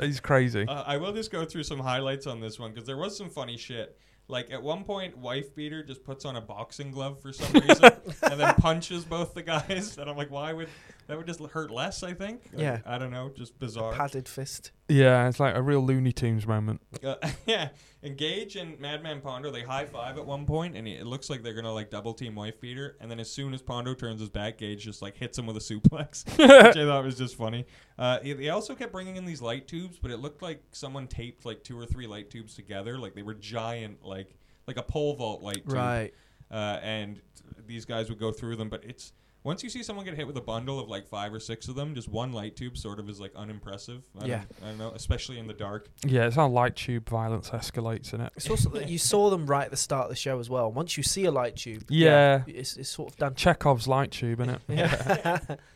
he's 0.00 0.20
crazy. 0.20 0.66
Uh, 0.66 0.82
I 0.86 0.96
will 0.96 1.12
just 1.12 1.30
go 1.30 1.44
through 1.44 1.64
some 1.64 1.80
highlights 1.80 2.26
on 2.26 2.40
this 2.40 2.58
one 2.58 2.72
because 2.72 2.86
there 2.86 2.96
was 2.96 3.16
some 3.16 3.28
funny 3.28 3.56
shit. 3.58 3.98
Like 4.26 4.50
at 4.50 4.62
one 4.62 4.84
point, 4.84 5.18
wife 5.18 5.54
beater 5.54 5.82
just 5.82 6.02
puts 6.02 6.24
on 6.24 6.36
a 6.36 6.40
boxing 6.40 6.90
glove 6.90 7.20
for 7.20 7.32
some 7.32 7.52
reason, 7.60 7.92
and 8.22 8.40
then 8.40 8.54
punches 8.54 9.04
both 9.04 9.34
the 9.34 9.42
guys. 9.42 9.98
And 9.98 10.08
I'm 10.08 10.16
like, 10.16 10.30
why 10.30 10.52
would 10.52 10.68
that 11.06 11.16
would 11.16 11.26
just 11.26 11.40
hurt 11.40 11.70
less? 11.70 12.02
I 12.02 12.14
think. 12.14 12.42
Like, 12.52 12.62
Yeah. 12.62 12.78
I 12.86 12.98
don't 12.98 13.10
know, 13.10 13.30
just 13.36 13.58
bizarre. 13.58 13.92
Padded 13.92 14.28
fist. 14.28 14.72
Yeah, 14.88 15.28
it's 15.28 15.40
like 15.40 15.54
a 15.56 15.62
real 15.62 15.80
Looney 15.84 16.12
Tunes 16.12 16.46
moment. 16.46 16.80
Uh, 17.02 17.14
yeah, 17.46 17.68
Engage 18.02 18.56
and 18.56 18.78
Madman 18.78 19.20
Pondo 19.22 19.50
they 19.50 19.62
high 19.62 19.86
five 19.86 20.18
at 20.18 20.26
one 20.26 20.44
point, 20.44 20.76
and 20.76 20.86
it 20.86 21.06
looks 21.06 21.30
like 21.30 21.42
they're 21.42 21.54
gonna 21.54 21.72
like 21.72 21.90
double 21.90 22.12
team 22.12 22.34
wife 22.34 22.60
beater. 22.60 22.96
And 23.00 23.10
then 23.10 23.18
as 23.18 23.30
soon 23.30 23.54
as 23.54 23.62
Pondo 23.62 23.94
turns 23.94 24.20
his 24.20 24.28
back, 24.28 24.58
Gage 24.58 24.84
just 24.84 25.00
like 25.02 25.16
hits 25.16 25.38
him 25.38 25.46
with 25.46 25.56
a 25.56 25.60
suplex, 25.60 26.26
which 26.38 26.76
I 26.76 26.84
thought 26.84 27.04
was 27.04 27.16
just 27.16 27.36
funny. 27.36 27.66
Uh, 27.98 28.20
he- 28.20 28.32
they 28.34 28.50
also 28.50 28.74
kept 28.74 28.92
bringing 28.92 29.16
in 29.16 29.24
these 29.24 29.40
light 29.40 29.66
tubes, 29.66 29.98
but 29.98 30.10
it 30.10 30.18
looked 30.18 30.42
like 30.42 30.62
someone 30.72 31.06
taped 31.06 31.46
like 31.46 31.64
two 31.64 31.78
or 31.78 31.86
three 31.86 32.06
light 32.06 32.30
tubes 32.30 32.54
together, 32.54 32.98
like 32.98 33.14
they 33.14 33.22
were 33.22 33.34
giant, 33.34 34.04
like 34.04 34.34
like 34.66 34.76
a 34.76 34.82
pole 34.82 35.14
vault 35.16 35.42
light 35.42 35.64
tube. 35.64 35.72
Right. 35.74 36.14
Uh, 36.50 36.78
and 36.82 37.20
these 37.66 37.84
guys 37.86 38.10
would 38.10 38.18
go 38.20 38.30
through 38.30 38.56
them, 38.56 38.68
but 38.68 38.84
it's 38.84 39.12
once 39.44 39.62
you 39.62 39.68
see 39.68 39.82
someone 39.82 40.04
get 40.04 40.14
hit 40.16 40.26
with 40.26 40.36
a 40.36 40.40
bundle 40.40 40.80
of 40.80 40.88
like 40.88 41.06
five 41.06 41.32
or 41.32 41.38
six 41.38 41.68
of 41.68 41.74
them, 41.76 41.94
just 41.94 42.08
one 42.08 42.32
light 42.32 42.56
tube 42.56 42.76
sort 42.76 42.98
of 42.98 43.08
is 43.08 43.20
like 43.20 43.32
unimpressive. 43.36 44.02
I 44.20 44.24
Yeah. 44.26 44.36
don't, 44.38 44.48
I 44.62 44.66
don't 44.70 44.78
know, 44.78 44.90
especially 44.94 45.38
in 45.38 45.46
the 45.46 45.52
dark. 45.54 45.88
Yeah, 46.04 46.26
it's 46.26 46.36
how 46.36 46.48
light 46.48 46.74
tube 46.76 47.08
violence 47.08 47.50
escalates 47.50 48.12
in 48.14 48.20
it. 48.22 48.32
It's 48.36 48.48
also 48.50 48.70
that 48.70 48.88
you 48.88 48.98
saw 48.98 49.30
them 49.30 49.46
right 49.46 49.66
at 49.66 49.70
the 49.70 49.76
start 49.76 50.04
of 50.04 50.10
the 50.10 50.16
show 50.16 50.40
as 50.40 50.50
well. 50.50 50.72
Once 50.72 50.96
you 50.96 51.02
see 51.02 51.26
a 51.26 51.30
light 51.30 51.56
tube, 51.56 51.84
Yeah. 51.88 52.42
it's, 52.46 52.76
it's 52.76 52.88
sort 52.88 53.12
of 53.12 53.16
done. 53.18 53.34
Chekhov's 53.34 53.86
light 53.86 54.10
tube, 54.10 54.40
innit? 54.40 54.58
Yeah. 54.68 55.56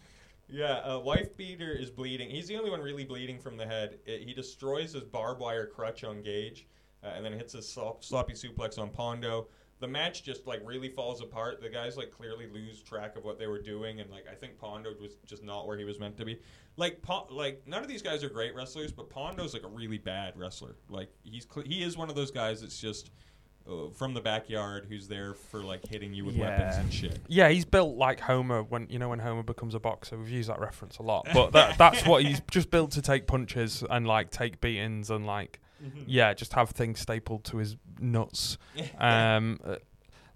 Yeah, 0.51 0.77
uh, 0.79 0.99
wife 1.01 1.37
beater 1.37 1.73
is 1.73 1.91
bleeding. 1.91 2.31
He's 2.31 2.49
the 2.49 2.57
only 2.57 2.71
one 2.71 2.81
really 2.81 3.05
bleeding 3.05 3.39
from 3.39 3.59
the 3.59 3.67
head. 3.67 3.99
It, 4.07 4.23
he 4.27 4.33
destroys 4.33 4.95
his 4.95 5.05
barbed 5.05 5.41
wire 5.43 5.67
crutch 5.67 6.05
on 6.05 6.23
Gage, 6.23 6.67
uh, 7.05 7.09
and 7.09 7.23
then 7.23 7.35
hits 7.35 7.53
his 7.53 7.69
slop, 7.69 8.03
sloppy 8.03 8.33
suplex 8.33 8.79
on 8.79 8.89
Pondo. 8.89 9.49
The 9.81 9.89
match 9.89 10.25
just 10.25 10.47
like 10.47 10.61
really 10.65 10.89
falls 10.89 11.21
apart. 11.21 11.61
The 11.61 11.69
guys 11.69 11.97
like 11.97 12.11
clearly 12.11 12.47
lose 12.53 12.83
track 12.83 13.17
of 13.17 13.25
what 13.25 13.39
they 13.39 13.47
were 13.47 13.61
doing, 13.61 14.01
and 14.01 14.11
like 14.11 14.25
I 14.31 14.35
think 14.35 14.59
Pondo 14.59 14.91
was 15.01 15.13
just 15.27 15.45
not 15.45 15.67
where 15.67 15.79
he 15.79 15.85
was 15.85 16.01
meant 16.01 16.17
to 16.19 16.25
be. 16.25 16.39
Like 16.77 17.01
po- 17.03 17.29
like 17.31 17.63
none 17.67 17.83
of 17.83 17.89
these 17.89 18.03
guys 18.03 18.25
are 18.25 18.29
great 18.29 18.55
wrestlers, 18.55 18.93
but 18.93 19.09
Pondo's 19.09 19.55
like 19.55 19.63
a 19.63 19.69
really 19.69 19.99
bad 19.99 20.35
wrestler. 20.37 20.77
Like 20.89 21.11
he's 21.23 21.47
cl- 21.53 21.67
he 21.67 21.83
is 21.83 21.97
one 21.97 22.09
of 22.09 22.17
those 22.17 22.31
guys 22.31 22.61
that's 22.61 22.81
just 22.81 23.11
uh, 23.69 23.91
from 23.91 24.15
the 24.15 24.21
backyard 24.21 24.87
who's 24.89 25.07
there 25.09 25.35
for 25.35 25.63
like 25.63 25.87
hitting 25.87 26.13
you 26.13 26.25
with 26.25 26.37
weapons 26.37 26.77
and 26.77 26.93
shit. 26.93 27.19
Yeah, 27.29 27.49
he's 27.51 27.65
built 27.65 27.97
like 27.97 28.19
Homer 28.19 28.63
when 28.63 28.89
you 28.91 28.99
know 28.99 29.11
when 29.11 29.19
Homer 29.19 29.43
becomes 29.43 29.75
a 29.75 29.81
boxer. 29.81 30.19
We've 30.19 30.29
used 30.31 30.49
that 30.49 30.59
reference 30.59 30.99
a 30.99 31.03
lot, 31.03 31.27
but 31.33 31.53
that, 31.53 31.79
that's 31.79 32.05
what 32.07 32.25
he's 32.25 32.41
just 32.51 32.71
built 32.71 32.93
to 32.93 33.03
take 33.03 33.27
punches 33.27 33.85
and 33.89 34.07
like 34.07 34.31
take 34.31 34.61
beatings 34.61 35.11
and 35.11 35.27
like 35.27 35.61
yeah, 36.07 36.35
just 36.35 36.55
have 36.55 36.71
things 36.71 37.01
stapled 37.01 37.45
to 37.45 37.59
his 37.59 37.77
nuts. 38.01 38.59
Um, 38.99 39.59
uh, 39.65 39.77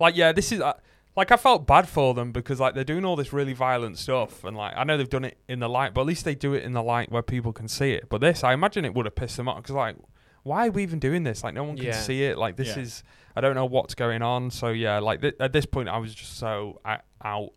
like 0.01 0.17
yeah, 0.17 0.33
this 0.33 0.51
is 0.53 0.61
uh, 0.61 0.73
like 1.17 1.31
I 1.31 1.37
felt 1.37 1.67
bad 1.67 1.89
for 1.89 2.15
them 2.15 2.33
because 2.33 2.59
like 2.61 2.75
they're 2.75 2.83
doing 2.85 3.05
all 3.05 3.17
this 3.17 3.33
really 3.33 3.53
violent 3.53 3.99
stuff, 3.99 4.45
and 4.45 4.57
like 4.57 4.75
I 4.77 4.85
know 4.85 4.97
they've 4.97 5.09
done 5.09 5.25
it 5.25 5.39
in 5.49 5.61
the 5.61 5.69
light, 5.69 5.95
but 5.95 6.01
at 6.03 6.07
least 6.07 6.25
they 6.25 6.35
do 6.35 6.55
it 6.55 6.63
in 6.65 6.73
the 6.73 6.83
light 6.83 7.11
where 7.13 7.23
people 7.23 7.53
can 7.53 7.69
see 7.69 7.93
it. 7.93 8.09
But 8.09 8.21
this, 8.21 8.43
I 8.43 8.53
imagine 8.53 8.85
it 8.85 8.95
would 8.95 9.07
have 9.07 9.15
pissed 9.15 9.37
them 9.37 9.49
off 9.49 9.59
because 9.63 9.75
like. 9.75 9.97
Why 10.45 10.67
are 10.67 10.71
we 10.73 10.83
even 10.83 10.99
doing 10.99 11.23
this? 11.23 11.45
Like 11.45 11.55
no 11.55 11.63
one 11.63 11.77
can 11.77 11.87
Yeah. 11.87 12.01
see 12.01 12.25
it. 12.25 12.37
Like 12.37 12.57
this 12.57 12.77
Yeah. 12.77 12.83
is, 12.83 13.05
I 13.37 13.41
don't 13.41 13.55
know 13.55 13.65
what's 13.65 13.95
going 13.95 14.23
on. 14.23 14.51
So 14.51 14.71
yeah, 14.71 14.99
like 14.99 15.21
th- 15.21 15.37
at 15.39 15.53
this 15.53 15.67
point, 15.67 15.89
I 15.89 15.99
was 15.99 16.13
just 16.13 16.37
so 16.37 16.81
uh, 16.85 16.97
out. 17.25 17.51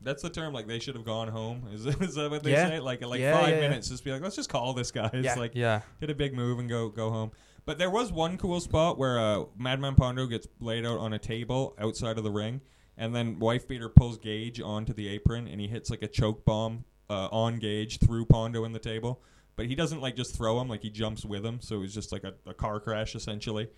That's 0.00 0.22
the 0.22 0.30
term. 0.30 0.54
Like 0.54 0.66
they 0.66 0.78
should 0.78 0.94
have 0.94 1.04
gone 1.04 1.28
home. 1.28 1.68
Is, 1.70 1.84
is 2.00 2.14
that 2.14 2.30
what 2.30 2.42
they 2.42 2.52
Yeah. 2.52 2.68
say? 2.70 2.80
Like 2.80 3.04
like 3.04 3.20
Yeah, 3.20 3.38
five 3.38 3.50
yeah, 3.50 3.54
yeah. 3.56 3.60
minutes, 3.60 3.90
just 3.90 4.04
be 4.04 4.10
like, 4.10 4.22
let's 4.22 4.36
just 4.36 4.48
call 4.48 4.72
this 4.72 4.90
guy. 4.90 5.10
It's 5.12 5.26
Yeah. 5.26 5.34
like 5.34 5.52
Yeah, 5.54 5.82
hit 6.00 6.08
a 6.08 6.14
big 6.14 6.32
move 6.32 6.60
and 6.60 6.66
go 6.66 6.88
go 6.88 7.10
home. 7.10 7.32
But 7.64 7.78
there 7.78 7.90
was 7.90 8.12
one 8.12 8.36
cool 8.38 8.60
spot 8.60 8.98
where 8.98 9.18
uh, 9.18 9.44
Madman 9.56 9.94
Pondo 9.94 10.26
gets 10.26 10.48
laid 10.60 10.84
out 10.84 10.98
on 10.98 11.12
a 11.12 11.18
table 11.18 11.74
outside 11.78 12.18
of 12.18 12.24
the 12.24 12.30
ring, 12.30 12.60
and 12.96 13.14
then 13.14 13.38
Wife 13.38 13.68
Beater 13.68 13.88
pulls 13.88 14.18
Gage 14.18 14.60
onto 14.60 14.92
the 14.92 15.08
apron, 15.08 15.46
and 15.46 15.60
he 15.60 15.68
hits 15.68 15.90
like 15.90 16.02
a 16.02 16.08
choke 16.08 16.44
bomb 16.44 16.84
uh, 17.08 17.28
on 17.30 17.58
Gage 17.58 17.98
through 17.98 18.26
Pondo 18.26 18.64
in 18.64 18.72
the 18.72 18.78
table. 18.78 19.22
But 19.56 19.66
he 19.66 19.74
doesn't 19.74 20.00
like 20.00 20.16
just 20.16 20.36
throw 20.36 20.60
him; 20.60 20.68
like 20.68 20.82
he 20.82 20.90
jumps 20.90 21.24
with 21.24 21.44
him. 21.44 21.60
So 21.60 21.76
it 21.76 21.80
was 21.80 21.94
just 21.94 22.12
like 22.12 22.24
a, 22.24 22.34
a 22.46 22.54
car 22.54 22.80
crash 22.80 23.14
essentially. 23.14 23.68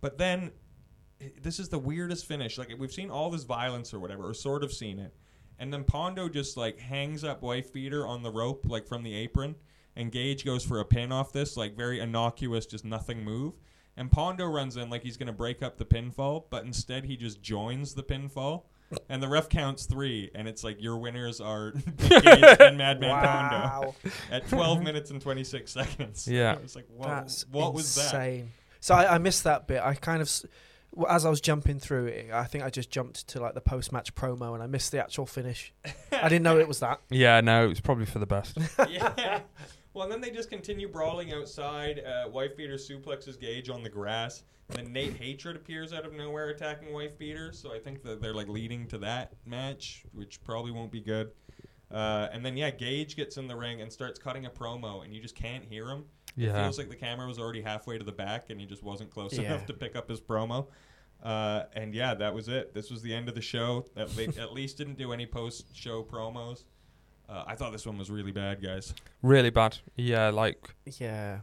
But 0.00 0.18
then 0.18 0.50
this 1.40 1.58
is 1.58 1.68
the 1.68 1.78
weirdest 1.78 2.26
finish. 2.26 2.58
Like 2.58 2.74
we've 2.78 2.92
seen 2.92 3.10
all 3.10 3.30
this 3.30 3.44
violence 3.44 3.94
or 3.94 4.00
whatever, 4.00 4.28
or 4.28 4.34
sort 4.34 4.62
of 4.62 4.72
seen 4.72 4.98
it, 4.98 5.14
and 5.58 5.72
then 5.72 5.84
Pondo 5.84 6.28
just 6.28 6.56
like 6.56 6.78
hangs 6.78 7.24
up 7.24 7.42
wife 7.42 7.72
beater 7.72 8.06
on 8.06 8.22
the 8.22 8.30
rope, 8.30 8.64
like 8.66 8.86
from 8.86 9.02
the 9.02 9.14
apron, 9.14 9.54
and 9.96 10.10
Gage 10.12 10.44
goes 10.44 10.64
for 10.64 10.80
a 10.80 10.84
pin 10.84 11.12
off 11.12 11.32
this, 11.32 11.56
like 11.56 11.76
very 11.76 12.00
innocuous, 12.00 12.66
just 12.66 12.84
nothing 12.84 13.24
move. 13.24 13.54
And 13.96 14.10
Pondo 14.10 14.46
runs 14.46 14.76
in 14.76 14.88
like 14.90 15.02
he's 15.02 15.16
gonna 15.16 15.32
break 15.32 15.62
up 15.62 15.76
the 15.78 15.84
pinfall, 15.84 16.44
but 16.50 16.64
instead 16.64 17.04
he 17.04 17.16
just 17.16 17.42
joins 17.42 17.94
the 17.94 18.02
pinfall. 18.02 18.64
And 19.08 19.22
the 19.22 19.28
ref 19.28 19.48
counts 19.48 19.86
three, 19.86 20.30
and 20.34 20.46
it's 20.46 20.62
like 20.62 20.82
your 20.82 20.98
winners 20.98 21.40
are 21.40 21.70
Gage 21.96 22.22
and 22.60 22.76
Madman 22.76 23.10
Pondo 23.24 23.94
at 24.30 24.46
12 24.48 24.82
minutes 24.84 25.10
and 25.10 25.18
26 25.20 25.70
seconds. 25.72 26.28
Yeah. 26.28 26.52
It 26.52 26.62
was 26.62 26.76
like, 26.76 26.86
whoa, 26.94 27.06
That's 27.08 27.46
what 27.50 27.72
was 27.72 27.94
that? 27.94 28.04
insane. 28.14 28.50
So 28.80 28.94
I, 28.94 29.14
I 29.14 29.18
missed 29.18 29.44
that 29.44 29.66
bit. 29.66 29.80
I 29.82 29.94
kind 29.94 30.20
of, 30.20 30.28
s- 30.28 30.44
w- 30.94 31.08
as 31.10 31.24
I 31.24 31.30
was 31.30 31.40
jumping 31.40 31.78
through 31.78 32.06
it, 32.08 32.30
I 32.34 32.44
think 32.44 32.64
I 32.64 32.68
just 32.68 32.90
jumped 32.90 33.28
to 33.28 33.40
like 33.40 33.54
the 33.54 33.62
post-match 33.62 34.14
promo, 34.14 34.52
and 34.52 34.62
I 34.62 34.66
missed 34.66 34.92
the 34.92 34.98
actual 35.00 35.24
finish. 35.24 35.72
I 36.12 36.28
didn't 36.28 36.42
know 36.42 36.58
it 36.58 36.68
was 36.68 36.80
that. 36.80 37.00
yeah. 37.08 37.40
No, 37.40 37.70
it's 37.70 37.80
probably 37.80 38.04
for 38.04 38.18
the 38.18 38.26
best. 38.26 38.58
yeah. 38.90 39.40
Well, 39.94 40.04
and 40.04 40.12
then 40.12 40.20
they 40.20 40.30
just 40.30 40.48
continue 40.50 40.88
brawling 40.88 41.32
outside. 41.32 42.00
Uh, 42.04 42.28
Wife 42.30 42.56
Beater 42.56 42.74
suplexes 42.76 43.38
Gage 43.38 43.68
on 43.68 43.82
the 43.82 43.90
grass. 43.90 44.42
And 44.70 44.78
then 44.86 44.92
Nate 44.92 45.16
Hatred 45.16 45.54
appears 45.56 45.92
out 45.92 46.06
of 46.06 46.14
nowhere 46.14 46.48
attacking 46.48 46.92
Wife 46.94 47.18
Beater. 47.18 47.52
So 47.52 47.74
I 47.74 47.78
think 47.78 48.02
that 48.04 48.22
they're 48.22 48.32
like 48.32 48.48
leading 48.48 48.86
to 48.88 48.98
that 48.98 49.32
match, 49.44 50.04
which 50.12 50.42
probably 50.44 50.70
won't 50.70 50.90
be 50.90 51.00
good. 51.00 51.32
Uh, 51.90 52.28
and 52.32 52.44
then 52.44 52.56
yeah, 52.56 52.70
Gage 52.70 53.16
gets 53.16 53.36
in 53.36 53.46
the 53.46 53.56
ring 53.56 53.82
and 53.82 53.92
starts 53.92 54.18
cutting 54.18 54.46
a 54.46 54.50
promo, 54.50 55.04
and 55.04 55.14
you 55.14 55.20
just 55.20 55.34
can't 55.36 55.64
hear 55.64 55.88
him. 55.88 56.04
It 56.38 56.44
Yeah. 56.44 56.62
feels 56.62 56.78
like 56.78 56.88
the 56.88 56.96
camera 56.96 57.26
was 57.26 57.38
already 57.38 57.60
halfway 57.60 57.98
to 57.98 58.04
the 58.04 58.12
back, 58.12 58.48
and 58.48 58.58
he 58.58 58.64
just 58.66 58.82
wasn't 58.82 59.10
close 59.10 59.34
Yeah. 59.36 59.42
enough 59.42 59.66
to 59.66 59.74
pick 59.74 59.94
up 59.94 60.08
his 60.08 60.18
promo. 60.22 60.68
Uh, 61.22 61.64
and 61.74 61.94
yeah, 61.94 62.14
that 62.14 62.32
was 62.34 62.48
it. 62.48 62.72
This 62.72 62.90
was 62.90 63.02
the 63.02 63.14
end 63.14 63.28
of 63.28 63.34
the 63.34 63.42
show. 63.42 63.84
At, 63.94 64.08
they 64.16 64.26
at 64.28 64.52
least 64.54 64.78
didn't 64.78 64.96
do 64.96 65.12
any 65.12 65.26
post-show 65.26 66.02
promos. 66.04 66.64
Uh, 67.32 67.44
I 67.46 67.54
thought 67.54 67.72
this 67.72 67.86
one 67.86 67.96
was 67.98 68.10
really 68.10 68.32
bad, 68.32 68.62
guys. 68.62 68.94
Really 69.22 69.50
bad. 69.50 69.78
Yeah, 69.96 70.28
like 70.28 70.74
Yeah. 70.98 71.38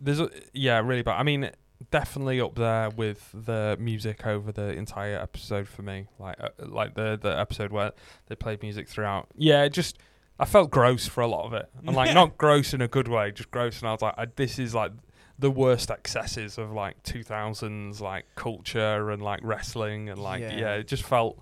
there's 0.00 0.20
a, 0.20 0.30
yeah, 0.52 0.78
really 0.80 1.02
bad. 1.02 1.18
I 1.18 1.22
mean, 1.24 1.50
definitely 1.90 2.40
up 2.40 2.54
there 2.54 2.90
with 2.90 3.30
the 3.34 3.76
music 3.80 4.26
over 4.26 4.52
the 4.52 4.68
entire 4.72 5.16
episode 5.18 5.66
for 5.68 5.82
me. 5.82 6.06
Like 6.18 6.36
uh, 6.40 6.50
like 6.58 6.94
the 6.94 7.18
the 7.20 7.36
episode 7.38 7.72
where 7.72 7.92
they 8.28 8.36
played 8.36 8.62
music 8.62 8.88
throughout. 8.88 9.26
Yeah, 9.36 9.64
it 9.64 9.70
just 9.72 9.98
I 10.38 10.44
felt 10.44 10.70
gross 10.70 11.06
for 11.08 11.20
a 11.20 11.26
lot 11.26 11.46
of 11.46 11.52
it. 11.52 11.68
And 11.86 11.96
like 11.96 12.14
not 12.20 12.38
gross 12.38 12.72
in 12.72 12.80
a 12.80 12.88
good 12.88 13.08
way, 13.08 13.32
just 13.32 13.50
gross 13.50 13.80
and 13.80 13.88
I 13.88 13.92
was 13.92 14.02
like 14.02 14.14
I, 14.16 14.26
this 14.36 14.58
is 14.58 14.74
like 14.74 14.92
the 15.36 15.50
worst 15.50 15.90
excesses 15.90 16.58
of 16.58 16.70
like 16.70 17.02
2000s 17.02 18.00
like 18.00 18.24
culture 18.36 19.10
and 19.10 19.20
like 19.20 19.40
wrestling 19.42 20.08
and 20.08 20.22
like 20.22 20.40
yeah, 20.42 20.56
Yeah. 20.56 20.74
it 20.74 20.86
just 20.86 21.02
felt 21.02 21.40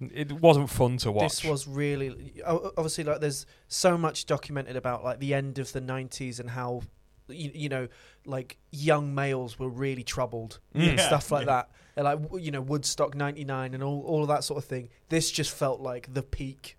it 0.00 0.32
wasn't 0.32 0.70
fun 0.70 0.96
to 0.98 1.12
watch. 1.12 1.42
This 1.42 1.44
was 1.44 1.66
really 1.68 2.40
obviously 2.46 3.04
like 3.04 3.20
there's 3.20 3.44
so 3.68 3.98
much 3.98 4.26
documented 4.26 4.76
about 4.76 5.04
like 5.04 5.18
the 5.20 5.34
end 5.34 5.58
of 5.58 5.72
the 5.72 5.80
90s 5.80 6.40
and 6.40 6.50
how 6.50 6.82
you, 7.28 7.50
you 7.54 7.68
know 7.68 7.86
like 8.24 8.56
young 8.72 9.14
males 9.14 9.58
were 9.58 9.68
really 9.68 10.02
troubled 10.02 10.58
Mm. 10.74 10.88
and 10.90 10.98
Yeah, 10.98 11.06
stuff 11.06 11.30
like 11.30 11.46
yeah. 11.46 11.52
that 11.52 11.70
and 11.96 12.04
like 12.04 12.42
you 12.42 12.50
know 12.50 12.60
Woodstock 12.60 13.14
99 13.14 13.74
and 13.74 13.82
all, 13.82 14.02
all 14.02 14.22
of 14.22 14.28
that 14.28 14.42
sort 14.44 14.58
of 14.58 14.64
thing 14.64 14.88
this 15.10 15.30
just 15.30 15.50
felt 15.54 15.80
like 15.80 16.12
the 16.12 16.22
peak 16.22 16.76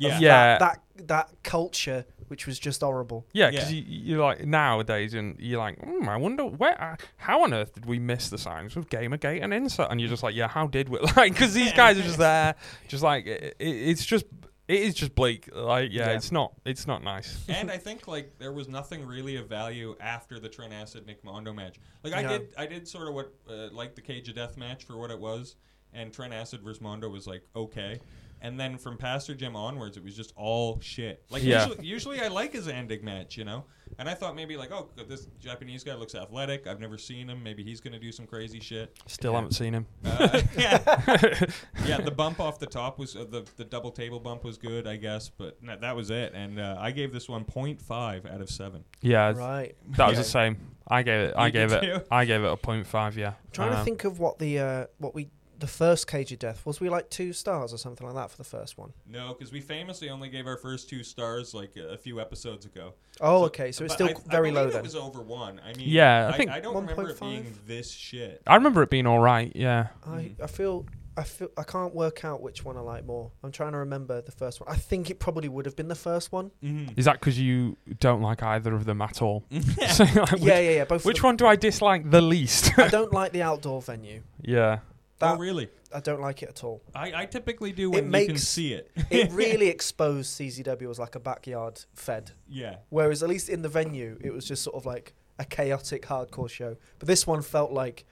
Yeah. 0.00 0.16
of 0.16 0.22
Yeah. 0.22 0.58
That, 0.58 0.58
that 0.58 1.06
that 1.08 1.28
culture, 1.44 2.04
which 2.26 2.46
was 2.46 2.58
just 2.58 2.80
horrible. 2.80 3.24
Yeah, 3.32 3.50
because 3.50 3.72
Yeah. 3.72 3.82
you, 3.86 4.00
you're 4.16 4.24
like 4.24 4.44
nowadays, 4.44 5.14
and 5.14 5.36
you're 5.38 5.60
like, 5.60 5.78
mm, 5.80 6.08
I 6.08 6.16
wonder 6.16 6.44
where, 6.44 6.80
uh, 6.82 6.96
how 7.18 7.44
on 7.44 7.54
earth 7.54 7.72
did 7.74 7.86
we 7.86 7.98
miss 8.00 8.30
the 8.30 8.38
signs 8.38 8.76
of 8.76 8.88
Gamergate 8.88 9.42
and 9.44 9.52
incels? 9.52 9.90
And 9.90 10.00
you're 10.00 10.10
just 10.10 10.22
like, 10.24 10.34
yeah, 10.34 10.48
how 10.48 10.66
did 10.66 10.88
we? 10.88 10.98
Like, 11.16 11.32
because 11.34 11.54
these 11.54 11.72
guys 11.72 11.98
are 11.98 12.02
just 12.02 12.18
there, 12.18 12.56
just 12.88 13.02
like 13.04 13.26
it, 13.26 13.54
it, 13.60 13.68
it's 13.68 14.04
just, 14.04 14.24
it 14.66 14.80
is 14.80 14.94
just 14.94 15.14
bleak. 15.14 15.48
Like, 15.54 15.92
yeah, 15.92 16.08
Yeah. 16.10 16.16
it's 16.16 16.32
not, 16.32 16.52
it's 16.66 16.86
not 16.88 17.04
nice. 17.04 17.38
and 17.48 17.70
I 17.70 17.76
think 17.78 18.08
like 18.08 18.36
there 18.40 18.52
was 18.52 18.68
nothing 18.68 19.06
really 19.06 19.36
of 19.36 19.48
value 19.48 19.94
after 20.00 20.40
the 20.40 20.48
Trent 20.48 20.72
Acid 20.72 21.06
Nick 21.06 21.22
Mondo 21.24 21.52
match. 21.52 21.76
Like 22.02 22.12
I 22.12 22.22
Yeah. 22.22 22.28
did, 22.28 22.48
I 22.58 22.66
did 22.66 22.88
sort 22.88 23.06
of 23.08 23.14
what 23.14 23.32
uh, 23.48 23.68
like 23.72 23.94
the 23.94 24.02
Cage 24.02 24.28
of 24.28 24.34
Death 24.34 24.56
match 24.56 24.82
for 24.84 24.96
what 24.96 25.10
it 25.12 25.18
was, 25.20 25.54
and 25.94 26.12
Trent 26.12 26.34
Acid 26.34 26.60
versus 26.62 26.80
Mondo 26.82 27.08
was 27.08 27.26
like 27.28 27.42
okay. 27.54 28.00
And 28.40 28.58
then 28.58 28.78
from 28.78 28.96
Pastor 28.96 29.34
Jim 29.34 29.56
onwards, 29.56 29.96
it 29.96 30.04
was 30.04 30.14
just 30.16 30.32
all 30.36 30.78
shit. 30.80 31.24
Like 31.30 31.42
Yeah. 31.42 31.66
usually, 31.66 31.86
usually 31.86 32.20
I 32.20 32.28
like 32.28 32.54
a 32.54 32.58
Zandig 32.58 33.02
match, 33.02 33.36
you 33.36 33.44
know. 33.44 33.64
And 33.98 34.08
I 34.08 34.14
thought 34.14 34.36
maybe 34.36 34.56
like, 34.56 34.70
oh, 34.70 34.90
this 35.08 35.26
Japanese 35.40 35.82
guy 35.82 35.94
looks 35.94 36.14
athletic. 36.14 36.66
I've 36.66 36.78
never 36.78 36.98
seen 36.98 37.28
him. 37.28 37.42
Maybe 37.42 37.64
he's 37.64 37.80
gonna 37.80 37.98
do 37.98 38.12
some 38.12 38.26
crazy 38.26 38.60
shit. 38.60 38.96
Still 39.06 39.34
haven't 39.34 39.52
seen 39.56 39.72
him. 39.74 39.86
Uh, 40.04 40.40
yeah, 40.56 41.44
yeah. 41.86 42.00
The 42.00 42.12
bump 42.14 42.38
off 42.38 42.58
the 42.58 42.66
top 42.66 42.98
was 42.98 43.16
uh, 43.16 43.24
the 43.28 43.44
the 43.56 43.64
double 43.64 43.90
table 43.90 44.20
bump 44.20 44.44
was 44.44 44.58
good, 44.58 44.86
I 44.86 44.96
guess, 44.96 45.28
but 45.30 45.60
no, 45.62 45.76
that 45.80 45.96
was 45.96 46.10
it. 46.10 46.32
And 46.34 46.60
uh, 46.60 46.76
I 46.78 46.90
gave 46.90 47.12
this 47.12 47.28
one 47.28 47.44
0.5 47.44 48.32
out 48.32 48.40
of 48.40 48.50
seven. 48.50 48.84
Yeah, 49.00 49.32
Right. 49.32 49.74
that 49.96 50.08
was 50.08 50.18
the 50.18 50.24
same. 50.24 50.58
I 50.86 51.02
gave 51.02 51.20
it, 51.20 51.34
I 51.36 51.46
You 51.46 51.52
gave 51.52 51.72
it, 51.72 51.80
too? 51.82 52.00
I 52.10 52.24
gave 52.24 52.42
it 52.42 52.50
a 52.50 52.56
point 52.56 52.86
five. 52.86 53.16
Yeah, 53.16 53.34
trying 53.52 53.72
to 53.72 53.78
Um, 53.78 53.84
think 53.84 54.04
of 54.04 54.20
what 54.20 54.38
the 54.38 54.58
uh, 54.58 54.86
what 54.98 55.14
we 55.14 55.28
the 55.58 55.66
first 55.66 56.06
Cage 56.06 56.32
of 56.32 56.38
Death 56.38 56.64
was. 56.64 56.80
We 56.80 56.88
like 56.88 57.10
two 57.10 57.32
stars 57.32 57.72
or 57.72 57.78
something 57.78 58.06
like 58.06 58.16
that 58.16 58.30
for 58.30 58.36
the 58.36 58.44
first 58.44 58.78
one. 58.78 58.92
No, 59.06 59.34
because 59.34 59.52
we 59.52 59.60
famously 59.60 60.08
only 60.10 60.28
gave 60.28 60.46
our 60.46 60.56
first 60.56 60.88
two 60.88 61.02
stars 61.02 61.54
like 61.54 61.76
a, 61.76 61.90
a 61.90 61.96
few 61.96 62.20
episodes 62.20 62.66
ago. 62.66 62.94
Oh, 63.20 63.44
okay. 63.44 63.72
So 63.72 63.84
it's 63.84 63.94
still 63.94 64.08
I, 64.08 64.14
very 64.30 64.50
I 64.50 64.52
low 64.52 64.60
believe 64.62 64.72
then. 64.74 64.80
It 64.80 64.84
was 64.84 64.96
over 64.96 65.20
one. 65.20 65.60
I 65.64 65.74
mean, 65.74 65.88
Yeah, 65.88 66.26
I 66.26 66.34
I, 66.34 66.36
think 66.36 66.50
I 66.50 66.60
don't 66.60 66.74
remember 66.76 67.10
it 67.10 67.20
being 67.20 67.54
this 67.66 67.90
shit. 67.90 68.42
I 68.46 68.54
remember 68.54 68.82
it 68.82 68.90
being 68.90 69.06
all 69.06 69.18
right. 69.18 69.52
Yeah, 69.54 69.88
I, 70.06 70.32
I 70.42 70.46
feel 70.46 70.86
I 71.18 71.24
feel 71.24 71.48
I 71.56 71.64
can't 71.64 71.92
work 71.92 72.24
out 72.24 72.40
which 72.40 72.64
one 72.64 72.76
I 72.76 72.80
like 72.80 73.04
more. 73.04 73.32
I'm 73.42 73.50
trying 73.50 73.72
to 73.72 73.78
remember 73.78 74.20
the 74.22 74.30
first 74.30 74.60
one. 74.60 74.68
I 74.70 74.76
think 74.76 75.10
it 75.10 75.18
probably 75.18 75.48
would 75.48 75.66
have 75.66 75.74
been 75.74 75.88
the 75.88 75.96
first 75.96 76.30
one. 76.30 76.52
Mm-hmm. 76.62 76.92
is 76.96 77.06
that 77.06 77.14
because 77.14 77.36
you 77.40 77.76
don't 77.98 78.22
like 78.22 78.40
either 78.44 78.72
of 78.72 78.84
them 78.84 79.02
at 79.02 79.20
all? 79.20 79.44
So, 79.88 80.04
like, 80.04 80.30
which, 80.32 80.42
yeah, 80.42 80.60
yeah, 80.60 80.70
yeah. 80.70 80.84
Both. 80.84 81.04
which 81.04 81.22
one 81.24 81.34
do 81.36 81.44
I 81.46 81.56
dislike 81.56 82.08
the 82.08 82.20
least? 82.20 82.78
I 82.78 82.86
don't 82.86 83.12
like 83.12 83.32
the 83.32 83.42
outdoor 83.42 83.82
venue. 83.82 84.22
yeah, 84.42 84.78
oh, 85.20 85.36
really? 85.36 85.68
I 85.94 86.00
don't 86.00 86.20
like 86.20 86.42
it 86.42 86.48
at 86.50 86.64
all. 86.64 86.82
I, 86.94 87.22
I 87.22 87.26
typically 87.26 87.72
do 87.72 87.92
It 87.94 88.04
when 88.04 88.20
you 88.22 88.26
can 88.28 88.38
see 88.38 88.72
it. 88.74 88.90
It 89.10 89.30
really 89.32 89.68
exposed 89.76 90.38
CZW 90.38 90.90
as 90.90 90.98
like 90.98 91.14
a 91.14 91.20
backyard 91.20 91.84
fed, 91.94 92.32
yeah. 92.48 92.76
whereas 92.90 93.22
at 93.22 93.28
least 93.28 93.48
in 93.48 93.62
the 93.62 93.68
venue 93.68 94.18
it 94.20 94.32
was 94.32 94.44
just 94.44 94.62
sort 94.62 94.76
of 94.76 94.84
like 94.86 95.14
a 95.38 95.44
chaotic 95.44 96.06
hardcore 96.06 96.50
show. 96.50 96.76
But 96.98 97.08
this 97.08 97.26
one 97.26 97.42
felt 97.42 97.72
like 97.72 98.04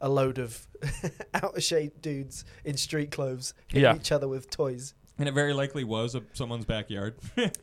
a 0.00 0.08
load 0.08 0.38
of 0.38 0.66
out 1.34 1.56
of 1.56 1.62
shape 1.62 2.00
dudes 2.00 2.44
in 2.64 2.76
street 2.76 3.10
clothes 3.10 3.52
hitting 3.68 3.82
Yeah. 3.84 3.96
each 3.96 4.10
other 4.12 4.26
with 4.28 4.48
toys. 4.50 4.94
And 5.18 5.28
it 5.28 5.32
very 5.32 5.52
likely 5.52 5.84
was 5.84 6.14
a, 6.14 6.22
someone's 6.32 6.64
backyard. 6.64 7.14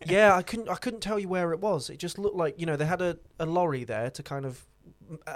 yeah, 0.05 0.35
I 0.35 0.43
couldn't 0.43 0.69
I 0.69 0.75
couldn't 0.75 0.99
tell 1.01 1.17
you 1.17 1.27
where 1.27 1.51
it 1.53 1.59
was. 1.59 1.89
It 1.89 1.97
just 1.97 2.19
looked 2.19 2.35
like 2.35 2.59
you 2.59 2.67
know 2.67 2.75
they 2.75 2.85
had 2.85 3.01
a, 3.01 3.17
a 3.39 3.47
lorry 3.47 3.83
there 3.83 4.11
to 4.11 4.21
kind 4.21 4.45
of 4.45 4.53
m- 4.53 4.61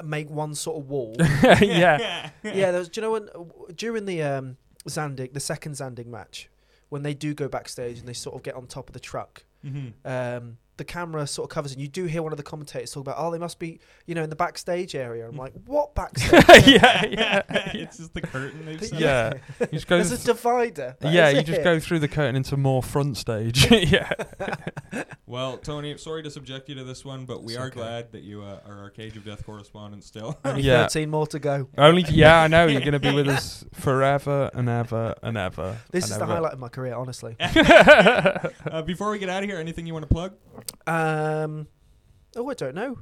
make 0.03 0.29
one 0.29 0.55
sort 0.55 0.77
of 0.77 0.89
wall. 0.89 1.15
yeah, 1.19 2.29
yeah, 2.43 2.71
there 2.71 2.79
was. 2.79 2.89
Do 2.89 3.01
you 3.01 3.07
know 3.07 3.11
when 3.11 3.29
uh, 3.29 3.71
during 3.75 4.05
the 4.05 4.21
um, 4.23 4.57
Zandig, 4.87 5.33
the 5.33 5.39
second 5.39 5.73
Zandig 5.73 6.07
match, 6.07 6.49
when 6.89 7.03
they 7.03 7.13
do 7.13 7.33
go 7.33 7.47
backstage 7.47 7.99
and 7.99 8.07
they 8.07 8.13
sort 8.13 8.35
of 8.35 8.43
get 8.43 8.55
on 8.55 8.67
top 8.67 8.89
of 8.89 8.93
the 8.93 8.99
truck, 8.99 9.43
hmm 9.61 9.89
um, 10.05 10.57
the 10.77 10.83
camera 10.85 11.27
sort 11.27 11.49
of 11.49 11.53
covers, 11.53 11.71
and 11.73 11.81
you 11.81 11.87
do 11.87 12.05
hear 12.05 12.21
one 12.23 12.31
of 12.33 12.37
the 12.37 12.43
commentators 12.43 12.91
talk 12.91 13.01
about, 13.01 13.15
"Oh, 13.17 13.29
they 13.31 13.37
must 13.37 13.59
be, 13.59 13.79
you 14.05 14.15
know, 14.15 14.23
in 14.23 14.29
the 14.29 14.35
backstage 14.35 14.95
area." 14.95 15.27
I'm 15.27 15.35
like, 15.37 15.53
"What 15.65 15.93
backstage?" 15.95 16.31
yeah, 16.67 17.05
yeah, 17.05 17.41
it's 17.73 17.97
just 17.97 18.13
the 18.13 18.21
curtain 18.21 18.77
yeah. 18.93 19.33
You 19.59 19.67
just 19.73 19.87
go. 19.87 19.97
There's 19.97 20.11
a 20.11 20.25
divider. 20.25 20.95
That 20.99 21.13
yeah, 21.13 21.29
is 21.29 21.35
you 21.37 21.43
just 21.43 21.59
it. 21.61 21.63
go 21.63 21.79
through 21.79 21.99
the 21.99 22.07
curtain 22.07 22.35
into 22.35 22.57
more 22.57 22.81
front 22.81 23.17
stage. 23.17 23.69
yeah, 23.71 24.11
Well, 25.25 25.57
Tony, 25.57 25.97
sorry 25.97 26.23
to 26.23 26.31
subject 26.31 26.67
you 26.69 26.75
to 26.75 26.83
this 26.83 27.05
one, 27.05 27.25
but 27.25 27.43
we 27.43 27.53
It's 27.53 27.61
are 27.61 27.67
okay. 27.67 27.75
glad 27.75 28.11
that 28.11 28.23
you 28.23 28.41
uh, 28.41 28.59
are 28.65 28.79
our 28.83 28.89
Cage 28.89 29.15
of 29.17 29.23
Death 29.23 29.45
correspondent 29.45 30.03
still. 30.03 30.37
Only 30.43 30.63
Yeah. 30.63 30.83
13 30.87 31.09
more 31.09 31.27
to 31.27 31.39
go. 31.39 31.67
only. 31.77 32.01
Yeah, 32.09 32.41
I 32.41 32.47
know 32.47 32.65
you're 32.65 32.81
going 32.81 32.93
to 32.93 32.99
be 32.99 33.13
with 33.13 33.27
us 33.29 33.63
forever 33.73 34.49
and 34.53 34.67
ever 34.67 35.15
and 35.23 35.37
ever. 35.37 35.77
This 35.91 36.05
and 36.05 36.11
is 36.13 36.17
the 36.17 36.25
highlight 36.25 36.53
of 36.53 36.59
my 36.59 36.67
career, 36.69 36.95
honestly. 36.95 37.35
uh, 37.39 38.81
before 38.85 39.11
we 39.11 39.19
get 39.19 39.29
out 39.29 39.43
of 39.43 39.49
here, 39.49 39.57
anything 39.59 39.85
you 39.85 39.93
want 39.93 40.03
to 40.07 40.13
plug? 40.13 40.33
Um, 40.87 41.67
oh, 42.35 42.49
I 42.49 42.53
don't 42.53 42.75
know. 42.75 42.99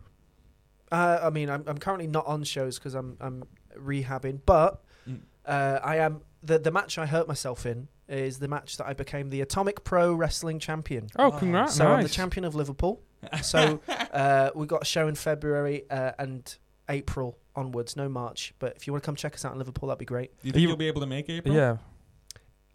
Uh, 0.92 1.20
I 1.24 1.30
mean, 1.30 1.50
I'm, 1.50 1.64
I'm 1.68 1.78
currently 1.78 2.08
not 2.08 2.26
on 2.26 2.44
shows 2.44 2.78
because 2.80 2.96
I'm 2.96 3.18
I'm 3.20 3.44
rehabbing, 3.78 4.42
but 4.46 4.84
Mm. 5.08 5.22
uh, 5.46 5.80
I 5.84 5.98
am 5.98 6.22
the 6.44 6.60
the 6.60 6.72
match 6.72 6.98
I 6.98 7.06
hurt 7.06 7.28
myself 7.28 7.66
in 7.66 7.88
is 8.08 8.40
the 8.40 8.48
match 8.48 8.78
that 8.78 8.88
I 8.88 8.94
became 8.94 9.30
the 9.30 9.42
Atomic 9.42 9.84
Pro 9.84 10.14
Wrestling 10.14 10.60
Champion. 10.60 11.08
Oh, 11.18 11.32
congrats! 11.32 11.76
so 11.76 11.88
I'm 11.88 12.02
the 12.04 12.10
champion 12.10 12.44
of 12.46 12.56
Liverpool. 12.56 13.02
So 13.44 13.82
uh, 14.14 14.50
we 14.56 14.66
got 14.66 14.82
a 14.82 14.86
show 14.86 15.08
in 15.10 15.16
February 15.16 15.84
uh, 15.92 16.14
and 16.18 16.58
April 16.88 17.38
onwards, 17.56 17.96
no 17.98 18.08
March. 18.08 18.54
But 18.60 18.78
if 18.78 18.88
you 18.88 18.94
want 18.94 19.04
to 19.04 19.06
come 19.06 19.16
check 19.18 19.34
us 19.36 19.44
out 19.44 19.52
in 19.52 19.58
Liverpool, 19.58 19.90
that'd 19.90 20.00
be 20.00 20.06
great. 20.06 20.32
Do 20.42 20.48
you 20.48 20.54
think 20.54 20.62
you- 20.62 20.68
you, 20.68 20.70
will 20.70 20.78
be 20.78 20.88
able 20.88 21.02
to 21.02 21.08
make 21.08 21.30
April? 21.30 21.54
Yeah, 21.54 21.78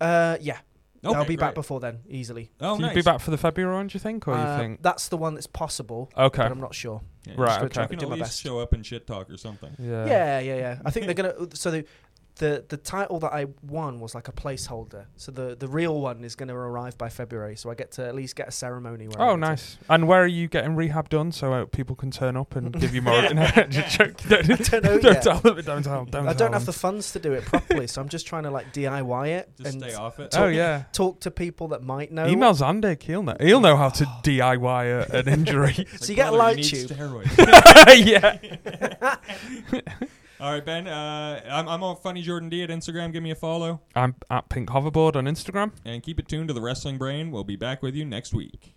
Uh, 0.00 0.36
yeah, 0.42 0.58
Okay, 1.04 1.14
I'll 1.18 1.24
be 1.26 1.36
back 1.36 1.54
before 1.54 1.80
then, 1.80 2.00
easily. 2.08 2.50
Oh, 2.60 2.76
so 2.76 2.80
nice. 2.82 2.90
you'd 2.94 3.04
be 3.04 3.10
back 3.10 3.20
for 3.20 3.30
the 3.30 3.36
February 3.38 3.74
one, 3.74 3.86
do 3.88 3.94
you 3.94 4.00
think, 4.00 4.26
or 4.26 4.32
Uh, 4.34 4.56
you 4.56 4.62
think? 4.62 4.82
that's 4.82 5.08
the 5.08 5.16
one 5.16 5.34
that's 5.34 5.46
possible, 5.46 6.10
Okay, 6.16 6.42
but 6.42 6.50
I'm 6.52 6.60
not 6.60 6.74
sure. 6.74 7.02
Yeah, 7.26 7.34
Right, 7.36 7.46
just 7.48 7.58
okay. 7.58 7.64
You 7.64 7.68
Try 7.70 7.86
can 7.86 7.96
to 7.98 8.00
do 8.00 8.06
at 8.06 8.10
my 8.10 8.14
least 8.16 8.26
best. 8.30 8.40
show 8.42 8.58
up 8.60 8.72
and 8.72 8.84
shit 8.84 9.06
talk 9.06 9.30
or 9.30 9.36
something. 9.36 9.70
yeah, 9.78 10.06
Yeah, 10.06 10.38
yeah, 10.40 10.56
yeah. 10.56 10.78
I 10.84 10.90
think 10.90 11.06
they're 11.06 11.14
gonna. 11.34 11.34
So 11.54 11.70
the 11.70 11.84
the 12.36 12.64
the 12.68 12.76
title 12.76 13.20
that 13.20 13.32
I 13.32 13.46
won 13.62 14.00
was 14.00 14.12
like 14.14 14.26
a 14.26 14.32
placeholder. 14.32 15.04
So 15.16 15.30
the 15.30 15.54
the 15.56 15.68
real 15.68 16.00
one 16.00 16.24
is 16.24 16.34
gonna 16.34 16.56
arrive 16.56 16.98
by 16.98 17.08
February. 17.08 17.54
So 17.54 17.70
I 17.70 17.74
get 17.76 17.92
to 17.92 18.04
at 18.06 18.14
least 18.16 18.34
get 18.34 18.48
a 18.48 18.50
ceremony. 18.50 19.06
Where 19.06 19.20
I 19.20 19.24
Oh, 19.28 19.28
get 19.30 19.34
to- 19.34 19.40
nice. 19.40 19.78
And 19.88 20.08
where 20.08 20.22
are 20.22 20.26
you 20.26 20.48
getting 20.48 20.74
rehab 20.74 21.08
done 21.10 21.30
so 21.30 21.52
uh, 21.52 21.64
people 21.66 21.94
can 21.94 22.10
turn 22.10 22.36
up 22.36 22.56
and 22.56 22.72
give 22.80 22.92
you 22.92 23.02
more? 23.02 23.22
no, 23.34 23.46
just 23.68 23.96
joke. 23.98 24.16
Don't, 24.28 24.50
I 24.50 24.56
don't 24.56 24.72
know 24.84 24.98
don't 24.98 25.04
yet. 25.14 25.22
tell 25.22 25.38
them. 25.38 25.60
Don't 25.60 25.82
tell. 25.84 26.04
Don't 26.06 26.26
I 26.26 26.32
don't 26.32 26.52
have 26.52 26.66
the 26.66 26.72
funds 26.72 27.12
to 27.12 27.20
do 27.20 27.32
it 27.32 27.44
properly, 27.44 27.86
so 27.86 28.00
I'm 28.02 28.08
just 28.08 28.26
trying 28.26 28.42
to 28.42 28.50
like 28.50 28.72
DIY 28.72 29.28
it 29.28 29.50
Just 29.56 29.74
and 29.74 29.82
stay 29.84 29.94
off 29.94 30.18
it. 30.18 30.34
Oh 30.36 30.48
yeah. 30.48 30.84
talk 30.92 31.20
to 31.20 31.30
people 31.30 31.68
that 31.68 31.82
might 31.84 32.10
know. 32.10 32.26
Email 32.26 32.52
Zandig. 32.54 33.02
He'll 33.02 33.22
know. 33.22 33.36
He'll 33.40 33.60
know 33.60 33.76
how 33.76 33.90
to 33.90 34.04
DIY 34.24 35.08
a, 35.12 35.18
an 35.18 35.28
injury. 35.28 35.74
It's 35.78 36.06
So 36.06 36.10
you 36.12 36.16
get 36.16 36.28
a 36.28 36.30
brother, 36.32 36.38
light 36.38 36.56
need 36.56 36.64
tube. 36.64 36.90
steroids. 36.90 38.04
yeah. 38.04 39.16
All 40.40 40.52
right, 40.52 40.64
Ben. 40.64 40.88
Uh, 40.88 41.40
I'm, 41.48 41.68
I'm 41.68 41.82
on 41.82 41.96
Funny 41.96 42.20
Jordan 42.20 42.48
D 42.48 42.62
at 42.62 42.68
Instagram. 42.70 43.12
Give 43.12 43.22
me 43.22 43.30
a 43.30 43.34
follow 43.36 43.80
I'm 43.94 44.16
at 44.30 44.48
Pink 44.48 44.68
Hoverboard 44.68 45.14
on 45.16 45.24
Instagram. 45.26 45.72
and 45.84 46.02
keep 46.02 46.18
it 46.18 46.28
tuned 46.28 46.48
to 46.48 46.54
the 46.54 46.60
Wrestling 46.60 46.98
Brain. 46.98 47.30
We'll 47.30 47.44
be 47.44 47.56
back 47.56 47.82
with 47.82 47.94
you 47.94 48.04
next 48.04 48.34
week. 48.34 48.74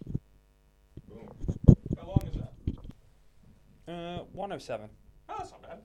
How 1.99 2.07
long 2.07 2.23
is 2.31 2.35
that? 3.87 3.91
Uh, 3.91 4.23
107. 4.33 4.89
Oh, 5.29 5.35
that's 5.37 5.51
not 5.51 5.61
bad. 5.63 5.79